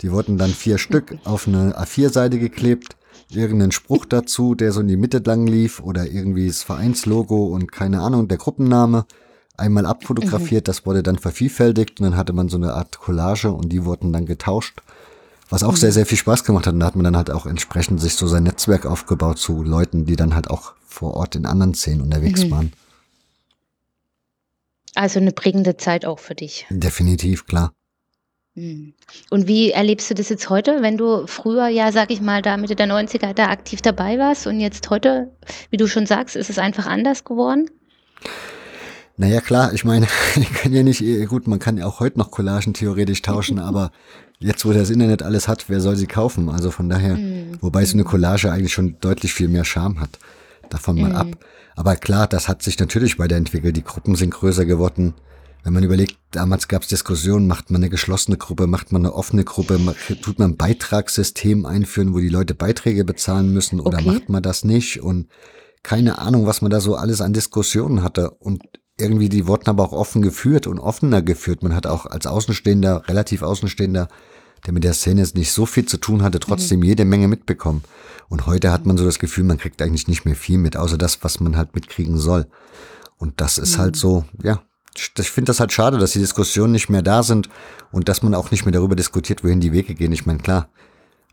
Die 0.00 0.12
wurden 0.12 0.38
dann 0.38 0.50
vier 0.50 0.78
Stück 0.78 1.18
auf 1.24 1.48
eine 1.48 1.76
A4-Seite 1.76 2.38
geklebt. 2.38 2.96
Irgendeinen 3.32 3.72
Spruch 3.72 4.06
dazu, 4.06 4.54
der 4.54 4.72
so 4.72 4.80
in 4.80 4.88
die 4.88 4.96
Mitte 4.96 5.18
lang 5.18 5.46
lief 5.46 5.80
oder 5.80 6.06
irgendwie 6.06 6.48
das 6.48 6.62
Vereinslogo 6.62 7.46
und 7.46 7.70
keine 7.70 8.00
Ahnung, 8.00 8.28
der 8.28 8.38
Gruppenname 8.38 9.06
einmal 9.56 9.86
abfotografiert, 9.86 10.64
mhm. 10.64 10.66
das 10.66 10.86
wurde 10.86 11.02
dann 11.02 11.18
vervielfältigt 11.18 12.00
und 12.00 12.04
dann 12.04 12.16
hatte 12.16 12.32
man 12.32 12.48
so 12.48 12.56
eine 12.56 12.74
Art 12.74 12.98
Collage 12.98 13.52
und 13.52 13.68
die 13.70 13.84
wurden 13.84 14.12
dann 14.12 14.26
getauscht. 14.26 14.82
Was 15.48 15.62
auch 15.62 15.72
mhm. 15.72 15.76
sehr, 15.76 15.92
sehr 15.92 16.06
viel 16.06 16.18
Spaß 16.18 16.44
gemacht 16.44 16.66
hat. 16.66 16.74
Und 16.74 16.80
da 16.80 16.86
hat 16.86 16.96
man 16.96 17.04
dann 17.04 17.16
halt 17.16 17.30
auch 17.30 17.46
entsprechend 17.46 18.00
sich 18.00 18.14
so 18.14 18.26
sein 18.26 18.44
Netzwerk 18.44 18.86
aufgebaut 18.86 19.38
zu 19.38 19.62
Leuten, 19.62 20.06
die 20.06 20.16
dann 20.16 20.34
halt 20.34 20.48
auch 20.48 20.74
vor 20.86 21.14
Ort 21.14 21.34
in 21.34 21.46
anderen 21.46 21.74
Szenen 21.74 22.00
unterwegs 22.00 22.44
mhm. 22.44 22.50
waren. 22.50 22.72
Also 24.94 25.20
eine 25.20 25.32
prägende 25.32 25.76
Zeit 25.76 26.04
auch 26.04 26.18
für 26.18 26.34
dich. 26.34 26.66
Definitiv, 26.70 27.46
klar. 27.46 27.72
Hm. 28.54 28.94
Und 29.30 29.46
wie 29.46 29.70
erlebst 29.70 30.10
du 30.10 30.14
das 30.14 30.28
jetzt 30.28 30.50
heute, 30.50 30.82
wenn 30.82 30.96
du 30.96 31.26
früher 31.26 31.68
ja, 31.68 31.92
sag 31.92 32.10
ich 32.10 32.20
mal, 32.20 32.42
da 32.42 32.56
Mitte 32.56 32.74
der 32.74 32.88
90er 32.88 33.32
da 33.32 33.46
aktiv 33.46 33.80
dabei 33.80 34.18
warst 34.18 34.46
und 34.46 34.58
jetzt 34.58 34.90
heute, 34.90 35.30
wie 35.70 35.76
du 35.76 35.86
schon 35.86 36.06
sagst, 36.06 36.36
ist 36.36 36.50
es 36.50 36.58
einfach 36.58 36.86
anders 36.86 37.24
geworden? 37.24 37.70
Naja, 39.16 39.40
klar, 39.40 39.72
ich 39.72 39.84
meine, 39.84 40.06
ich 40.36 40.52
kann 40.52 40.72
ja 40.72 40.82
nicht, 40.82 41.04
gut, 41.28 41.46
man 41.46 41.58
kann 41.58 41.76
ja 41.76 41.86
auch 41.86 42.00
heute 42.00 42.18
noch 42.18 42.30
Collagen 42.30 42.74
theoretisch 42.74 43.22
tauschen, 43.22 43.58
aber 43.60 43.92
jetzt, 44.40 44.64
wo 44.64 44.72
das 44.72 44.90
Internet 44.90 45.22
alles 45.22 45.46
hat, 45.46 45.66
wer 45.68 45.80
soll 45.80 45.96
sie 45.96 46.06
kaufen? 46.06 46.48
Also 46.48 46.70
von 46.70 46.88
daher, 46.88 47.16
mhm. 47.16 47.58
wobei 47.60 47.84
so 47.84 47.94
eine 47.94 48.04
Collage 48.04 48.50
eigentlich 48.50 48.72
schon 48.72 48.96
deutlich 49.00 49.32
viel 49.32 49.48
mehr 49.48 49.64
Charme 49.64 50.00
hat. 50.00 50.18
Davon 50.70 51.00
mal 51.00 51.10
mhm. 51.10 51.16
ab. 51.16 51.28
Aber 51.76 51.96
klar, 51.96 52.26
das 52.26 52.48
hat 52.48 52.62
sich 52.62 52.78
natürlich 52.78 53.18
weiterentwickelt. 53.18 53.76
Die 53.76 53.84
Gruppen 53.84 54.16
sind 54.16 54.30
größer 54.30 54.64
geworden. 54.64 55.14
Wenn 55.62 55.72
man 55.72 55.84
überlegt, 55.84 56.16
damals 56.30 56.68
gab 56.68 56.82
es 56.82 56.88
Diskussionen, 56.88 57.46
macht 57.46 57.70
man 57.70 57.82
eine 57.82 57.90
geschlossene 57.90 58.38
Gruppe, 58.38 58.66
macht 58.66 58.92
man 58.92 59.02
eine 59.04 59.14
offene 59.14 59.44
Gruppe, 59.44 59.78
tut 60.22 60.38
man 60.38 60.52
ein 60.52 60.56
Beitragssystem 60.56 61.66
einführen, 61.66 62.14
wo 62.14 62.18
die 62.18 62.28
Leute 62.28 62.54
Beiträge 62.54 63.04
bezahlen 63.04 63.52
müssen 63.52 63.80
oder 63.80 63.98
okay. 63.98 64.10
macht 64.10 64.28
man 64.28 64.42
das 64.42 64.64
nicht? 64.64 65.02
Und 65.02 65.28
keine 65.82 66.18
Ahnung, 66.18 66.46
was 66.46 66.62
man 66.62 66.70
da 66.70 66.80
so 66.80 66.96
alles 66.96 67.20
an 67.20 67.32
Diskussionen 67.32 68.02
hatte. 68.02 68.30
Und 68.30 68.62
irgendwie, 68.98 69.28
die 69.28 69.46
wurden 69.46 69.68
aber 69.68 69.84
auch 69.84 69.92
offen 69.92 70.22
geführt 70.22 70.66
und 70.66 70.78
offener 70.78 71.22
geführt. 71.22 71.62
Man 71.62 71.74
hat 71.74 71.86
auch 71.86 72.06
als 72.06 72.26
Außenstehender, 72.26 73.08
relativ 73.08 73.42
Außenstehender, 73.42 74.08
der 74.66 74.72
mit 74.72 74.84
der 74.84 74.92
Szene 74.92 75.22
jetzt 75.22 75.36
nicht 75.36 75.52
so 75.52 75.66
viel 75.66 75.86
zu 75.86 75.96
tun 75.96 76.22
hatte, 76.22 76.38
trotzdem 76.38 76.80
mhm. 76.80 76.86
jede 76.86 77.04
Menge 77.04 77.28
mitbekommen. 77.28 77.82
Und 78.28 78.46
heute 78.46 78.72
hat 78.72 78.86
man 78.86 78.98
so 78.98 79.04
das 79.04 79.18
Gefühl, 79.18 79.44
man 79.44 79.58
kriegt 79.58 79.80
eigentlich 79.80 80.06
nicht 80.06 80.24
mehr 80.24 80.36
viel 80.36 80.58
mit, 80.58 80.76
außer 80.76 80.98
das, 80.98 81.24
was 81.24 81.40
man 81.40 81.56
halt 81.56 81.74
mitkriegen 81.74 82.18
soll. 82.18 82.46
Und 83.16 83.40
das 83.40 83.58
ist 83.58 83.76
mhm. 83.76 83.80
halt 83.80 83.96
so, 83.96 84.24
ja, 84.42 84.62
ich 85.18 85.30
finde 85.30 85.50
das 85.50 85.60
halt 85.60 85.72
schade, 85.72 85.98
dass 85.98 86.12
die 86.12 86.18
Diskussionen 86.18 86.72
nicht 86.72 86.88
mehr 86.88 87.02
da 87.02 87.22
sind 87.22 87.48
und 87.92 88.08
dass 88.08 88.22
man 88.22 88.34
auch 88.34 88.50
nicht 88.50 88.64
mehr 88.64 88.72
darüber 88.72 88.96
diskutiert, 88.96 89.44
wohin 89.44 89.60
die 89.60 89.72
Wege 89.72 89.94
gehen. 89.94 90.12
Ich 90.12 90.26
meine, 90.26 90.38
klar, 90.38 90.68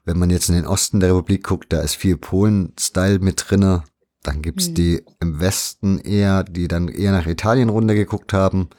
wenn 0.05 0.17
man 0.17 0.29
jetzt 0.29 0.49
in 0.49 0.55
den 0.55 0.65
Osten 0.65 0.99
der 0.99 1.09
Republik 1.09 1.43
guckt, 1.43 1.73
da 1.73 1.81
ist 1.81 1.95
viel 1.95 2.17
Polen-Style 2.17 3.19
mit 3.19 3.43
drinne. 3.45 3.83
Dann 4.23 4.41
gibt's 4.41 4.69
mhm. 4.69 4.73
die 4.75 5.03
im 5.19 5.39
Westen 5.39 5.99
eher, 5.99 6.43
die 6.43 6.67
dann 6.67 6.87
eher 6.87 7.11
nach 7.11 7.27
Italien 7.27 7.69
runtergeguckt 7.69 8.33
haben. 8.33 8.69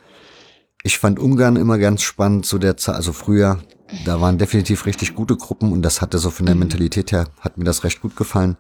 Ich 0.82 0.98
fand 0.98 1.18
Ungarn 1.18 1.56
immer 1.56 1.78
ganz 1.78 2.02
spannend 2.02 2.46
zu 2.46 2.58
der 2.58 2.76
Zeit, 2.76 2.94
also 2.94 3.12
früher, 3.12 3.58
da 4.04 4.20
waren 4.20 4.38
definitiv 4.38 4.86
richtig 4.86 5.14
gute 5.14 5.36
Gruppen 5.36 5.72
und 5.72 5.82
das 5.82 6.00
hatte 6.00 6.18
so 6.18 6.30
von 6.30 6.46
der 6.46 6.54
mhm. 6.54 6.60
Mentalität 6.60 7.12
her, 7.12 7.28
hat 7.40 7.58
mir 7.58 7.64
das 7.64 7.84
recht 7.84 8.00
gut 8.00 8.16
gefallen. 8.16 8.56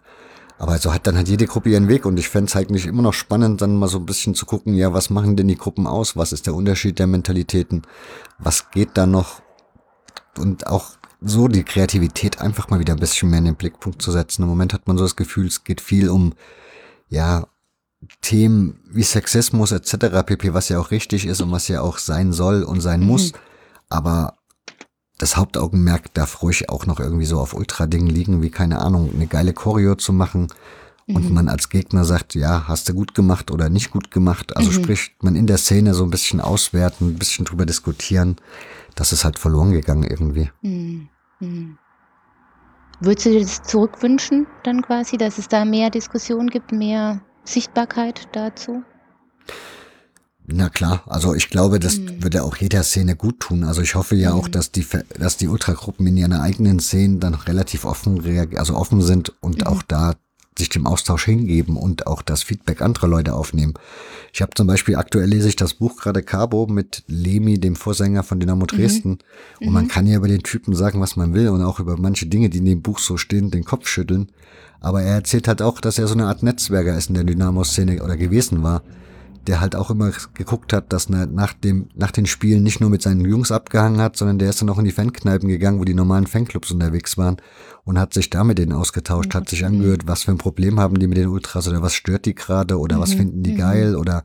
Aber 0.58 0.76
so 0.78 0.92
hat 0.92 1.06
dann 1.06 1.16
halt 1.16 1.28
jede 1.28 1.46
Gruppe 1.46 1.70
ihren 1.70 1.88
Weg 1.88 2.04
und 2.04 2.18
ich 2.18 2.28
fände 2.28 2.50
es 2.50 2.56
eigentlich 2.56 2.86
immer 2.86 3.02
noch 3.02 3.14
spannend, 3.14 3.62
dann 3.62 3.76
mal 3.76 3.88
so 3.88 3.98
ein 3.98 4.06
bisschen 4.06 4.34
zu 4.34 4.44
gucken, 4.44 4.74
ja, 4.74 4.92
was 4.92 5.08
machen 5.08 5.36
denn 5.36 5.46
die 5.46 5.56
Gruppen 5.56 5.86
aus? 5.86 6.16
Was 6.16 6.32
ist 6.32 6.46
der 6.46 6.54
Unterschied 6.54 6.98
der 6.98 7.06
Mentalitäten? 7.06 7.82
Was 8.38 8.70
geht 8.70 8.90
da 8.94 9.06
noch? 9.06 9.40
Und 10.36 10.66
auch 10.66 10.90
so 11.20 11.46
die 11.48 11.64
Kreativität 11.64 12.40
einfach 12.40 12.70
mal 12.70 12.80
wieder 12.80 12.94
ein 12.94 13.00
bisschen 13.00 13.30
mehr 13.30 13.38
in 13.38 13.44
den 13.44 13.56
Blickpunkt 13.56 14.02
zu 14.02 14.10
setzen. 14.10 14.42
Im 14.42 14.48
Moment 14.48 14.72
hat 14.72 14.88
man 14.88 14.98
so 14.98 15.04
das 15.04 15.16
Gefühl, 15.16 15.46
es 15.46 15.62
geht 15.62 15.80
viel 15.80 16.10
um, 16.10 16.34
ja, 17.08 17.46
Themen 18.20 18.80
wie 18.90 19.02
Sexismus 19.02 19.72
etc. 19.72 20.22
pp, 20.24 20.54
was 20.54 20.68
ja 20.68 20.78
auch 20.78 20.90
richtig 20.90 21.26
ist 21.26 21.40
und 21.40 21.50
was 21.50 21.66
ja 21.68 21.80
auch 21.80 21.98
sein 21.98 22.32
soll 22.32 22.62
und 22.62 22.80
sein 22.80 23.00
muss. 23.00 23.32
Mhm. 23.32 23.38
Aber 23.88 24.37
das 25.18 25.36
Hauptaugenmerk 25.36 26.14
darf 26.14 26.42
ruhig 26.42 26.68
auch 26.70 26.86
noch 26.86 27.00
irgendwie 27.00 27.26
so 27.26 27.38
auf 27.38 27.54
Ultra-Dingen 27.54 28.08
liegen, 28.08 28.42
wie 28.42 28.50
keine 28.50 28.80
Ahnung, 28.80 29.10
eine 29.14 29.26
geile 29.26 29.52
Choreo 29.52 29.96
zu 29.96 30.12
machen 30.12 30.48
und 31.08 31.28
mhm. 31.28 31.34
man 31.34 31.48
als 31.48 31.70
Gegner 31.70 32.04
sagt, 32.04 32.34
ja, 32.34 32.68
hast 32.68 32.88
du 32.88 32.94
gut 32.94 33.14
gemacht 33.14 33.50
oder 33.50 33.70
nicht 33.70 33.90
gut 33.90 34.10
gemacht. 34.10 34.56
Also 34.56 34.70
mhm. 34.70 34.74
sprich, 34.74 35.16
man 35.22 35.36
in 35.36 35.46
der 35.46 35.56
Szene 35.56 35.94
so 35.94 36.04
ein 36.04 36.10
bisschen 36.10 36.40
auswerten, 36.40 37.08
ein 37.08 37.18
bisschen 37.18 37.46
drüber 37.46 37.64
diskutieren. 37.64 38.36
Das 38.94 39.12
ist 39.12 39.24
halt 39.24 39.38
verloren 39.38 39.72
gegangen 39.72 40.04
irgendwie. 40.04 40.50
Mhm. 40.62 41.08
mhm. 41.40 41.78
Würdest 43.00 43.26
du 43.26 43.30
dir 43.30 43.40
das 43.40 43.62
zurückwünschen, 43.62 44.48
dann 44.64 44.82
quasi, 44.82 45.16
dass 45.16 45.38
es 45.38 45.46
da 45.46 45.64
mehr 45.64 45.88
Diskussion 45.88 46.48
gibt, 46.48 46.72
mehr 46.72 47.20
Sichtbarkeit 47.44 48.28
dazu? 48.32 48.82
Na 50.50 50.70
klar, 50.70 51.02
also 51.06 51.34
ich 51.34 51.50
glaube, 51.50 51.78
das 51.78 51.98
mhm. 51.98 52.22
würde 52.22 52.42
auch 52.42 52.56
jeder 52.56 52.82
Szene 52.82 53.16
gut 53.16 53.40
tun. 53.40 53.64
Also 53.64 53.82
ich 53.82 53.94
hoffe 53.94 54.16
ja 54.16 54.32
mhm. 54.32 54.40
auch, 54.40 54.48
dass 54.48 54.72
die, 54.72 54.86
dass 55.18 55.36
die 55.36 55.46
Ultragruppen 55.46 56.06
in 56.06 56.16
ihren 56.16 56.32
eigenen 56.32 56.80
Szenen 56.80 57.20
dann 57.20 57.34
relativ 57.34 57.84
offen, 57.84 58.24
also 58.56 58.74
offen 58.74 59.02
sind 59.02 59.34
und 59.40 59.58
mhm. 59.58 59.66
auch 59.66 59.82
da 59.82 60.14
sich 60.56 60.70
dem 60.70 60.86
Austausch 60.86 61.26
hingeben 61.26 61.76
und 61.76 62.06
auch 62.06 62.22
das 62.22 62.42
Feedback 62.42 62.80
anderer 62.80 63.08
Leute 63.08 63.34
aufnehmen. 63.34 63.74
Ich 64.32 64.40
habe 64.40 64.52
zum 64.54 64.66
Beispiel 64.66 64.96
aktuell 64.96 65.28
lese 65.28 65.48
ich 65.48 65.56
das 65.56 65.74
Buch 65.74 65.96
gerade 65.96 66.22
Cabo 66.22 66.66
mit 66.66 67.04
Lemi, 67.06 67.60
dem 67.60 67.76
Vorsänger 67.76 68.22
von 68.22 68.40
Dynamo 68.40 68.62
mhm. 68.62 68.66
Dresden. 68.66 69.18
Und 69.60 69.72
man 69.72 69.84
mhm. 69.84 69.88
kann 69.88 70.06
ja 70.06 70.16
über 70.16 70.28
den 70.28 70.42
Typen 70.42 70.74
sagen, 70.74 70.98
was 71.00 71.14
man 71.14 71.34
will 71.34 71.50
und 71.50 71.62
auch 71.62 71.78
über 71.78 71.98
manche 71.98 72.26
Dinge, 72.26 72.48
die 72.48 72.58
in 72.58 72.64
dem 72.64 72.82
Buch 72.82 73.00
so 73.00 73.18
stehen, 73.18 73.50
den 73.50 73.64
Kopf 73.64 73.86
schütteln. 73.86 74.32
Aber 74.80 75.02
er 75.02 75.16
erzählt 75.16 75.46
halt 75.46 75.60
auch, 75.60 75.80
dass 75.80 75.98
er 75.98 76.08
so 76.08 76.14
eine 76.14 76.26
Art 76.26 76.42
Netzwerker 76.42 76.96
ist 76.96 77.10
in 77.10 77.14
der 77.14 77.24
Dynamo-Szene 77.24 78.02
oder 78.02 78.16
gewesen 78.16 78.62
war 78.62 78.82
der 79.48 79.60
halt 79.60 79.74
auch 79.74 79.90
immer 79.90 80.12
geguckt 80.34 80.74
hat, 80.74 80.92
dass 80.92 81.08
er 81.08 81.26
nach 81.26 81.54
dem, 81.54 81.88
nach 81.94 82.10
den 82.10 82.26
Spielen 82.26 82.62
nicht 82.62 82.80
nur 82.80 82.90
mit 82.90 83.00
seinen 83.00 83.22
Jungs 83.22 83.50
abgehangen 83.50 84.00
hat, 84.00 84.16
sondern 84.16 84.38
der 84.38 84.50
ist 84.50 84.60
dann 84.60 84.68
auch 84.68 84.78
in 84.78 84.84
die 84.84 84.92
Fankneipen 84.92 85.48
gegangen, 85.48 85.80
wo 85.80 85.84
die 85.84 85.94
normalen 85.94 86.26
Fanclubs 86.26 86.70
unterwegs 86.70 87.16
waren 87.16 87.38
und 87.84 87.98
hat 87.98 88.12
sich 88.12 88.28
da 88.28 88.44
mit 88.44 88.58
denen 88.58 88.72
ausgetauscht, 88.72 89.34
hat 89.34 89.48
sich 89.48 89.64
angehört, 89.64 90.06
was 90.06 90.24
für 90.24 90.32
ein 90.32 90.38
Problem 90.38 90.78
haben 90.78 90.98
die 90.98 91.06
mit 91.06 91.16
den 91.16 91.28
Ultras 91.28 91.66
oder 91.66 91.80
was 91.80 91.94
stört 91.94 92.26
die 92.26 92.34
gerade 92.34 92.78
oder 92.78 93.00
was 93.00 93.14
mhm. 93.14 93.18
finden 93.18 93.42
die 93.42 93.54
mhm. 93.54 93.58
geil 93.58 93.96
oder 93.96 94.22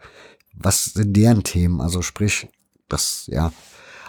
was 0.54 0.86
sind 0.86 1.16
deren 1.16 1.44
Themen, 1.44 1.80
also 1.80 2.02
sprich, 2.02 2.50
das, 2.90 3.24
ja. 3.28 3.52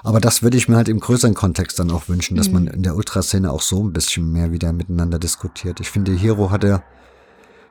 Aber 0.03 0.21
das 0.21 0.43
würde 0.43 0.59
ich 0.59 0.69
mir 0.69 0.77
halt 0.77 0.91
im 0.91 1.01
größeren 1.01 1.33
Kontext 1.35 1.79
dann 1.79 1.91
auch 1.91 2.09
wünschen, 2.09 2.37
dass 2.37 2.51
man 2.51 2.67
in 2.67 2.83
der 2.83 2.97
Ultraszene 2.97 3.51
auch 3.51 3.63
so 3.63 3.83
ein 3.83 3.95
bisschen 3.95 4.31
mehr 4.31 4.53
wieder 4.53 4.73
miteinander 4.75 5.19
diskutiert. 5.19 5.81
Ich 5.81 5.89
finde, 5.89 6.13
Hero 6.13 6.51
hatte 6.51 6.83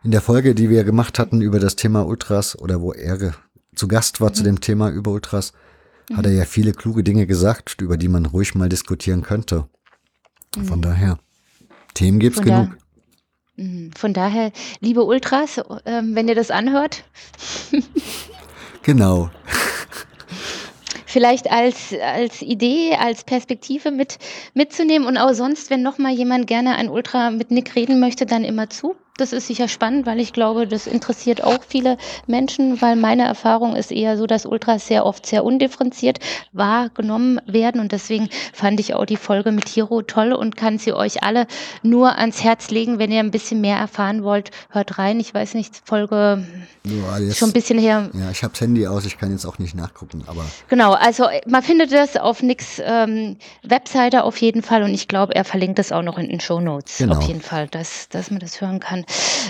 in 0.04 0.12
der 0.12 0.22
Folge, 0.22 0.54
die 0.54 0.70
wir 0.70 0.84
gemacht 0.84 1.18
hatten 1.18 1.42
über 1.42 1.60
das 1.60 1.76
Thema 1.76 2.06
Ultras 2.06 2.60
oder 2.60 2.82
wo 2.82 2.92
er 2.92 3.34
zu 3.74 3.88
Gast 3.88 4.22
war 4.22 4.30
mhm. 4.30 4.34
zu 4.34 4.44
dem 4.44 4.62
Thema 4.62 4.90
über 4.90 5.12
Ultras, 5.12 5.54
mhm. 6.10 6.18
hat 6.18 6.26
er 6.26 6.34
ja 6.34 6.46
viele 6.46 6.74
kluge 6.74 7.04
Dinge 7.04 7.26
gesagt, 7.26 7.82
über 7.82 7.98
die 7.98 8.10
man 8.10 8.26
ruhig 8.26 8.54
mal 8.54 8.70
diskutieren 8.70 9.22
könnte. 9.22 9.68
Mhm. 10.56 10.66
Von 10.66 10.82
daher, 10.82 11.20
Themen 11.94 12.20
gibt's 12.20 12.40
Von 12.40 12.46
genug. 12.46 12.70
Da, 13.58 13.64
mhm. 13.64 13.92
von 13.98 14.14
daher, 14.14 14.52
liebe 14.82 15.04
Ultras, 15.04 15.58
äh, 15.58 16.02
wenn 16.04 16.28
ihr 16.28 16.36
das 16.36 16.52
anhört. 16.52 17.04
genau. 18.84 19.32
Vielleicht 21.06 21.50
als, 21.50 21.94
als 22.02 22.42
Idee, 22.42 22.96
als 23.00 23.24
Perspektive 23.24 23.92
mit, 23.92 24.18
mitzunehmen 24.56 25.08
und 25.08 25.18
auch 25.18 25.34
sonst, 25.34 25.70
wenn 25.70 25.84
noch 25.84 26.00
mal 26.00 26.12
jemand 26.12 26.48
gerne 26.48 26.76
ein 26.76 26.90
Ultra 26.90 27.30
mit 27.30 27.52
Nick 27.52 27.76
reden 27.76 28.00
möchte, 28.00 28.26
dann 28.26 28.44
immer 28.44 28.70
zu 28.70 28.96
das 29.18 29.32
ist 29.32 29.46
sicher 29.46 29.68
spannend, 29.68 30.08
weil 30.08 30.20
ich 30.20 30.34
glaube, 30.34 30.68
das 30.68 30.88
interessiert 30.88 31.44
auch 31.44 31.60
viele 31.68 31.98
Menschen, 32.26 32.82
weil 32.82 32.96
meine 32.96 33.24
Erfahrung 33.26 33.76
ist 33.76 33.92
eher 33.92 34.18
so, 34.18 34.26
dass 34.26 34.48
Ultras 34.48 34.88
sehr 34.88 35.06
oft 35.06 35.28
sehr 35.28 35.46
undifferenziert 35.46 36.20
wahrgenommen 36.52 37.40
werden 37.46 37.80
und 37.80 37.92
deswegen 37.92 38.30
fand 38.54 38.80
ich 38.80 38.96
auch 38.96 39.06
die 39.06 39.18
Folge 39.18 39.52
mit 39.52 39.70
Hiro 39.70 40.02
toll 40.02 40.34
und 40.34 40.56
kann 40.58 40.80
sie 40.80 40.94
euch 40.94 41.22
alle 41.22 41.46
nur 41.84 42.18
ans 42.18 42.44
Herz 42.44 42.72
legen, 42.72 42.98
wenn 42.98 43.12
ihr 43.12 43.20
ein 43.20 43.30
bisschen 43.30 43.62
mehr 43.62 43.78
erfahren 43.78 44.24
wollt, 44.24 44.50
hört 44.70 44.98
rein. 44.98 45.20
Ich 45.20 45.32
weiß 45.32 45.54
nicht, 45.54 45.82
Folge 45.86 46.48
ja, 46.84 47.18
jetzt, 47.20 47.38
schon 47.38 47.50
ein 47.50 47.54
bisschen 47.54 47.78
her. 47.78 48.10
Ja, 48.14 48.32
ich 48.32 48.44
habe 48.44 48.54
Handy 48.58 48.88
aus, 48.88 49.06
ich 49.06 49.20
kann 49.20 49.32
jetzt 49.32 49.46
auch 49.46 49.60
nicht 49.60 49.76
nachgucken, 49.76 50.24
aber 50.26 50.44
genau, 50.70 50.94
also 50.94 51.28
man 51.46 51.62
findet 51.62 51.92
das 51.92 52.18
auf 52.18 52.42
Nix 52.42 52.82
ähm, 52.84 53.38
Webseite 53.62 54.24
auf 54.24 54.38
jeden 54.38 54.64
Fall 54.64 54.82
und 54.82 54.94
ich 54.94 55.08
glaube, 55.08 55.36
er 55.36 55.44
verlinkt 55.44 55.78
das 55.78 55.92
auch 55.92 56.02
noch 56.02 56.18
in 56.18 56.30
den 56.30 56.40
Show 56.40 56.60
Notes 56.60 56.98
genau. 56.98 57.18
auf 57.18 57.28
jeden 57.28 57.42
Fall, 57.42 57.68
dass 57.68 58.10
dass 58.10 58.32
man 58.32 58.40
das 58.40 58.60
hören 58.60 58.80
kann. 58.80 59.03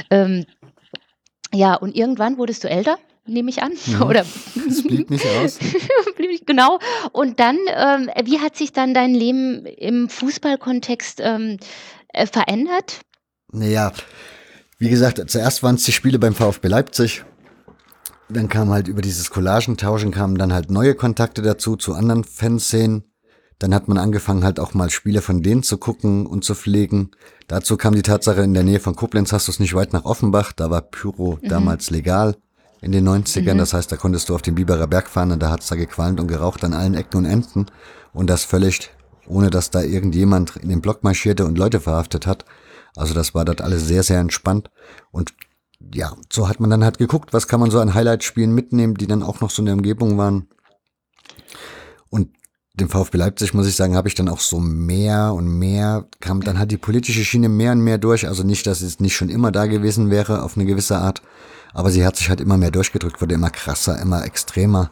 Ähm, 0.10 0.46
ja, 1.54 1.76
und 1.76 1.96
irgendwann 1.96 2.38
wurdest 2.38 2.64
du 2.64 2.70
älter, 2.70 2.98
nehme 3.26 3.50
ich 3.50 3.62
an. 3.62 3.74
Ja, 3.86 4.02
Oder 4.02 4.26
das 4.68 4.84
blieb 4.84 5.10
nicht 5.10 5.26
aus. 5.26 5.60
genau. 6.46 6.80
Und 7.12 7.40
dann, 7.40 7.58
ähm, 7.68 8.10
wie 8.24 8.40
hat 8.40 8.56
sich 8.56 8.74
dann 8.74 8.94
dein 8.94 9.14
Leben 9.14 9.66
im 9.66 10.10
Fußballkontext 10.10 11.20
ähm, 11.24 11.58
äh, 12.10 12.26
verändert? 12.26 13.02
Naja, 13.52 13.92
wie 14.80 14.90
gesagt, 14.90 15.22
zuerst 15.30 15.64
waren 15.64 15.76
es 15.76 15.84
die 15.84 15.92
Spiele 15.92 16.20
beim 16.20 16.34
VfB 16.34 16.68
Leipzig. 16.68 17.24
Dann 18.30 18.50
kam 18.50 18.72
halt 18.72 18.88
über 18.88 19.02
dieses 19.02 19.30
Collagentauschen 19.30 20.12
kamen 20.12 20.38
dann 20.38 20.54
halt 20.54 20.72
neue 20.72 20.96
Kontakte 20.96 21.42
dazu 21.42 21.76
zu 21.76 21.94
anderen 21.94 22.24
Fanszenen. 22.24 23.04
Dann 23.64 23.74
hat 23.74 23.88
man 23.88 23.98
angefangen, 23.98 24.44
halt 24.44 24.60
auch 24.60 24.74
mal 24.74 24.90
Spiele 24.90 25.22
von 25.22 25.42
denen 25.42 25.64
zu 25.64 25.78
gucken 25.78 26.26
und 26.26 26.44
zu 26.44 26.54
pflegen. 26.54 27.12
Dazu 27.48 27.78
kam 27.78 27.96
die 27.96 28.02
Tatsache, 28.02 28.42
in 28.42 28.54
der 28.54 28.64
Nähe 28.64 28.82
von 28.82 28.94
Koblenz 28.94 29.32
hast 29.32 29.48
du 29.48 29.54
es 29.54 29.62
nicht 29.62 29.74
weit 29.74 29.94
nach 29.94 30.04
Offenbach. 30.04 30.52
Da 30.52 30.70
war 30.70 30.82
Pyro 30.82 31.40
mhm. 31.42 31.48
damals 31.48 31.90
legal 31.90 32.36
in 32.82 32.92
den 32.92 33.08
90ern. 33.08 33.54
Mhm. 33.54 33.60
Das 33.60 33.74
heißt, 33.74 33.90
da 33.90 33.96
konntest 33.96 34.28
du 34.28 34.36
auf 34.36 34.42
den 34.42 34.56
Biberer 34.56 34.88
Berg 34.88 35.08
fahren 35.08 35.32
und 35.32 35.42
da 35.42 35.50
hat's 35.50 35.70
da 35.70 35.78
gequalmt 35.78 36.20
und 36.20 36.28
geraucht 36.28 36.66
an 36.66 36.74
allen 36.74 36.94
Ecken 36.94 37.20
und 37.20 37.24
Enden. 37.24 37.68
Und 38.12 38.30
das 38.30 38.44
völlig, 38.44 38.90
ohne 39.28 39.50
dass 39.50 39.72
da 39.72 39.82
irgendjemand 39.82 40.58
in 40.58 40.68
den 40.68 40.82
Block 40.82 41.06
marschierte 41.06 41.46
und 41.46 41.58
Leute 41.58 41.80
verhaftet 41.80 42.28
hat. 42.28 42.44
Also 42.98 43.14
das 43.14 43.34
war 43.34 43.46
dort 43.46 43.62
alles 43.62 43.88
sehr, 43.88 44.04
sehr 44.04 44.20
entspannt. 44.20 44.72
Und 45.12 45.34
ja, 45.94 46.12
so 46.30 46.50
hat 46.50 46.60
man 46.60 46.70
dann 46.70 46.84
halt 46.84 46.98
geguckt, 46.98 47.32
was 47.32 47.48
kann 47.48 47.62
man 47.62 47.72
so 47.72 47.80
an 47.80 47.94
Highlight-Spielen 47.94 48.54
mitnehmen, 48.54 48.96
die 48.96 49.08
dann 49.08 49.24
auch 49.24 49.40
noch 49.40 49.52
so 49.52 49.62
in 49.62 49.68
der 49.68 49.76
Umgebung 49.76 50.18
waren. 50.18 50.50
Und 52.10 52.28
dem 52.74 52.90
VfB 52.90 53.18
Leipzig, 53.18 53.54
muss 53.54 53.68
ich 53.68 53.76
sagen, 53.76 53.96
habe 53.96 54.08
ich 54.08 54.16
dann 54.16 54.30
auch 54.30 54.40
so 54.40 54.60
mehr 54.60 55.34
und 55.34 55.48
mehr, 55.48 56.06
kam 56.20 56.42
dann 56.42 56.58
halt 56.58 56.72
die 56.72 56.78
politische 56.78 57.24
Schiene 57.24 57.48
mehr 57.48 57.72
und 57.74 57.82
mehr 57.82 58.00
durch. 58.00 58.28
Also 58.28 58.44
nicht, 58.44 58.66
dass 58.66 58.82
es 58.82 59.00
nicht 59.00 59.16
schon 59.16 59.30
immer 59.30 59.52
da 59.52 59.68
gewesen 59.68 60.10
wäre, 60.10 60.42
auf 60.42 60.58
eine 60.58 60.66
gewisse 60.66 60.98
Art. 60.98 61.22
Aber 61.74 61.92
sie 61.92 62.06
hat 62.06 62.16
sich 62.16 62.30
halt 62.30 62.42
immer 62.42 62.58
mehr 62.58 62.72
durchgedrückt, 62.72 63.22
wurde 63.22 63.36
immer 63.36 63.52
krasser, 63.52 64.02
immer 64.02 64.26
extremer. 64.26 64.92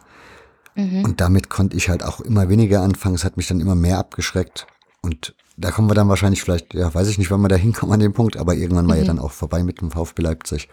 Mhm. 0.75 1.03
Und 1.03 1.21
damit 1.21 1.49
konnte 1.49 1.75
ich 1.75 1.89
halt 1.89 2.03
auch 2.03 2.21
immer 2.21 2.49
weniger 2.49 2.81
anfangen. 2.81 3.15
Es 3.15 3.23
hat 3.23 3.37
mich 3.37 3.47
dann 3.47 3.59
immer 3.59 3.75
mehr 3.75 3.97
abgeschreckt. 3.97 4.67
Und 5.01 5.33
da 5.61 5.71
kommen 5.71 5.89
wir 5.89 5.93
dann 5.93 6.09
wahrscheinlich 6.09 6.41
vielleicht, 6.41 6.73
ja, 6.73 6.93
weiß 6.93 7.07
ich 7.07 7.17
nicht, 7.17 7.29
wann 7.29 7.41
wir 7.41 7.47
da 7.47 7.55
hinkommen 7.55 7.93
an 7.93 7.99
dem 7.99 8.13
Punkt, 8.13 8.35
aber 8.35 8.55
irgendwann 8.55 8.87
war 8.87 8.95
mhm. 8.95 9.01
ja 9.01 9.07
dann 9.07 9.19
auch 9.19 9.31
vorbei 9.31 9.63
mit 9.63 9.79
dem 9.81 9.91
VfB 9.91 10.21
Leipzig. 10.23 10.69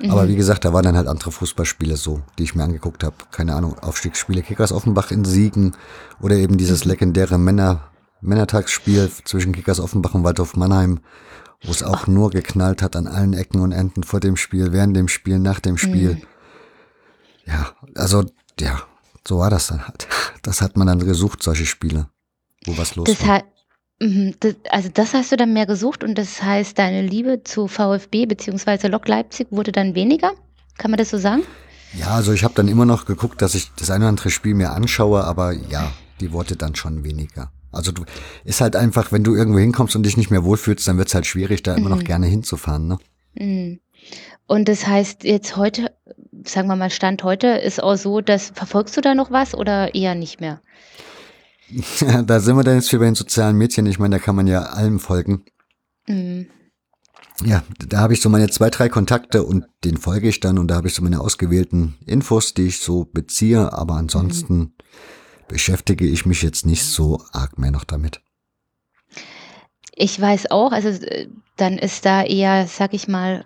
Mhm. 0.00 0.10
Aber 0.10 0.28
wie 0.28 0.36
gesagt, 0.36 0.64
da 0.64 0.72
waren 0.72 0.82
dann 0.82 0.96
halt 0.96 1.06
andere 1.06 1.30
Fußballspiele 1.30 1.96
so, 1.96 2.20
die 2.38 2.42
ich 2.42 2.54
mir 2.54 2.64
angeguckt 2.64 3.04
habe. 3.04 3.14
Keine 3.30 3.54
Ahnung, 3.54 3.78
Aufstiegsspiele 3.78 4.42
Kickers 4.42 4.72
Offenbach 4.72 5.10
in 5.10 5.24
Siegen 5.24 5.76
oder 6.20 6.36
eben 6.36 6.58
dieses 6.58 6.84
mhm. 6.84 6.90
legendäre 6.90 7.38
Männer, 7.38 7.90
Männertagsspiel 8.20 9.10
zwischen 9.24 9.52
Kickers 9.52 9.80
Offenbach 9.80 10.14
und 10.14 10.24
Waldhof 10.24 10.56
Mannheim, 10.56 11.00
wo 11.62 11.70
es 11.70 11.82
auch 11.82 12.06
nur 12.06 12.30
geknallt 12.30 12.82
hat 12.82 12.96
an 12.96 13.06
allen 13.06 13.34
Ecken 13.34 13.60
und 13.60 13.72
Enden 13.72 14.02
vor 14.02 14.20
dem 14.20 14.36
Spiel, 14.36 14.72
während 14.72 14.96
dem 14.96 15.08
Spiel, 15.08 15.38
nach 15.38 15.60
dem 15.60 15.78
Spiel. 15.78 16.14
Mhm. 16.14 16.22
Ja, 17.46 17.72
also, 17.94 18.24
ja, 18.58 18.82
so 19.26 19.38
war 19.38 19.50
das 19.50 19.68
dann 19.68 19.86
halt. 19.86 20.08
Das 20.42 20.60
hat 20.60 20.76
man 20.76 20.86
dann 20.86 20.98
gesucht, 20.98 21.42
solche 21.42 21.66
Spiele, 21.66 22.08
wo 22.64 22.76
was 22.76 22.96
los 22.96 23.06
das 23.06 23.26
war. 23.26 23.44
Mhm, 24.04 24.34
das, 24.40 24.54
also 24.70 24.90
das 24.92 25.14
hast 25.14 25.32
du 25.32 25.36
dann 25.36 25.54
mehr 25.54 25.64
gesucht 25.64 26.04
und 26.04 26.18
das 26.18 26.42
heißt, 26.42 26.78
deine 26.78 27.00
Liebe 27.00 27.42
zu 27.42 27.68
VfB 27.68 28.26
bzw. 28.26 28.88
Lok 28.88 29.08
Leipzig 29.08 29.46
wurde 29.50 29.72
dann 29.72 29.94
weniger? 29.94 30.32
Kann 30.76 30.90
man 30.90 30.98
das 30.98 31.08
so 31.08 31.16
sagen? 31.16 31.42
Ja, 31.98 32.08
also 32.08 32.32
ich 32.34 32.44
habe 32.44 32.52
dann 32.52 32.68
immer 32.68 32.84
noch 32.84 33.06
geguckt, 33.06 33.40
dass 33.40 33.54
ich 33.54 33.70
das 33.78 33.90
eine 33.90 34.04
oder 34.04 34.10
andere 34.10 34.30
Spiel 34.30 34.54
mir 34.54 34.72
anschaue, 34.72 35.24
aber 35.24 35.52
ja, 35.52 35.90
die 36.20 36.32
Worte 36.32 36.54
dann 36.54 36.74
schon 36.74 37.02
weniger. 37.02 37.50
Also 37.72 37.92
du 37.92 38.04
ist 38.44 38.60
halt 38.60 38.76
einfach, 38.76 39.10
wenn 39.10 39.24
du 39.24 39.34
irgendwo 39.34 39.58
hinkommst 39.58 39.96
und 39.96 40.04
dich 40.04 40.18
nicht 40.18 40.30
mehr 40.30 40.44
wohlfühlst, 40.44 40.86
dann 40.86 40.98
wird 40.98 41.08
es 41.08 41.14
halt 41.14 41.24
schwierig, 41.24 41.62
da 41.62 41.74
immer 41.74 41.88
mhm. 41.88 41.96
noch 41.96 42.04
gerne 42.04 42.26
hinzufahren. 42.26 42.86
Ne? 42.86 42.98
Mhm. 43.38 43.80
Und 44.46 44.68
das 44.68 44.86
heißt 44.86 45.24
jetzt 45.24 45.56
heute, 45.56 45.90
sagen 46.44 46.68
wir 46.68 46.76
mal 46.76 46.90
Stand 46.90 47.24
heute, 47.24 47.46
ist 47.46 47.82
auch 47.82 47.96
so, 47.96 48.20
dass 48.20 48.50
verfolgst 48.54 48.98
du 48.98 49.00
da 49.00 49.14
noch 49.14 49.30
was 49.30 49.54
oder 49.54 49.94
eher 49.94 50.14
nicht 50.14 50.42
mehr? 50.42 50.60
da 52.26 52.40
sind 52.40 52.56
wir 52.56 52.64
dann 52.64 52.76
jetzt 52.76 52.92
wieder 52.92 53.00
bei 53.00 53.06
den 53.06 53.14
sozialen 53.14 53.56
Medien. 53.56 53.86
Ich 53.86 53.98
meine, 53.98 54.16
da 54.16 54.22
kann 54.22 54.36
man 54.36 54.46
ja 54.46 54.62
allem 54.62 55.00
folgen. 55.00 55.44
Mhm. 56.06 56.46
Ja, 57.44 57.64
da 57.88 57.98
habe 57.98 58.12
ich 58.14 58.20
so 58.20 58.28
meine 58.28 58.48
zwei, 58.48 58.70
drei 58.70 58.88
Kontakte 58.88 59.42
und 59.42 59.64
den 59.82 59.96
folge 59.96 60.28
ich 60.28 60.38
dann 60.40 60.58
und 60.58 60.68
da 60.68 60.76
habe 60.76 60.86
ich 60.86 60.94
so 60.94 61.02
meine 61.02 61.20
ausgewählten 61.20 61.96
Infos, 62.06 62.54
die 62.54 62.66
ich 62.66 62.78
so 62.78 63.04
beziehe, 63.04 63.72
aber 63.72 63.94
ansonsten 63.94 64.56
mhm. 64.56 64.72
beschäftige 65.48 66.06
ich 66.06 66.26
mich 66.26 66.42
jetzt 66.42 66.64
nicht 66.64 66.84
so 66.84 67.24
arg 67.32 67.58
mehr 67.58 67.72
noch 67.72 67.84
damit. 67.84 68.23
Ich 69.96 70.20
weiß 70.20 70.50
auch, 70.50 70.72
also 70.72 70.88
äh, 70.88 71.28
dann 71.56 71.78
ist 71.78 72.04
da 72.04 72.24
eher, 72.24 72.66
sag 72.66 72.94
ich 72.94 73.06
mal, 73.06 73.44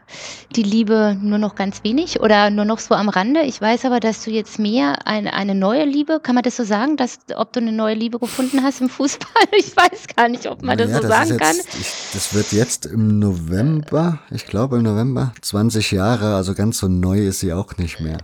die 0.56 0.62
Liebe 0.62 1.16
nur 1.20 1.36
noch 1.36 1.54
ganz 1.54 1.84
wenig 1.84 2.20
oder 2.20 2.48
nur 2.48 2.64
noch 2.64 2.78
so 2.78 2.94
am 2.94 3.10
Rande. 3.10 3.42
Ich 3.42 3.60
weiß 3.60 3.84
aber, 3.84 4.00
dass 4.00 4.24
du 4.24 4.30
jetzt 4.30 4.58
mehr 4.58 5.06
eine, 5.06 5.34
eine 5.34 5.54
neue 5.54 5.84
Liebe, 5.84 6.18
kann 6.20 6.34
man 6.34 6.42
das 6.42 6.56
so 6.56 6.64
sagen, 6.64 6.96
dass, 6.96 7.18
ob 7.36 7.52
du 7.52 7.60
eine 7.60 7.72
neue 7.72 7.94
Liebe 7.94 8.18
gefunden 8.18 8.62
hast 8.62 8.80
im 8.80 8.88
Fußball? 8.88 9.28
Ich 9.58 9.76
weiß 9.76 10.06
gar 10.16 10.28
nicht, 10.28 10.46
ob 10.46 10.62
man 10.62 10.78
das 10.78 10.90
ja, 10.90 10.96
so 10.96 11.02
das 11.02 11.10
sagen 11.10 11.30
jetzt, 11.30 11.40
kann. 11.40 11.56
Ich, 11.56 12.12
das 12.12 12.34
wird 12.34 12.52
jetzt 12.52 12.86
im 12.86 13.18
November, 13.18 14.20
ich 14.30 14.46
glaube 14.46 14.76
im 14.76 14.84
November, 14.84 15.34
20 15.42 15.90
Jahre, 15.90 16.34
also 16.34 16.54
ganz 16.54 16.78
so 16.78 16.88
neu 16.88 17.26
ist 17.26 17.40
sie 17.40 17.52
auch 17.52 17.76
nicht 17.76 18.00
mehr. 18.00 18.18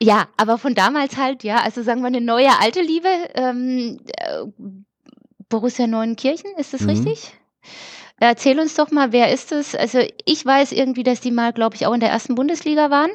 Ja, 0.00 0.28
aber 0.36 0.56
von 0.56 0.74
damals 0.74 1.16
halt, 1.16 1.42
ja, 1.42 1.56
also 1.56 1.82
sagen 1.82 2.00
wir 2.00 2.06
eine 2.06 2.20
neue 2.20 2.50
alte 2.60 2.80
Liebe. 2.80 3.08
Ähm, 3.34 3.98
äh, 4.06 4.44
Borussia 5.48 5.88
Neuenkirchen, 5.88 6.52
ist 6.56 6.72
das 6.72 6.82
mhm. 6.82 6.90
richtig? 6.90 7.32
Erzähl 8.22 8.60
uns 8.60 8.74
doch 8.74 8.90
mal, 8.90 9.12
wer 9.12 9.32
ist 9.32 9.50
es? 9.50 9.74
Also 9.74 10.00
ich 10.26 10.44
weiß 10.44 10.72
irgendwie, 10.72 11.02
dass 11.02 11.22
die 11.22 11.30
mal, 11.30 11.54
glaube 11.54 11.76
ich, 11.76 11.86
auch 11.86 11.94
in 11.94 12.00
der 12.00 12.10
ersten 12.10 12.34
Bundesliga 12.34 12.90
waren. 12.90 13.10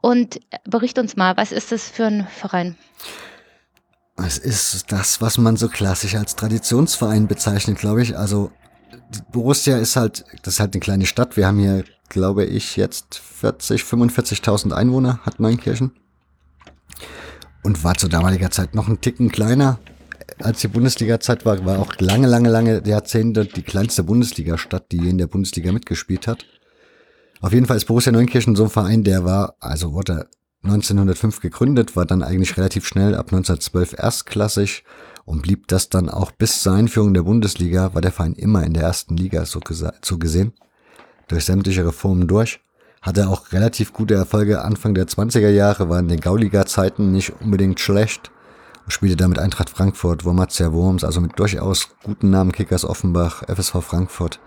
Und 0.00 0.40
bericht 0.64 0.98
uns 0.98 1.16
mal, 1.16 1.36
was 1.36 1.52
ist 1.52 1.70
das 1.70 1.88
für 1.88 2.06
ein 2.06 2.26
Verein? 2.26 2.76
Es 4.16 4.36
ist 4.36 4.90
das, 4.90 5.22
was 5.22 5.38
man 5.38 5.56
so 5.56 5.68
klassisch 5.68 6.16
als 6.16 6.34
Traditionsverein 6.34 7.28
bezeichnet, 7.28 7.78
glaube 7.78 8.02
ich. 8.02 8.18
Also 8.18 8.50
Borussia 9.30 9.78
ist 9.78 9.94
halt, 9.94 10.24
das 10.42 10.54
ist 10.54 10.60
halt 10.60 10.74
eine 10.74 10.80
kleine 10.80 11.06
Stadt. 11.06 11.36
Wir 11.36 11.46
haben 11.46 11.60
hier, 11.60 11.84
glaube 12.08 12.44
ich, 12.44 12.76
jetzt 12.76 13.14
40, 13.14 13.82
45.000 13.82 14.72
Einwohner, 14.72 15.20
hat 15.24 15.38
Neunkirchen. 15.38 15.92
Und 17.62 17.84
war 17.84 17.94
zu 17.94 18.08
damaliger 18.08 18.50
Zeit 18.50 18.74
noch 18.74 18.88
ein 18.88 19.00
Ticken 19.00 19.30
kleiner 19.30 19.78
als 20.38 20.60
die 20.60 20.68
Bundesliga-Zeit 20.68 21.44
war, 21.44 21.64
war 21.64 21.78
auch 21.78 21.94
lange, 21.98 22.26
lange, 22.26 22.48
lange 22.48 22.82
Jahrzehnte 22.86 23.44
die 23.44 23.62
kleinste 23.62 24.02
Bundesliga-Stadt, 24.04 24.92
die 24.92 25.08
in 25.08 25.18
der 25.18 25.26
Bundesliga 25.26 25.72
mitgespielt 25.72 26.26
hat. 26.26 26.44
Auf 27.40 27.52
jeden 27.52 27.66
Fall 27.66 27.76
ist 27.76 27.86
Borussia 27.86 28.12
Neunkirchen 28.12 28.56
so 28.56 28.64
ein 28.64 28.70
Verein, 28.70 29.04
der 29.04 29.24
war, 29.24 29.54
also 29.60 29.92
wurde 29.92 30.28
1905 30.64 31.40
gegründet, 31.40 31.96
war 31.96 32.04
dann 32.04 32.22
eigentlich 32.22 32.56
relativ 32.56 32.86
schnell 32.86 33.14
ab 33.14 33.26
1912 33.26 33.94
erstklassig 33.98 34.84
und 35.24 35.42
blieb 35.42 35.68
das 35.68 35.88
dann 35.88 36.08
auch 36.08 36.32
bis 36.32 36.62
zur 36.62 36.72
Einführung 36.72 37.14
der 37.14 37.22
Bundesliga, 37.22 37.94
war 37.94 38.02
der 38.02 38.12
Verein 38.12 38.34
immer 38.34 38.64
in 38.64 38.74
der 38.74 38.82
ersten 38.82 39.16
Liga 39.16 39.44
so, 39.44 39.60
so 40.02 40.18
gesehen, 40.18 40.52
durch 41.28 41.44
sämtliche 41.44 41.86
Reformen 41.86 42.26
durch. 42.26 42.60
Hatte 43.00 43.28
auch 43.28 43.52
relativ 43.52 43.92
gute 43.92 44.14
Erfolge 44.14 44.62
Anfang 44.62 44.94
der 44.94 45.06
20er 45.06 45.50
Jahre, 45.50 45.88
war 45.88 46.00
in 46.00 46.08
den 46.08 46.20
Gauliga-Zeiten 46.20 47.12
nicht 47.12 47.40
unbedingt 47.40 47.78
schlecht 47.78 48.32
spielte 48.88 49.16
da 49.16 49.28
mit 49.28 49.38
Eintracht 49.38 49.70
Frankfurt, 49.70 50.24
Wormatia 50.24 50.72
Worms, 50.72 51.04
also 51.04 51.20
mit 51.20 51.38
durchaus 51.38 51.88
guten 52.02 52.30
Namen 52.30 52.52
Kickers 52.52 52.84
Offenbach, 52.84 53.42
FSV 53.48 53.82
Frankfurt 53.82 54.40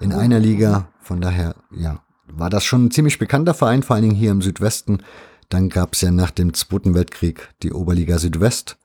in 0.00 0.12
einer 0.12 0.38
Liga. 0.38 0.88
Von 1.00 1.20
daher, 1.20 1.54
ja, 1.70 2.00
war 2.26 2.50
das 2.50 2.64
schon 2.64 2.86
ein 2.86 2.90
ziemlich 2.90 3.18
bekannter 3.18 3.54
Verein, 3.54 3.82
vor 3.82 3.96
allen 3.96 4.04
Dingen 4.04 4.16
hier 4.16 4.30
im 4.30 4.42
Südwesten. 4.42 5.02
Dann 5.48 5.68
gab 5.68 5.94
es 5.94 6.00
ja 6.00 6.10
nach 6.10 6.30
dem 6.30 6.54
Zweiten 6.54 6.94
Weltkrieg 6.94 7.50
die 7.62 7.72
Oberliga 7.72 8.18
Südwest, 8.18 8.78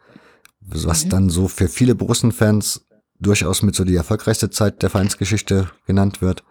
was 0.59 1.05
mhm. 1.05 1.09
dann 1.09 1.29
so 1.29 1.47
für 1.47 1.67
viele 1.67 1.95
Borussen-Fans 1.95 2.85
durchaus 3.19 3.61
mit 3.63 3.75
so 3.75 3.83
die 3.83 3.95
erfolgreichste 3.95 4.49
Zeit 4.49 4.81
der 4.81 4.89
Vereinsgeschichte 4.89 5.69
genannt 5.85 6.21
wird, 6.21 6.43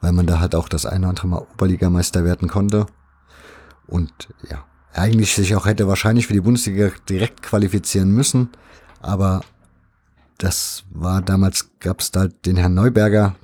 weil 0.00 0.12
man 0.12 0.26
da 0.26 0.40
halt 0.40 0.54
auch 0.54 0.68
das 0.68 0.86
eine 0.86 1.00
oder 1.00 1.10
andere 1.10 1.28
Mal 1.28 1.46
Oberligameister 1.54 2.24
werden 2.24 2.48
konnte. 2.48 2.86
Und 3.86 4.28
ja, 4.50 4.64
eigentlich 4.96 5.34
sich 5.34 5.54
auch 5.54 5.66
hätte 5.66 5.88
wahrscheinlich 5.88 6.26
für 6.26 6.32
die 6.32 6.40
Bundesliga 6.40 6.90
direkt 7.08 7.42
qualifizieren 7.42 8.10
müssen. 8.10 8.50
Aber 9.00 9.42
das 10.38 10.84
war 10.90 11.22
damals, 11.22 11.70
gab 11.80 12.00
es 12.00 12.10
da 12.10 12.28
den 12.28 12.56
Herrn 12.56 12.74
Neuberger, 12.74 13.36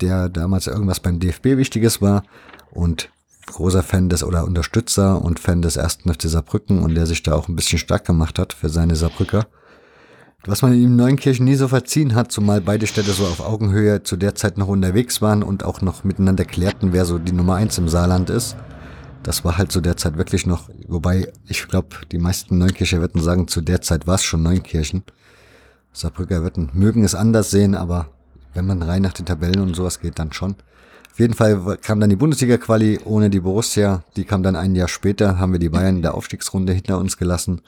der 0.00 0.28
damals 0.28 0.66
irgendwas 0.66 1.00
beim 1.00 1.20
DFB 1.20 1.56
Wichtiges 1.56 2.02
war 2.02 2.24
und 2.70 3.10
großer 3.46 3.82
Fan 3.82 4.08
des 4.08 4.24
oder 4.24 4.44
Unterstützer 4.44 5.22
und 5.22 5.38
Fan 5.38 5.62
des 5.62 5.76
ersten 5.76 6.12
FC 6.12 6.22
Saarbrücken 6.22 6.82
und 6.82 6.94
der 6.94 7.06
sich 7.06 7.22
da 7.22 7.34
auch 7.34 7.48
ein 7.48 7.56
bisschen 7.56 7.78
stark 7.78 8.06
gemacht 8.06 8.38
hat 8.38 8.52
für 8.52 8.68
seine 8.68 8.96
Saarbrücker. 8.96 9.46
Was 10.46 10.60
man 10.60 10.74
in 10.74 10.96
Neunkirchen 10.96 11.46
nie 11.46 11.54
so 11.54 11.68
verziehen 11.68 12.14
hat, 12.14 12.30
zumal 12.30 12.60
beide 12.60 12.86
Städte 12.86 13.12
so 13.12 13.24
auf 13.24 13.40
Augenhöhe 13.40 14.02
zu 14.02 14.16
der 14.16 14.34
Zeit 14.34 14.58
noch 14.58 14.68
unterwegs 14.68 15.22
waren 15.22 15.42
und 15.42 15.64
auch 15.64 15.80
noch 15.80 16.04
miteinander 16.04 16.44
klärten, 16.44 16.92
wer 16.92 17.06
so 17.06 17.18
die 17.18 17.32
Nummer 17.32 17.54
eins 17.54 17.78
im 17.78 17.88
Saarland 17.88 18.28
ist. 18.28 18.56
Das 19.24 19.42
war 19.42 19.56
halt 19.56 19.72
zu 19.72 19.80
der 19.80 19.96
Zeit 19.96 20.18
wirklich 20.18 20.46
noch, 20.46 20.68
wobei 20.86 21.32
ich 21.48 21.66
glaube, 21.66 21.96
die 22.12 22.18
meisten 22.18 22.58
Neunkircher 22.58 23.00
würden 23.00 23.22
sagen, 23.22 23.48
zu 23.48 23.62
der 23.62 23.80
Zeit 23.80 24.06
war 24.06 24.16
es 24.16 24.22
schon 24.22 24.42
Neunkirchen. 24.42 25.02
Saarbrücker 25.92 26.42
würden, 26.42 26.70
mögen 26.74 27.04
es 27.04 27.14
anders 27.14 27.50
sehen, 27.50 27.74
aber 27.74 28.10
wenn 28.52 28.66
man 28.66 28.82
rein 28.82 29.00
nach 29.00 29.14
den 29.14 29.24
Tabellen 29.24 29.60
und 29.60 29.74
sowas 29.74 30.00
geht, 30.00 30.18
dann 30.18 30.32
schon. 30.32 30.56
Auf 31.10 31.20
jeden 31.20 31.34
Fall 31.34 31.78
kam 31.80 32.00
dann 32.00 32.10
die 32.10 32.16
Bundesliga-Quali 32.16 33.00
ohne 33.04 33.30
die 33.30 33.40
Borussia. 33.40 34.02
Die 34.16 34.24
kam 34.24 34.42
dann 34.42 34.56
ein 34.56 34.74
Jahr 34.74 34.88
später, 34.88 35.38
haben 35.38 35.52
wir 35.52 35.60
die 35.60 35.68
Bayern 35.68 35.96
in 35.96 36.02
der 36.02 36.14
Aufstiegsrunde 36.14 36.72
hinter 36.72 36.98
uns 36.98 37.16
gelassen 37.16 37.62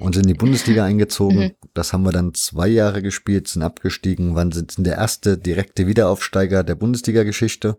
und 0.00 0.14
sind 0.14 0.24
in 0.24 0.32
die 0.32 0.38
Bundesliga 0.38 0.84
eingezogen. 0.84 1.38
Mhm. 1.38 1.50
Das 1.74 1.92
haben 1.92 2.04
wir 2.04 2.12
dann 2.12 2.34
zwei 2.34 2.68
Jahre 2.68 3.02
gespielt, 3.02 3.48
sind 3.48 3.62
abgestiegen, 3.62 4.34
waren 4.34 4.50
sind 4.50 4.74
der 4.78 4.96
erste 4.96 5.38
direkte 5.38 5.86
Wiederaufsteiger 5.86 6.64
der 6.64 6.74
Bundesliga-Geschichte 6.74 7.76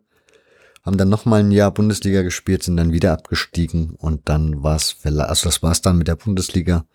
haben 0.88 0.98
dann 0.98 1.10
noch 1.10 1.26
mal 1.26 1.42
ein 1.42 1.52
Jahr 1.52 1.72
Bundesliga 1.72 2.22
gespielt, 2.22 2.64
sind 2.64 2.78
dann 2.78 2.94
wieder 2.94 3.12
abgestiegen 3.12 3.96
und 3.98 4.30
dann 4.30 4.64
war 4.64 4.78
es, 4.78 4.96
also 5.04 5.50
das 5.50 5.62
war 5.62 5.74
es 5.74 5.82
dann 5.82 5.98
mit 5.98 6.08
der 6.08 6.16
Bundesliga, 6.16 6.86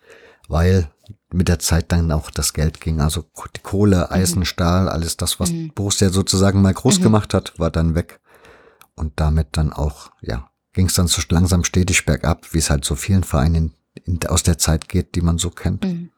weil 0.47 0.89
mit 1.31 1.47
der 1.47 1.59
Zeit 1.59 1.91
dann 1.91 2.11
auch 2.11 2.31
das 2.31 2.53
Geld 2.53 2.81
ging. 2.81 3.01
Also 3.01 3.23
die 3.55 3.61
Kohle, 3.61 4.07
mhm. 4.09 4.15
Eisen, 4.15 4.39
mhm. 4.39 4.45
Stahl, 4.45 4.89
alles 4.89 5.15
das, 5.15 5.39
was 5.39 5.51
mhm. 5.51 5.71
Borussia 5.75 6.09
sozusagen 6.09 6.61
mal 6.61 6.73
groß 6.73 6.99
mhm. 6.99 7.03
gemacht 7.03 7.35
hat, 7.35 7.53
war 7.59 7.69
dann 7.69 7.93
weg. 7.93 8.19
Und 8.95 9.13
damit 9.17 9.49
dann 9.51 9.71
auch, 9.71 10.11
ja, 10.21 10.49
ging 10.73 10.87
es 10.87 10.95
dann 10.95 11.07
so 11.07 11.21
langsam 11.29 11.63
stetig 11.63 12.05
bergab, 12.05 12.51
wie 12.51 12.59
es 12.59 12.71
halt 12.71 12.85
so 12.85 12.95
vielen 12.95 13.23
Vereinen 13.23 13.73
in, 13.93 14.19
in, 14.19 14.27
aus 14.27 14.41
der 14.41 14.57
Zeit 14.57 14.89
geht, 14.89 15.13
die 15.13 15.21
man 15.21 15.37
so 15.37 15.51
kennt. 15.51 15.83
Mhm. 15.83 16.09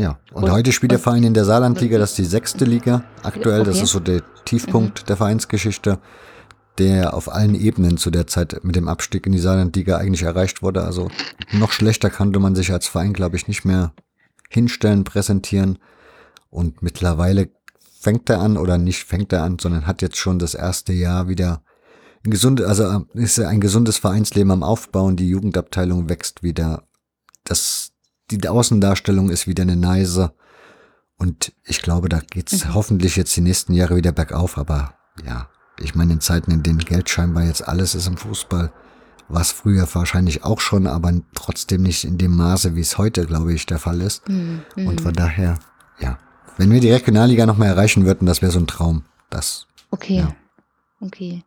Ja, 0.00 0.18
und, 0.32 0.44
und 0.44 0.50
heute 0.50 0.72
spielt 0.72 0.92
der 0.92 0.98
Verein 0.98 1.24
in 1.24 1.34
der 1.34 1.44
Saarlandliga, 1.44 1.98
das 1.98 2.10
ist 2.10 2.18
die 2.18 2.24
sechste 2.24 2.64
Liga 2.64 3.04
aktuell, 3.22 3.60
okay. 3.60 3.70
das 3.70 3.82
ist 3.82 3.90
so 3.90 4.00
der 4.00 4.22
Tiefpunkt 4.44 5.02
mhm. 5.02 5.06
der 5.06 5.16
Vereinsgeschichte. 5.16 5.98
der 6.78 7.12
auf 7.12 7.30
allen 7.30 7.54
Ebenen 7.54 7.98
zu 7.98 8.10
der 8.10 8.26
Zeit 8.26 8.60
mit 8.62 8.74
dem 8.76 8.88
Abstieg 8.88 9.26
in 9.26 9.32
die 9.32 9.38
Saarlandliga 9.38 9.98
eigentlich 9.98 10.22
erreicht 10.22 10.62
wurde. 10.62 10.82
Also 10.84 11.10
noch 11.52 11.72
schlechter 11.72 12.08
konnte 12.08 12.38
man 12.38 12.54
sich 12.54 12.72
als 12.72 12.86
Verein, 12.86 13.12
glaube 13.12 13.36
ich, 13.36 13.48
nicht 13.48 13.66
mehr 13.66 13.92
hinstellen, 14.48 15.04
präsentieren. 15.04 15.78
Und 16.48 16.80
mittlerweile 16.80 17.50
fängt 18.00 18.30
er 18.30 18.40
an 18.40 18.56
oder 18.56 18.78
nicht 18.78 19.04
fängt 19.04 19.32
er 19.34 19.42
an, 19.42 19.58
sondern 19.58 19.86
hat 19.86 20.00
jetzt 20.00 20.16
schon 20.16 20.38
das 20.38 20.54
erste 20.54 20.94
Jahr 20.94 21.28
wieder 21.28 21.62
ein 22.24 22.30
gesundes, 22.30 22.66
also 22.66 22.84
äh, 22.84 23.22
ist 23.22 23.38
ein 23.38 23.60
gesundes 23.60 23.98
Vereinsleben 23.98 24.50
am 24.50 24.62
Aufbauen. 24.62 25.16
Die 25.16 25.28
Jugendabteilung 25.28 26.08
wächst 26.08 26.42
wieder. 26.42 26.84
Das, 27.44 27.89
die 28.38 28.48
Außendarstellung 28.48 29.30
ist 29.30 29.46
wieder 29.46 29.62
eine 29.62 29.76
Neise. 29.76 30.32
Und 31.16 31.52
ich 31.64 31.82
glaube, 31.82 32.08
da 32.08 32.20
geht's 32.20 32.64
mhm. 32.64 32.74
hoffentlich 32.74 33.16
jetzt 33.16 33.36
die 33.36 33.42
nächsten 33.42 33.74
Jahre 33.74 33.96
wieder 33.96 34.12
bergauf. 34.12 34.56
Aber 34.58 34.94
ja, 35.24 35.48
ich 35.78 35.94
meine, 35.94 36.14
in 36.14 36.20
Zeiten, 36.20 36.50
in 36.50 36.62
denen 36.62 36.78
Geld 36.78 37.08
scheinbar 37.10 37.44
jetzt 37.44 37.66
alles 37.66 37.94
ist 37.94 38.06
im 38.06 38.16
Fußball, 38.16 38.72
war 39.28 39.40
es 39.40 39.52
früher 39.52 39.86
wahrscheinlich 39.92 40.44
auch 40.44 40.60
schon, 40.60 40.86
aber 40.86 41.12
trotzdem 41.34 41.82
nicht 41.82 42.04
in 42.04 42.18
dem 42.18 42.36
Maße, 42.36 42.74
wie 42.74 42.80
es 42.80 42.98
heute, 42.98 43.26
glaube 43.26 43.52
ich, 43.52 43.66
der 43.66 43.78
Fall 43.78 44.00
ist. 44.00 44.28
Mhm. 44.28 44.62
Und 44.76 45.00
von 45.00 45.12
daher, 45.12 45.58
ja, 46.00 46.18
wenn 46.56 46.70
wir 46.70 46.80
die 46.80 46.90
Regionalliga 46.90 47.46
noch 47.46 47.56
mal 47.56 47.66
erreichen 47.66 48.04
würden, 48.04 48.26
das 48.26 48.42
wäre 48.42 48.52
so 48.52 48.58
ein 48.58 48.66
Traum. 48.66 49.04
Das. 49.28 49.66
Okay. 49.90 50.18
Ja. 50.18 50.34
Okay. 51.00 51.42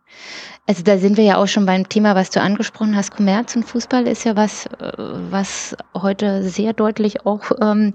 Also 0.66 0.82
da 0.82 0.98
sind 0.98 1.16
wir 1.16 1.24
ja 1.24 1.38
auch 1.38 1.48
schon 1.48 1.68
beim 1.68 1.88
Thema, 1.88 2.16
was 2.16 2.32
du 2.32 2.42
angesprochen 2.42 2.96
hast. 2.96 3.12
Kommerz 3.12 3.56
und 3.56 3.64
Fußball 3.64 4.08
ist 4.08 4.24
ja 4.24 4.36
was, 4.36 4.66
äh, 4.66 4.92
was 4.98 5.76
heute 5.94 6.42
sehr 6.42 6.74
deutlich 6.74 7.26
auch 7.26 7.52
ähm, 7.62 7.94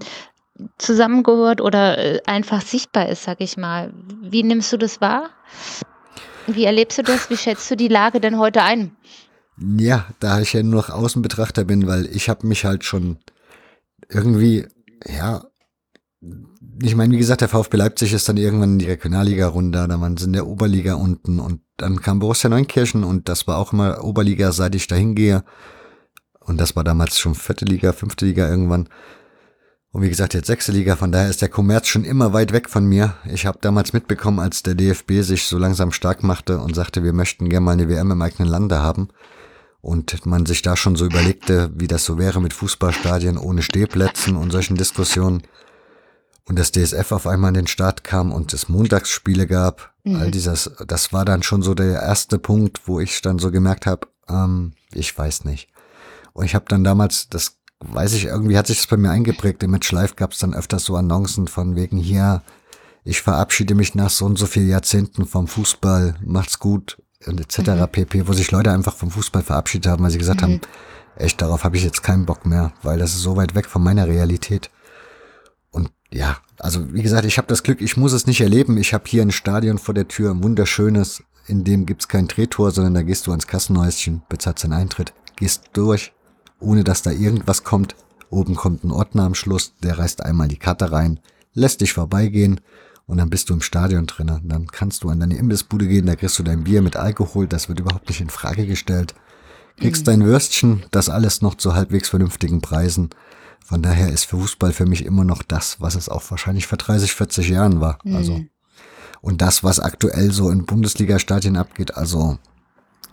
zusammengehört 0.77 1.59
oder 1.59 1.97
äh, 1.97 2.21
einfach 2.25 2.61
sichtbar 2.61 3.09
ist, 3.09 3.23
sag 3.23 3.41
ich 3.41 3.57
mal. 3.57 3.93
Wie 4.21 4.43
nimmst 4.43 4.71
du 4.71 4.77
das 4.77 5.01
wahr? 5.01 5.29
Wie 6.47 6.63
erlebst 6.63 6.97
du 6.97 7.03
das? 7.03 7.29
Wie 7.29 7.37
schätzt 7.37 7.69
du 7.69 7.75
die 7.75 7.89
Lage 7.89 8.21
denn 8.21 8.39
heute 8.39 8.63
ein? 8.63 8.95
Ja, 9.57 10.07
da 10.19 10.39
ich 10.39 10.53
ja 10.53 10.63
nur 10.63 10.75
noch 10.75 10.89
Außenbetrachter 10.89 11.65
bin, 11.65 11.87
weil 11.87 12.05
ich 12.05 12.29
habe 12.29 12.47
mich 12.47 12.63
halt 12.63 12.85
schon 12.85 13.17
irgendwie, 14.07 14.65
ja, 15.05 15.43
ich 16.81 16.95
meine, 16.95 17.13
wie 17.13 17.19
gesagt, 17.19 17.41
der 17.41 17.49
VfB 17.49 17.77
Leipzig 17.77 18.13
ist 18.13 18.27
dann 18.27 18.37
irgendwann 18.37 18.73
in 18.73 18.79
die 18.79 18.85
Regionalliga 18.85 19.47
runter, 19.47 19.87
dann 19.87 20.01
waren 20.01 20.17
sie 20.17 20.25
in 20.25 20.33
der 20.33 20.47
Oberliga 20.47 20.95
unten 20.95 21.39
und 21.39 21.61
dann 21.77 22.01
kam 22.01 22.19
Borussia 22.19 22.49
Neunkirchen 22.49 23.03
und 23.03 23.29
das 23.29 23.47
war 23.47 23.57
auch 23.57 23.71
immer 23.71 24.03
Oberliga, 24.03 24.51
seit 24.51 24.75
ich 24.75 24.87
dahin 24.87 25.15
gehe. 25.15 25.43
Und 26.39 26.59
das 26.59 26.75
war 26.75 26.83
damals 26.83 27.17
schon 27.19 27.35
vierte 27.35 27.65
Liga, 27.65 27.93
fünfte 27.93 28.25
Liga 28.25 28.49
irgendwann. 28.49 28.89
Und 29.91 30.01
wie 30.01 30.09
gesagt, 30.09 30.33
jetzt 30.33 30.47
sechste 30.47 30.71
Liga, 30.71 30.95
von 30.95 31.11
daher 31.11 31.29
ist 31.29 31.41
der 31.41 31.49
Kommerz 31.49 31.87
schon 31.87 32.03
immer 32.03 32.33
weit 32.33 32.51
weg 32.51 32.69
von 32.69 32.85
mir. 32.85 33.15
Ich 33.31 33.45
habe 33.45 33.59
damals 33.61 33.93
mitbekommen, 33.93 34.39
als 34.39 34.61
der 34.61 34.75
DFB 34.75 35.21
sich 35.21 35.45
so 35.45 35.57
langsam 35.57 35.91
stark 35.91 36.23
machte 36.23 36.59
und 36.59 36.75
sagte, 36.75 37.03
wir 37.03 37.13
möchten 37.13 37.49
gerne 37.49 37.65
mal 37.65 37.71
eine 37.71 37.89
WM 37.89 38.11
im 38.11 38.21
eigenen 38.21 38.49
Lande 38.49 38.79
haben. 38.79 39.09
Und 39.81 40.25
man 40.25 40.45
sich 40.45 40.61
da 40.61 40.75
schon 40.75 40.95
so 40.95 41.05
überlegte, 41.05 41.71
wie 41.73 41.87
das 41.87 42.03
so 42.03 42.17
wäre 42.17 42.41
mit 42.41 42.53
Fußballstadien 42.53 43.37
ohne 43.37 43.61
Stehplätzen 43.61 44.35
und 44.35 44.51
solchen 44.51 44.75
Diskussionen 44.75 45.43
und 46.49 46.57
das 46.57 46.71
DSF 46.71 47.11
auf 47.11 47.27
einmal 47.27 47.49
in 47.49 47.53
den 47.53 47.67
Start 47.67 48.03
kam 48.03 48.31
und 48.31 48.53
es 48.53 48.69
Montagsspiele 48.69 49.45
gab, 49.45 49.93
mhm. 50.03 50.15
all 50.15 50.31
dieses, 50.31 50.71
das 50.85 51.13
war 51.13 51.23
dann 51.23 51.43
schon 51.43 51.61
so 51.61 51.75
der 51.75 52.01
erste 52.01 52.39
Punkt, 52.39 52.81
wo 52.87 52.99
ich 52.99 53.21
dann 53.21 53.37
so 53.37 53.51
gemerkt 53.51 53.85
habe, 53.85 54.07
ähm, 54.27 54.73
ich 54.91 55.15
weiß 55.15 55.45
nicht. 55.45 55.69
Und 56.33 56.45
ich 56.45 56.55
habe 56.55 56.65
dann 56.67 56.83
damals, 56.83 57.29
das 57.29 57.57
weiß 57.81 58.13
ich, 58.13 58.25
irgendwie 58.25 58.57
hat 58.57 58.65
sich 58.65 58.77
das 58.77 58.87
bei 58.87 58.97
mir 58.97 59.11
eingeprägt. 59.11 59.61
Im 59.61 59.77
Live 59.91 60.15
gab 60.15 60.31
es 60.31 60.39
dann 60.39 60.55
öfters 60.55 60.85
so 60.85 60.95
Annoncen 60.95 61.47
von 61.47 61.75
wegen 61.75 61.97
hier, 61.97 62.41
ich 63.03 63.21
verabschiede 63.21 63.75
mich 63.75 63.93
nach 63.93 64.09
so 64.09 64.25
und 64.25 64.37
so 64.37 64.47
vielen 64.47 64.69
Jahrzehnten 64.69 65.27
vom 65.27 65.47
Fußball, 65.47 66.15
macht's 66.25 66.57
gut 66.57 66.97
und 67.27 67.39
etc. 67.39 67.69
Mhm. 67.69 67.87
pp, 67.91 68.27
wo 68.27 68.33
sich 68.33 68.49
Leute 68.49 68.71
einfach 68.71 68.95
vom 68.95 69.11
Fußball 69.11 69.43
verabschiedet 69.43 69.91
haben, 69.91 70.03
weil 70.03 70.11
sie 70.11 70.17
gesagt 70.17 70.41
mhm. 70.41 70.45
haben, 70.45 70.61
echt, 71.15 71.41
darauf 71.43 71.63
habe 71.63 71.77
ich 71.77 71.83
jetzt 71.83 72.01
keinen 72.01 72.25
Bock 72.25 72.47
mehr, 72.47 72.73
weil 72.81 72.97
das 72.97 73.13
ist 73.13 73.21
so 73.21 73.37
weit 73.37 73.53
weg 73.53 73.67
von 73.67 73.83
meiner 73.83 74.07
Realität. 74.07 74.71
Ja, 76.11 76.37
also 76.57 76.93
wie 76.93 77.03
gesagt, 77.03 77.25
ich 77.25 77.37
habe 77.37 77.47
das 77.47 77.63
Glück, 77.63 77.81
ich 77.81 77.97
muss 77.97 78.13
es 78.13 78.25
nicht 78.25 78.41
erleben. 78.41 78.77
Ich 78.77 78.93
habe 78.93 79.03
hier 79.07 79.21
ein 79.21 79.31
Stadion 79.31 79.77
vor 79.77 79.93
der 79.93 80.07
Tür, 80.07 80.31
ein 80.31 80.43
wunderschönes, 80.43 81.23
in 81.47 81.63
dem 81.63 81.85
gibt's 81.85 82.07
kein 82.07 82.27
Drehtor, 82.27 82.71
sondern 82.71 82.93
da 82.93 83.01
gehst 83.03 83.27
du 83.27 83.31
ans 83.31 83.47
Kassenhäuschen, 83.47 84.23
bezahlst 84.29 84.63
deinen 84.63 84.73
Eintritt, 84.73 85.13
gehst 85.35 85.69
durch, 85.73 86.13
ohne 86.59 86.83
dass 86.83 87.01
da 87.01 87.11
irgendwas 87.11 87.63
kommt. 87.63 87.95
Oben 88.29 88.55
kommt 88.55 88.83
ein 88.83 88.91
Ordner 88.91 89.23
am 89.23 89.35
Schluss, 89.35 89.73
der 89.83 89.97
reißt 89.97 90.23
einmal 90.23 90.47
die 90.47 90.57
Karte 90.57 90.91
rein, 90.91 91.19
lässt 91.53 91.81
dich 91.81 91.93
vorbeigehen 91.93 92.61
und 93.07 93.17
dann 93.17 93.31
bist 93.31 93.49
du 93.49 93.55
im 93.55 93.61
Stadion 93.61 94.05
drinnen. 94.05 94.41
Dann 94.43 94.67
kannst 94.67 95.03
du 95.03 95.09
an 95.09 95.19
deine 95.19 95.37
Imbissbude 95.37 95.87
gehen, 95.87 96.05
da 96.05 96.15
kriegst 96.15 96.37
du 96.37 96.43
dein 96.43 96.63
Bier 96.63 96.83
mit 96.83 96.95
Alkohol, 96.95 97.47
das 97.47 97.69
wird 97.69 97.79
überhaupt 97.79 98.07
nicht 98.07 98.21
in 98.21 98.29
Frage 98.29 98.67
gestellt. 98.67 99.15
Kriegst 99.77 100.03
mhm. 100.03 100.11
dein 100.11 100.25
Würstchen, 100.25 100.83
das 100.91 101.09
alles 101.09 101.41
noch 101.41 101.55
zu 101.55 101.73
halbwegs 101.73 102.09
vernünftigen 102.09 102.61
Preisen. 102.61 103.09
Von 103.69 103.83
daher 103.83 104.09
ist 104.09 104.25
Fußball 104.25 104.73
für 104.73 104.87
mich 104.87 105.05
immer 105.05 105.23
noch 105.23 105.43
das, 105.43 105.79
was 105.79 105.93
es 105.93 106.09
auch 106.09 106.23
wahrscheinlich 106.31 106.65
vor 106.65 106.79
30, 106.79 107.13
40 107.13 107.49
Jahren 107.49 107.79
war. 107.79 107.99
Mhm. 108.03 108.15
Also 108.15 108.43
und 109.21 109.43
das, 109.43 109.63
was 109.63 109.79
aktuell 109.79 110.31
so 110.31 110.49
in 110.49 110.65
Bundesliga-Stadien 110.65 111.55
abgeht, 111.55 111.95
also 111.95 112.39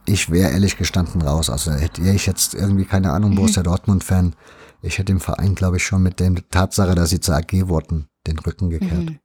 ich 0.07 0.31
wäre 0.31 0.53
ehrlich 0.53 0.79
gestanden 0.79 1.21
raus. 1.21 1.51
Also 1.51 1.73
hätte 1.73 2.01
ich 2.01 2.25
jetzt 2.25 2.55
irgendwie 2.55 2.87
keine 2.87 3.13
Ahnung, 3.13 3.33
mhm. 3.33 3.35
Borussia 3.35 3.63
Dortmund-Fan, 3.63 4.35
ich 4.81 4.95
hätte 4.95 5.13
dem 5.13 5.21
Verein, 5.21 5.55
glaube 5.57 5.77
ich, 5.77 5.85
schon 5.85 6.03
mit 6.03 6.21
der 6.21 6.33
Tatsache, 6.51 6.95
dass 6.95 7.11
sie 7.11 7.21
zur 7.21 7.37
AG 7.37 7.69
wurden, 7.69 8.09
den 8.27 8.39
Rücken 8.39 8.71
gekehrt. 8.71 9.05
Mhm. 9.05 9.19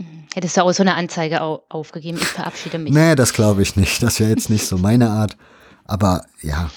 mhm. 0.00 0.24
Hättest 0.34 0.56
du 0.56 0.62
auch 0.62 0.72
so 0.72 0.82
eine 0.82 0.96
Anzeige 0.96 1.42
aufgegeben, 1.42 2.18
ich 2.20 2.26
verabschiede 2.26 2.80
mich. 2.80 2.92
Nee, 2.92 3.14
das 3.14 3.34
glaube 3.34 3.62
ich 3.62 3.76
nicht. 3.76 4.02
Das 4.02 4.18
wäre 4.18 4.30
jetzt 4.30 4.50
nicht 4.50 4.66
so 4.66 4.78
meine 4.78 5.10
Art. 5.10 5.36
Aber 5.84 6.24
ja, 6.40 6.72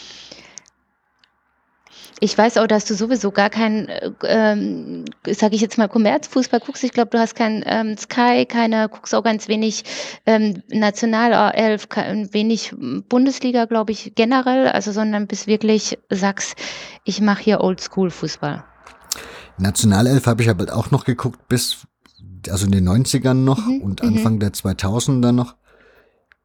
ich 2.26 2.36
weiß 2.36 2.58
auch, 2.58 2.66
dass 2.66 2.86
du 2.86 2.96
sowieso 2.96 3.30
gar 3.32 3.52
keinen, 3.52 3.88
äh, 3.88 4.12
ähm, 4.24 5.06
sage 5.30 5.56
ich 5.56 5.62
jetzt 5.62 5.78
mal, 5.78 5.88
Kommerzfußball 5.88 6.60
guckst. 6.60 6.84
Ich 6.84 6.92
glaube, 6.92 7.12
du 7.12 7.20
hast 7.20 7.36
kein 7.36 7.64
ähm, 7.68 7.96
Sky, 7.98 8.46
keine, 8.48 8.90
guckst 8.90 9.14
auch 9.14 9.24
ganz 9.24 9.48
wenig 9.48 9.84
ähm, 10.26 10.64
Nationalelf, 10.70 11.88
wenig 12.32 12.74
Bundesliga, 13.10 13.66
glaube 13.66 13.92
ich, 13.92 14.14
generell, 14.16 14.68
also 14.68 14.92
sondern 14.92 15.28
bis 15.28 15.46
wirklich 15.46 16.00
sagst, 16.10 16.56
ich 17.04 17.22
mache 17.22 17.44
hier 17.44 17.62
Oldschool-Fußball. 17.62 18.64
Nationalelf 19.60 20.26
habe 20.26 20.42
ich 20.42 20.50
aber 20.50 20.76
auch 20.76 20.90
noch 20.90 21.06
geguckt, 21.06 21.48
bis, 21.48 21.86
also 22.50 22.66
in 22.66 22.72
den 22.72 22.90
90ern 22.90 23.36
noch 23.36 23.68
mhm, 23.68 23.82
und 23.82 24.02
Anfang 24.02 24.36
mhm. 24.36 24.40
der 24.40 24.50
2000er 24.52 25.32
noch. 25.32 25.56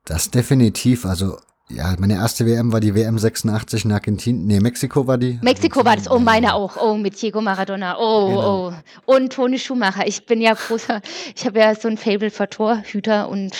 Das 0.04 0.30
definitiv, 0.30 1.06
also 1.06 1.38
ja, 1.70 1.94
meine 1.98 2.14
erste 2.14 2.46
WM 2.46 2.72
war 2.72 2.80
die 2.80 2.94
WM 2.94 3.18
86 3.18 3.84
in 3.84 3.92
Argentinien. 3.92 4.46
Nee, 4.46 4.60
Mexiko 4.60 5.06
war 5.06 5.18
die. 5.18 5.38
Mexiko 5.42 5.84
war 5.84 5.96
das, 5.96 6.10
oh, 6.10 6.18
meine 6.18 6.54
auch. 6.54 6.76
Oh, 6.76 6.94
mit 6.96 7.20
Diego 7.20 7.40
Maradona. 7.40 7.96
Oh, 7.98 8.28
genau. 8.28 8.68
oh. 8.68 9.12
Und 9.12 9.32
Toni 9.32 9.58
Schumacher. 9.58 10.06
Ich 10.06 10.26
bin 10.26 10.40
ja 10.40 10.54
großer, 10.54 11.00
ich 11.34 11.46
habe 11.46 11.60
ja 11.60 11.74
so 11.74 11.88
ein 11.88 11.96
Fable 11.96 12.30
für 12.30 12.48
Torhüter 12.48 13.28
und 13.28 13.52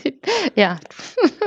ja, 0.56 0.78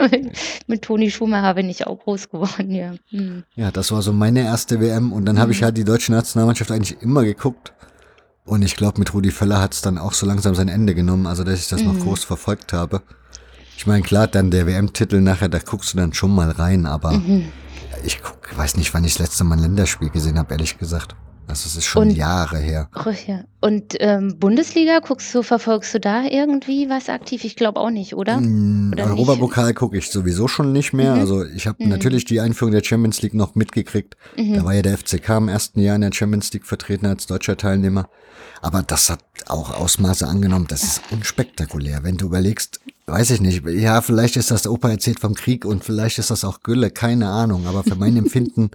mit 0.68 0.82
Toni 0.84 1.10
Schumacher 1.10 1.56
bin 1.56 1.70
ich 1.70 1.88
auch 1.88 1.98
groß 1.98 2.30
geworden, 2.30 2.72
ja. 2.72 2.94
Hm. 3.10 3.44
Ja, 3.56 3.72
das 3.72 3.92
war 3.92 4.02
so 4.02 4.14
meine 4.14 4.42
erste 4.42 4.80
WM 4.80 5.12
und 5.12 5.26
dann 5.26 5.38
hm. 5.38 5.42
habe 5.42 5.52
ich 5.54 5.64
halt 5.64 5.78
die 5.78 5.84
deutsche 5.84 6.12
Nationalmannschaft 6.12 6.72
eigentlich 6.72 7.02
immer 7.02 7.24
geguckt. 7.24 7.74
Und 8.46 8.62
ich 8.62 8.76
glaube, 8.76 9.00
mit 9.00 9.12
Rudi 9.16 9.32
Völler 9.32 9.60
hat 9.60 9.74
es 9.74 9.82
dann 9.82 9.98
auch 9.98 10.14
so 10.14 10.28
langsam 10.28 10.54
sein 10.54 10.68
Ende 10.68 10.94
genommen, 10.94 11.26
also 11.26 11.44
dass 11.44 11.60
ich 11.60 11.68
das 11.68 11.82
hm. 11.82 11.88
noch 11.88 12.00
groß 12.00 12.24
verfolgt 12.24 12.74
habe. 12.74 13.02
Ich 13.78 13.88
meine, 13.88 14.02
klar, 14.02 14.28
dann 14.28 14.52
der 14.52 14.68
WM-Titel 14.68 15.22
nachher, 15.22 15.50
da 15.50 15.60
guckst 15.60 15.94
du 15.94 15.98
dann 15.98 16.14
schon 16.14 16.34
mal 16.34 16.50
rein, 16.52 16.86
aber 16.86 17.12
mhm. 17.12 17.50
ich 18.04 18.22
guck, 18.22 18.58
weiß 18.58 18.78
nicht, 18.78 18.94
wann 18.94 19.04
ich 19.04 19.14
das 19.14 19.20
letzte 19.20 19.44
Mal 19.44 19.56
ein 19.56 19.64
Länderspiel 19.64 20.10
gesehen 20.10 20.38
habe, 20.38 20.54
ehrlich 20.54 20.78
gesagt. 20.78 21.16
Also 21.48 21.68
es 21.68 21.76
ist 21.76 21.86
schon 21.86 22.10
und, 22.10 22.16
Jahre 22.16 22.58
her. 22.58 22.90
Ja. 23.28 23.44
Und 23.62 23.96
ähm, 24.00 24.40
Bundesliga, 24.40 25.00
guckst 25.00 25.34
du, 25.36 25.44
verfolgst 25.44 25.94
du 25.94 26.00
da 26.00 26.24
irgendwie 26.24 26.90
was 26.90 27.08
aktiv? 27.08 27.44
Ich 27.44 27.56
glaube 27.56 27.80
auch 27.80 27.92
nicht, 27.92 28.16
oder? 28.16 28.40
Mm, 28.40 28.94
oder 28.94 29.06
Europapokal 29.06 29.74
gucke 29.76 29.98
ich 29.98 30.10
sowieso 30.10 30.48
schon 30.48 30.74
nicht 30.74 30.94
mehr. 30.94 31.14
Mhm. 31.14 31.20
Also 31.20 31.46
ich 31.46 31.68
habe 31.68 31.84
mhm. 31.84 31.90
natürlich 31.90 32.26
die 32.26 32.42
Einführung 32.42 32.72
der 32.72 32.84
Champions 32.84 33.22
League 33.22 33.36
noch 33.36 33.54
mitgekriegt. 33.54 34.18
Mhm. 34.38 34.56
Da 34.56 34.66
war 34.66 34.74
ja 34.74 34.82
der 34.82 34.98
FCK 34.98 35.30
im 35.38 35.48
ersten 35.48 35.80
Jahr 35.82 35.96
in 35.96 36.02
der 36.02 36.12
Champions 36.14 36.52
League 36.52 36.66
vertreten 36.66 37.06
als 37.06 37.28
deutscher 37.28 37.58
Teilnehmer. 37.58 38.10
Aber 38.62 38.82
das 38.82 39.12
hat 39.12 39.20
auch 39.48 39.80
Ausmaße 39.80 40.28
angenommen. 40.28 40.66
Das 40.68 40.84
ist 40.84 41.02
unspektakulär. 41.12 42.04
Wenn 42.04 42.18
du 42.18 42.26
überlegst, 42.26 42.80
weiß 43.08 43.32
ich 43.32 43.42
nicht, 43.42 43.66
ja, 43.68 44.02
vielleicht 44.02 44.36
ist 44.36 44.52
das 44.52 44.68
Opa 44.68 44.90
erzählt 44.90 45.20
vom 45.20 45.36
Krieg 45.36 45.66
und 45.66 45.84
vielleicht 45.84 46.18
ist 46.18 46.32
das 46.32 46.44
auch 46.44 46.62
Gülle, 46.62 46.90
keine 46.90 47.30
Ahnung. 47.30 47.68
Aber 47.68 47.84
für 47.84 47.96
mein 47.96 48.18
Empfinden, 48.18 48.72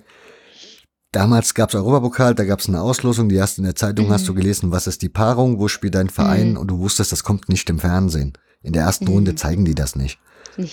damals 1.13 1.55
gab's 1.55 1.75
Europapokal, 1.75 2.35
da 2.35 2.45
gab's 2.45 2.69
eine 2.69 2.81
Auslosung, 2.81 3.29
die 3.29 3.41
hast 3.41 3.59
in 3.59 3.65
der 3.65 3.75
Zeitung 3.75 4.07
mhm. 4.07 4.13
hast 4.13 4.29
du 4.29 4.35
gelesen, 4.35 4.71
was 4.71 4.87
ist 4.87 5.03
die 5.03 5.09
Paarung, 5.09 5.59
wo 5.59 5.69
spielt 5.69 5.97
dein 5.97 6.11
Verein 6.11 6.53
mhm. 6.53 6.57
und 6.59 6.69
du 6.69 6.79
wusstest, 6.79 7.13
das 7.13 7.25
kommt 7.25 7.49
nicht 7.49 7.69
im 7.71 7.81
Fernsehen. 7.81 8.33
In 8.63 8.73
der 8.73 8.85
ersten 8.85 9.07
mhm. 9.07 9.13
Runde 9.13 9.35
zeigen 9.35 9.65
die 9.65 9.75
das 9.75 9.97
nicht. 9.97 10.19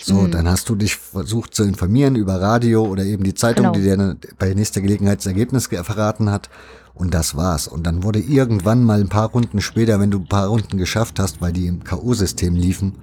so, 0.04 0.22
mhm. 0.22 0.32
dann 0.32 0.48
hast 0.48 0.70
du 0.70 0.76
dich 0.76 0.96
versucht 0.96 1.56
zu 1.56 1.64
informieren 1.64 2.16
über 2.16 2.40
Radio 2.40 2.86
oder 2.86 3.06
eben 3.06 3.24
die 3.24 3.34
Zeitung, 3.34 3.72
genau. 3.72 3.74
die 3.74 3.82
dir 3.82 4.18
bei 4.38 4.54
nächster 4.54 4.82
Gelegenheit 4.82 5.20
das 5.20 5.26
Ergebnis 5.26 5.68
verraten 5.68 6.30
hat. 6.30 6.50
Und 6.94 7.14
das 7.14 7.36
war's. 7.36 7.68
Und 7.68 7.86
dann 7.86 8.02
wurde 8.02 8.20
irgendwann 8.20 8.84
mal 8.84 9.00
ein 9.00 9.08
paar 9.08 9.30
Runden 9.30 9.62
später, 9.62 10.00
wenn 10.00 10.10
du 10.10 10.18
ein 10.18 10.28
paar 10.28 10.48
Runden 10.48 10.78
geschafft 10.78 11.20
hast, 11.20 11.42
weil 11.42 11.54
die 11.54 11.68
im 11.68 11.84
K.O.-System 11.84 12.54
liefen, 12.54 12.94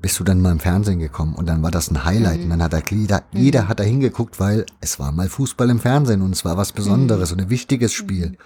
bist 0.00 0.18
du 0.18 0.24
dann 0.24 0.40
mal 0.40 0.52
im 0.52 0.60
Fernsehen 0.60 0.98
gekommen 0.98 1.34
und 1.34 1.46
dann 1.46 1.62
war 1.62 1.70
das 1.70 1.90
ein 1.90 2.04
Highlight 2.04 2.38
mhm. 2.38 2.44
und 2.44 2.50
dann 2.50 2.62
hat 2.62 2.72
da 2.72 2.80
jeder, 2.90 3.22
mhm. 3.32 3.40
jeder 3.40 3.68
hat 3.68 3.80
da 3.80 3.84
hingeguckt, 3.84 4.40
weil 4.40 4.66
es 4.80 4.98
war 4.98 5.12
mal 5.12 5.28
Fußball 5.28 5.68
im 5.70 5.80
Fernsehen 5.80 6.22
und 6.22 6.32
es 6.32 6.44
war 6.44 6.56
was 6.56 6.72
Besonderes 6.72 7.30
mhm. 7.30 7.38
und 7.38 7.44
ein 7.44 7.50
wichtiges 7.50 7.92
Spiel. 7.92 8.36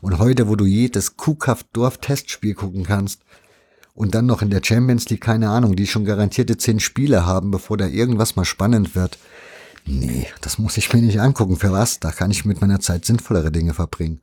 Und 0.00 0.18
heute, 0.18 0.48
wo 0.48 0.56
du 0.56 0.64
jedes 0.64 1.16
Kuhkaff-Dorf-Testspiel 1.16 2.54
gucken 2.54 2.84
kannst 2.84 3.22
und 3.94 4.14
dann 4.14 4.26
noch 4.26 4.42
in 4.42 4.50
der 4.50 4.62
Champions 4.64 5.08
League, 5.08 5.20
keine 5.20 5.50
Ahnung, 5.50 5.76
die 5.76 5.86
schon 5.86 6.04
garantierte 6.04 6.56
zehn 6.56 6.80
Spiele 6.80 7.24
haben, 7.24 7.50
bevor 7.50 7.76
da 7.76 7.86
irgendwas 7.86 8.34
mal 8.34 8.44
spannend 8.44 8.96
wird. 8.96 9.18
Nee, 9.84 10.26
das 10.40 10.58
muss 10.58 10.76
ich 10.76 10.92
mir 10.92 11.02
nicht 11.02 11.20
angucken. 11.20 11.56
Für 11.56 11.72
was? 11.72 12.00
Da 12.00 12.10
kann 12.10 12.30
ich 12.30 12.44
mit 12.44 12.60
meiner 12.60 12.80
Zeit 12.80 13.04
sinnvollere 13.04 13.52
Dinge 13.52 13.74
verbringen. 13.74 14.20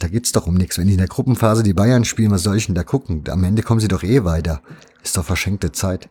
Da 0.00 0.08
geht's 0.08 0.32
doch 0.32 0.46
um 0.46 0.54
nichts. 0.54 0.78
Wenn 0.78 0.88
ich 0.88 0.94
in 0.94 0.98
der 0.98 1.08
Gruppenphase 1.08 1.62
die 1.62 1.74
Bayern 1.74 2.04
spielen, 2.04 2.30
was 2.30 2.42
soll 2.42 2.56
ich 2.56 2.66
denn 2.66 2.74
da 2.74 2.82
gucken? 2.82 3.22
Am 3.28 3.44
Ende 3.44 3.62
kommen 3.62 3.80
sie 3.80 3.88
doch 3.88 4.02
eh 4.02 4.24
weiter. 4.24 4.62
Ist 5.04 5.16
doch 5.16 5.24
verschenkte 5.24 5.72
Zeit. 5.72 6.08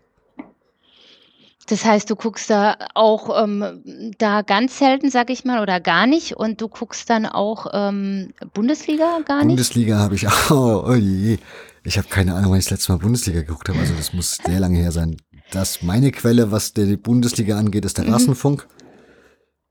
Das 1.66 1.86
heißt, 1.86 2.10
du 2.10 2.16
guckst 2.16 2.50
da 2.52 2.78
auch 2.94 3.44
ähm, 3.44 4.14
da 4.18 4.44
ganz 4.44 4.78
selten, 4.78 5.10
sag 5.10 5.32
ich 5.32 5.44
mal, 5.44 5.62
oder 5.62 5.80
gar 5.80 6.06
nicht. 6.06 6.38
Und 6.38 6.62
du 6.62 6.68
guckst 6.68 7.10
dann 7.10 7.26
auch 7.26 7.68
ähm, 7.74 8.34
Bundesliga 8.54 9.22
gar 9.26 9.40
nicht? 9.40 9.48
Bundesliga 9.48 9.98
habe 9.98 10.16
ich 10.16 10.28
auch. 10.28 10.52
Oh, 10.52 10.84
oh 10.88 10.96
je. 10.96 11.40
Ich 11.84 11.98
habe 11.98 12.08
keine 12.08 12.36
Ahnung, 12.36 12.52
wann 12.52 12.60
ich 12.60 12.66
das 12.66 12.72
letzte 12.72 12.92
Mal 12.92 13.00
Bundesliga 13.00 13.42
geguckt 13.42 13.70
habe. 13.70 13.80
Also 13.80 13.96
das 13.96 14.14
muss 14.14 14.38
sehr 14.46 14.60
lange 14.60 14.78
her 14.78 14.92
sein. 14.92 15.18
Das 15.52 15.82
meine 15.82 16.12
Quelle, 16.12 16.52
was 16.52 16.74
die 16.74 16.96
Bundesliga 16.96 17.58
angeht, 17.58 17.86
ist 17.86 17.98
der 17.98 18.06
mhm. 18.06 18.14
Rasenfunk. 18.14 18.68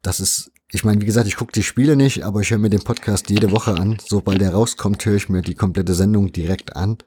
Das 0.03 0.19
ist 0.19 0.51
ich 0.71 0.85
meine, 0.85 1.01
wie 1.01 1.07
gesagt, 1.07 1.27
ich 1.27 1.37
gucke 1.37 1.53
die 1.53 1.63
Spiele 1.63 1.97
nicht, 1.97 2.25
aber 2.25 2.41
ich 2.41 2.51
höre 2.51 2.59
mir 2.59 2.69
den 2.69 2.83
Podcast 2.83 3.31
jede 3.31 3.51
Woche 3.53 3.75
an. 3.75 3.97
Sobald 4.07 4.41
der 4.41 4.53
rauskommt, 4.53 5.05
höre 5.07 5.17
ich 5.17 5.29
mir 5.29 5.41
die 5.41 5.55
komplette 5.55 5.95
Sendung 5.95 6.31
direkt 6.31 6.77
an. 6.77 6.99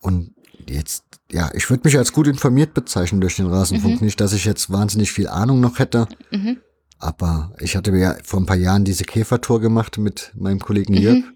Und 0.00 0.34
jetzt, 0.68 1.04
ja, 1.30 1.50
ich 1.54 1.70
würde 1.70 1.82
mich 1.84 1.96
als 1.96 2.12
gut 2.12 2.26
informiert 2.26 2.74
bezeichnen 2.74 3.20
durch 3.22 3.36
den 3.36 3.46
Rasenfunk. 3.46 4.00
Mhm. 4.00 4.04
Nicht, 4.04 4.20
dass 4.20 4.34
ich 4.34 4.44
jetzt 4.44 4.70
wahnsinnig 4.70 5.10
viel 5.10 5.26
Ahnung 5.26 5.60
noch 5.60 5.78
hätte. 5.78 6.06
Mhm. 6.30 6.58
Aber 6.98 7.52
ich 7.60 7.76
hatte 7.76 7.92
mir 7.92 8.00
ja 8.00 8.16
vor 8.22 8.40
ein 8.40 8.46
paar 8.46 8.56
Jahren 8.56 8.84
diese 8.84 9.04
Käfertour 9.04 9.60
gemacht 9.60 9.96
mit 9.96 10.30
meinem 10.34 10.60
Kollegen 10.60 10.92
Jörg, 10.94 11.16
mhm. 11.16 11.32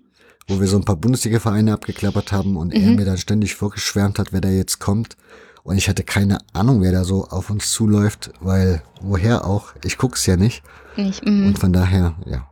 wo 0.49 0.61
wir 0.61 0.67
so 0.69 0.77
ein 0.77 0.85
paar 0.85 0.97
Bundesliga-Vereine 0.97 1.73
abgeklappert 1.73 2.33
haben 2.33 2.57
und 2.57 2.75
er 2.75 2.91
mhm. 2.91 2.97
mir 2.97 3.07
dann 3.07 3.19
ständig 3.19 3.55
vorgeschwärmt 3.55 4.19
hat, 4.19 4.33
wer 4.33 4.43
da 4.43 4.51
jetzt 4.51 4.79
kommt. 4.79 5.17
Und 5.63 5.79
ich 5.79 5.89
hatte 5.89 6.05
keine 6.05 6.39
Ahnung, 6.53 6.83
wer 6.83 6.93
da 6.93 7.03
so 7.03 7.25
auf 7.25 7.49
uns 7.49 7.73
zuläuft, 7.73 8.31
weil 8.41 8.83
woher 9.01 9.47
auch, 9.47 9.73
ich 9.83 9.97
guck's 9.97 10.27
ja 10.27 10.37
nicht. 10.37 10.63
Nicht. 10.97 11.25
Mhm. 11.25 11.49
Und 11.49 11.59
von 11.59 11.73
daher, 11.73 12.15
ja. 12.27 12.47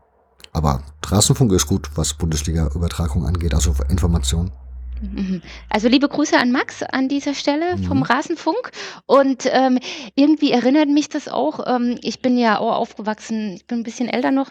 Aber 0.53 0.83
Straßenfunk 1.05 1.53
ist 1.53 1.67
gut, 1.67 1.91
was 1.97 2.15
Bundesliga-Übertragung 2.15 3.27
angeht, 3.27 3.55
also 3.55 3.75
Information. 3.89 4.53
Mhm. 5.01 5.43
Also 5.69 5.89
liebe 5.89 6.09
Grüße 6.09 6.39
an 6.39 6.53
Max 6.53 6.83
an 6.83 7.09
dieser 7.09 7.35
Stelle 7.35 7.77
vom 7.79 7.99
mhm. 7.99 8.03
Rasenfunk. 8.05 8.71
Und 9.07 9.49
ähm, 9.51 9.79
irgendwie 10.15 10.53
erinnert 10.53 10.89
mich 10.89 11.09
das 11.09 11.29
auch, 11.29 11.61
ähm, 11.67 11.99
ich 12.03 12.23
bin 12.23 12.39
ja 12.39 12.59
auch 12.59 12.77
aufgewachsen, 12.77 13.55
ich 13.55 13.67
bin 13.67 13.81
ein 13.81 13.85
bisschen 13.85 14.09
älter 14.09 14.31
noch. 14.31 14.51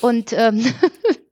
Und 0.00 0.32
ähm, 0.32 0.64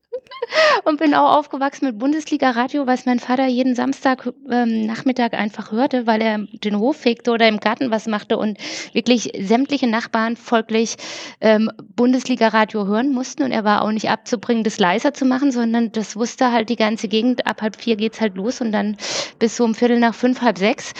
und 0.84 0.99
bin 0.99 1.14
auch 1.14 1.36
aufgewachsen 1.38 1.86
mit 1.86 1.99
Bundesliga-Radio, 1.99 2.86
was 2.86 3.07
mein 3.07 3.18
Vater 3.18 3.47
jeden 3.47 3.74
Samstag 3.74 4.32
ähm, 4.51 4.86
Nachmittag 4.86 5.34
einfach 5.34 5.72
hörte, 5.72 6.07
weil 6.07 6.22
er 6.22 6.38
den 6.38 6.78
Hof 6.78 6.97
fegte 6.97 7.32
oder 7.32 7.49
im 7.49 7.59
Garten 7.59 7.90
was 7.90 8.07
machte 8.07 8.38
und 8.38 8.59
wirklich 8.92 9.32
sämtliche 9.38 9.86
Nachbarn 9.86 10.36
folglich 10.36 10.97
ähm, 11.40 11.70
Bundesliga-Radio 11.97 12.86
hören 12.86 13.12
mussten. 13.12 13.42
Und 13.42 13.53
er 13.53 13.64
war 13.64 13.82
auch 13.82 13.92
nicht 13.92 14.11
abzubringen, 14.11 14.64
das 14.64 14.78
leiser 14.78 15.14
zu 15.14 15.24
machen, 15.24 15.53
sondern 15.53 15.92
das 15.92 16.16
wusste 16.16 16.53
halt 16.53 16.68
die 16.68 16.76
ganze 16.76 17.09
Gegend. 17.09 17.47
Ab 17.47 17.62
halb 17.62 17.76
vier 17.76 17.97
geht's 17.97 18.20
halt 18.20 18.36
los 18.36 18.61
und 18.61 18.72
dann 18.72 18.97
bis 19.38 19.57
so 19.57 19.64
um 19.64 19.74
Viertel 19.74 19.99
nach 19.99 20.14
fünf, 20.14 20.40
halb 20.40 20.59
sechs 20.59 20.92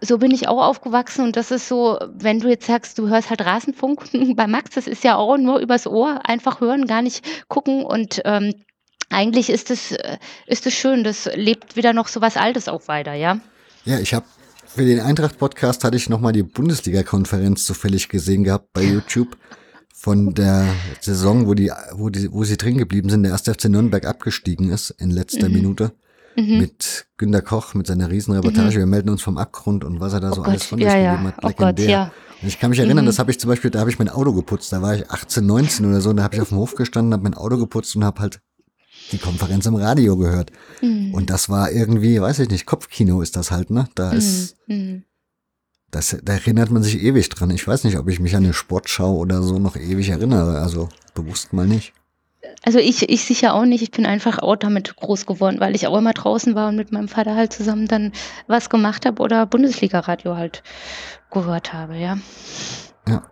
so 0.00 0.18
bin 0.18 0.30
ich 0.30 0.48
auch 0.48 0.62
aufgewachsen 0.62 1.24
und 1.24 1.36
das 1.36 1.50
ist 1.50 1.68
so, 1.68 1.98
wenn 2.12 2.40
du 2.40 2.48
jetzt 2.48 2.66
sagst, 2.66 2.98
du 2.98 3.08
hörst 3.08 3.30
halt 3.30 3.44
Rasenfunk 3.44 4.04
bei 4.36 4.46
Max, 4.46 4.70
das 4.70 4.86
ist 4.86 5.04
ja 5.04 5.16
auch 5.16 5.36
nur 5.38 5.58
übers 5.58 5.86
Ohr, 5.86 6.20
einfach 6.24 6.60
hören, 6.60 6.86
gar 6.86 7.02
nicht 7.02 7.24
gucken 7.48 7.84
und 7.84 8.20
ähm, 8.24 8.52
eigentlich 9.10 9.50
ist 9.50 9.70
es, 9.70 9.92
äh, 9.92 10.18
ist 10.46 10.66
es 10.66 10.74
schön, 10.74 11.04
das 11.04 11.28
lebt 11.34 11.76
wieder 11.76 11.92
noch 11.92 12.08
so 12.08 12.20
was 12.20 12.36
Altes 12.36 12.68
auch 12.68 12.88
weiter, 12.88 13.14
ja? 13.14 13.40
Ja, 13.84 13.98
ich 13.98 14.14
habe 14.14 14.26
für 14.66 14.84
den 14.84 15.00
Eintracht-Podcast 15.00 15.84
hatte 15.84 15.96
ich 15.96 16.10
nochmal 16.10 16.32
die 16.32 16.42
Bundesliga-Konferenz 16.42 17.64
zufällig 17.64 18.08
gesehen 18.08 18.44
gehabt 18.44 18.72
bei 18.72 18.82
YouTube 18.82 19.36
von 19.94 20.34
der 20.34 20.66
Saison, 21.00 21.46
wo 21.46 21.54
die, 21.54 21.72
wo 21.92 22.10
die, 22.10 22.30
wo 22.30 22.44
sie 22.44 22.58
drin 22.58 22.76
geblieben 22.76 23.08
sind, 23.08 23.22
der 23.22 23.32
erste 23.32 23.54
FC 23.54 23.70
Nürnberg 23.70 24.04
abgestiegen 24.04 24.70
ist 24.70 24.90
in 24.90 25.10
letzter 25.10 25.48
mhm. 25.48 25.54
Minute. 25.54 25.92
Mhm. 26.36 26.58
Mit 26.58 27.06
Günter 27.16 27.40
Koch, 27.40 27.72
mit 27.72 27.86
seiner 27.86 28.10
Riesenreportage. 28.10 28.76
Mhm. 28.76 28.80
Wir 28.80 28.86
melden 28.86 29.08
uns 29.08 29.22
vom 29.22 29.38
Abgrund 29.38 29.84
und 29.84 30.00
was 30.00 30.12
er 30.12 30.20
da 30.20 30.32
so 30.32 30.42
oh 30.42 30.44
alles 30.44 30.64
von 30.64 30.78
sich 30.78 30.86
ja, 30.86 31.12
gegeben 31.12 31.28
hat. 31.28 31.42
Oh 31.42 31.50
Gott, 31.56 31.78
ja. 31.80 32.12
Und 32.42 32.48
ich 32.48 32.60
kann 32.60 32.68
mich 32.68 32.78
erinnern, 32.78 33.04
mhm. 33.04 33.06
das 33.06 33.18
habe 33.18 33.30
ich 33.30 33.40
zum 33.40 33.48
Beispiel, 33.48 33.70
da 33.70 33.80
habe 33.80 33.88
ich 33.88 33.98
mein 33.98 34.10
Auto 34.10 34.34
geputzt. 34.34 34.70
Da 34.72 34.82
war 34.82 34.94
ich 34.94 35.10
18, 35.10 35.46
19 35.46 35.86
oder 35.86 36.02
so. 36.02 36.10
Und 36.10 36.18
da 36.18 36.24
habe 36.24 36.34
ich 36.34 36.42
auf 36.42 36.50
dem 36.50 36.58
Hof 36.58 36.74
gestanden, 36.74 37.14
habe 37.14 37.22
mein 37.22 37.34
Auto 37.34 37.56
geputzt 37.56 37.96
und 37.96 38.04
habe 38.04 38.20
halt 38.20 38.40
die 39.12 39.18
Konferenz 39.18 39.66
im 39.66 39.76
Radio 39.76 40.16
gehört. 40.16 40.50
Mhm. 40.80 41.14
Und 41.14 41.30
das 41.30 41.48
war 41.48 41.70
irgendwie, 41.70 42.20
weiß 42.20 42.40
ich 42.40 42.50
nicht, 42.50 42.66
Kopfkino 42.66 43.20
ist 43.20 43.36
das 43.36 43.50
halt, 43.50 43.70
ne? 43.70 43.88
Da 43.94 44.12
mhm. 44.12 44.18
ist, 44.18 44.56
mhm. 44.66 45.04
das, 45.90 46.16
da 46.22 46.34
erinnert 46.34 46.70
man 46.70 46.82
sich 46.82 47.02
ewig 47.02 47.28
dran. 47.28 47.50
Ich 47.50 47.66
weiß 47.66 47.84
nicht, 47.84 47.98
ob 47.98 48.08
ich 48.08 48.20
mich 48.20 48.36
an 48.36 48.44
eine 48.44 48.52
Sportschau 48.52 49.14
oder 49.16 49.42
so 49.42 49.58
noch 49.58 49.76
ewig 49.76 50.08
erinnere. 50.08 50.58
Also 50.58 50.88
bewusst 51.14 51.52
mal 51.52 51.66
nicht. 51.66 51.92
Also 52.62 52.78
ich, 52.78 53.08
ich 53.08 53.24
sicher 53.24 53.54
auch 53.54 53.64
nicht. 53.64 53.82
Ich 53.82 53.90
bin 53.90 54.06
einfach 54.06 54.38
auch 54.38 54.56
damit 54.56 54.96
groß 54.96 55.26
geworden, 55.26 55.60
weil 55.60 55.74
ich 55.74 55.86
auch 55.86 55.96
immer 55.96 56.12
draußen 56.12 56.54
war 56.54 56.68
und 56.68 56.76
mit 56.76 56.92
meinem 56.92 57.08
Vater 57.08 57.34
halt 57.34 57.52
zusammen 57.52 57.86
dann 57.86 58.12
was 58.46 58.70
gemacht 58.70 59.06
habe 59.06 59.22
oder 59.22 59.46
Bundesliga-Radio 59.46 60.36
halt 60.36 60.62
gehört 61.30 61.72
habe, 61.72 61.96
ja. 61.96 62.18
Ja. 63.08 63.22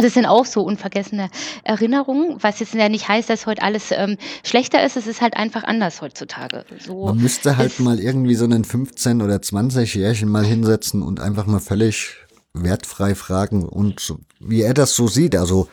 Das 0.00 0.14
sind 0.14 0.26
auch 0.26 0.46
so 0.46 0.62
unvergessene 0.62 1.30
Erinnerungen, 1.64 2.36
was 2.40 2.60
jetzt 2.60 2.74
ja 2.74 2.88
nicht 2.88 3.08
heißt, 3.08 3.28
dass 3.28 3.46
heute 3.46 3.62
alles 3.62 3.90
ähm, 3.90 4.16
schlechter 4.44 4.84
ist. 4.84 4.96
Es 4.96 5.06
ist 5.06 5.20
halt 5.20 5.36
einfach 5.36 5.64
anders 5.64 6.00
heutzutage. 6.00 6.64
So 6.78 7.06
Man 7.06 7.18
müsste 7.18 7.56
halt 7.56 7.78
mal 7.80 7.98
irgendwie 7.98 8.34
so 8.34 8.44
einen 8.44 8.64
15- 8.64 9.22
oder 9.22 9.36
20-Jährchen 9.36 10.28
mal 10.28 10.44
hinsetzen 10.44 11.02
und 11.02 11.20
einfach 11.20 11.46
mal 11.46 11.60
völlig 11.60 12.16
wertfrei 12.52 13.14
fragen 13.14 13.68
und 13.68 14.14
wie 14.40 14.62
er 14.62 14.74
das 14.74 14.94
so 14.94 15.06
sieht, 15.06 15.36
also 15.36 15.68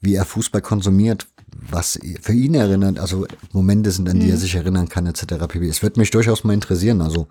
wie 0.00 0.14
er 0.14 0.24
Fußball 0.24 0.62
konsumiert, 0.62 1.26
was 1.68 1.98
für 2.20 2.32
ihn 2.32 2.54
erinnert, 2.54 2.98
also 2.98 3.26
Momente 3.52 3.90
sind, 3.90 4.08
an 4.08 4.20
die 4.20 4.30
er 4.30 4.36
mhm. 4.36 4.40
sich 4.40 4.54
erinnern 4.54 4.88
kann, 4.88 5.06
etc. 5.06 5.46
pp. 5.48 5.68
Es 5.68 5.82
wird 5.82 5.96
mich 5.96 6.10
durchaus 6.10 6.44
mal 6.44 6.54
interessieren, 6.54 7.00
also 7.02 7.28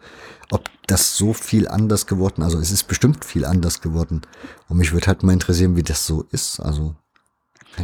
ob 0.52 0.70
das 0.88 1.18
so 1.18 1.34
viel 1.34 1.68
anders 1.68 2.06
geworden, 2.06 2.44
also 2.44 2.60
es 2.60 2.72
ist 2.72 2.88
bestimmt 2.88 3.26
viel 3.26 3.46
anders 3.46 3.82
geworden. 3.82 4.22
Und 4.68 4.78
mich 4.78 4.94
würde 4.94 5.08
halt 5.08 5.24
mal 5.24 5.34
interessieren, 5.34 5.76
wie 5.76 5.84
das 5.84 6.06
so 6.06 6.26
ist. 6.32 6.60
Also 6.60 6.96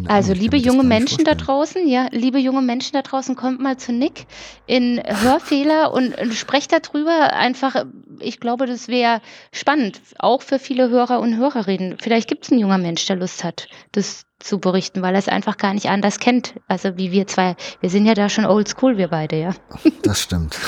also 0.07 0.33
liebe 0.33 0.57
junge 0.57 0.83
Menschen 0.83 1.23
da 1.23 1.35
draußen, 1.35 1.87
ja, 1.87 2.07
liebe 2.11 2.37
junge 2.39 2.61
Menschen 2.61 2.93
da 2.93 3.01
draußen, 3.01 3.35
kommt 3.35 3.59
mal 3.59 3.77
zu 3.77 3.93
Nick 3.93 4.25
in 4.65 5.01
Hörfehler 5.05 5.93
und, 5.93 6.17
und 6.17 6.33
sprecht 6.33 6.71
darüber. 6.71 7.33
Einfach, 7.33 7.85
ich 8.19 8.39
glaube, 8.39 8.65
das 8.65 8.87
wäre 8.87 9.21
spannend, 9.51 10.01
auch 10.19 10.41
für 10.41 10.59
viele 10.59 10.89
Hörer 10.89 11.19
und 11.19 11.37
Hörerinnen. 11.37 11.97
Vielleicht 11.99 12.27
gibt 12.27 12.45
es 12.45 12.51
einen 12.51 12.61
junger 12.61 12.77
Mensch, 12.77 13.05
der 13.05 13.15
Lust 13.15 13.43
hat, 13.43 13.67
das 13.91 14.25
zu 14.39 14.59
berichten, 14.59 15.01
weil 15.01 15.15
er 15.15 15.19
es 15.19 15.29
einfach 15.29 15.57
gar 15.57 15.73
nicht 15.73 15.89
anders 15.89 16.19
kennt. 16.19 16.55
Also 16.67 16.97
wie 16.97 17.11
wir 17.11 17.27
zwei, 17.27 17.55
wir 17.79 17.89
sind 17.89 18.05
ja 18.05 18.13
da 18.13 18.29
schon 18.29 18.45
old 18.45 18.67
school, 18.67 18.97
wir 18.97 19.07
beide, 19.07 19.39
ja. 19.39 19.55
Das 20.03 20.21
stimmt. 20.21 20.59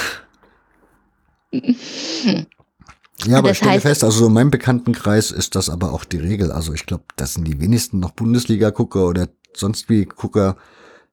Ja, 3.25 3.39
aber 3.39 3.49
das 3.49 3.57
ich 3.57 3.63
stelle 3.63 3.81
fest, 3.81 4.03
also 4.03 4.19
so 4.19 4.27
in 4.27 4.33
meinem 4.33 4.51
Bekanntenkreis 4.51 5.31
ist 5.31 5.55
das 5.55 5.69
aber 5.69 5.91
auch 5.91 6.05
die 6.05 6.17
Regel. 6.17 6.51
Also 6.51 6.73
ich 6.73 6.85
glaube, 6.85 7.03
das 7.15 7.33
sind 7.33 7.47
die 7.47 7.59
wenigsten 7.59 7.99
noch 7.99 8.11
Bundesliga-Gucker 8.11 9.07
oder 9.07 9.27
sonst 9.55 9.89
wie 9.89 10.05
Gucker, 10.05 10.55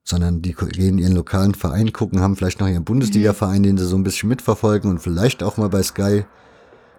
sondern 0.05 0.43
die 0.43 0.53
gehen 0.53 0.99
ihren 0.99 1.15
lokalen 1.15 1.55
Verein 1.55 1.93
gucken, 1.93 2.21
haben 2.21 2.37
vielleicht 2.37 2.61
noch 2.61 2.69
ihren 2.69 2.85
Bundesliga-Verein, 2.85 3.63
den 3.63 3.79
sie 3.79 3.87
so 3.87 3.97
ein 3.97 4.05
bisschen 4.05 4.29
mitverfolgen 4.29 4.91
und 4.91 4.99
vielleicht 4.99 5.43
auch 5.43 5.57
mal 5.57 5.71
bei 5.71 5.83
Sky 5.83 6.25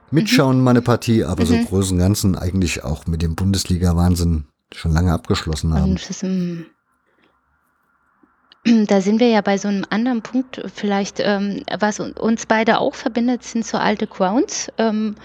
mitschauen, 0.09 0.57
mhm. 0.57 0.63
mal 0.63 0.71
eine 0.71 0.81
Partie, 0.81 1.23
aber 1.23 1.43
mhm. 1.43 1.47
so 1.47 1.53
im 1.53 1.65
Großen 1.65 1.97
und 1.97 1.99
Ganzen 1.99 2.35
eigentlich 2.35 2.83
auch 2.83 3.05
mit 3.05 3.21
dem 3.21 3.35
Bundesliga-Wahnsinn 3.35 4.45
schon 4.73 4.91
lange 4.91 5.13
abgeschlossen 5.13 5.73
haben. 5.73 5.97
da 8.87 8.99
sind 9.01 9.19
wir 9.19 9.27
ja 9.27 9.41
bei 9.41 9.57
so 9.57 9.67
einem 9.67 9.85
anderen 9.89 10.21
Punkt, 10.21 10.61
vielleicht, 10.73 11.19
ähm, 11.19 11.61
was 11.79 11.99
uns 11.99 12.45
beide 12.47 12.79
auch 12.79 12.95
verbindet, 12.95 13.43
sind 13.43 13.65
so 13.65 13.77
alte 13.77 14.07
Grounds. 14.07 14.71
Ähm, 14.77 15.15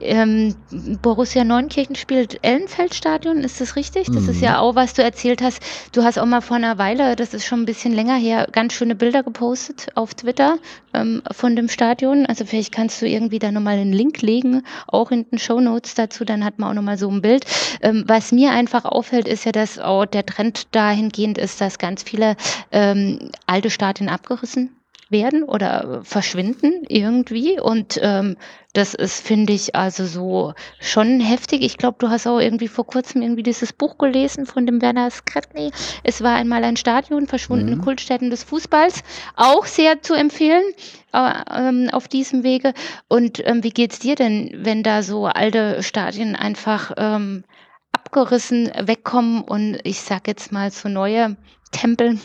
ähm, 0.00 0.54
Borussia 1.02 1.44
Neunkirchen 1.44 1.94
spielt 1.94 2.38
Ellenfeldstadion, 2.42 3.38
ist 3.38 3.60
das 3.60 3.76
richtig? 3.76 4.06
Das 4.06 4.24
mhm. 4.24 4.30
ist 4.30 4.40
ja 4.40 4.58
auch, 4.58 4.74
was 4.74 4.94
du 4.94 5.02
erzählt 5.02 5.42
hast. 5.42 5.62
Du 5.92 6.02
hast 6.02 6.18
auch 6.18 6.26
mal 6.26 6.40
vor 6.40 6.56
einer 6.56 6.78
Weile, 6.78 7.16
das 7.16 7.34
ist 7.34 7.46
schon 7.46 7.62
ein 7.62 7.66
bisschen 7.66 7.92
länger 7.92 8.16
her, 8.16 8.48
ganz 8.50 8.72
schöne 8.72 8.94
Bilder 8.94 9.22
gepostet 9.22 9.88
auf 9.94 10.14
Twitter 10.14 10.58
ähm, 10.94 11.22
von 11.30 11.56
dem 11.56 11.68
Stadion. 11.68 12.26
Also 12.26 12.44
vielleicht 12.44 12.72
kannst 12.72 13.00
du 13.02 13.06
irgendwie 13.06 13.38
da 13.38 13.52
nochmal 13.52 13.78
einen 13.78 13.92
Link 13.92 14.22
legen, 14.22 14.62
auch 14.86 15.10
in 15.10 15.28
den 15.30 15.38
Show 15.38 15.60
Notes 15.60 15.94
dazu, 15.94 16.24
dann 16.24 16.44
hat 16.44 16.58
man 16.58 16.70
auch 16.70 16.74
nochmal 16.74 16.98
so 16.98 17.10
ein 17.10 17.22
Bild. 17.22 17.44
Ähm, 17.82 18.04
was 18.06 18.32
mir 18.32 18.52
einfach 18.52 18.84
auffällt, 18.84 19.28
ist 19.28 19.44
ja, 19.44 19.52
dass 19.52 19.78
auch 19.78 20.06
der 20.06 20.26
Trend 20.26 20.74
dahingehend 20.74 21.38
ist, 21.38 21.60
dass 21.60 21.78
ganz 21.78 22.02
viele 22.02 22.36
ähm, 22.70 23.30
alte 23.46 23.70
Stadien 23.70 24.08
abgerissen 24.08 24.70
werden 25.12 25.44
oder 25.44 26.00
verschwinden 26.02 26.84
irgendwie. 26.88 27.60
Und 27.60 27.98
ähm, 28.02 28.36
das 28.72 28.94
ist, 28.94 29.24
finde 29.26 29.52
ich, 29.52 29.74
also 29.74 30.06
so 30.06 30.54
schon 30.80 31.20
heftig. 31.20 31.62
Ich 31.62 31.76
glaube, 31.76 31.98
du 32.00 32.08
hast 32.08 32.26
auch 32.26 32.38
irgendwie 32.38 32.68
vor 32.68 32.86
kurzem 32.86 33.22
irgendwie 33.22 33.42
dieses 33.42 33.72
Buch 33.72 33.98
gelesen 33.98 34.46
von 34.46 34.66
dem 34.66 34.80
Werner 34.80 35.10
Skretny. 35.10 35.70
Es 36.02 36.22
war 36.22 36.34
einmal 36.34 36.64
ein 36.64 36.76
Stadion, 36.76 37.26
verschwundene 37.26 37.76
mhm. 37.76 37.82
Kultstätten 37.82 38.30
des 38.30 38.44
Fußballs. 38.44 39.02
Auch 39.36 39.66
sehr 39.66 40.00
zu 40.02 40.14
empfehlen 40.14 40.64
äh, 41.12 41.32
ähm, 41.54 41.90
auf 41.92 42.08
diesem 42.08 42.42
Wege. 42.42 42.72
Und 43.08 43.46
ähm, 43.46 43.62
wie 43.62 43.70
geht's 43.70 43.98
dir 43.98 44.14
denn, 44.14 44.50
wenn 44.56 44.82
da 44.82 45.02
so 45.02 45.26
alte 45.26 45.82
Stadien 45.82 46.34
einfach 46.34 46.92
ähm, 46.96 47.44
abgerissen 47.92 48.70
wegkommen 48.74 49.42
und 49.42 49.78
ich 49.84 50.00
sag 50.00 50.26
jetzt 50.26 50.50
mal 50.50 50.70
so 50.70 50.88
neue 50.88 51.36
Tempel 51.72 52.18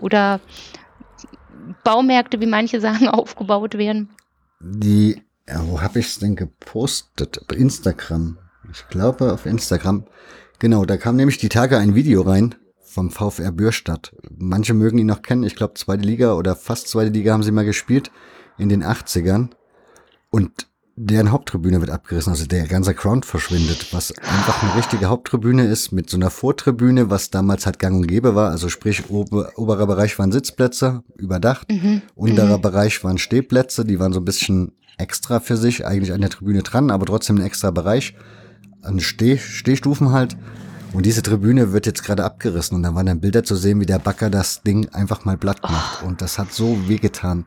oder 0.00 0.40
Baumärkte, 1.84 2.40
wie 2.40 2.46
manche 2.46 2.80
sagen, 2.80 3.08
aufgebaut 3.08 3.76
werden? 3.76 4.10
Die 4.60 5.22
ja, 5.48 5.66
wo 5.68 5.82
habe 5.82 5.98
ich 5.98 6.06
es 6.06 6.18
denn 6.18 6.36
gepostet? 6.36 7.44
Bei 7.48 7.56
Instagram. 7.56 8.38
Ich 8.72 8.88
glaube 8.88 9.32
auf 9.32 9.44
Instagram. 9.44 10.06
Genau, 10.58 10.84
da 10.86 10.96
kam 10.96 11.16
nämlich 11.16 11.38
die 11.38 11.50
Tage 11.50 11.76
ein 11.76 11.94
Video 11.94 12.22
rein 12.22 12.54
vom 12.82 13.10
VfR 13.10 13.52
Bürstadt. 13.52 14.14
Manche 14.30 14.72
mögen 14.72 14.98
ihn 14.98 15.06
noch 15.06 15.20
kennen. 15.20 15.42
Ich 15.42 15.56
glaube, 15.56 15.74
zweite 15.74 16.04
Liga 16.04 16.34
oder 16.34 16.56
fast 16.56 16.88
zweite 16.88 17.10
Liga 17.10 17.32
haben 17.32 17.42
sie 17.42 17.52
mal 17.52 17.64
gespielt 17.64 18.10
in 18.56 18.68
den 18.70 18.82
80ern. 18.82 19.50
Und 20.30 20.68
deren 20.96 21.32
Haupttribüne 21.32 21.80
wird 21.80 21.90
abgerissen, 21.90 22.30
also 22.32 22.46
der 22.46 22.66
ganze 22.66 22.94
Ground 22.94 23.26
verschwindet, 23.26 23.92
was 23.92 24.16
einfach 24.18 24.62
eine 24.62 24.76
richtige 24.76 25.06
Haupttribüne 25.06 25.66
ist 25.66 25.90
mit 25.90 26.08
so 26.08 26.16
einer 26.16 26.30
Vortribüne, 26.30 27.10
was 27.10 27.30
damals 27.30 27.66
halt 27.66 27.78
gang 27.78 27.96
und 27.96 28.06
gäbe 28.06 28.34
war. 28.34 28.50
Also 28.50 28.68
sprich, 28.68 29.10
ober, 29.10 29.50
oberer 29.56 29.86
Bereich 29.86 30.18
waren 30.18 30.30
Sitzplätze, 30.30 31.02
überdacht, 31.16 31.70
mhm. 31.70 32.02
unterer 32.14 32.58
mhm. 32.58 32.62
Bereich 32.62 33.02
waren 33.02 33.18
Stehplätze, 33.18 33.84
die 33.84 33.98
waren 33.98 34.12
so 34.12 34.20
ein 34.20 34.24
bisschen 34.24 34.72
extra 34.96 35.40
für 35.40 35.56
sich, 35.56 35.84
eigentlich 35.84 36.12
an 36.12 36.20
der 36.20 36.30
Tribüne 36.30 36.62
dran, 36.62 36.90
aber 36.90 37.06
trotzdem 37.06 37.36
ein 37.36 37.46
extra 37.46 37.72
Bereich, 37.72 38.14
an 38.82 39.00
Steh, 39.00 39.38
Stehstufen 39.38 40.12
halt. 40.12 40.36
Und 40.92 41.06
diese 41.06 41.22
Tribüne 41.22 41.72
wird 41.72 41.86
jetzt 41.86 42.04
gerade 42.04 42.24
abgerissen 42.24 42.76
und 42.76 42.84
da 42.84 42.94
waren 42.94 43.06
dann 43.06 43.20
Bilder 43.20 43.42
zu 43.42 43.56
sehen, 43.56 43.80
wie 43.80 43.86
der 43.86 43.98
Backer 43.98 44.30
das 44.30 44.62
Ding 44.62 44.88
einfach 44.90 45.24
mal 45.24 45.36
platt 45.36 45.60
macht. 45.62 46.02
Oh. 46.04 46.06
Und 46.06 46.22
das 46.22 46.38
hat 46.38 46.52
so 46.52 46.78
wehgetan. 46.86 47.46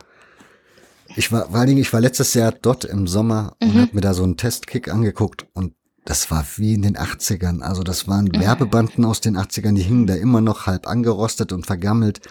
Ich 1.18 1.32
war, 1.32 1.48
vor 1.48 1.56
allen 1.56 1.68
Dingen, 1.68 1.82
ich 1.82 1.92
war 1.92 2.00
letztes 2.00 2.34
Jahr 2.36 2.52
dort 2.52 2.86
im 2.86 3.08
Sommer 3.08 3.56
mhm. 3.62 3.70
und 3.70 3.82
habe 3.82 3.96
mir 3.96 4.02
da 4.02 4.14
so 4.14 4.24
einen 4.24 4.38
Testkick 4.38 4.88
angeguckt 4.88 5.48
und 5.54 5.74
das 6.06 6.32
war 6.32 6.46
wie 6.56 6.74
in 6.74 6.84
den 6.84 6.96
80ern. 6.96 7.62
Also 7.62 7.84
das 7.84 8.08
waren 8.08 8.26
mhm. 8.26 8.40
Werbebanden 8.40 9.04
aus 9.04 9.20
den 9.20 9.36
80ern, 9.36 9.76
die 9.76 9.82
hingen 9.82 10.08
da 10.08 10.16
immer 10.16 10.42
noch 10.42 10.68
halb 10.68 10.88
angerostet 10.88 11.52
und 11.52 11.66
vergammelt 11.66 12.22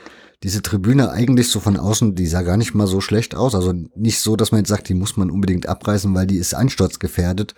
diese 0.43 0.63
Tribüne 0.63 1.11
eigentlich 1.11 1.49
so 1.49 1.61
von 1.61 1.77
außen, 1.77 2.15
die 2.15 2.27
sah 2.27 2.43
gar 2.43 2.57
nicht 2.57 2.75
mal 2.75 2.87
so 2.87 3.01
schlecht 3.01 3.35
aus. 3.35 3.55
Also 3.55 3.73
nicht 3.95 4.21
so, 4.21 4.37
dass 4.37 4.53
man 4.53 4.61
jetzt 4.61 4.69
sagt, 4.69 4.89
die 4.89 4.95
muss 4.95 5.17
man 5.17 5.31
unbedingt 5.31 5.69
abreißen, 5.69 6.15
weil 6.15 6.27
die 6.27 6.37
ist 6.37 6.55
einsturzgefährdet. 6.55 7.55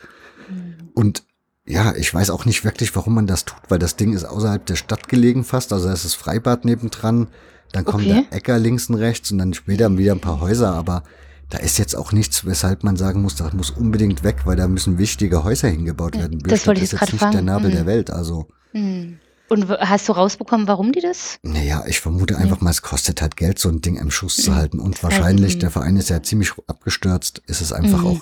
Mhm. 0.49 0.89
Und 0.95 1.25
ja, 1.67 1.95
ich 1.95 2.13
weiß 2.13 2.31
auch 2.31 2.47
nicht 2.47 2.65
wirklich, 2.65 2.97
warum 2.97 3.15
man 3.15 3.27
das 3.27 3.45
tut, 3.45 3.61
weil 3.69 3.79
das 3.79 3.97
Ding 3.97 4.15
ist 4.15 4.25
außerhalb 4.25 4.65
der 4.65 4.77
Stadt 4.77 5.09
gelegen 5.09 5.45
fast. 5.45 5.73
Also 5.73 5.89
es 5.91 6.05
ist 6.05 6.15
Freibad 6.15 6.65
nebendran. 6.65 7.29
Dann 7.73 7.85
kommt 7.85 8.07
okay. 8.07 8.25
der 8.31 8.37
Äcker 8.37 8.59
links 8.59 8.89
und 8.89 8.97
rechts 8.97 9.31
und 9.31 9.39
dann 9.39 9.55
später 9.55 9.97
wieder 9.97 10.13
ein 10.13 10.21
paar 10.21 10.41
Häuser. 10.41 10.73
Aber 10.73 11.03
da 11.51 11.59
ist 11.59 11.79
jetzt 11.79 11.95
auch 11.95 12.13
nichts, 12.13 12.45
weshalb 12.45 12.85
man 12.85 12.97
sagen 12.97 13.23
muss, 13.23 13.37
das 13.37 13.53
muss 13.53 13.71
unbedingt 13.71 14.23
weg, 14.23 14.43
weil 14.45 14.57
da 14.57 14.69
müssen 14.69 14.99
wichtige 14.99 15.45
Häuser 15.45 15.69
hingebaut 15.69 16.17
werden. 16.17 16.39
Das 16.41 16.67
wollte 16.67 16.83
ich 16.83 16.93
nicht 16.93 17.15
fragen. 17.17 17.33
der 17.33 17.43
Nabel 17.43 17.71
mhm. 17.71 17.75
der 17.75 17.87
Welt. 17.87 18.11
Also. 18.11 18.49
Mhm. 18.73 19.19
Und 19.51 19.69
hast 19.71 20.09
du 20.09 20.13
rausbekommen, 20.13 20.69
warum 20.69 20.93
die 20.93 21.01
das? 21.01 21.39
Naja, 21.43 21.83
ich 21.87 22.01
vermute 22.01 22.37
einfach 22.37 22.61
mal, 22.61 22.71
es 22.71 22.83
kostet 22.83 23.23
halt 23.23 23.37
Geld, 23.39 23.59
so 23.59 23.71
ein 23.71 23.81
Ding 23.81 23.97
im 23.97 24.11
Schuss 24.11 24.37
zu 24.37 24.55
halten. 24.55 24.79
Und 24.79 25.03
wahrscheinlich, 25.03 25.57
mhm. 25.57 25.61
der 25.61 25.71
Verein 25.71 25.97
ist 25.97 26.11
ja 26.11 26.23
ziemlich 26.23 26.53
abgestürzt, 26.67 27.41
ist 27.47 27.63
es 27.63 27.73
einfach 27.73 28.01
mhm. 28.01 28.07
auch 28.07 28.21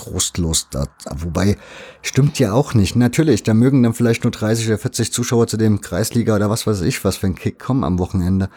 trostlos. 0.00 0.68
Da, 0.70 0.86
wobei, 1.10 1.56
stimmt 2.02 2.38
ja 2.38 2.52
auch 2.52 2.74
nicht. 2.74 2.96
Natürlich, 2.96 3.42
da 3.42 3.54
mögen 3.54 3.82
dann 3.82 3.94
vielleicht 3.94 4.24
nur 4.24 4.30
30 4.30 4.68
oder 4.68 4.78
40 4.78 5.12
Zuschauer 5.12 5.46
zu 5.46 5.56
dem 5.56 5.80
Kreisliga 5.80 6.34
oder 6.34 6.50
was 6.50 6.66
weiß 6.66 6.80
ich, 6.82 7.04
was 7.04 7.18
für 7.18 7.26
ein 7.26 7.34
Kick 7.34 7.58
kommen 7.58 7.84
am 7.84 7.98
Wochenende. 7.98 8.48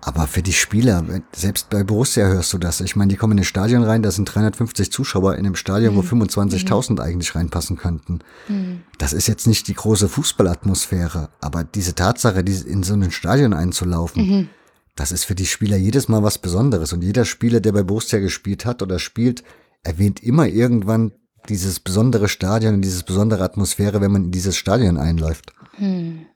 Aber 0.00 0.28
für 0.28 0.42
die 0.42 0.52
Spieler, 0.52 1.04
selbst 1.34 1.70
bei 1.70 1.82
Borussia 1.82 2.28
hörst 2.28 2.52
du 2.52 2.58
das. 2.58 2.80
Ich 2.80 2.94
meine, 2.94 3.08
die 3.10 3.16
kommen 3.16 3.32
in 3.32 3.40
ein 3.40 3.44
Stadion 3.44 3.82
rein, 3.82 4.02
da 4.02 4.12
sind 4.12 4.26
350 4.26 4.92
Zuschauer 4.92 5.34
in 5.34 5.44
einem 5.44 5.56
Stadion, 5.56 5.94
mhm. 5.94 5.98
wo 5.98 6.02
25.000 6.02 6.92
mhm. 6.92 7.00
eigentlich 7.00 7.34
reinpassen 7.34 7.76
könnten. 7.76 8.20
Mhm. 8.46 8.82
Das 8.98 9.12
ist 9.12 9.26
jetzt 9.26 9.48
nicht 9.48 9.66
die 9.66 9.74
große 9.74 10.08
Fußballatmosphäre, 10.08 11.30
aber 11.40 11.64
diese 11.64 11.96
Tatsache, 11.96 12.40
in 12.40 12.84
so 12.84 12.94
ein 12.94 13.10
Stadion 13.10 13.52
einzulaufen, 13.52 14.22
mhm. 14.22 14.48
das 14.94 15.10
ist 15.10 15.24
für 15.24 15.34
die 15.34 15.46
Spieler 15.46 15.76
jedes 15.76 16.08
Mal 16.08 16.22
was 16.22 16.38
Besonderes. 16.38 16.92
Und 16.92 17.02
jeder 17.02 17.24
Spieler, 17.24 17.58
der 17.58 17.72
bei 17.72 17.82
Borussia 17.82 18.20
gespielt 18.20 18.64
hat 18.64 18.82
oder 18.82 19.00
spielt, 19.00 19.42
erwähnt 19.82 20.22
immer 20.22 20.46
irgendwann 20.46 21.12
dieses 21.48 21.80
besondere 21.80 22.28
Stadion 22.28 22.74
und 22.74 22.82
dieses 22.82 23.02
besondere 23.02 23.42
Atmosphäre, 23.44 24.00
wenn 24.00 24.12
man 24.12 24.24
in 24.24 24.30
dieses 24.30 24.56
Stadion 24.56 24.98
einläuft. 24.98 25.52
Mhm. 25.78 26.26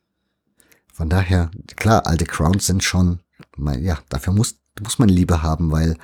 Von 0.93 1.09
daher, 1.09 1.51
klar, 1.77 2.07
alte 2.07 2.25
Crowns 2.25 2.67
sind 2.67 2.85
schon 2.85 3.21
ja, 3.81 3.99
dafür 4.09 4.33
muss, 4.33 4.57
muss 4.83 4.99
man 4.99 5.09
Liebe 5.09 5.43
haben, 5.43 5.71
weil 5.71 5.97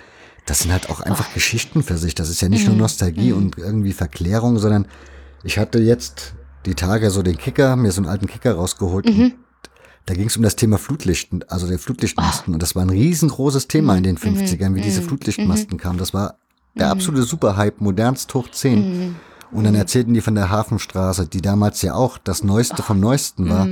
das 0.46 0.60
sind 0.60 0.72
halt 0.72 0.90
auch 0.90 1.00
einfach 1.00 1.28
oh. 1.30 1.34
Geschichten 1.34 1.82
für 1.82 1.98
sich. 1.98 2.14
Das 2.14 2.30
ist 2.30 2.40
ja 2.40 2.48
nicht 2.48 2.62
mhm. 2.62 2.72
nur 2.72 2.78
Nostalgie 2.82 3.32
mhm. 3.32 3.38
und 3.38 3.58
irgendwie 3.58 3.92
Verklärung, 3.92 4.58
sondern 4.58 4.86
ich 5.44 5.58
hatte 5.58 5.78
jetzt 5.78 6.34
die 6.66 6.74
Tage 6.74 7.10
so 7.10 7.22
den 7.22 7.38
Kicker, 7.38 7.76
mir 7.76 7.92
so 7.92 8.00
einen 8.00 8.10
alten 8.10 8.26
Kicker 8.26 8.54
rausgeholt. 8.54 9.06
Mhm. 9.06 9.34
Da 10.06 10.14
ging 10.14 10.28
es 10.28 10.36
um 10.38 10.42
das 10.42 10.56
Thema 10.56 10.78
Flutlichten, 10.78 11.42
also 11.48 11.66
der 11.66 11.78
Flutlichtmasten. 11.78 12.52
Oh. 12.52 12.54
Und 12.54 12.62
das 12.62 12.74
war 12.74 12.82
ein 12.82 12.90
riesengroßes 12.90 13.68
Thema 13.68 13.96
in 13.96 14.04
den 14.04 14.16
50ern, 14.16 14.70
mhm. 14.70 14.74
wie 14.76 14.80
diese 14.80 15.02
mhm. 15.02 15.08
Flutlichtmasten 15.08 15.76
mhm. 15.76 15.80
kamen. 15.80 15.98
Das 15.98 16.14
war 16.14 16.38
der 16.74 16.90
absolute 16.90 17.22
Superhype, 17.22 17.82
modernst 17.82 18.32
hoch 18.34 18.48
10. 18.50 19.16
Und 19.50 19.64
dann 19.64 19.74
erzählten 19.74 20.14
die 20.14 20.20
von 20.20 20.34
der 20.34 20.50
Hafenstraße, 20.50 21.26
die 21.26 21.40
damals 21.40 21.82
ja 21.82 21.94
auch 21.94 22.18
das 22.18 22.44
Neueste 22.44 22.82
vom 22.82 23.00
Neuesten 23.00 23.48
war. 23.48 23.68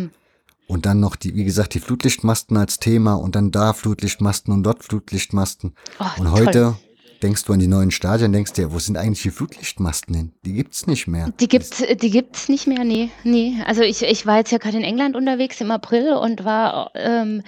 Und 0.68 0.84
dann 0.84 0.98
noch 0.98 1.14
die, 1.14 1.34
wie 1.36 1.44
gesagt, 1.44 1.74
die 1.74 1.80
Flutlichtmasten 1.80 2.56
als 2.56 2.78
Thema 2.78 3.14
und 3.14 3.36
dann 3.36 3.52
da 3.52 3.72
Flutlichtmasten 3.72 4.52
und 4.52 4.64
dort 4.64 4.82
Flutlichtmasten. 4.82 5.74
Oh, 6.00 6.20
und 6.20 6.32
heute 6.32 6.50
toll. 6.50 6.76
denkst 7.22 7.44
du 7.44 7.52
an 7.52 7.60
die 7.60 7.68
neuen 7.68 7.92
Stadien, 7.92 8.32
denkst 8.32 8.54
dir, 8.54 8.72
wo 8.72 8.80
sind 8.80 8.96
eigentlich 8.96 9.22
die 9.22 9.30
Flutlichtmasten 9.30 10.14
hin? 10.14 10.32
Die 10.44 10.54
gibt's 10.54 10.88
nicht 10.88 11.06
mehr. 11.06 11.32
Die 11.38 11.46
gibt's, 11.46 11.84
die 12.02 12.10
gibt's 12.10 12.48
nicht 12.48 12.66
mehr, 12.66 12.82
nee, 12.82 13.10
nee. 13.22 13.62
Also 13.64 13.82
ich, 13.82 14.02
ich 14.02 14.26
war 14.26 14.38
jetzt 14.38 14.50
ja 14.50 14.58
gerade 14.58 14.76
in 14.76 14.82
England 14.82 15.14
unterwegs 15.14 15.60
im 15.60 15.70
April 15.70 16.14
und 16.14 16.44
war 16.44 16.90
ähm, 16.96 17.44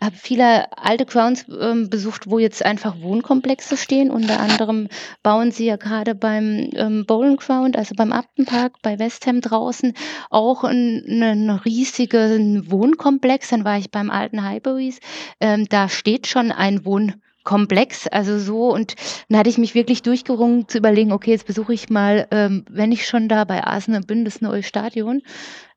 habe 0.00 0.16
viele 0.16 0.66
alte 0.78 1.06
Crowns 1.06 1.46
ähm, 1.60 1.90
besucht, 1.90 2.30
wo 2.30 2.38
jetzt 2.38 2.64
einfach 2.64 3.00
Wohnkomplexe 3.00 3.76
stehen. 3.76 4.10
Unter 4.10 4.38
anderem 4.38 4.88
bauen 5.22 5.50
sie 5.50 5.66
ja 5.66 5.76
gerade 5.76 6.14
beim 6.14 6.70
ähm, 6.74 7.04
Bowling 7.04 7.36
Ground, 7.36 7.76
also 7.76 7.94
beim 7.96 8.12
Upton 8.12 8.46
bei 8.82 8.98
West 8.98 9.26
Ham 9.26 9.40
draußen, 9.40 9.94
auch 10.30 10.62
einen, 10.62 11.22
einen 11.22 11.50
riesigen 11.50 12.70
Wohnkomplex. 12.70 13.48
Dann 13.48 13.64
war 13.64 13.78
ich 13.78 13.90
beim 13.90 14.10
alten 14.10 14.44
Highbury's. 14.44 15.00
Ähm, 15.40 15.68
da 15.68 15.88
steht 15.88 16.28
schon 16.28 16.52
ein 16.52 16.84
Wohnkomplex, 16.84 18.06
also 18.06 18.38
so. 18.38 18.72
Und 18.72 18.94
dann 19.28 19.38
hatte 19.38 19.50
ich 19.50 19.58
mich 19.58 19.74
wirklich 19.74 20.02
durchgerungen 20.02 20.68
zu 20.68 20.78
überlegen, 20.78 21.10
okay, 21.10 21.32
jetzt 21.32 21.46
besuche 21.46 21.74
ich 21.74 21.90
mal, 21.90 22.28
ähm, 22.30 22.64
wenn 22.70 22.92
ich 22.92 23.06
schon 23.06 23.28
da 23.28 23.42
bei 23.44 23.64
Arsenal 23.64 24.02
bin, 24.02 24.24
das 24.24 24.40
neue 24.40 24.62
Stadion. 24.62 25.22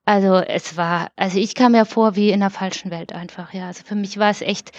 Also 0.06 0.36
es 0.36 0.78
war, 0.78 1.12
also 1.16 1.38
ich 1.38 1.54
kam 1.56 1.76
ja 1.76 1.86
vor 1.86 2.16
wie 2.16 2.32
in 2.32 2.40
der 2.40 2.50
falschen 2.50 2.92
Welt 2.92 3.14
einfach, 3.14 3.54
ja. 3.54 3.68
Also 3.68 3.84
für 3.86 3.96
mich 3.96 4.18
war 4.18 4.30
es 4.32 4.42
echt, 4.42 4.72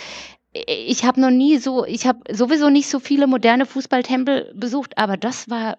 ich 0.52 1.04
habe 1.04 1.20
noch 1.20 1.30
nie 1.30 1.58
so, 1.58 1.84
ich 1.86 2.06
habe 2.06 2.20
sowieso 2.34 2.70
nicht 2.70 2.88
so 2.88 2.98
viele 2.98 3.26
moderne 3.26 3.66
Fußballtempel 3.66 4.52
besucht, 4.54 4.98
aber 4.98 5.16
das 5.16 5.48
war 5.48 5.76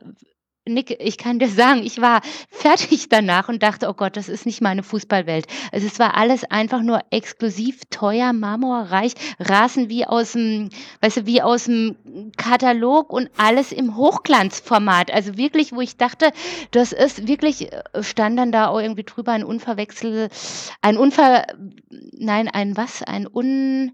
Nick, 0.66 0.98
ich 1.02 1.18
kann 1.18 1.40
dir 1.40 1.50
sagen, 1.50 1.84
ich 1.84 2.00
war 2.00 2.22
fertig 2.50 3.10
danach 3.10 3.50
und 3.50 3.64
dachte, 3.64 3.90
oh 3.90 3.94
Gott, 3.94 4.16
das 4.16 4.30
ist 4.30 4.46
nicht 4.46 4.62
meine 4.62 4.84
Fußballwelt. 4.84 5.46
Also 5.72 5.88
es 5.88 6.00
war 6.00 6.16
alles 6.16 6.44
einfach 6.46 6.82
nur 6.82 7.02
exklusiv, 7.12 7.82
teuer, 7.90 8.32
marmorreich, 8.34 9.14
Rasen 9.40 9.90
wie 9.90 10.06
aus 10.06 10.34
dem, 10.34 10.70
weißt 11.02 11.18
du, 11.18 11.26
wie 11.26 11.42
aus 11.42 11.66
dem 11.66 12.32
Katalog 12.38 13.12
und 13.12 13.30
alles 13.38 13.72
im 13.72 13.98
Hochglanzformat. 13.98 15.12
Also 15.12 15.38
wirklich, 15.38 15.74
wo 15.74 15.82
ich 15.82 15.98
dachte, 15.98 16.32
das 16.72 16.94
ist 16.94 17.28
wirklich, 17.28 17.72
äh, 17.74 17.84
stand 18.02 18.40
dann 18.40 18.52
da 18.52 18.68
auch 18.68 18.80
irgendwie 18.80 19.04
drüber 19.04 19.34
ein 19.34 19.44
Unverwechsel, 19.44 20.30
ein 20.82 20.98
Unver, 20.98 21.46
nein, 21.90 22.48
ein 22.48 22.78
was, 22.78 23.04
ein 23.04 23.28
Un, 23.28 23.92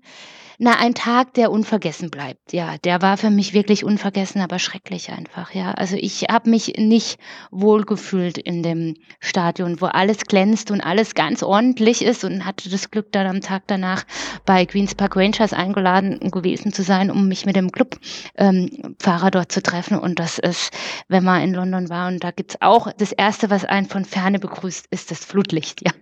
na, 0.61 0.77
ein 0.77 0.93
Tag, 0.93 1.35
der 1.35 1.51
unvergessen 1.51 2.09
bleibt. 2.09 2.51
Ja, 2.51 2.77
der 2.79 3.01
war 3.01 3.15
für 3.15 3.29
mich 3.29 3.53
wirklich 3.53 3.85
unvergessen, 3.85 4.41
aber 4.41 4.59
schrecklich 4.59 5.09
einfach. 5.09 5.53
Ja, 5.53 5.71
also 5.71 5.95
ich 5.95 6.23
habe 6.29 6.49
mich 6.49 6.73
nicht 6.77 7.17
wohlgefühlt 7.49 8.37
in 8.37 8.61
dem 8.61 8.95
Stadion, 9.21 9.79
wo 9.79 9.85
alles 9.85 10.25
glänzt 10.25 10.69
und 10.69 10.81
alles 10.81 11.15
ganz 11.15 11.43
ordentlich 11.43 12.03
ist 12.03 12.25
und 12.25 12.43
hatte 12.45 12.69
das 12.69 12.91
Glück, 12.91 13.09
dann 13.13 13.25
am 13.25 13.39
Tag 13.39 13.63
danach 13.67 14.03
bei 14.45 14.65
Queens 14.65 14.95
Park 14.95 15.15
Rangers 15.15 15.53
eingeladen 15.53 16.19
gewesen 16.29 16.73
zu 16.73 16.83
sein, 16.83 17.09
um 17.09 17.29
mich 17.29 17.45
mit 17.45 17.55
dem 17.55 17.71
Clubfahrer 17.71 18.01
ähm, 18.37 19.31
dort 19.31 19.53
zu 19.53 19.63
treffen. 19.63 19.97
Und 19.97 20.19
das 20.19 20.39
ist, 20.39 20.73
wenn 21.07 21.23
man 21.23 21.41
in 21.41 21.53
London 21.53 21.87
war 21.87 22.09
und 22.09 22.21
da 22.21 22.31
gibt's 22.31 22.57
auch 22.59 22.91
das 22.97 23.13
erste, 23.13 23.49
was 23.49 23.63
einen 23.63 23.87
von 23.87 24.03
Ferne 24.03 24.39
begrüßt, 24.39 24.87
ist 24.91 25.09
das 25.09 25.23
Flutlicht. 25.23 25.81
Ja. 25.87 25.93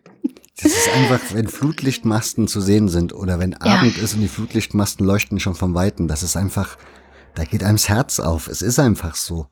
Das 0.62 0.72
ist 0.72 0.89
einfach, 0.89 1.20
wenn 1.34 1.47
Flutlichtmasten 1.47 2.47
zu 2.47 2.62
sehen 2.62 2.88
sind 2.89 3.14
oder 3.14 3.39
wenn 3.39 3.53
Abend 3.55 3.97
ist 3.97 4.16
und 4.16 4.22
die 4.22 4.28
Flutlichtmasten 4.28 5.05
leuchten 5.05 5.39
schon 5.39 5.53
vom 5.55 5.76
Weiten, 5.76 6.08
das 6.08 6.24
ist 6.24 6.36
einfach, 6.36 6.78
da 7.36 7.43
geht 7.43 7.64
einem 7.64 7.76
das 7.76 7.89
Herz 7.89 8.20
auf. 8.20 8.47
Es 8.47 8.62
ist 8.64 8.80
einfach 8.80 9.16
so. 9.16 9.47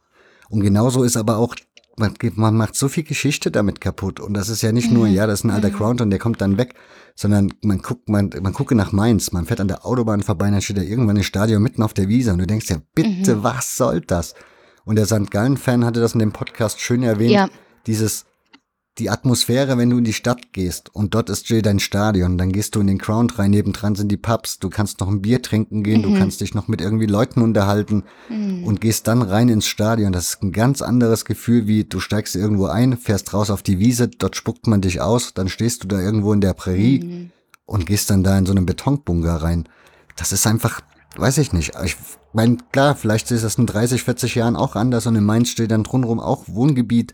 Und 0.50 0.62
genauso 0.62 1.04
ist 1.04 1.16
aber 1.18 1.38
auch, 1.38 1.56
man, 1.98 2.14
man 2.36 2.58
macht 2.58 2.76
so 2.76 2.88
viel 2.90 3.04
Geschichte 3.04 3.52
damit 3.52 3.82
kaputt. 3.82 4.20
Und 4.20 4.34
das 4.34 4.50
ist 4.50 4.62
ja 4.64 4.72
nicht 4.72 4.92
nur, 4.92 5.08
ja, 5.08 5.28
das 5.28 5.40
ist 5.40 5.44
ein 5.44 5.52
alter 5.52 5.70
Ground 5.70 6.02
und 6.02 6.10
der 6.10 6.20
kommt 6.20 6.42
dann 6.42 6.58
weg, 6.58 6.74
sondern 7.16 7.54
man 7.64 7.78
guckt, 7.80 8.10
man, 8.10 8.32
man 8.42 8.54
gucke 8.54 8.76
nach 8.76 8.92
Mainz, 8.92 9.32
man 9.32 9.46
fährt 9.46 9.62
an 9.62 9.68
der 9.68 9.86
Autobahn 9.86 10.24
vorbei, 10.24 10.50
dann 10.50 10.62
steht 10.62 10.78
da 10.78 10.82
irgendwann 10.82 11.18
ein 11.18 11.24
Stadion 11.24 11.62
mitten 11.62 11.84
auf 11.84 11.94
der 11.94 12.08
Wiese 12.10 12.34
und 12.34 12.40
du 12.40 12.48
denkst 12.48 12.70
ja, 12.70 12.78
bitte, 12.96 13.44
was 13.44 13.78
soll 13.78 14.02
das? 14.02 14.34
Und 14.84 14.98
der 14.98 15.06
St. 15.06 15.32
Gallen-Fan 15.32 15.86
hatte 15.86 16.00
das 16.02 16.14
in 16.14 16.20
dem 16.20 16.32
Podcast 16.32 16.80
schön 16.82 17.02
erwähnt, 17.04 17.32
Ja. 17.32 17.50
dieses, 17.88 18.26
die 18.98 19.10
Atmosphäre, 19.10 19.78
wenn 19.78 19.90
du 19.90 19.98
in 19.98 20.06
die 20.06 20.14
Stadt 20.14 20.54
gehst 20.54 20.94
und 20.96 21.14
dort 21.14 21.30
ist 21.30 21.50
Jay 21.50 21.62
dein 21.62 21.80
Stadion, 21.80 22.38
dann 22.38 22.54
gehst 22.54 22.76
du 22.76 22.80
in 22.80 22.88
den 22.88 22.98
Ground 22.98 23.38
rein, 23.38 23.52
nebendran 23.52 23.96
sind 23.96 24.10
die 24.10 24.18
Pubs, 24.18 24.60
du 24.60 24.70
kannst 24.70 25.02
noch 25.02 25.10
ein 25.10 25.22
Bier 25.22 25.42
trinken 25.42 25.84
gehen, 25.84 26.02
du 26.02 26.18
kannst 26.18 26.40
dich 26.40 26.54
noch 26.54 26.70
mit 26.70 26.80
irgendwie 26.80 27.06
Leuten 27.06 27.42
unterhalten 27.42 28.04
und 28.30 28.80
gehst 28.80 29.08
dann 29.08 29.22
rein 29.22 29.50
ins 29.50 29.68
Stadion. 29.68 30.14
Das 30.14 30.30
ist 30.30 30.44
ein 30.44 30.54
ganz 30.54 30.82
anderes 30.82 31.26
Gefühl, 31.26 31.68
wie 31.68 31.84
du 31.84 32.00
steigst 32.00 32.36
irgendwo 32.36 32.68
ein, 32.68 32.98
fährst 32.98 33.34
raus 33.34 33.50
auf 33.50 33.64
die 33.64 33.80
Wiese, 33.80 34.08
dort 34.08 34.38
spuckt 34.38 34.66
man 34.68 34.80
dich 34.80 35.02
aus, 35.02 35.34
dann 35.34 35.50
stehst 35.50 35.84
du 35.84 35.88
da 35.88 36.00
irgendwo 36.00 36.32
in 36.32 36.42
der 36.42 36.54
Prärie 36.54 37.30
und 37.66 37.86
gehst 37.86 38.10
dann 38.10 38.24
da 38.24 38.38
in 38.38 38.46
so 38.46 38.54
einen 38.54 38.66
Betonbunker 38.66 39.36
rein. 39.36 39.68
Das 40.16 40.32
ist 40.32 40.48
einfach, 40.48 40.80
weiß 41.18 41.38
ich 41.40 41.52
nicht. 41.52 41.74
Ich 41.84 41.98
meine, 42.32 42.58
klar, 42.72 42.96
vielleicht 42.96 43.30
ist 43.32 43.44
das 43.44 43.58
in 43.58 43.66
30, 43.66 44.04
40 44.04 44.36
Jahren 44.36 44.56
auch 44.56 44.78
anders 44.78 45.06
und 45.06 45.16
in 45.16 45.26
Mainz 45.26 45.50
steht 45.50 45.72
dann 45.72 45.84
drumherum 45.84 46.22
auch 46.22 46.46
Wohngebiet. 46.48 47.14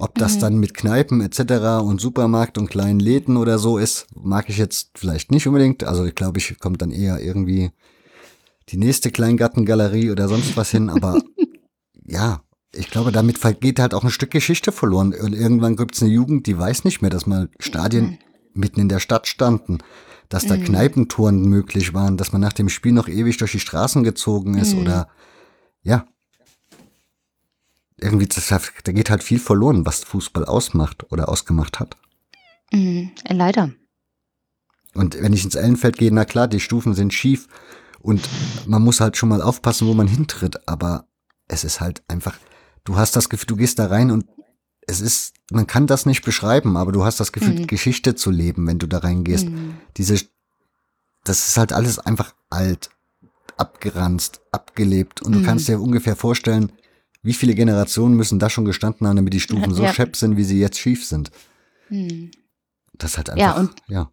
Ob 0.00 0.14
das 0.14 0.38
dann 0.38 0.58
mit 0.58 0.74
Kneipen 0.74 1.20
etc. 1.20 1.82
und 1.82 2.00
Supermarkt 2.00 2.56
und 2.56 2.70
kleinen 2.70 3.00
Läden 3.00 3.36
oder 3.36 3.58
so 3.58 3.78
ist, 3.78 4.06
mag 4.14 4.48
ich 4.48 4.56
jetzt 4.56 4.90
vielleicht 4.94 5.32
nicht 5.32 5.48
unbedingt. 5.48 5.82
Also 5.82 6.04
ich 6.04 6.14
glaube, 6.14 6.38
ich 6.38 6.60
kommt 6.60 6.80
dann 6.82 6.92
eher 6.92 7.20
irgendwie 7.20 7.72
die 8.68 8.76
nächste 8.76 9.10
Kleingartengalerie 9.10 10.12
oder 10.12 10.28
sonst 10.28 10.56
was 10.56 10.70
hin. 10.70 10.88
Aber 10.88 11.20
ja, 12.04 12.42
ich 12.72 12.90
glaube, 12.90 13.10
damit 13.10 13.40
geht 13.60 13.80
halt 13.80 13.92
auch 13.92 14.04
ein 14.04 14.10
Stück 14.10 14.30
Geschichte 14.30 14.70
verloren. 14.70 15.12
Und 15.14 15.34
irgendwann 15.34 15.74
gibt's 15.74 16.00
eine 16.00 16.12
Jugend, 16.12 16.46
die 16.46 16.56
weiß 16.56 16.84
nicht 16.84 17.02
mehr, 17.02 17.10
dass 17.10 17.26
mal 17.26 17.48
Stadien 17.58 18.18
mitten 18.54 18.78
in 18.80 18.88
der 18.88 19.00
Stadt 19.00 19.26
standen, 19.26 19.78
dass 20.28 20.46
da 20.46 20.56
Kneipentouren 20.56 21.42
möglich 21.42 21.92
waren, 21.92 22.16
dass 22.16 22.30
man 22.30 22.40
nach 22.40 22.52
dem 22.52 22.68
Spiel 22.68 22.92
noch 22.92 23.08
ewig 23.08 23.38
durch 23.38 23.50
die 23.52 23.60
Straßen 23.60 24.04
gezogen 24.04 24.58
ist 24.58 24.74
oder 24.74 25.08
ja. 25.82 26.06
Irgendwie, 28.00 28.26
das, 28.26 28.48
da 28.48 28.92
geht 28.92 29.10
halt 29.10 29.22
viel 29.22 29.38
verloren, 29.38 29.84
was 29.84 30.04
Fußball 30.04 30.44
ausmacht 30.44 31.10
oder 31.10 31.28
ausgemacht 31.28 31.80
hat. 31.80 31.96
Mhm. 32.72 33.10
Leider. 33.28 33.72
Und 34.94 35.20
wenn 35.20 35.32
ich 35.32 35.44
ins 35.44 35.54
Ellenfeld 35.54 35.96
gehe, 35.96 36.12
na 36.12 36.24
klar, 36.24 36.48
die 36.48 36.60
Stufen 36.60 36.94
sind 36.94 37.12
schief 37.12 37.46
und 38.00 38.28
man 38.66 38.82
muss 38.82 39.00
halt 39.00 39.16
schon 39.16 39.28
mal 39.28 39.42
aufpassen, 39.42 39.86
wo 39.86 39.94
man 39.94 40.08
hintritt, 40.08 40.68
aber 40.68 41.06
es 41.46 41.64
ist 41.64 41.80
halt 41.80 42.02
einfach, 42.08 42.36
du 42.84 42.96
hast 42.96 43.16
das 43.16 43.28
Gefühl, 43.28 43.46
du 43.46 43.56
gehst 43.56 43.78
da 43.78 43.86
rein 43.86 44.10
und 44.10 44.26
es 44.86 45.00
ist, 45.00 45.34
man 45.50 45.66
kann 45.66 45.86
das 45.86 46.06
nicht 46.06 46.24
beschreiben, 46.24 46.76
aber 46.76 46.92
du 46.92 47.04
hast 47.04 47.20
das 47.20 47.32
Gefühl, 47.32 47.66
Geschichte 47.66 48.14
zu 48.14 48.30
leben, 48.30 48.66
wenn 48.66 48.78
du 48.78 48.86
da 48.86 48.98
reingehst. 48.98 49.46
Diese, 49.98 50.14
das 51.24 51.48
ist 51.48 51.56
halt 51.58 51.74
alles 51.74 51.98
einfach 51.98 52.34
alt, 52.48 52.90
abgeranzt, 53.58 54.40
abgelebt 54.50 55.20
und 55.20 55.32
du 55.32 55.42
kannst 55.42 55.68
dir 55.68 55.80
ungefähr 55.80 56.16
vorstellen, 56.16 56.72
wie 57.22 57.32
viele 57.32 57.54
Generationen 57.54 58.16
müssen 58.16 58.38
da 58.38 58.48
schon 58.50 58.64
gestanden 58.64 59.06
haben, 59.06 59.16
damit 59.16 59.34
die 59.34 59.40
Stufen 59.40 59.74
so 59.74 59.82
Ja. 59.82 59.92
schepp 59.92 60.16
sind, 60.16 60.36
wie 60.36 60.44
sie 60.44 60.60
jetzt 60.60 60.78
schief 60.78 61.06
sind. 61.06 61.30
Mhm. 61.88 62.30
Das 62.94 63.12
ist 63.12 63.18
halt 63.18 63.28
Ja, 63.36 63.54
einfach, 63.54 63.58
und- 63.60 63.74
ja. 63.88 64.10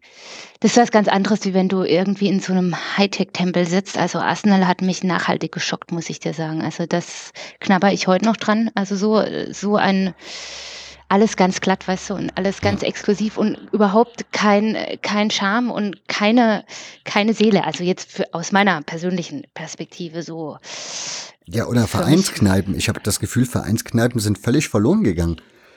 Das 0.60 0.72
ist 0.72 0.76
was 0.76 0.90
ganz 0.92 1.08
anderes, 1.08 1.44
wie 1.44 1.54
wenn 1.54 1.68
du 1.68 1.82
irgendwie 1.82 2.28
in 2.28 2.38
so 2.40 2.52
einem 2.52 2.76
Hightech-Tempel 2.96 3.66
sitzt. 3.66 3.98
Also 3.98 4.20
Arsenal 4.20 4.68
hat 4.68 4.80
mich 4.80 5.02
nachhaltig 5.02 5.50
geschockt, 5.52 5.90
muss 5.90 6.08
ich 6.08 6.20
dir 6.20 6.34
sagen. 6.34 6.62
Also 6.62 6.86
das 6.86 7.32
knabber 7.60 7.92
ich 7.92 8.06
heute 8.06 8.24
noch 8.26 8.36
dran. 8.36 8.70
Also 8.76 8.94
so, 8.96 9.22
so 9.52 9.76
ein 9.76 10.14
alles 11.08 11.36
ganz 11.36 11.60
glatt, 11.60 11.86
weißt 11.86 12.10
du, 12.10 12.14
und 12.14 12.36
alles 12.36 12.60
ganz 12.60 12.82
exklusiv 12.82 13.36
und 13.38 13.56
überhaupt 13.72 14.32
kein, 14.32 14.76
kein 15.02 15.30
Charme 15.30 15.70
und 15.70 16.08
keine, 16.08 16.64
keine 17.04 17.32
Seele. 17.32 17.64
Also 17.64 17.84
jetzt 17.84 18.10
für, 18.10 18.32
aus 18.34 18.50
meiner 18.52 18.82
persönlichen 18.82 19.46
Perspektive 19.54 20.22
so. 20.24 20.58
Ja, 21.48 21.66
oder 21.66 21.86
Vereinskneipen. 21.86 22.74
Ich 22.74 22.88
habe 22.88 23.00
das 23.02 23.20
Gefühl, 23.20 23.46
Vereinskneipen 23.46 24.20
sind 24.20 24.38
völlig 24.38 24.68
verloren 24.68 25.04
gegangen. 25.04 25.36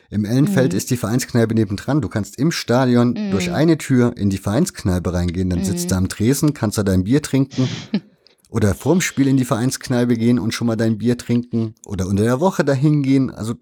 Im 0.09 0.25
Ellenfeld 0.25 0.71
Mhm. 0.73 0.77
ist 0.77 0.89
die 0.89 0.97
Vereinskneipe 0.97 1.53
nebendran. 1.53 2.01
Du 2.01 2.09
kannst 2.09 2.39
im 2.39 2.51
Stadion 2.51 3.13
durch 3.29 3.51
eine 3.51 3.77
Tür 3.77 4.17
in 4.17 4.31
die 4.31 4.39
Vereinskneipe 4.39 5.13
reingehen. 5.13 5.49
Dann 5.51 5.59
Mhm. 5.59 5.65
sitzt 5.65 5.91
du 5.91 5.95
am 5.95 6.09
Tresen, 6.09 6.55
kannst 6.55 6.79
da 6.79 6.83
dein 6.83 7.03
Bier 7.03 7.21
trinken. 7.21 7.67
oder 8.49 8.73
vorm 8.73 9.01
Spiel 9.01 9.27
in 9.27 9.37
die 9.37 9.45
Vereinskneipe 9.45 10.15
gehen 10.15 10.39
und 10.39 10.55
schon 10.55 10.65
mal 10.65 10.75
dein 10.75 10.97
Bier 10.97 11.17
trinken. 11.19 11.75
Oder 11.85 12.07
unter 12.07 12.23
der 12.23 12.39
Woche 12.39 12.63
dahin 12.65 13.03
gehen. 13.03 13.29
Also, 13.29 13.53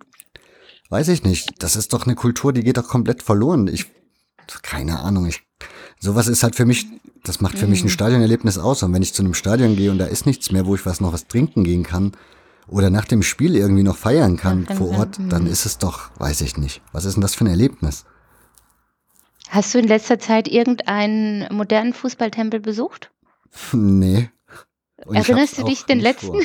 weiß 0.90 1.10
ich 1.10 1.24
nicht. 1.26 1.62
Das 1.62 1.76
ist 1.76 1.92
doch 1.92 2.06
eine 2.06 2.16
Kultur, 2.16 2.54
die 2.54 2.64
geht 2.64 2.78
doch 2.78 2.88
komplett 2.88 3.22
verloren. 3.22 3.68
Ich, 3.68 3.88
keine 4.62 5.02
Ahnung. 5.02 5.26
Ich, 5.26 5.42
sowas 6.00 6.30
ist 6.30 6.44
halt 6.44 6.56
für 6.56 6.66
mich, 6.66 6.88
das 7.28 7.42
macht 7.42 7.58
für 7.60 7.68
mich 7.68 7.82
Mhm. 7.82 7.88
ein 7.88 7.92
Stadionerlebnis 7.92 8.58
aus. 8.58 8.84
Und 8.84 8.94
wenn 8.94 9.02
ich 9.02 9.14
zu 9.14 9.22
einem 9.24 9.34
Stadion 9.34 9.76
gehe 9.76 9.92
und 9.92 9.98
da 10.00 10.06
ist 10.06 10.26
nichts 10.26 10.52
mehr, 10.52 10.66
wo 10.66 10.76
ich 10.76 10.86
was 10.86 11.02
noch 11.02 11.14
was 11.14 11.28
trinken 11.28 11.64
gehen 11.64 11.84
kann, 11.84 12.14
oder 12.70 12.90
nach 12.90 13.06
dem 13.06 13.24
Spiel 13.24 13.56
irgendwie 13.56 13.84
noch 13.84 13.96
feiern 13.96 14.36
kann 14.36 14.66
Ja, 14.70 14.76
vor. 14.76 14.98
Ort, 14.98 15.20
dann 15.30 15.48
ist 15.48 15.66
es 15.66 15.78
doch, 15.78 16.10
weiß 16.20 16.42
ich 16.42 16.58
nicht. 16.58 16.82
Was 16.92 17.06
ist 17.06 17.14
denn 17.16 17.22
das 17.22 17.34
für 17.36 17.46
ein 17.46 17.50
Erlebnis? 17.50 18.04
Hast 19.50 19.74
du 19.74 19.80
in 19.80 19.88
letzter 19.88 20.20
Zeit 20.20 20.50
irgendeinen 20.50 21.48
modernen 21.56 21.94
Fußballtempel 21.94 22.60
besucht? 22.60 23.12
nee. 23.72 24.30
Und 25.06 25.16
Erinnerst 25.16 25.58
du 25.58 25.64
dich 25.64 25.86
den 25.86 26.00
letzten? 26.00 26.28
vor. 26.28 26.42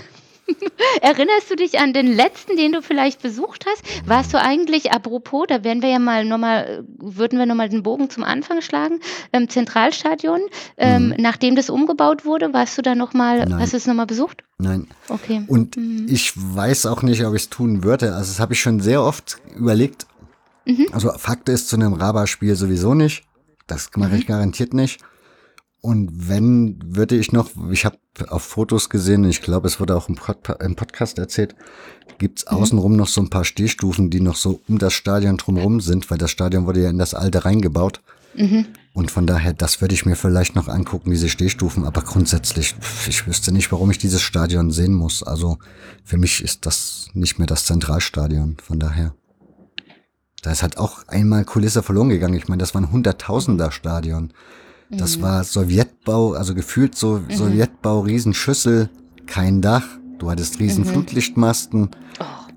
Erinnerst 1.01 1.51
du 1.51 1.57
dich 1.57 1.79
an 1.79 1.93
den 1.93 2.07
letzten, 2.07 2.57
den 2.57 2.73
du 2.73 2.83
vielleicht 2.83 3.23
besucht 3.23 3.65
hast? 3.67 3.83
Warst 4.09 4.33
du 4.35 4.41
eigentlich, 4.41 4.93
apropos, 4.93 5.47
da 5.49 5.65
werden 5.65 5.83
wir 5.83 5.89
ja 5.91 5.99
mal 5.99 6.25
nochmal, 6.25 6.85
würden 6.99 7.39
wir 7.39 7.47
nochmal 7.47 7.69
den 7.69 7.83
Bogen 7.83 8.11
zum 8.11 8.25
Anfang 8.25 8.61
schlagen, 8.61 9.01
ähm, 9.33 9.49
Zentralstadion, 9.49 10.41
ähm, 10.77 11.09
Mhm. 11.09 11.15
nachdem 11.19 11.57
das 11.57 11.71
umgebaut 11.71 12.25
wurde, 12.25 12.53
warst 12.53 12.77
du 12.79 12.83
da 12.83 12.95
nochmal, 12.95 13.47
hast 13.59 13.73
du 13.73 13.77
es 13.77 13.87
nochmal 13.87 14.07
besucht? 14.07 14.43
Nein. 14.59 14.89
Okay. 15.09 15.45
Und 15.47 15.77
Mhm. 15.77 16.07
ich 16.09 16.33
weiß 16.37 16.87
auch 16.87 17.03
nicht, 17.03 17.25
ob 17.25 17.35
ich 17.35 17.43
es 17.43 17.51
tun 17.51 17.83
würde. 17.85 18.15
Also 18.15 18.31
das 18.33 18.41
habe 18.41 18.53
ich 18.55 18.61
schon 18.61 18.81
sehr 18.81 19.03
oft 19.03 19.39
überlegt. 19.57 20.07
Mhm. 20.65 20.87
Also 20.93 21.11
Fakt 21.19 21.49
ist, 21.49 21.69
zu 21.69 21.77
einem 21.77 21.93
Raba-Spiel 21.95 22.55
sowieso 22.55 22.95
nicht. 22.95 23.25
Das 23.67 23.91
mache 23.97 24.11
Mhm. 24.11 24.17
ich 24.19 24.27
garantiert 24.27 24.75
nicht. 24.75 25.01
Und 25.83 26.29
wenn, 26.29 26.79
würde 26.87 27.17
ich 27.17 27.33
noch, 27.33 27.51
ich 27.71 27.85
habe 27.85 27.99
auf 28.29 28.45
Fotos 28.45 28.89
gesehen, 28.89 29.25
ich 29.25 29.43
glaube, 29.43 29.67
es 29.67 29.81
wurde 29.81 29.97
auch 29.97 30.09
im, 30.09 30.15
Pod 30.15 30.39
im 30.61 30.77
Podcast 30.77 31.19
erzählt, 31.19 31.57
gibt's 32.19 32.45
Mhm. 32.49 32.57
außenrum 32.57 32.97
noch 32.97 33.09
so 33.09 33.21
ein 33.21 33.31
paar 33.31 33.45
Stehstufen, 33.45 34.09
die 34.09 34.21
noch 34.21 34.37
so 34.37 34.61
um 34.69 34.79
das 34.79 34.93
Stadion 34.93 35.39
drumherum 35.39 35.81
sind, 35.81 36.09
weil 36.09 36.19
das 36.19 36.31
Stadion 36.31 36.67
wurde 36.67 36.83
ja 36.85 36.91
in 36.91 36.99
das 36.99 37.15
alte 37.15 37.45
reingebaut. 37.45 38.01
Mhm. 38.37 38.67
Und 38.95 39.11
von 39.11 39.27
daher, 39.27 39.55
das 39.55 39.81
würde 39.81 39.95
ich 39.95 40.07
mir 40.07 40.15
vielleicht 40.15 40.55
noch 40.55 40.69
angucken, 40.69 41.11
diese 41.11 41.29
Stehstufen. 41.29 41.85
Aber 41.85 42.03
grundsätzlich, 42.03 42.77
ich 43.09 43.27
wüsste 43.27 43.51
nicht, 43.51 43.73
warum 43.73 43.91
ich 43.91 43.99
dieses 43.99 44.23
Stadion 44.23 44.71
sehen 44.71 44.95
muss. 44.95 45.23
Also 45.25 45.59
für 46.05 46.17
mich 46.17 46.45
ist 46.45 46.65
das 46.65 47.09
nicht 47.13 47.39
mehr 47.39 47.49
das 47.49 47.65
Zentralstadion. 47.65 48.57
Von 48.63 48.79
daher. 48.79 49.15
Da 50.43 50.53
ist 50.53 50.63
halt 50.63 50.79
auch 50.79 51.09
einmal 51.09 51.45
Kulisse 51.45 51.83
verloren 51.83 52.09
gegangen. 52.11 52.35
Ich 52.35 52.49
meine, 52.49 52.61
das 52.61 52.75
war 52.75 52.83
ein 52.83 52.93
Hunderttausender-Stadion. 52.93 54.33
Das 54.93 55.23
war 55.23 55.43
Sowjetbau, 55.43 56.33
also 56.35 56.55
gefühlt 56.55 56.95
so 56.97 57.23
Sowjetbau, 57.31 58.01
Riesenschüssel, 58.01 58.91
kein 59.27 59.63
Dach. 59.63 59.85
Du 60.19 60.31
hattest 60.31 60.61
riesen 60.61 60.85
Flutlichtmasten. 60.85 61.91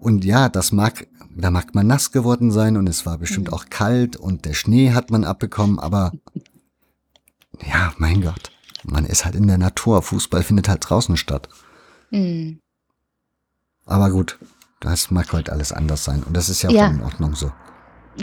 Und 0.01 0.25
ja, 0.25 0.49
das 0.49 0.71
mag, 0.71 1.07
da 1.35 1.49
mag 1.49 1.73
man 1.73 1.87
nass 1.87 2.11
geworden 2.11 2.51
sein 2.51 2.77
und 2.77 2.87
es 2.87 3.05
war 3.05 3.17
bestimmt 3.17 3.51
auch 3.53 3.67
kalt 3.69 4.17
und 4.17 4.45
der 4.45 4.53
Schnee 4.53 4.91
hat 4.91 5.09
man 5.11 5.23
abbekommen, 5.23 5.79
aber 5.79 6.11
ja, 7.65 7.93
mein 7.97 8.21
Gott, 8.21 8.51
man 8.83 9.05
ist 9.05 9.25
halt 9.25 9.35
in 9.35 9.47
der 9.47 9.57
Natur. 9.57 10.01
Fußball 10.01 10.43
findet 10.43 10.67
halt 10.69 10.87
draußen 10.87 11.17
statt. 11.17 11.49
Mhm. 12.11 12.59
Aber 13.85 14.11
gut, 14.11 14.37
das 14.81 15.09
mag 15.09 15.31
halt 15.33 15.49
alles 15.49 15.71
anders 15.71 16.03
sein 16.03 16.21
und 16.23 16.35
das 16.35 16.49
ist 16.49 16.61
ja 16.61 16.69
auch 16.69 16.73
Ja. 16.73 16.87
in 16.87 17.01
Ordnung 17.01 17.33
so. 17.33 17.51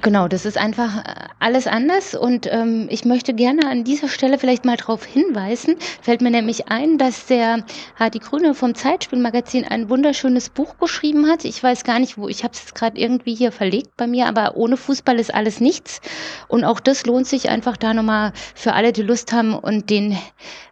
Genau, 0.01 0.27
das 0.27 0.47
ist 0.47 0.57
einfach 0.57 1.05
äh, 1.05 1.15
alles 1.39 1.67
anders 1.67 2.15
und 2.15 2.51
ähm, 2.51 2.87
ich 2.89 3.05
möchte 3.05 3.35
gerne 3.35 3.69
an 3.69 3.85
dieser 3.85 4.09
Stelle 4.09 4.39
vielleicht 4.39 4.65
mal 4.65 4.79
darauf 4.79 5.05
hinweisen, 5.05 5.77
fällt 6.01 6.23
mir 6.23 6.31
nämlich 6.31 6.69
ein, 6.69 6.97
dass 6.97 7.27
der 7.27 7.63
Hardy 7.97 8.19
Grüne 8.19 8.55
vom 8.55 8.75
Zeitspielmagazin 8.75 9.67
ein 9.67 9.91
wunderschönes 9.91 10.49
Buch 10.49 10.79
geschrieben 10.79 11.29
hat. 11.29 11.45
Ich 11.45 11.63
weiß 11.63 11.85
gar 11.85 11.99
nicht, 11.99 12.17
wo, 12.17 12.29
ich 12.29 12.43
habe 12.43 12.55
es 12.55 12.73
gerade 12.73 12.99
irgendwie 12.99 13.35
hier 13.35 13.53
verlegt 13.53 13.95
bei 13.99 14.07
mir, 14.07 14.29
aber 14.29 14.57
ohne 14.57 14.79
Fußball 14.79 15.21
ist 15.21 15.35
alles 15.35 15.61
nichts 15.61 16.01
und 16.49 16.65
auch 16.65 16.81
das 16.81 17.05
lohnt 17.05 17.27
sich 17.27 17.51
einfach 17.51 17.77
da 17.77 17.93
nochmal 17.93 18.33
für 18.55 18.73
alle, 18.73 18.93
die 18.95 19.03
Lust 19.03 19.31
haben 19.35 19.53
und 19.55 19.91
den 19.91 20.17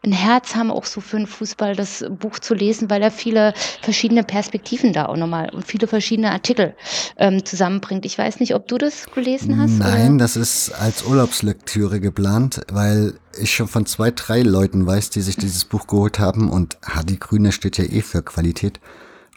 ein 0.02 0.12
Herz 0.12 0.54
haben, 0.54 0.70
auch 0.70 0.86
so 0.86 1.02
für 1.02 1.18
den 1.18 1.26
Fußball 1.26 1.76
das 1.76 2.06
Buch 2.08 2.38
zu 2.38 2.54
lesen, 2.54 2.88
weil 2.88 3.02
er 3.02 3.10
viele 3.10 3.52
verschiedene 3.82 4.24
Perspektiven 4.24 4.94
da 4.94 5.06
auch 5.06 5.16
nochmal 5.16 5.50
und 5.50 5.66
viele 5.66 5.86
verschiedene 5.86 6.32
Artikel 6.32 6.74
ähm, 7.18 7.44
zusammenbringt. 7.44 8.06
Ich 8.06 8.16
weiß 8.16 8.40
nicht, 8.40 8.54
ob 8.54 8.66
du 8.66 8.78
das 8.78 9.09
gelesen 9.14 9.58
hast? 9.58 9.78
Nein, 9.78 10.14
oder? 10.14 10.24
das 10.24 10.36
ist 10.36 10.72
als 10.72 11.04
Urlaubslektüre 11.04 12.00
geplant, 12.00 12.62
weil 12.72 13.14
ich 13.38 13.54
schon 13.54 13.68
von 13.68 13.86
zwei, 13.86 14.10
drei 14.10 14.42
Leuten 14.42 14.86
weiß, 14.86 15.10
die 15.10 15.20
sich 15.20 15.36
dieses 15.36 15.64
Buch 15.64 15.86
geholt 15.86 16.18
haben 16.18 16.50
und 16.50 16.78
die 17.04 17.18
Grüne 17.18 17.52
steht 17.52 17.78
ja 17.78 17.84
eh 17.84 18.02
für 18.02 18.22
Qualität. 18.22 18.80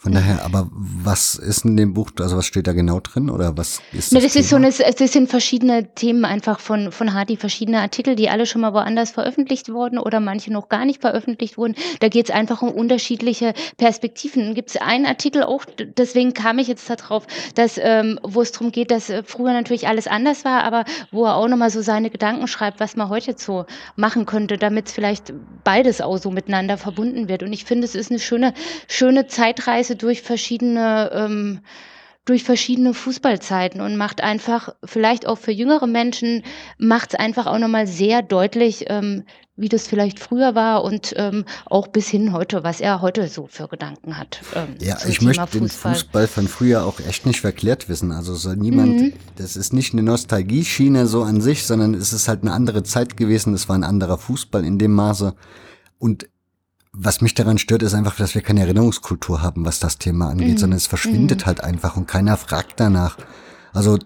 Von 0.04 0.12
daher, 0.12 0.44
aber 0.44 0.68
was 0.74 1.36
ist 1.36 1.64
in 1.64 1.78
dem 1.78 1.94
Buch, 1.94 2.12
also 2.20 2.36
was 2.36 2.46
steht 2.46 2.68
da 2.68 2.74
genau 2.74 3.00
drin 3.00 3.30
oder 3.30 3.58
was 3.58 3.82
ist 3.94 4.12
Ne, 4.12 4.20
das? 4.20 4.34
das 4.34 4.36
ist 4.36 4.50
so 4.50 4.58
Thema? 4.58 4.68
eine, 4.68 4.94
das 4.96 5.14
sind 5.14 5.30
verschiedene 5.30 5.94
Themen 5.96 6.26
einfach 6.26 6.60
von, 6.60 6.92
von 6.92 7.14
Hardy, 7.14 7.38
verschiedene 7.38 7.80
Artikel, 7.80 8.16
die 8.18 8.30
alle 8.30 8.46
schon 8.46 8.60
mal 8.60 8.74
woanders 8.74 9.12
veröffentlicht 9.12 9.70
wurden 9.72 9.98
oder 9.98 10.20
manche 10.20 10.52
noch 10.52 10.68
gar 10.68 10.84
nicht 10.84 11.00
veröffentlicht 11.00 11.58
wurden. 11.58 11.76
Da 12.02 12.10
geht 12.10 12.28
es 12.28 12.36
einfach 12.36 12.62
um 12.62 12.70
unterschiedliche 12.72 13.54
Perspektiven. 13.78 14.44
Dann 14.44 14.56
gibt 14.56 14.72
es 14.72 14.76
einen 14.82 15.06
Artikel 15.06 15.42
auch, 15.42 15.64
deswegen 15.98 16.34
kam 16.34 16.60
ich 16.60 16.68
jetzt 16.68 16.90
darauf, 16.90 17.26
dass, 17.56 17.80
ähm, 17.82 18.20
wo 18.24 18.42
es 18.42 18.52
darum 18.52 18.74
geht, 18.74 18.92
dass 18.92 19.10
äh, 19.10 19.24
früher 19.26 19.54
natürlich 19.54 19.88
alles 19.88 20.08
anders 20.08 20.44
war, 20.44 20.66
aber 20.66 20.84
wo 21.12 21.24
er 21.24 21.38
auch 21.38 21.48
nochmal 21.48 21.70
so 21.70 21.82
seine 21.82 22.10
Gedanken 22.10 22.50
schreibt, 22.50 22.82
was 22.82 22.98
man 22.98 23.08
heute 23.08 23.32
jetzt 23.32 23.46
so 23.46 23.66
machen 23.96 24.26
könnte, 24.26 24.58
damit 24.58 24.90
vielleicht 24.90 25.32
beides 25.64 26.02
auch 26.02 26.18
so 26.18 26.30
miteinander 26.30 26.78
verbunden 26.78 27.30
wird. 27.30 27.42
Und 27.42 27.54
ich 27.54 27.64
finde, 27.64 27.86
es 27.86 27.96
ist 27.96 28.12
eine 28.12 28.20
schöne, 28.20 28.54
schöne 28.90 29.28
Zeitreise 29.28 29.93
durch 29.96 30.22
verschiedene 30.22 31.12
ähm, 31.14 31.60
durch 32.26 32.46
verschiedene 32.46 32.94
Fußballzeiten 32.94 33.82
und 33.82 33.98
macht 33.98 34.22
einfach, 34.24 34.70
vielleicht 34.86 35.28
auch 35.28 35.38
für 35.38 35.52
jüngere 35.52 35.88
Menschen, 35.88 36.44
macht 36.78 37.14
es 37.14 37.20
einfach 37.20 37.48
auch 37.48 37.60
nochmal 37.60 37.86
sehr 37.86 38.22
deutlich, 38.22 38.86
ähm, 38.88 39.24
wie 39.58 39.68
das 39.68 39.88
vielleicht 39.88 40.20
früher 40.20 40.56
war 40.56 40.84
und 40.86 41.14
ähm, 41.18 41.44
auch 41.66 41.88
bis 41.88 42.08
hin 42.08 42.32
heute, 42.32 42.64
was 42.64 42.80
er 42.80 43.02
heute 43.02 43.28
so 43.28 43.48
für 43.48 43.68
Gedanken 43.68 44.18
hat. 44.18 44.42
Ähm, 44.56 44.76
Ja, 44.80 44.98
ich 45.06 45.20
Thema 45.20 45.36
möchte 45.36 45.60
den 45.60 45.68
Fußball 45.70 46.28
von 46.28 46.48
früher 46.48 46.86
auch 46.86 47.02
echt 47.02 47.26
nicht 47.26 47.42
verklärt 47.42 47.90
wissen. 47.90 48.14
Also 48.14 48.36
soll 48.36 48.56
niemand, 48.56 49.02
Mhm. 49.02 49.14
das 49.36 49.58
ist 49.58 49.74
nicht 49.74 49.92
eine 49.92 50.04
Nostalgieschiene 50.04 51.08
so 51.08 51.24
an 51.24 51.42
sich, 51.42 51.66
sondern 51.66 51.94
es 51.94 52.14
ist 52.14 52.30
halt 52.30 52.42
eine 52.44 52.54
andere 52.54 52.84
Zeit 52.84 53.18
gewesen. 53.18 53.54
Es 53.54 53.68
war 53.68 53.76
ein 53.76 53.84
anderer 53.84 54.18
Fußball 54.18 54.64
in 54.64 54.80
dem 54.80 54.94
Maße. 54.94 55.36
Und 56.00 56.30
was 56.96 57.22
mich 57.22 57.34
daran 57.34 57.58
stört, 57.58 57.82
ist 57.84 57.94
einfach, 57.96 58.16
dass 58.16 58.36
wir 58.36 58.42
keine 58.42 58.62
Erinnerungskultur 58.62 59.42
haben, 59.42 59.66
was 59.66 59.80
das 59.80 59.98
Thema 59.98 60.30
angeht, 60.30 60.54
Mhm. 60.54 60.58
sondern 60.58 60.78
es 60.78 60.88
verschwindet 60.88 61.46
halt 61.46 61.64
einfach 61.64 61.98
und 61.98 62.08
keiner 62.08 62.38
fragt 62.38 62.80
danach. 62.80 63.18
Also, 63.74 63.98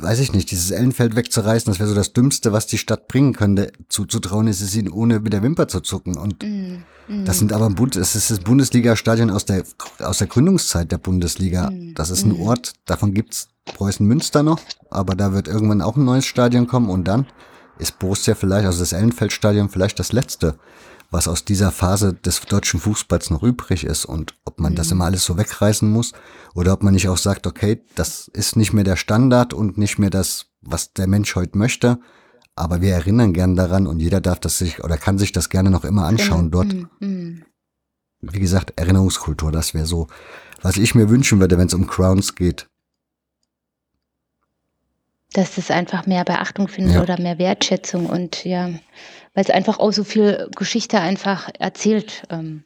weiß 0.00 0.18
ich 0.20 0.32
nicht, 0.32 0.50
dieses 0.50 0.70
Ellenfeld 0.70 1.14
wegzureißen, 1.14 1.70
das 1.70 1.78
wäre 1.78 1.88
so 1.88 1.94
das 1.94 2.12
Dümmste, 2.12 2.52
was 2.52 2.66
die 2.66 2.78
Stadt 2.78 3.06
bringen 3.06 3.32
könnte. 3.34 3.70
Zuzutrauen 3.88 4.46
ist 4.48 4.60
es 4.60 4.74
ihnen, 4.74 4.90
ohne 4.90 5.20
mit 5.20 5.32
der 5.32 5.42
Wimper 5.42 5.68
zu 5.68 5.80
zucken. 5.80 6.16
Und 6.16 6.42
Mhm. 6.42 6.84
Mhm. 7.06 7.24
das 7.26 7.38
sind 7.38 7.52
aber 7.52 7.70
es 7.96 8.16
ist 8.16 8.30
das 8.30 8.40
Bundesliga-Stadion 8.40 9.30
aus 9.30 9.44
der, 9.44 9.62
aus 10.00 10.18
der 10.18 10.26
Gründungszeit 10.26 10.90
der 10.90 10.98
Bundesliga. 10.98 11.70
Mhm. 11.70 11.94
Das 11.94 12.10
ist 12.10 12.24
ein 12.24 12.40
Ort, 12.40 12.72
davon 12.86 13.12
gibt's 13.14 13.48
Preußen 13.66 14.06
Münster 14.06 14.42
noch, 14.42 14.60
aber 14.90 15.14
da 15.14 15.32
wird 15.32 15.48
irgendwann 15.48 15.80
auch 15.80 15.96
ein 15.96 16.04
neues 16.04 16.26
Stadion 16.26 16.66
kommen 16.66 16.88
und 16.90 17.04
dann 17.04 17.26
ist 17.78 17.98
Borussia 17.98 18.34
vielleicht, 18.34 18.66
also 18.66 18.80
das 18.80 18.92
Ellenfeldstadion 18.92 19.68
vielleicht 19.68 19.98
das 19.98 20.12
letzte, 20.12 20.56
was 21.14 21.28
aus 21.28 21.44
dieser 21.44 21.70
Phase 21.70 22.12
des 22.12 22.40
deutschen 22.40 22.80
Fußballs 22.80 23.30
noch 23.30 23.44
übrig 23.44 23.84
ist 23.84 24.04
und 24.04 24.34
ob 24.44 24.58
man 24.58 24.74
das 24.74 24.90
immer 24.90 25.04
alles 25.04 25.24
so 25.24 25.38
wegreißen 25.38 25.88
muss 25.88 26.12
oder 26.56 26.72
ob 26.72 26.82
man 26.82 26.92
nicht 26.92 27.08
auch 27.08 27.16
sagt, 27.16 27.46
okay, 27.46 27.80
das 27.94 28.26
ist 28.34 28.56
nicht 28.56 28.72
mehr 28.72 28.82
der 28.82 28.96
Standard 28.96 29.54
und 29.54 29.78
nicht 29.78 29.98
mehr 30.00 30.10
das, 30.10 30.46
was 30.60 30.92
der 30.92 31.06
Mensch 31.06 31.36
heute 31.36 31.56
möchte, 31.56 32.00
aber 32.56 32.80
wir 32.80 32.92
erinnern 32.92 33.32
gern 33.32 33.54
daran 33.54 33.86
und 33.86 34.00
jeder 34.00 34.20
darf 34.20 34.40
das 34.40 34.58
sich 34.58 34.82
oder 34.82 34.96
kann 34.96 35.16
sich 35.16 35.30
das 35.30 35.50
gerne 35.50 35.70
noch 35.70 35.84
immer 35.84 36.04
anschauen 36.04 36.50
dort 36.50 36.72
Mhm. 36.74 36.88
Mhm. 36.98 37.44
wie 38.20 38.40
gesagt, 38.40 38.72
Erinnerungskultur, 38.74 39.52
das 39.52 39.72
wäre 39.72 39.86
so, 39.86 40.08
was 40.62 40.78
ich 40.78 40.96
mir 40.96 41.08
wünschen 41.10 41.38
würde, 41.38 41.58
wenn 41.58 41.68
es 41.68 41.74
um 41.74 41.86
Crowns 41.86 42.34
geht. 42.34 42.66
Dass 45.32 45.54
das 45.56 45.70
einfach 45.70 46.06
mehr 46.06 46.24
Beachtung 46.24 46.66
findet 46.68 46.94
Ja. 46.94 47.02
oder 47.02 47.20
mehr 47.20 47.38
Wertschätzung 47.38 48.06
und 48.06 48.44
ja, 48.44 48.70
weil 49.34 49.44
es 49.44 49.50
einfach 49.50 49.78
auch 49.78 49.92
so 49.92 50.04
viel 50.04 50.48
Geschichte 50.56 51.00
einfach 51.00 51.48
erzählt. 51.58 52.22
Ähm, 52.30 52.64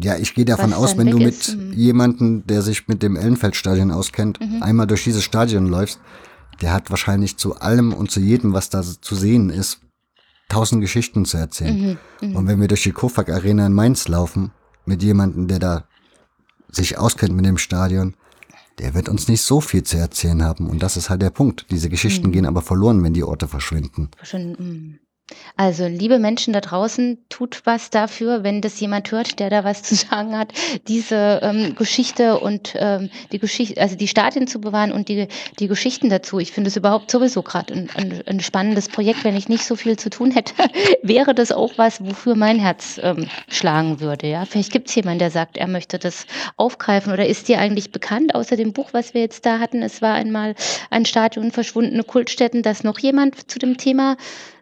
Ja, 0.00 0.16
ich 0.16 0.34
gehe 0.34 0.44
davon 0.44 0.72
aus, 0.72 0.96
wenn 0.96 1.08
du 1.10 1.18
mit 1.18 1.56
mhm. 1.56 1.72
jemanden, 1.72 2.46
der 2.46 2.62
sich 2.62 2.86
mit 2.88 3.02
dem 3.02 3.16
Ellenfeldstadion 3.16 3.90
auskennt, 3.90 4.40
Mhm. 4.40 4.62
einmal 4.62 4.86
durch 4.86 5.04
dieses 5.04 5.24
Stadion 5.24 5.66
läufst, 5.66 5.98
der 6.60 6.72
hat 6.72 6.90
wahrscheinlich 6.90 7.36
zu 7.36 7.56
allem 7.56 7.92
und 7.92 8.10
zu 8.10 8.20
jedem, 8.20 8.52
was 8.52 8.70
da 8.70 8.82
zu 8.82 9.14
sehen 9.14 9.50
ist, 9.50 9.80
tausend 10.48 10.80
Geschichten 10.80 11.24
zu 11.24 11.36
erzählen. 11.36 11.98
mhm. 12.20 12.36
Und 12.36 12.46
wenn 12.46 12.60
wir 12.60 12.68
durch 12.68 12.82
die 12.84 12.92
Kofak 12.92 13.28
Arena 13.28 13.66
in 13.66 13.72
Mainz 13.72 14.08
laufen, 14.08 14.52
mit 14.86 15.02
jemandem, 15.02 15.46
der 15.48 15.58
da 15.58 15.84
sich 16.70 16.96
auskennt 16.96 17.34
mit 17.34 17.44
dem 17.44 17.58
Stadion, 17.58 18.14
der 18.78 18.94
wird 18.94 19.08
uns 19.08 19.26
nicht 19.28 19.42
so 19.42 19.60
viel 19.60 19.82
zu 19.82 19.96
erzählen 19.98 20.42
haben. 20.44 20.68
Und 20.68 20.82
das 20.82 20.96
ist 20.96 21.10
halt 21.10 21.20
der 21.22 21.30
Punkt. 21.30 21.66
Diese 21.70 21.88
Geschichten 21.88 22.28
Mhm. 22.28 22.32
gehen 22.32 22.46
aber 22.46 22.62
verloren, 22.62 23.02
wenn 23.02 23.12
die 23.14 23.24
Orte 23.24 23.48
verschwinden. 23.48 24.10
Schon, 24.22 24.52
mm. 24.52 24.98
Also, 25.56 25.86
liebe 25.86 26.18
Menschen 26.18 26.52
da 26.52 26.60
draußen, 26.60 27.18
tut 27.28 27.62
was 27.64 27.90
dafür, 27.90 28.44
wenn 28.44 28.60
das 28.60 28.78
jemand 28.80 29.10
hört, 29.10 29.38
der 29.40 29.50
da 29.50 29.64
was 29.64 29.82
zu 29.88 29.94
sagen 29.94 30.38
hat, 30.38 30.52
diese 30.86 31.40
ähm, 31.42 31.74
Geschichte 31.74 32.38
und 32.38 32.74
ähm, 32.76 33.10
die 33.32 33.38
Geschichte, 33.38 33.80
also 33.80 33.96
die 33.96 34.08
Stadien 34.08 34.46
zu 34.46 34.60
bewahren 34.60 34.92
und 34.92 35.08
die, 35.08 35.28
die 35.58 35.68
Geschichten 35.68 36.08
dazu. 36.08 36.38
Ich 36.38 36.52
finde 36.52 36.68
es 36.68 36.76
überhaupt 36.76 37.10
sowieso 37.10 37.42
gerade 37.42 37.74
ein, 37.74 37.90
ein, 37.94 38.22
ein 38.26 38.40
spannendes 38.40 38.88
Projekt. 38.88 39.24
Wenn 39.24 39.36
ich 39.36 39.48
nicht 39.48 39.64
so 39.64 39.76
viel 39.76 39.98
zu 39.98 40.10
tun 40.10 40.30
hätte, 40.30 40.54
wäre 41.02 41.34
das 41.34 41.52
auch 41.52 41.72
was, 41.76 42.04
wofür 42.04 42.34
mein 42.34 42.58
Herz 42.58 43.00
ähm, 43.02 43.28
schlagen 43.48 44.00
würde. 44.00 44.28
Ja, 44.28 44.44
vielleicht 44.44 44.72
gibt 44.72 44.88
es 44.88 44.94
jemanden, 44.94 45.18
der 45.18 45.30
sagt, 45.30 45.56
er 45.56 45.66
möchte 45.66 45.98
das 45.98 46.26
aufgreifen. 46.56 47.12
Oder 47.12 47.26
ist 47.26 47.48
dir 47.48 47.58
eigentlich 47.58 47.92
bekannt, 47.92 48.34
außer 48.34 48.56
dem 48.56 48.72
Buch, 48.72 48.90
was 48.92 49.12
wir 49.12 49.20
jetzt 49.20 49.44
da 49.44 49.58
hatten, 49.58 49.82
es 49.82 50.00
war 50.00 50.14
einmal 50.14 50.54
ein 50.90 51.04
Stadion 51.04 51.50
verschwundene 51.50 52.04
Kultstätten, 52.04 52.62
dass 52.62 52.84
noch 52.84 52.98
jemand 52.98 53.50
zu 53.50 53.58
dem 53.58 53.76
Thema 53.76 54.16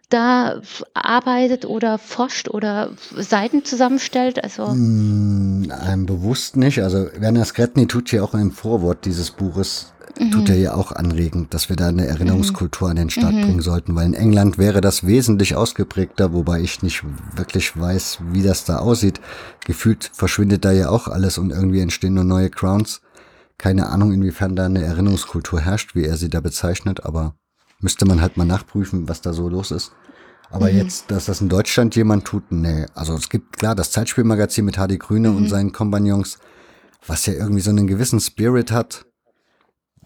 da 0.09 0.61
arbeitet 0.93 1.65
oder 1.65 1.97
forscht 1.97 2.49
oder 2.49 2.91
Seiten 3.15 3.65
zusammenstellt. 3.65 4.43
Also 4.43 4.67
Mm, 4.67 5.69
Einem 5.71 6.05
bewusst 6.05 6.55
nicht. 6.55 6.81
Also 6.81 7.07
Werner 7.17 7.45
Skretny 7.45 7.87
tut 7.87 8.11
ja 8.11 8.23
auch 8.23 8.33
im 8.33 8.51
Vorwort 8.51 9.05
dieses 9.05 9.31
Buches, 9.31 9.93
tut 10.31 10.49
er 10.49 10.55
ja 10.55 10.73
auch 10.73 10.91
anregend, 10.93 11.53
dass 11.53 11.69
wir 11.69 11.75
da 11.75 11.89
eine 11.89 12.07
Erinnerungskultur 12.07 12.89
an 12.89 12.95
den 12.95 13.09
Start 13.09 13.33
bringen 13.33 13.61
sollten, 13.61 13.95
weil 13.95 14.05
in 14.07 14.13
England 14.13 14.57
wäre 14.57 14.81
das 14.81 15.05
wesentlich 15.05 15.55
ausgeprägter, 15.55 16.33
wobei 16.33 16.61
ich 16.61 16.81
nicht 16.81 17.03
wirklich 17.35 17.79
weiß, 17.79 18.19
wie 18.31 18.41
das 18.41 18.65
da 18.65 18.77
aussieht. 18.77 19.19
Gefühlt 19.65 20.09
verschwindet 20.13 20.65
da 20.65 20.71
ja 20.71 20.89
auch 20.89 21.07
alles 21.07 21.37
und 21.37 21.51
irgendwie 21.51 21.81
entstehen 21.81 22.13
nur 22.15 22.23
neue 22.23 22.49
Crowns. 22.49 23.01
Keine 23.57 23.87
Ahnung, 23.89 24.13
inwiefern 24.13 24.55
da 24.55 24.65
eine 24.65 24.83
Erinnerungskultur 24.83 25.59
herrscht, 25.61 25.95
wie 25.95 26.05
er 26.05 26.15
sie 26.17 26.29
da 26.29 26.39
bezeichnet, 26.39 27.03
aber 27.05 27.35
müsste 27.79 28.05
man 28.05 28.21
halt 28.21 28.37
mal 28.37 28.45
nachprüfen, 28.45 29.07
was 29.07 29.21
da 29.21 29.33
so 29.33 29.49
los 29.49 29.71
ist. 29.71 29.91
Aber 30.49 30.71
jetzt, 30.71 31.11
dass 31.11 31.25
das 31.25 31.41
in 31.41 31.49
Deutschland 31.49 31.95
jemand 31.95 32.25
tut, 32.25 32.51
nee. 32.51 32.85
Also 32.95 33.13
es 33.15 33.29
gibt 33.29 33.57
klar 33.57 33.75
das 33.75 33.91
Zeitspielmagazin 33.91 34.63
mit 34.63 34.77
Hardy 34.77 34.97
Grüne 34.97 35.31
und 35.31 35.49
seinen 35.49 35.73
Kompagnons, 35.73 36.39
was 37.05 37.25
ja 37.25 37.33
irgendwie 37.33 37.61
so 37.61 37.69
einen 37.69 37.87
gewissen 37.87 38.19
Spirit 38.19 38.71
hat, 38.71 39.05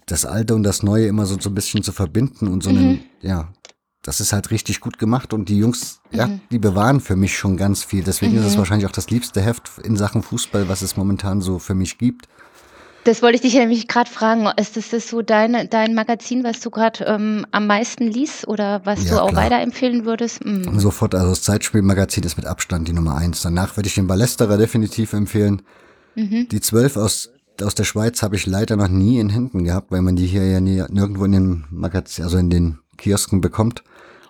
das 0.06 0.26
Alte 0.26 0.54
und 0.54 0.64
das 0.64 0.82
Neue 0.82 1.06
immer 1.06 1.26
so, 1.26 1.38
so 1.38 1.50
ein 1.50 1.54
bisschen 1.54 1.82
zu 1.82 1.92
verbinden 1.92 2.48
und 2.48 2.62
so 2.62 2.70
einen, 2.70 3.04
ja, 3.20 3.52
das 4.02 4.20
ist 4.20 4.32
halt 4.32 4.50
richtig 4.50 4.80
gut 4.80 4.98
gemacht 4.98 5.32
und 5.32 5.48
die 5.48 5.58
Jungs, 5.58 6.00
ja, 6.10 6.28
die 6.50 6.58
bewahren 6.58 7.00
für 7.00 7.14
mich 7.14 7.38
schon 7.38 7.56
ganz 7.56 7.84
viel. 7.84 8.02
Deswegen 8.02 8.36
ist 8.36 8.44
es 8.44 8.58
wahrscheinlich 8.58 8.86
auch 8.86 8.92
das 8.92 9.10
liebste 9.10 9.40
Heft 9.40 9.78
in 9.84 9.96
Sachen 9.96 10.22
Fußball, 10.22 10.68
was 10.68 10.82
es 10.82 10.96
momentan 10.96 11.40
so 11.40 11.60
für 11.60 11.74
mich 11.74 11.98
gibt. 11.98 12.26
Das 13.04 13.22
wollte 13.22 13.36
ich 13.36 13.40
dich 13.42 13.54
nämlich 13.54 13.88
gerade 13.88 14.10
fragen. 14.10 14.46
Ist 14.60 14.76
das, 14.76 14.90
das 14.90 15.08
so 15.08 15.22
dein, 15.22 15.68
dein 15.70 15.94
Magazin, 15.94 16.44
was 16.44 16.60
du 16.60 16.70
gerade 16.70 17.04
ähm, 17.04 17.46
am 17.50 17.66
meisten 17.66 18.06
liest 18.06 18.46
oder 18.46 18.80
was 18.84 19.04
Ja, 19.04 19.10
du 19.16 19.22
auch 19.22 19.28
klar. 19.30 19.44
weiterempfehlen 19.44 20.04
würdest? 20.04 20.44
Und 20.44 20.78
sofort, 20.80 21.14
also 21.14 21.30
das 21.30 21.42
Zeitspielmagazin 21.42 22.22
ist 22.24 22.36
mit 22.36 22.46
Abstand 22.46 22.88
die 22.88 22.92
Nummer 22.92 23.16
eins. 23.16 23.42
Danach 23.42 23.76
würde 23.76 23.88
ich 23.88 23.94
den 23.94 24.06
Ballesterer 24.06 24.56
definitiv 24.56 25.12
empfehlen. 25.12 25.62
Die 26.14 26.60
zwölf 26.60 26.96
aus, 26.98 27.30
aus 27.62 27.74
der 27.74 27.84
Schweiz 27.84 28.22
habe 28.22 28.36
ich 28.36 28.46
leider 28.46 28.76
noch 28.76 28.88
nie 28.88 29.18
in 29.18 29.30
Händen 29.30 29.64
gehabt, 29.64 29.90
weil 29.90 30.02
man 30.02 30.14
die 30.14 30.26
hier 30.26 30.44
ja 30.46 30.60
nie, 30.60 30.82
nirgendwo 30.90 31.24
in 31.24 31.32
den 31.32 31.64
Magazin, 31.70 32.24
also 32.24 32.36
in 32.36 32.50
den 32.50 32.78
Kiosken 32.98 33.40
bekommt. 33.40 33.82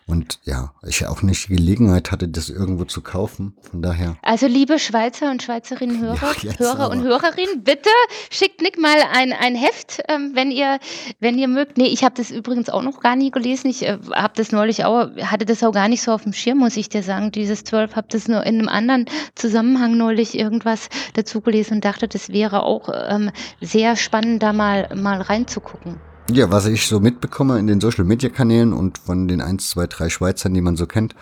Und 0.06 0.40
ja, 0.44 0.72
ich 0.86 1.06
auch 1.06 1.22
nicht 1.22 1.48
die 1.48 1.56
Gelegenheit 1.56 2.10
hatte, 2.10 2.28
das 2.28 2.48
irgendwo 2.48 2.84
zu 2.84 3.02
kaufen. 3.02 3.54
Von 3.70 3.82
daher. 3.82 4.16
Also 4.22 4.46
liebe 4.46 4.78
Schweizer 4.78 5.30
und 5.30 5.42
Schweizerinnen 5.42 6.00
Hörer, 6.00 6.34
Ja, 6.42 6.58
Hörer 6.58 6.90
und 6.90 7.00
aber. 7.00 7.08
Hörerinnen, 7.08 7.62
bitte 7.62 7.90
schickt 8.30 8.62
Nick 8.62 8.78
mal 8.78 8.96
ein, 9.12 9.32
ein 9.32 9.54
Heft, 9.54 10.02
ähm, 10.08 10.32
wenn 10.34 10.50
ihr 10.50 10.78
wenn 11.20 11.38
ihr 11.38 11.48
mögt. 11.48 11.78
Nee, 11.78 11.86
ich 11.86 12.02
habe 12.04 12.14
das 12.16 12.30
übrigens 12.30 12.68
auch 12.68 12.82
noch 12.82 13.00
gar 13.00 13.16
nie 13.16 13.30
gelesen. 13.30 13.70
Ich 13.70 13.84
äh, 13.84 13.98
habe 14.12 14.34
das 14.36 14.50
neulich 14.50 14.84
auch, 14.84 15.08
hatte 15.22 15.44
das 15.44 15.62
auch 15.62 15.72
gar 15.72 15.88
nicht 15.88 16.02
so 16.02 16.12
auf 16.12 16.24
dem 16.24 16.32
Schirm, 16.32 16.58
muss 16.58 16.76
ich 16.76 16.88
dir 16.88 17.02
sagen. 17.02 17.30
Dieses 17.30 17.64
12 17.64 17.94
habe 17.94 18.08
das 18.10 18.28
nur 18.28 18.44
in 18.44 18.58
einem 18.58 18.68
anderen 18.68 19.06
Zusammenhang 19.34 19.96
neulich 19.96 20.36
irgendwas 20.36 20.88
dazu 21.14 21.40
gelesen 21.40 21.74
und 21.74 21.84
dachte, 21.84 22.08
das 22.08 22.28
wäre 22.30 22.64
auch 22.64 22.88
ähm, 23.08 23.30
sehr 23.60 23.96
spannend, 23.96 24.42
da 24.42 24.52
mal 24.52 24.94
mal 24.94 25.20
reinzugucken. 25.20 26.00
Ja, 26.30 26.50
was 26.50 26.66
ich 26.66 26.86
so 26.86 27.00
mitbekomme 27.00 27.58
in 27.58 27.66
den 27.66 27.80
Social 27.80 28.04
Media 28.04 28.30
Kanälen 28.30 28.72
und 28.72 28.98
von 28.98 29.28
den 29.28 29.40
eins, 29.40 29.70
zwei, 29.70 29.86
drei 29.86 30.08
Schweizern, 30.08 30.54
die 30.54 30.60
man 30.60 30.76
so 30.76 30.86
kennt, 30.86 31.14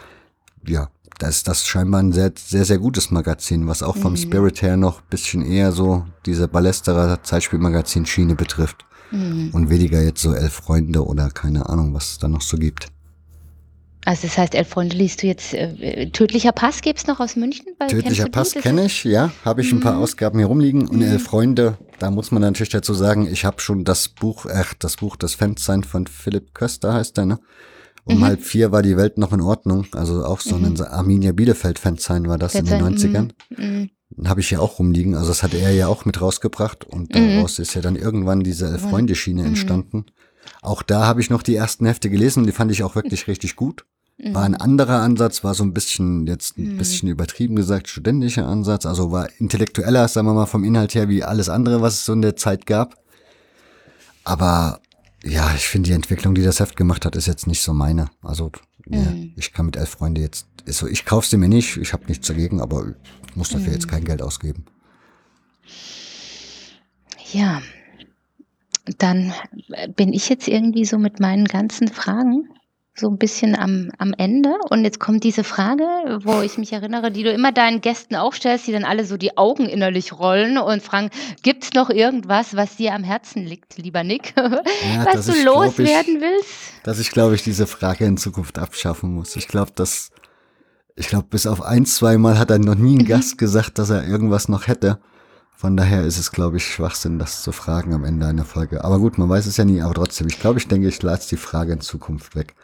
ja, 0.67 0.89
da 1.19 1.29
ist 1.29 1.49
das 1.49 1.67
scheinbar 1.67 2.03
ein 2.03 2.13
sehr, 2.13 2.33
sehr, 2.37 2.65
sehr 2.65 2.79
gutes 2.79 3.11
Magazin, 3.11 3.67
was 3.67 3.83
auch 3.83 3.97
vom 3.97 4.17
Spirit 4.17 4.63
her 4.63 4.77
noch 4.77 5.03
bisschen 5.03 5.45
eher 5.45 5.73
so 5.73 6.05
diese 6.27 6.49
Ballesterer 6.49 7.23
Zeitspielmagazin 7.23 8.07
Schiene 8.07 8.35
betrifft. 8.35 8.85
Mhm. 9.11 9.51
Und 9.53 9.71
weniger 9.71 10.01
jetzt 10.03 10.23
so 10.23 10.33
elf 10.33 10.53
Freunde 10.53 11.05
oder 11.05 11.31
keine 11.31 11.69
Ahnung, 11.69 11.93
was 11.95 12.13
es 12.13 12.19
da 12.19 12.29
noch 12.29 12.43
so 12.43 12.57
gibt. 12.57 12.87
Also 14.05 14.29
das 14.29 14.39
heißt, 14.39 14.55
elf 14.55 14.69
Freunde 14.69 14.97
liest 14.97 15.23
du 15.23 15.27
jetzt, 15.27 15.53
äh, 15.53 16.09
Tödlicher 16.11 16.53
Pass 16.53 16.81
gibt 16.81 17.01
es 17.01 17.07
noch 17.07 17.21
aus 17.21 17.37
München? 17.37 17.67
Weil, 17.79 17.89
Tödlicher 17.89 18.29
Pass 18.29 18.55
kenne 18.55 18.87
ich, 18.87 19.05
ja, 19.05 19.31
habe 19.45 19.61
ich 19.61 19.73
ein 19.73 19.81
paar 19.81 19.97
mhm. 19.97 20.03
Ausgaben 20.03 20.39
hier 20.39 20.47
rumliegen. 20.47 20.89
Und 20.89 21.03
elf 21.03 21.23
mhm. 21.23 21.27
Freunde, 21.27 21.79
da 22.01 22.11
muss 22.11 22.31
man 22.31 22.43
natürlich 22.43 22.71
dazu 22.71 22.95
sagen, 22.95 23.29
ich 23.31 23.45
habe 23.45 23.61
schon 23.61 23.85
das 23.85 24.09
Buch, 24.09 24.47
ach, 24.47 24.75
das 24.75 24.97
Buch, 24.97 25.17
das 25.17 25.35
Fansign 25.35 25.85
von 25.85 26.07
Philipp 26.07 26.55
Köster 26.55 26.95
heißt 26.95 27.17
der, 27.17 27.27
ne? 27.27 27.41
Um 28.05 28.19
mhm. 28.19 28.25
halb 28.25 28.43
vier 28.43 28.73
war 28.73 28.83
die 28.83 28.97
Welt 28.97 29.19
noch 29.19 29.33
in 29.33 29.43
Ordnung. 29.43 29.87
Also 29.93 30.25
auch 30.25 30.41
so 30.41 30.57
ein 30.57 30.81
Arminia 30.81 31.33
Bielefeld-Fansign 31.33 32.29
war 32.29 32.39
das 32.39 32.53
Fansign, 32.53 32.81
in 32.81 32.97
den 32.97 32.99
90ern. 32.99 33.31
Mhm. 33.57 33.91
Habe 34.27 34.41
ich 34.41 34.49
hier 34.49 34.63
auch 34.63 34.79
rumliegen. 34.79 35.15
Also 35.15 35.29
das 35.29 35.43
hat 35.43 35.53
er 35.53 35.71
ja 35.73 35.87
auch 35.87 36.07
mit 36.07 36.21
rausgebracht. 36.21 36.85
Und 36.85 37.15
daraus 37.15 37.59
ist 37.59 37.75
ja 37.75 37.83
dann 37.83 37.97
irgendwann 37.97 38.41
diese 38.41 38.67
Elf-Freunde-Schiene 38.69 39.45
entstanden. 39.45 40.07
Auch 40.63 40.83
da 40.83 41.07
habe 41.07 41.21
ich 41.21 41.29
noch 41.29 41.43
die 41.43 41.55
ersten 41.55 41.85
Hefte 41.85 42.09
gelesen 42.09 42.47
die 42.47 42.53
fand 42.53 42.73
ich 42.73 42.83
auch 42.83 42.95
wirklich 42.95 43.27
richtig 43.29 43.55
gut. 43.55 43.85
War 44.23 44.45
ein 44.45 44.55
anderer 44.55 45.01
Ansatz, 45.01 45.43
war 45.45 45.55
so 45.55 45.65
ein 45.65 45.73
bisschen, 45.73 46.27
jetzt 46.27 46.59
ein 46.59 46.75
mhm. 46.75 46.79
bisschen 46.79 47.09
übertrieben 47.09 47.57
gesagt, 47.57 47.89
studentischer 47.89 48.47
Ansatz, 48.47 48.85
also 48.85 49.11
war 49.11 49.29
intellektueller, 49.39 50.09
sagen 50.09 50.27
wir 50.27 50.35
mal, 50.35 50.47
vom 50.47 50.63
Inhalt 50.63 50.95
her, 50.95 51.09
wie 51.09 51.25
alles 51.25 51.49
andere, 51.49 51.81
was 51.81 51.95
es 51.95 52.05
so 52.05 52.13
in 52.13 52.21
der 52.21 52.37
Zeit 52.37 52.67
gab. 52.67 52.97
Aber 54.25 54.81
ja, 55.25 55.55
ich 55.55 55.67
finde 55.67 55.89
die 55.89 55.95
Entwicklung, 55.95 56.35
die 56.35 56.43
das 56.43 56.61
Heft 56.61 56.77
gemacht 56.77 57.07
hat, 57.07 57.17
ist 57.17 57.27
jetzt 57.27 57.47
nicht 57.47 57.63
so 57.63 57.73
meine. 57.73 58.11
Also 58.23 58.53
mhm. 58.87 58.95
ja, 58.95 59.13
ich 59.37 59.55
kann 59.55 59.67
mit 59.67 59.77
elf 59.77 59.89
Freunde 59.89 60.21
jetzt, 60.21 60.47
ist 60.67 60.79
so, 60.79 60.87
ich 60.87 61.07
kaufe 61.07 61.27
sie 61.27 61.39
mir 61.39 61.49
nicht, 61.49 61.79
ich 61.79 61.95
habe 61.95 62.05
nichts 62.07 62.29
dagegen, 62.29 62.61
aber 62.61 62.95
ich 63.27 63.37
muss 63.37 63.49
dafür 63.49 63.69
mhm. 63.69 63.75
jetzt 63.75 63.89
kein 63.89 64.05
Geld 64.05 64.21
ausgeben. 64.21 64.67
Ja, 67.33 67.63
dann 68.99 69.33
bin 69.97 70.13
ich 70.13 70.29
jetzt 70.29 70.47
irgendwie 70.47 70.85
so 70.85 70.99
mit 70.99 71.21
meinen 71.21 71.47
ganzen 71.47 71.89
Fragen 71.89 72.49
so 73.01 73.09
ein 73.09 73.17
bisschen 73.17 73.57
am, 73.57 73.91
am 73.99 74.15
Ende. 74.17 74.51
Und 74.69 74.85
jetzt 74.85 75.01
kommt 75.01 75.25
diese 75.25 75.43
Frage, 75.43 75.85
wo 76.23 76.43
ich 76.43 76.59
mich 76.59 76.73
erinnere, 76.73 77.11
die 77.11 77.23
du 77.23 77.33
immer 77.33 77.51
deinen 77.51 77.81
Gästen 77.81 78.15
auch 78.15 78.35
stellst, 78.35 78.67
die 78.67 78.73
dann 78.73 78.85
alle 78.85 79.05
so 79.05 79.17
die 79.17 79.37
Augen 79.37 79.67
innerlich 79.67 80.13
rollen 80.13 80.59
und 80.59 80.83
fragen, 80.83 81.11
gibt 81.43 81.65
es 81.65 81.73
noch 81.73 81.91
irgendwas, 81.91 82.55
was 82.55 82.77
dir 82.77 82.95
am 82.95 83.03
Herzen 83.03 83.45
liegt, 83.45 83.79
lieber 83.79 84.05
Nick, 84.05 84.35
ja, 84.37 85.07
was 85.07 85.27
du 85.27 85.33
ich, 85.33 85.45
loswerden 85.45 86.17
ich, 86.17 86.23
willst? 86.23 86.49
Dass 86.85 87.01
ich, 87.01 87.11
glaube 87.11 87.35
ich, 87.35 87.43
diese 87.43 87.67
Frage 87.67 88.05
in 88.05 88.17
Zukunft 88.17 88.59
abschaffen 88.59 89.13
muss. 89.13 89.35
Ich 89.37 89.49
glaube, 89.49 89.73
dass, 89.75 90.11
ich 90.95 91.09
glaube, 91.09 91.27
bis 91.31 91.47
auf 91.47 91.63
ein, 91.63 91.87
zwei 91.87 92.19
Mal 92.19 92.39
hat 92.39 92.51
er 92.51 92.59
noch 92.59 92.77
nie 92.77 92.97
ein 92.97 93.03
mhm. 93.03 93.09
Gast 93.09 93.39
gesagt, 93.39 93.79
dass 93.79 93.91
er 93.91 94.07
irgendwas 94.07 94.49
noch 94.49 94.69
hätte. 94.69 95.01
Von 95.61 95.77
daher 95.77 96.07
ist 96.07 96.17
es, 96.17 96.33
glaube 96.33 96.57
ich, 96.57 96.65
Schwachsinn, 96.65 97.19
das 97.19 97.43
zu 97.43 97.53
fragen 97.53 97.93
am 97.93 98.03
Ende 98.05 98.27
einer 98.27 98.47
Folge. 98.47 98.83
Aber 98.83 98.99
gut, 98.99 99.19
man 99.19 99.29
weiß 99.29 99.45
es 99.45 99.59
ja 99.59 99.67
nie, 99.67 99.83
aber 99.83 99.93
trotzdem, 99.93 100.27
ich 100.27 100.41
glaube, 100.41 100.59
ich 100.59 100.67
denke, 100.69 100.89
ich 100.89 101.03
lasse 101.03 101.29
die 101.29 101.37
Frage 101.37 101.75
in 101.75 101.83
Zukunft 101.83 102.35
weg. 102.35 102.55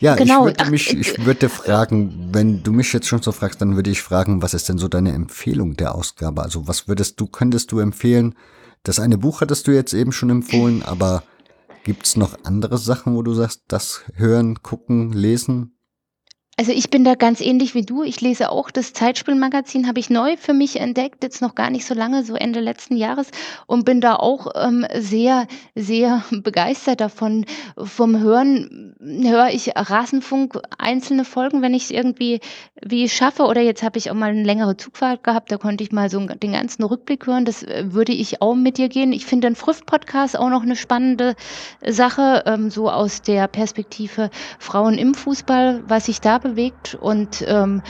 Ja, 0.00 0.16
genau. 0.16 0.48
ich 0.48 0.58
würde 0.58 0.70
mich, 0.72 0.92
ich 0.92 1.24
würde 1.24 1.48
fragen, 1.48 2.30
wenn 2.32 2.64
du 2.64 2.72
mich 2.72 2.92
jetzt 2.92 3.06
schon 3.06 3.22
so 3.22 3.30
fragst, 3.30 3.62
dann 3.62 3.76
würde 3.76 3.90
ich 3.90 4.02
fragen, 4.02 4.42
was 4.42 4.52
ist 4.52 4.68
denn 4.68 4.78
so 4.78 4.88
deine 4.88 5.12
Empfehlung 5.12 5.76
der 5.76 5.94
Ausgabe? 5.94 6.42
Also 6.42 6.66
was 6.66 6.88
würdest 6.88 7.20
du, 7.20 7.28
könntest 7.28 7.70
du 7.70 7.78
empfehlen? 7.78 8.34
Das 8.82 8.98
eine 8.98 9.16
Buch 9.16 9.42
hattest 9.42 9.68
du 9.68 9.70
jetzt 9.70 9.92
eben 9.92 10.10
schon 10.10 10.30
empfohlen, 10.30 10.82
aber 10.82 11.22
gibt's 11.84 12.16
noch 12.16 12.36
andere 12.42 12.78
Sachen, 12.78 13.14
wo 13.14 13.22
du 13.22 13.32
sagst, 13.32 13.62
das 13.68 14.02
hören, 14.16 14.60
gucken, 14.60 15.12
lesen? 15.12 15.76
Also 16.60 16.72
ich 16.72 16.90
bin 16.90 17.04
da 17.04 17.14
ganz 17.14 17.40
ähnlich 17.40 17.74
wie 17.74 17.86
du. 17.86 18.02
Ich 18.02 18.20
lese 18.20 18.50
auch 18.50 18.70
das 18.70 18.92
Zeitspielmagazin, 18.92 19.88
habe 19.88 19.98
ich 19.98 20.10
neu 20.10 20.36
für 20.36 20.52
mich 20.52 20.78
entdeckt, 20.78 21.22
jetzt 21.22 21.40
noch 21.40 21.54
gar 21.54 21.70
nicht 21.70 21.86
so 21.86 21.94
lange, 21.94 22.22
so 22.22 22.34
Ende 22.34 22.60
letzten 22.60 22.98
Jahres 22.98 23.30
und 23.66 23.86
bin 23.86 24.02
da 24.02 24.16
auch 24.16 24.46
ähm, 24.54 24.84
sehr, 24.98 25.46
sehr 25.74 26.22
begeistert 26.30 27.00
davon. 27.00 27.46
Vom 27.78 28.20
Hören 28.20 28.94
höre 29.00 29.48
ich 29.48 29.70
Rasenfunk 29.74 30.58
einzelne 30.76 31.24
Folgen, 31.24 31.62
wenn 31.62 31.72
ich 31.72 31.84
es 31.84 31.90
irgendwie 31.90 32.40
wie 32.82 33.08
schaffe. 33.08 33.44
Oder 33.44 33.62
jetzt 33.62 33.82
habe 33.82 33.96
ich 33.96 34.10
auch 34.10 34.14
mal 34.14 34.28
eine 34.28 34.44
längere 34.44 34.76
Zugfahrt 34.76 35.24
gehabt, 35.24 35.50
da 35.50 35.56
konnte 35.56 35.82
ich 35.82 35.92
mal 35.92 36.10
so 36.10 36.20
den 36.26 36.52
ganzen 36.52 36.82
Rückblick 36.82 37.26
hören. 37.26 37.46
Das 37.46 37.62
äh, 37.62 37.84
würde 37.94 38.12
ich 38.12 38.42
auch 38.42 38.54
mit 38.54 38.76
dir 38.76 38.90
gehen. 38.90 39.14
Ich 39.14 39.24
finde 39.24 39.48
den 39.48 39.56
Früff-Podcast 39.56 40.38
auch 40.38 40.50
noch 40.50 40.62
eine 40.62 40.76
spannende 40.76 41.36
Sache, 41.86 42.42
ähm, 42.44 42.68
so 42.68 42.90
aus 42.90 43.22
der 43.22 43.48
Perspektive 43.48 44.28
Frauen 44.58 44.98
im 44.98 45.14
Fußball, 45.14 45.84
was 45.88 46.08
ich 46.08 46.20
da 46.20 46.38
bewegt 46.50 46.94
und 46.94 47.44
ähm, 47.46 47.82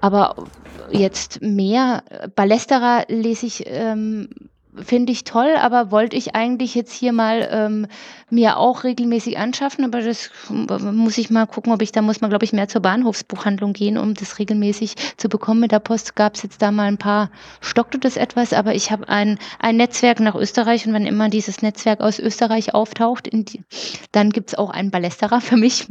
aber 0.00 0.46
jetzt 0.90 1.42
mehr 1.42 2.02
Ballesterer 2.34 3.04
lese 3.08 3.46
ich 3.46 3.64
ähm, 3.66 4.28
finde 4.76 5.12
ich 5.12 5.24
toll, 5.24 5.56
aber 5.60 5.90
wollte 5.90 6.16
ich 6.16 6.34
eigentlich 6.34 6.74
jetzt 6.74 6.92
hier 6.92 7.12
mal 7.12 7.48
ähm, 7.50 7.86
mir 8.30 8.56
auch 8.56 8.84
regelmäßig 8.84 9.38
anschaffen, 9.38 9.84
aber 9.84 10.00
das 10.00 10.30
muss 10.48 11.18
ich 11.18 11.30
mal 11.30 11.46
gucken, 11.46 11.72
ob 11.72 11.82
ich 11.82 11.92
da 11.92 12.02
muss 12.02 12.20
man 12.20 12.30
glaube 12.30 12.44
ich 12.44 12.52
mehr 12.52 12.68
zur 12.68 12.80
Bahnhofsbuchhandlung 12.80 13.72
gehen, 13.72 13.98
um 13.98 14.14
das 14.14 14.38
regelmäßig 14.38 14.94
zu 15.16 15.28
bekommen. 15.28 15.60
Mit 15.60 15.72
der 15.72 15.80
Post 15.80 16.14
gab 16.14 16.34
es 16.34 16.42
jetzt 16.42 16.62
da 16.62 16.70
mal 16.70 16.84
ein 16.84 16.98
paar, 16.98 17.30
stockte 17.60 17.98
das 17.98 18.16
etwas, 18.16 18.52
aber 18.52 18.74
ich 18.74 18.90
habe 18.90 19.08
ein, 19.08 19.38
ein 19.58 19.76
Netzwerk 19.76 20.20
nach 20.20 20.34
Österreich 20.34 20.86
und 20.86 20.92
wenn 20.92 21.06
immer 21.06 21.28
dieses 21.28 21.62
Netzwerk 21.62 22.00
aus 22.00 22.18
Österreich 22.18 22.74
auftaucht, 22.74 23.28
die, 23.32 23.64
dann 24.12 24.30
gibt 24.30 24.50
es 24.50 24.54
auch 24.58 24.70
einen 24.70 24.90
Ballesterer 24.90 25.40
für 25.40 25.56
mich. 25.56 25.88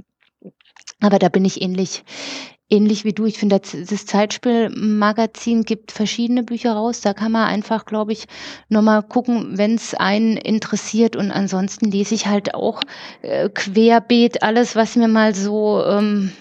Aber 1.02 1.20
da 1.20 1.30
bin 1.30 1.46
ich 1.46 1.62
ähnlich, 1.62 2.04
ähnlich 2.70 3.06
wie 3.06 3.14
du. 3.14 3.26
Ich 3.26 3.38
finde, 3.38 3.60
das 3.60 4.06
Zeitspielmagazin 4.06 5.64
gibt 5.64 5.92
verschiedene 5.92 6.44
Bücher 6.44 6.74
raus. 6.74 7.02
Da 7.02 7.14
kann 7.14 7.32
man 7.32 7.48
einfach, 7.48 7.86
glaube 7.86 8.12
ich, 8.12 8.26
nochmal 8.68 9.04
gucken, 9.04 9.58
wenn 9.58 9.76
es 9.76 9.94
einen 9.94 10.38
interessiert. 10.38 11.16
Und 11.16 11.32
ansonsten 11.32 11.90
lese 11.90 12.16
ich 12.16 12.28
halt 12.28 12.54
auch 12.54 12.82
äh, 13.22 13.50
querbeet 13.50 14.44
alles, 14.44 14.76
was 14.76 14.96
mir 14.96 15.08
mal 15.08 15.34
so, 15.34 15.84
ähm, 15.86 16.32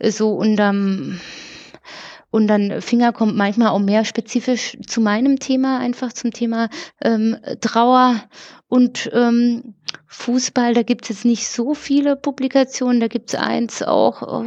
so 0.00 0.32
unterm 0.34 1.18
und 2.30 2.46
dann 2.46 2.82
Finger 2.82 3.12
kommt 3.12 3.36
manchmal 3.36 3.68
auch 3.68 3.78
mehr 3.78 4.04
spezifisch 4.04 4.76
zu 4.86 5.00
meinem 5.00 5.38
Thema, 5.38 5.78
einfach 5.78 6.12
zum 6.12 6.30
Thema 6.30 6.68
ähm, 7.00 7.38
Trauer 7.60 8.22
und 8.68 9.10
ähm, 9.14 9.74
Fußball. 10.06 10.74
Da 10.74 10.82
gibt 10.82 11.04
es 11.04 11.08
jetzt 11.10 11.24
nicht 11.24 11.48
so 11.48 11.74
viele 11.74 12.16
Publikationen. 12.16 13.00
Da 13.00 13.08
gibt 13.08 13.30
es 13.30 13.34
eins 13.38 13.82
auch, 13.82 14.22
oh, 14.22 14.46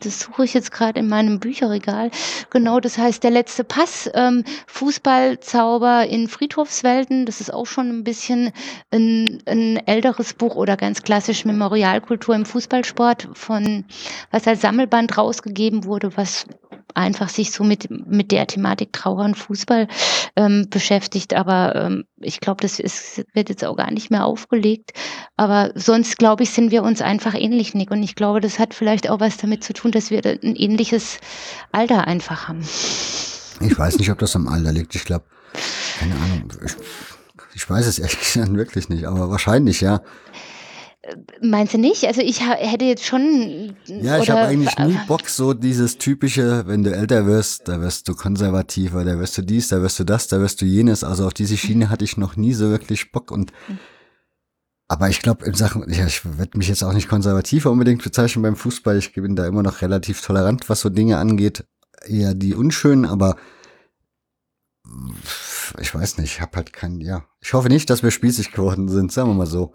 das 0.00 0.20
suche 0.20 0.44
ich 0.44 0.54
jetzt 0.54 0.72
gerade 0.72 1.00
in 1.00 1.08
meinem 1.08 1.40
Bücherregal. 1.40 2.10
Genau, 2.50 2.80
das 2.80 2.98
heißt 2.98 3.22
Der 3.22 3.30
letzte 3.30 3.64
Pass, 3.64 4.10
ähm, 4.14 4.44
Fußballzauber 4.66 6.06
in 6.06 6.28
Friedhofswelten. 6.28 7.26
Das 7.26 7.40
ist 7.40 7.52
auch 7.52 7.66
schon 7.66 7.88
ein 7.90 8.04
bisschen 8.04 8.52
ein, 8.90 9.42
ein 9.46 9.76
älteres 9.86 10.34
Buch 10.34 10.56
oder 10.56 10.76
ganz 10.76 11.02
klassisch 11.02 11.44
Memorialkultur 11.44 12.34
im 12.34 12.46
Fußballsport 12.46 13.28
von, 13.34 13.84
was 14.30 14.46
als 14.46 14.60
Sammelband 14.60 15.16
rausgegeben 15.16 15.84
wurde, 15.84 16.16
was 16.16 16.46
einfach 16.94 17.28
sich 17.28 17.52
so 17.52 17.62
mit, 17.62 17.90
mit 17.90 18.32
der 18.32 18.46
Thematik 18.46 18.92
Trauer 18.92 19.24
und 19.24 19.36
Fußball 19.36 19.86
ähm, 20.36 20.66
beschäftigt. 20.70 21.34
Aber 21.34 21.74
ähm, 21.76 22.04
ich 22.20 22.40
glaube, 22.40 22.62
das 22.62 22.78
ist, 22.78 23.24
wird 23.34 23.48
jetzt 23.48 23.64
auch 23.64 23.76
gar 23.76 23.90
nicht 23.90 24.10
mehr 24.10 24.24
aufgelegt. 24.24 24.92
Aber 25.36 25.72
sonst, 25.74 26.18
glaube 26.18 26.44
ich, 26.44 26.50
sind 26.50 26.70
wir 26.70 26.82
uns 26.82 27.02
einfach 27.02 27.34
ähnlich, 27.34 27.74
Nick. 27.74 27.90
Und 27.90 28.02
ich 28.02 28.14
glaube, 28.14 28.40
das 28.40 28.58
hat 28.58 28.74
vielleicht 28.74 29.10
auch 29.10 29.20
was 29.20 29.36
damit 29.36 29.62
zu 29.62 29.72
tun, 29.72 29.90
dass 29.90 30.10
wir 30.10 30.24
ein 30.24 30.56
ähnliches 30.56 31.18
Alter 31.72 32.06
einfach 32.06 32.48
haben. 32.48 32.66
Ich 33.60 33.78
weiß 33.78 33.98
nicht, 33.98 34.10
ob 34.10 34.18
das 34.18 34.36
am 34.36 34.48
Alter 34.48 34.72
liegt. 34.72 34.94
Ich 34.94 35.04
glaube, 35.04 35.24
keine 35.98 36.14
Ahnung. 36.14 36.52
Ich, 36.64 36.76
ich 37.54 37.68
weiß 37.68 37.86
es 37.86 37.98
ehrlich 37.98 38.18
gesagt 38.20 38.54
wirklich 38.54 38.88
nicht, 38.88 39.04
aber 39.04 39.30
wahrscheinlich 39.30 39.80
ja. 39.80 40.00
Meinst 41.40 41.74
du 41.74 41.78
nicht? 41.78 42.04
Also 42.04 42.20
ich 42.20 42.40
hätte 42.40 42.84
jetzt 42.84 43.04
schon. 43.04 43.76
Ja, 43.86 44.18
ich 44.18 44.30
habe 44.30 44.40
eigentlich 44.40 44.76
nie 44.78 44.98
Bock, 45.06 45.28
so 45.28 45.54
dieses 45.54 45.98
typische, 45.98 46.66
wenn 46.66 46.82
du 46.82 46.94
älter 46.94 47.26
wirst, 47.26 47.68
da 47.68 47.80
wirst 47.80 48.08
du 48.08 48.14
konservativer, 48.14 49.04
da 49.04 49.18
wirst 49.18 49.38
du 49.38 49.42
dies, 49.42 49.68
da 49.68 49.82
wirst 49.82 49.98
du 49.98 50.04
das, 50.04 50.28
da 50.28 50.40
wirst 50.40 50.60
du 50.60 50.64
jenes. 50.64 51.04
Also 51.04 51.26
auf 51.26 51.34
diese 51.34 51.56
Schiene 51.56 51.90
hatte 51.90 52.04
ich 52.04 52.16
noch 52.16 52.36
nie 52.36 52.54
so 52.54 52.70
wirklich 52.70 53.12
Bock 53.12 53.30
und 53.30 53.52
aber 54.88 55.08
ich 55.08 55.20
glaube, 55.20 55.44
in 55.44 55.54
Sachen, 55.54 55.90
ja, 55.92 56.06
ich 56.06 56.24
werde 56.38 56.56
mich 56.56 56.68
jetzt 56.68 56.84
auch 56.84 56.92
nicht 56.92 57.08
konservativer 57.08 57.70
unbedingt 57.70 58.04
bezeichnen 58.04 58.42
beim 58.42 58.56
Fußball. 58.56 58.96
Ich 58.96 59.12
bin 59.14 59.34
da 59.34 59.46
immer 59.46 59.64
noch 59.64 59.82
relativ 59.82 60.22
tolerant, 60.22 60.68
was 60.68 60.80
so 60.80 60.90
Dinge 60.90 61.18
angeht. 61.18 61.66
Eher 62.06 62.34
die 62.34 62.54
unschönen, 62.54 63.04
aber 63.04 63.36
ich 65.80 65.92
weiß 65.92 66.18
nicht, 66.18 66.34
ich 66.34 66.40
habe 66.40 66.56
halt 66.56 66.72
kein, 66.72 67.00
ja. 67.00 67.24
Ich 67.40 67.52
hoffe 67.52 67.68
nicht, 67.68 67.90
dass 67.90 68.04
wir 68.04 68.12
spießig 68.12 68.52
geworden 68.52 68.88
sind, 68.88 69.10
sagen 69.10 69.30
wir 69.30 69.34
mal 69.34 69.46
so. 69.46 69.72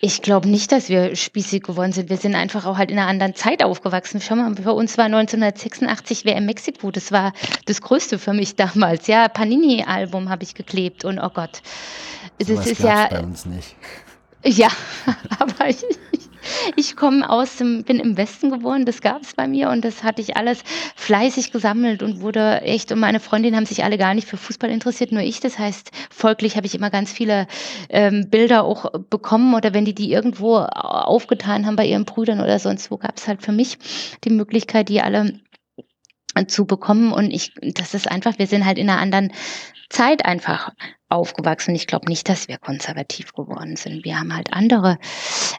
Ich 0.00 0.20
glaube 0.20 0.48
nicht, 0.48 0.72
dass 0.72 0.90
wir 0.90 1.16
spießig 1.16 1.62
geworden 1.62 1.92
sind. 1.92 2.10
Wir 2.10 2.18
sind 2.18 2.34
einfach 2.34 2.66
auch 2.66 2.76
halt 2.76 2.90
in 2.90 2.98
einer 2.98 3.08
anderen 3.08 3.34
Zeit 3.34 3.64
aufgewachsen. 3.64 4.20
Schau 4.20 4.36
mal, 4.36 4.50
bei 4.50 4.70
uns 4.70 4.98
war 4.98 5.06
1986 5.06 6.26
WM 6.26 6.44
Mexiko. 6.44 6.90
Das 6.90 7.12
war 7.12 7.32
das 7.64 7.80
Größte 7.80 8.18
für 8.18 8.34
mich 8.34 8.56
damals. 8.56 9.06
Ja, 9.06 9.28
Panini-Album 9.28 10.28
habe 10.28 10.42
ich 10.42 10.54
geklebt 10.54 11.04
und 11.04 11.18
oh 11.18 11.30
Gott. 11.30 11.62
Das 12.38 12.66
ist 12.66 12.80
ja. 12.80 13.08
bei 13.08 13.20
uns 13.20 13.46
nicht. 13.46 13.74
Ja, 14.44 14.68
aber 15.38 15.68
ich, 15.68 15.82
ich 16.76 16.96
komme 16.96 17.28
aus 17.28 17.56
dem, 17.56 17.84
bin 17.84 18.00
im 18.00 18.16
Westen 18.16 18.50
geboren, 18.50 18.84
das 18.84 19.00
gab 19.00 19.22
es 19.22 19.34
bei 19.34 19.46
mir 19.46 19.70
und 19.70 19.84
das 19.84 20.02
hatte 20.02 20.22
ich 20.22 20.36
alles 20.36 20.62
fleißig 20.96 21.52
gesammelt 21.52 22.02
und 22.02 22.20
wurde 22.20 22.62
echt, 22.62 22.92
und 22.92 23.00
meine 23.00 23.20
Freundinnen 23.20 23.56
haben 23.56 23.66
sich 23.66 23.84
alle 23.84 23.98
gar 23.98 24.14
nicht 24.14 24.28
für 24.28 24.36
Fußball 24.36 24.70
interessiert, 24.70 25.12
nur 25.12 25.22
ich. 25.22 25.40
Das 25.40 25.58
heißt, 25.58 25.90
folglich 26.10 26.56
habe 26.56 26.66
ich 26.66 26.74
immer 26.74 26.90
ganz 26.90 27.12
viele 27.12 27.46
ähm, 27.88 28.28
Bilder 28.30 28.64
auch 28.64 28.90
bekommen 29.10 29.54
oder 29.54 29.74
wenn 29.74 29.84
die 29.84 29.94
die 29.94 30.12
irgendwo 30.12 30.56
aufgetan 30.58 31.66
haben 31.66 31.76
bei 31.76 31.86
ihren 31.86 32.04
Brüdern 32.04 32.40
oder 32.40 32.58
sonst 32.58 32.90
wo, 32.90 32.96
gab 32.96 33.16
es 33.16 33.28
halt 33.28 33.42
für 33.42 33.52
mich 33.52 33.78
die 34.24 34.30
Möglichkeit, 34.30 34.88
die 34.88 35.00
alle 35.00 35.40
zu 36.46 36.66
bekommen. 36.66 37.12
Und 37.12 37.30
ich, 37.30 37.52
das 37.60 37.94
ist 37.94 38.10
einfach, 38.10 38.38
wir 38.38 38.46
sind 38.46 38.64
halt 38.64 38.78
in 38.78 38.88
einer 38.88 39.00
anderen 39.00 39.32
Zeit 39.88 40.24
einfach 40.24 40.72
aufgewachsen. 41.10 41.74
Ich 41.74 41.86
glaube 41.86 42.08
nicht, 42.08 42.28
dass 42.28 42.48
wir 42.48 42.58
konservativ 42.58 43.32
geworden 43.32 43.76
sind. 43.76 44.04
Wir 44.04 44.18
haben 44.18 44.34
halt 44.34 44.52
andere 44.52 44.98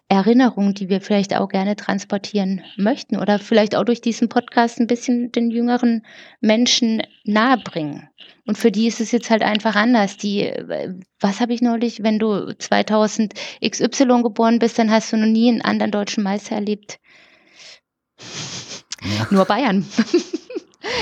Erinnerungen, 0.07 0.73
die 0.73 0.89
wir 0.89 1.01
vielleicht 1.01 1.35
auch 1.35 1.49
gerne 1.49 1.75
transportieren 1.75 2.61
möchten 2.77 3.17
oder 3.17 3.39
vielleicht 3.39 3.75
auch 3.75 3.83
durch 3.83 4.01
diesen 4.01 4.29
Podcast 4.29 4.79
ein 4.79 4.87
bisschen 4.87 5.31
den 5.31 5.51
jüngeren 5.51 6.05
Menschen 6.39 7.03
nahebringen. 7.23 8.09
Und 8.47 8.57
für 8.57 8.71
die 8.71 8.87
ist 8.87 9.01
es 9.01 9.11
jetzt 9.11 9.29
halt 9.29 9.43
einfach 9.43 9.75
anders. 9.75 10.17
Die, 10.17 10.51
was 11.19 11.39
habe 11.39 11.53
ich 11.53 11.61
neulich, 11.61 12.03
wenn 12.03 12.19
du 12.19 12.53
2000 12.57 13.33
XY 13.65 14.23
geboren 14.23 14.59
bist, 14.59 14.79
dann 14.79 14.91
hast 14.91 15.13
du 15.13 15.17
noch 15.17 15.27
nie 15.27 15.49
einen 15.49 15.61
anderen 15.61 15.91
deutschen 15.91 16.23
Meister 16.23 16.55
erlebt. 16.55 16.99
Ja. 19.03 19.27
Nur 19.29 19.45
Bayern. 19.45 19.85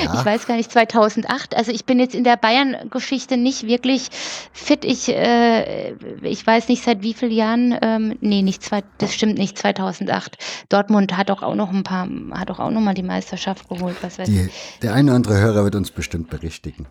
Ja. 0.04 0.14
Ich 0.14 0.26
weiß 0.26 0.46
gar 0.46 0.56
nicht, 0.56 0.72
2008. 0.72 1.56
Also 1.56 1.72
ich 1.72 1.86
bin 1.86 2.00
jetzt 2.00 2.16
in 2.16 2.24
der 2.24 2.38
Bayern-Geschichte 2.38 3.38
nicht 3.38 3.66
wirklich 3.66 4.10
fit. 4.52 4.84
Ich, 4.84 5.10
äh, 5.10 5.94
ich 6.22 6.46
weiß 6.46 6.68
nicht 6.68 6.84
seit 6.84 7.02
wie 7.02 7.14
vielen 7.14 7.32
Jahren. 7.32 7.78
Ähm, 7.82 8.18
nee, 8.20 8.42
nicht 8.42 8.64
zwei, 8.64 8.84
das 8.98 9.14
stimmt 9.14 9.38
nicht. 9.38 9.58
2008. 9.58 10.38
Dortmund 10.68 11.16
hat 11.16 11.30
doch 11.30 11.44
auch 11.44 11.56
noch 11.56 11.72
ein 11.72 11.84
paar, 11.84 12.10
hat 12.32 12.50
doch 12.50 12.60
auch 12.60 12.72
noch 12.72 12.82
mal 12.82 12.94
die 12.94 13.04
Meisterschaft 13.04 13.70
geholt. 13.70 13.96
Was 14.02 14.20
weiß 14.20 14.28
die, 14.28 14.42
ich. 14.42 14.80
Der 14.82 14.94
eine 14.94 15.12
oder 15.12 15.16
andere 15.16 15.38
Hörer 15.40 15.64
wird 15.64 15.76
uns 15.76 15.92
bestimmt 15.92 16.30
berichtigen. 16.30 16.88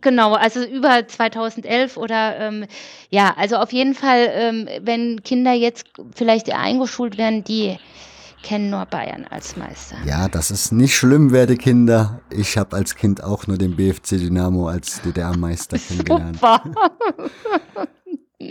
Genau, 0.00 0.34
also 0.34 0.64
über 0.64 1.06
2011 1.06 1.96
oder 1.96 2.38
ähm, 2.38 2.66
ja, 3.10 3.34
also 3.36 3.56
auf 3.56 3.72
jeden 3.72 3.94
Fall, 3.94 4.28
ähm, 4.32 4.68
wenn 4.80 5.22
Kinder 5.22 5.52
jetzt 5.52 5.86
vielleicht 6.14 6.52
eingeschult 6.52 7.16
werden, 7.16 7.44
die 7.44 7.78
kennen 8.44 8.70
nur 8.70 8.84
Bayern 8.86 9.24
als 9.30 9.56
Meister. 9.56 9.96
Ja, 10.06 10.28
das 10.28 10.50
ist 10.50 10.70
nicht 10.70 10.94
schlimm, 10.94 11.32
werte 11.32 11.56
Kinder. 11.56 12.20
Ich 12.30 12.56
habe 12.58 12.76
als 12.76 12.94
Kind 12.94 13.24
auch 13.24 13.46
nur 13.46 13.56
den 13.58 13.74
BFC 13.74 14.18
Dynamo 14.18 14.68
als 14.68 15.00
DDR-Meister 15.02 15.78
kennengelernt. 15.88 16.38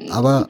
Aber 0.09 0.49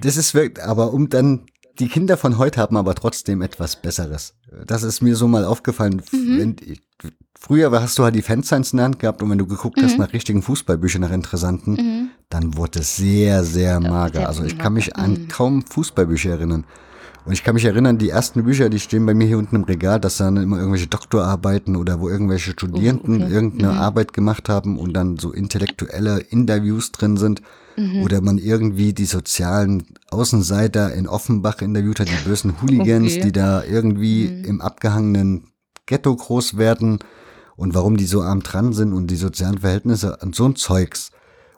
das 0.00 0.16
ist 0.16 0.32
wirklich, 0.32 0.64
aber 0.64 0.92
um 0.92 1.08
dann, 1.08 1.46
die 1.78 1.88
Kinder 1.88 2.16
von 2.16 2.38
heute 2.38 2.60
haben 2.60 2.76
aber 2.76 2.94
trotzdem 2.94 3.42
etwas 3.42 3.76
Besseres. 3.76 4.34
Das 4.66 4.84
ist 4.84 5.02
mir 5.02 5.16
so 5.16 5.26
mal 5.26 5.44
aufgefallen. 5.44 6.00
Mhm. 6.12 6.38
Wenn, 6.38 6.56
früher 7.38 7.70
hast 7.72 7.98
du 7.98 8.04
halt 8.04 8.14
die 8.14 8.22
Fansigns 8.22 8.72
in 8.72 8.76
der 8.76 8.84
Hand 8.84 9.00
gehabt 9.00 9.22
und 9.22 9.30
wenn 9.30 9.38
du 9.38 9.46
geguckt 9.46 9.78
mhm. 9.78 9.86
hast 9.86 9.98
nach 9.98 10.12
richtigen 10.12 10.42
Fußballbüchern, 10.42 11.02
nach 11.02 11.10
interessanten, 11.10 11.72
mhm. 11.72 12.10
dann 12.28 12.56
wurde 12.56 12.78
es 12.78 12.96
sehr, 12.96 13.42
sehr 13.42 13.80
mager. 13.80 14.28
Also 14.28 14.44
ich 14.44 14.56
kann 14.56 14.74
mich 14.74 14.94
an 14.96 15.12
mhm. 15.12 15.28
kaum 15.28 15.66
Fußballbücher 15.66 16.30
erinnern. 16.30 16.64
Und 17.28 17.34
ich 17.34 17.44
kann 17.44 17.56
mich 17.56 17.66
erinnern, 17.66 17.98
die 17.98 18.08
ersten 18.08 18.44
Bücher, 18.44 18.70
die 18.70 18.80
stehen 18.80 19.04
bei 19.04 19.12
mir 19.12 19.26
hier 19.26 19.36
unten 19.36 19.56
im 19.56 19.64
Regal, 19.64 20.00
dass 20.00 20.16
dann 20.16 20.38
immer 20.38 20.56
irgendwelche 20.56 20.86
Doktorarbeiten 20.86 21.76
oder 21.76 22.00
wo 22.00 22.08
irgendwelche 22.08 22.52
Studierenden 22.52 23.20
oh, 23.20 23.24
okay. 23.26 23.34
irgendeine 23.34 23.74
mhm. 23.74 23.78
Arbeit 23.78 24.14
gemacht 24.14 24.48
haben 24.48 24.78
und 24.78 24.94
dann 24.94 25.18
so 25.18 25.32
intellektuelle 25.32 26.20
Interviews 26.20 26.90
drin 26.90 27.18
sind. 27.18 27.42
Mhm. 27.76 28.02
Oder 28.02 28.22
man 28.22 28.38
irgendwie 28.38 28.94
die 28.94 29.04
sozialen 29.04 29.84
Außenseiter 30.10 30.94
in 30.94 31.06
Offenbach 31.06 31.60
interviewt 31.60 32.00
hat, 32.00 32.08
die 32.08 32.26
bösen 32.26 32.62
Hooligans, 32.62 33.12
okay. 33.12 33.20
die 33.24 33.32
da 33.32 33.62
irgendwie 33.62 34.28
mhm. 34.28 34.44
im 34.46 34.60
abgehangenen 34.62 35.48
Ghetto 35.84 36.16
groß 36.16 36.56
werden 36.56 36.98
und 37.56 37.74
warum 37.74 37.98
die 37.98 38.06
so 38.06 38.22
arm 38.22 38.42
dran 38.42 38.72
sind 38.72 38.94
und 38.94 39.10
die 39.10 39.16
sozialen 39.16 39.58
Verhältnisse 39.58 40.16
und 40.22 40.34
so 40.34 40.46
ein 40.46 40.56
Zeugs. 40.56 41.10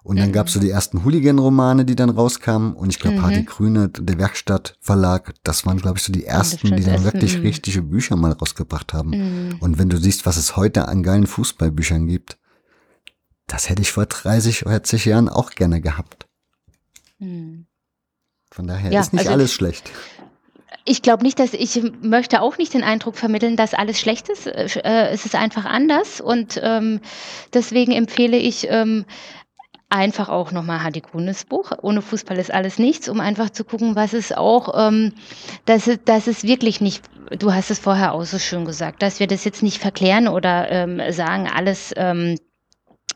Und 0.02 0.18
dann 0.18 0.28
mhm. 0.28 0.32
gab 0.32 0.46
es 0.46 0.54
so 0.54 0.60
die 0.60 0.70
ersten 0.70 1.04
Hooligan-Romane, 1.04 1.84
die 1.84 1.94
dann 1.94 2.10
rauskamen. 2.10 2.74
Und 2.74 2.90
ich 2.90 2.98
glaube, 2.98 3.18
mhm. 3.18 3.22
Hardy 3.22 3.42
Grüne, 3.44 3.88
der 3.90 4.18
Werkstattverlag, 4.18 5.34
das 5.42 5.66
waren, 5.66 5.78
glaube 5.78 5.98
ich, 5.98 6.04
so 6.04 6.12
die 6.12 6.24
ersten, 6.24 6.74
die 6.74 6.84
dann 6.84 7.04
wirklich 7.04 7.36
mhm. 7.36 7.42
richtige 7.42 7.82
Bücher 7.82 8.16
mal 8.16 8.32
rausgebracht 8.32 8.94
haben. 8.94 9.10
Mhm. 9.10 9.56
Und 9.60 9.78
wenn 9.78 9.90
du 9.90 9.98
siehst, 9.98 10.24
was 10.24 10.36
es 10.36 10.56
heute 10.56 10.88
an 10.88 11.02
geilen 11.02 11.26
Fußballbüchern 11.26 12.06
gibt, 12.06 12.38
das 13.46 13.68
hätte 13.68 13.82
ich 13.82 13.92
vor 13.92 14.06
30, 14.06 14.60
40 14.60 15.04
Jahren 15.04 15.28
auch 15.28 15.50
gerne 15.50 15.80
gehabt. 15.80 16.26
Mhm. 17.18 17.66
Von 18.50 18.66
daher 18.66 18.90
ja, 18.90 19.00
ist 19.00 19.12
nicht 19.12 19.20
also 19.20 19.32
alles 19.32 19.52
schlecht. 19.52 19.90
Ich 20.86 21.02
glaube 21.02 21.24
nicht, 21.24 21.38
dass 21.38 21.52
ich 21.52 21.82
möchte 22.00 22.40
auch 22.40 22.56
nicht 22.56 22.74
den 22.74 22.82
Eindruck 22.82 23.16
vermitteln, 23.16 23.56
dass 23.56 23.74
alles 23.74 24.00
schlecht 24.00 24.28
ist. 24.28 24.46
Äh, 24.46 25.08
es 25.10 25.26
ist 25.26 25.34
einfach 25.34 25.64
anders 25.64 26.20
und 26.20 26.58
ähm, 26.62 27.00
deswegen 27.52 27.92
empfehle 27.92 28.38
ich 28.38 28.66
ähm, 28.70 29.04
einfach 29.90 30.28
auch 30.28 30.52
nochmal 30.52 30.82
Hadi 30.82 31.00
Kunis 31.00 31.44
Buch. 31.44 31.72
Ohne 31.82 32.00
Fußball 32.00 32.38
ist 32.38 32.52
alles 32.52 32.78
nichts, 32.78 33.08
um 33.08 33.20
einfach 33.20 33.50
zu 33.50 33.64
gucken, 33.64 33.96
was 33.96 34.12
es 34.12 34.32
auch, 34.32 34.72
ähm, 34.88 35.12
dass, 35.66 35.88
es, 35.88 35.98
dass 36.04 36.26
es 36.26 36.44
wirklich 36.44 36.80
nicht, 36.80 37.02
du 37.38 37.52
hast 37.52 37.70
es 37.70 37.80
vorher 37.80 38.14
auch 38.14 38.24
so 38.24 38.38
schön 38.38 38.64
gesagt, 38.64 39.02
dass 39.02 39.20
wir 39.20 39.26
das 39.26 39.44
jetzt 39.44 39.62
nicht 39.62 39.78
verklären 39.78 40.28
oder 40.28 40.70
ähm, 40.70 41.00
sagen, 41.12 41.48
alles, 41.52 41.92
ähm, 41.96 42.38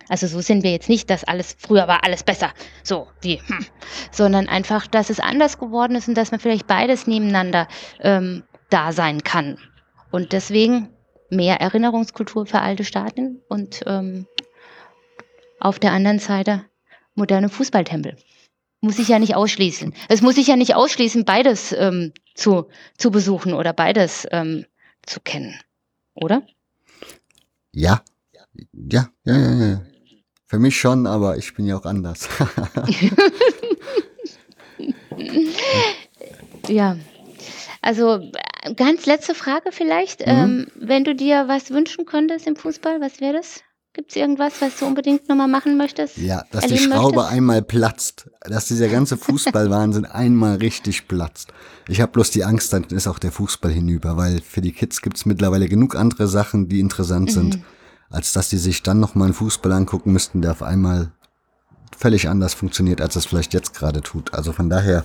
also 0.09 0.26
so 0.26 0.40
sind 0.40 0.64
wir 0.64 0.72
jetzt 0.72 0.88
nicht, 0.88 1.09
dass 1.09 1.24
alles, 1.24 1.56
früher 1.59 1.88
war 1.88 2.05
alles 2.05 2.24
besser, 2.24 2.51
so 2.82 3.06
wie, 3.22 3.40
hm, 3.46 3.64
sondern 4.10 4.48
einfach, 4.48 4.86
dass 4.86 5.10
es 5.10 5.20
anders 5.20 5.59
geworden 5.59 5.94
ist 5.96 6.09
und 6.09 6.14
dass 6.16 6.32
man 6.32 6.40
vielleicht 6.40 6.66
beides 6.66 7.06
nebeneinander 7.06 7.68
ähm, 8.01 8.42
da 8.68 8.92
sein 8.92 9.22
kann. 9.22 9.59
Und 10.10 10.32
deswegen 10.32 10.90
mehr 11.30 11.60
Erinnerungskultur 11.60 12.46
für 12.46 12.60
alte 12.60 12.84
Staaten 12.84 13.40
und 13.48 13.80
ähm, 13.86 14.26
auf 15.60 15.78
der 15.78 15.93
anderen 15.93 16.18
Seite 16.18 16.64
moderne 17.14 17.48
Fußballtempel. 17.48 18.16
Muss 18.81 18.98
ich 18.98 19.09
ja 19.09 19.18
nicht 19.18 19.35
ausschließen. 19.35 19.94
Es 20.09 20.20
muss 20.20 20.36
ich 20.36 20.47
ja 20.47 20.56
nicht 20.56 20.74
ausschließen, 20.74 21.24
beides 21.24 21.72
ähm, 21.72 22.12
zu, 22.35 22.68
zu 22.98 23.10
besuchen 23.10 23.55
oder 23.55 23.72
beides 23.72 24.26
ähm, 24.31 24.66
zu 25.02 25.20
kennen. 25.20 25.59
Oder? 26.14 26.43
Ja. 27.72 28.02
Ja, 28.90 29.09
ja, 29.24 29.36
ja, 29.36 29.66
ja. 29.66 29.82
Für 30.47 30.59
mich 30.59 30.78
schon, 30.78 31.06
aber 31.06 31.39
ich 31.39 31.55
bin 31.55 31.66
ja 31.66 31.76
auch 31.78 31.86
anders. 31.86 32.28
ja. 36.68 36.97
Also 37.81 38.31
ganz 38.76 39.06
letzte 39.06 39.35
Frage 39.35 39.72
vielleicht. 39.72 40.20
Mhm. 40.20 40.32
Ähm, 40.32 40.66
wenn 40.74 41.05
du 41.05 41.14
dir 41.14 41.48
was 41.48 41.70
wünschen 41.70 42.05
könntest 42.06 42.47
im 42.47 42.56
Fußball, 42.56 43.01
was 43.01 43.20
wäre 43.20 43.35
das? 43.35 43.62
Gibt 43.94 44.10
es 44.10 44.16
irgendwas, 44.16 44.54
was 44.60 44.76
du 44.76 44.86
unbedingt 44.86 45.28
nochmal 45.28 45.46
machen 45.46 45.76
möchtest? 45.76 46.18
Ja, 46.18 46.44
dass 46.50 46.66
die 46.66 46.78
Schraube 46.78 47.18
möchtest? 47.18 47.32
einmal 47.32 47.62
platzt. 47.62 48.28
Dass 48.40 48.66
dieser 48.66 48.88
ganze 48.88 49.16
Fußballwahnsinn 49.16 50.04
einmal 50.04 50.56
richtig 50.56 51.06
platzt. 51.06 51.52
Ich 51.86 52.00
habe 52.00 52.10
bloß 52.10 52.32
die 52.32 52.42
Angst, 52.42 52.72
dann 52.72 52.82
ist 52.84 53.06
auch 53.06 53.20
der 53.20 53.30
Fußball 53.30 53.70
hinüber, 53.70 54.16
weil 54.16 54.40
für 54.40 54.60
die 54.60 54.72
Kids 54.72 55.00
gibt's 55.00 55.26
mittlerweile 55.26 55.68
genug 55.68 55.94
andere 55.94 56.26
Sachen, 56.26 56.68
die 56.68 56.80
interessant 56.80 57.28
mhm. 57.28 57.32
sind, 57.32 57.58
als 58.10 58.32
dass 58.32 58.48
die 58.48 58.58
sich 58.58 58.82
dann 58.82 58.98
nochmal 58.98 59.26
einen 59.26 59.34
Fußball 59.34 59.70
angucken 59.70 60.12
müssten, 60.12 60.42
der 60.42 60.50
auf 60.50 60.64
einmal 60.64 61.12
völlig 61.96 62.28
anders 62.28 62.52
funktioniert, 62.52 63.00
als 63.00 63.14
es 63.14 63.26
vielleicht 63.26 63.54
jetzt 63.54 63.74
gerade 63.74 64.00
tut. 64.00 64.34
Also 64.34 64.52
von 64.52 64.68
daher 64.68 65.04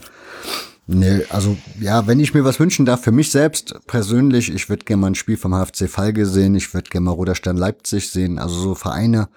Nee, 0.91 1.23
also 1.29 1.55
ja, 1.79 2.07
wenn 2.07 2.19
ich 2.19 2.33
mir 2.33 2.43
was 2.43 2.59
wünschen 2.59 2.83
darf, 2.83 3.03
für 3.03 3.11
mich 3.11 3.29
selbst 3.29 3.75
persönlich, 3.85 4.51
ich 4.51 4.69
würde 4.69 4.85
gerne 4.85 5.01
mal 5.01 5.07
ein 5.07 5.15
Spiel 5.15 5.37
vom 5.37 5.53
HFC 5.53 5.87
Falke 5.87 6.25
sehen, 6.25 6.55
ich 6.55 6.73
würde 6.73 6.89
gerne 6.89 7.05
mal 7.05 7.11
Ruderstern 7.11 7.57
Leipzig 7.57 8.09
sehen, 8.09 8.39
also 8.39 8.59
so 8.59 8.73
Vereine, 8.73 9.29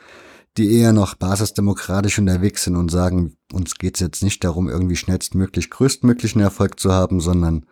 die 0.56 0.72
eher 0.74 0.94
noch 0.94 1.14
basisdemokratisch 1.14 2.18
unterwegs 2.18 2.64
sind 2.64 2.76
und 2.76 2.90
sagen, 2.90 3.36
uns 3.52 3.74
geht's 3.74 4.00
jetzt 4.00 4.22
nicht 4.22 4.42
darum, 4.44 4.66
irgendwie 4.66 4.96
schnellstmöglich 4.96 5.68
größtmöglichen 5.68 6.40
Erfolg 6.40 6.80
zu 6.80 6.90
haben, 6.90 7.20
sondern 7.20 7.66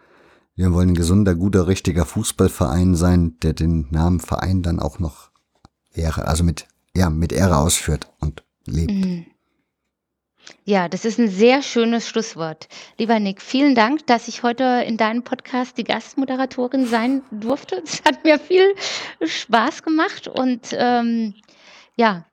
wir 0.57 0.75
wollen 0.75 0.91
ein 0.91 0.95
gesunder, 0.95 1.35
guter, 1.35 1.67
richtiger 1.67 2.05
Fußballverein 2.05 2.95
sein, 2.97 3.39
der 3.43 3.55
den 3.55 3.87
Namen 3.91 4.21
Verein 4.21 4.63
dann 4.63 4.79
auch 4.79 4.99
noch 4.99 5.31
Ehre, 5.95 6.29
also 6.29 6.45
mit, 6.45 6.69
ja, 6.95 7.09
mit 7.09 7.33
Ehre 7.33 7.57
ausführt 7.57 8.13
und 8.21 8.45
lebt. 8.67 8.93
Mhm. 8.93 9.25
Ja, 10.65 10.89
das 10.89 11.05
ist 11.05 11.19
ein 11.19 11.29
sehr 11.29 11.63
schönes 11.63 12.09
Schlusswort. 12.09 12.69
Lieber 12.99 13.19
Nick, 13.19 13.43
vielen 13.43 13.75
Dank, 13.75 14.07
dass 14.07 14.29
ich 14.29 14.43
heute 14.43 14.85
in 14.87 14.97
deinem 14.97 15.23
Podcast 15.23 15.79
die 15.79 15.85
Gastmoderatorin 15.85 16.87
sein 16.87 17.23
durfte. 17.31 17.83
Es 17.85 18.03
hat 18.05 18.25
mir 18.25 18.39
viel 18.39 18.75
Spaß 19.23 19.83
gemacht 19.83 20.29
und 20.29 20.69
ähm, 20.73 21.35
ja, 21.97 22.25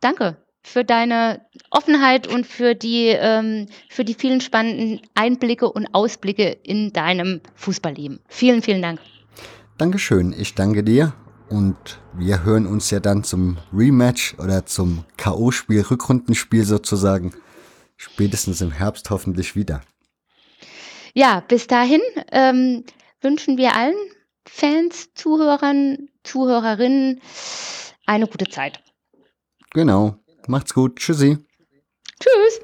danke 0.00 0.36
für 0.62 0.84
deine 0.84 1.46
Offenheit 1.70 2.26
und 2.26 2.44
für 2.44 2.74
die, 2.74 3.06
ähm, 3.06 3.66
für 3.88 4.04
die 4.04 4.14
vielen 4.14 4.40
spannenden 4.40 5.00
Einblicke 5.14 5.70
und 5.70 5.86
Ausblicke 5.94 6.56
in 6.64 6.92
deinem 6.92 7.40
Fußballleben. 7.54 8.18
Vielen, 8.28 8.62
vielen 8.62 8.82
Dank. 8.82 9.00
Dankeschön, 9.78 10.34
ich 10.36 10.54
danke 10.54 10.82
dir 10.82 11.12
und 11.48 11.76
wir 12.14 12.42
hören 12.44 12.66
uns 12.66 12.90
ja 12.90 12.98
dann 12.98 13.22
zum 13.22 13.58
Rematch 13.72 14.34
oder 14.38 14.66
zum 14.66 15.04
K.O.-Spiel, 15.16 15.88
Rückrundenspiel 15.88 16.64
sozusagen 16.64 17.32
spätestens 17.96 18.60
im 18.60 18.72
Herbst 18.72 19.10
hoffentlich 19.10 19.56
wieder. 19.56 19.82
Ja, 21.14 21.40
bis 21.40 21.66
dahin. 21.66 22.02
Ähm, 22.30 22.84
wünschen 23.20 23.56
wir 23.56 23.74
allen 23.74 23.96
Fans, 24.46 25.12
Zuhörern, 25.14 26.08
Zuhörerinnen 26.22 27.20
eine 28.06 28.26
gute 28.26 28.46
Zeit. 28.48 28.82
Genau. 29.70 30.16
Macht's 30.46 30.74
gut. 30.74 30.96
Tschüssi. 30.96 31.38
Tschüss. 32.20 32.60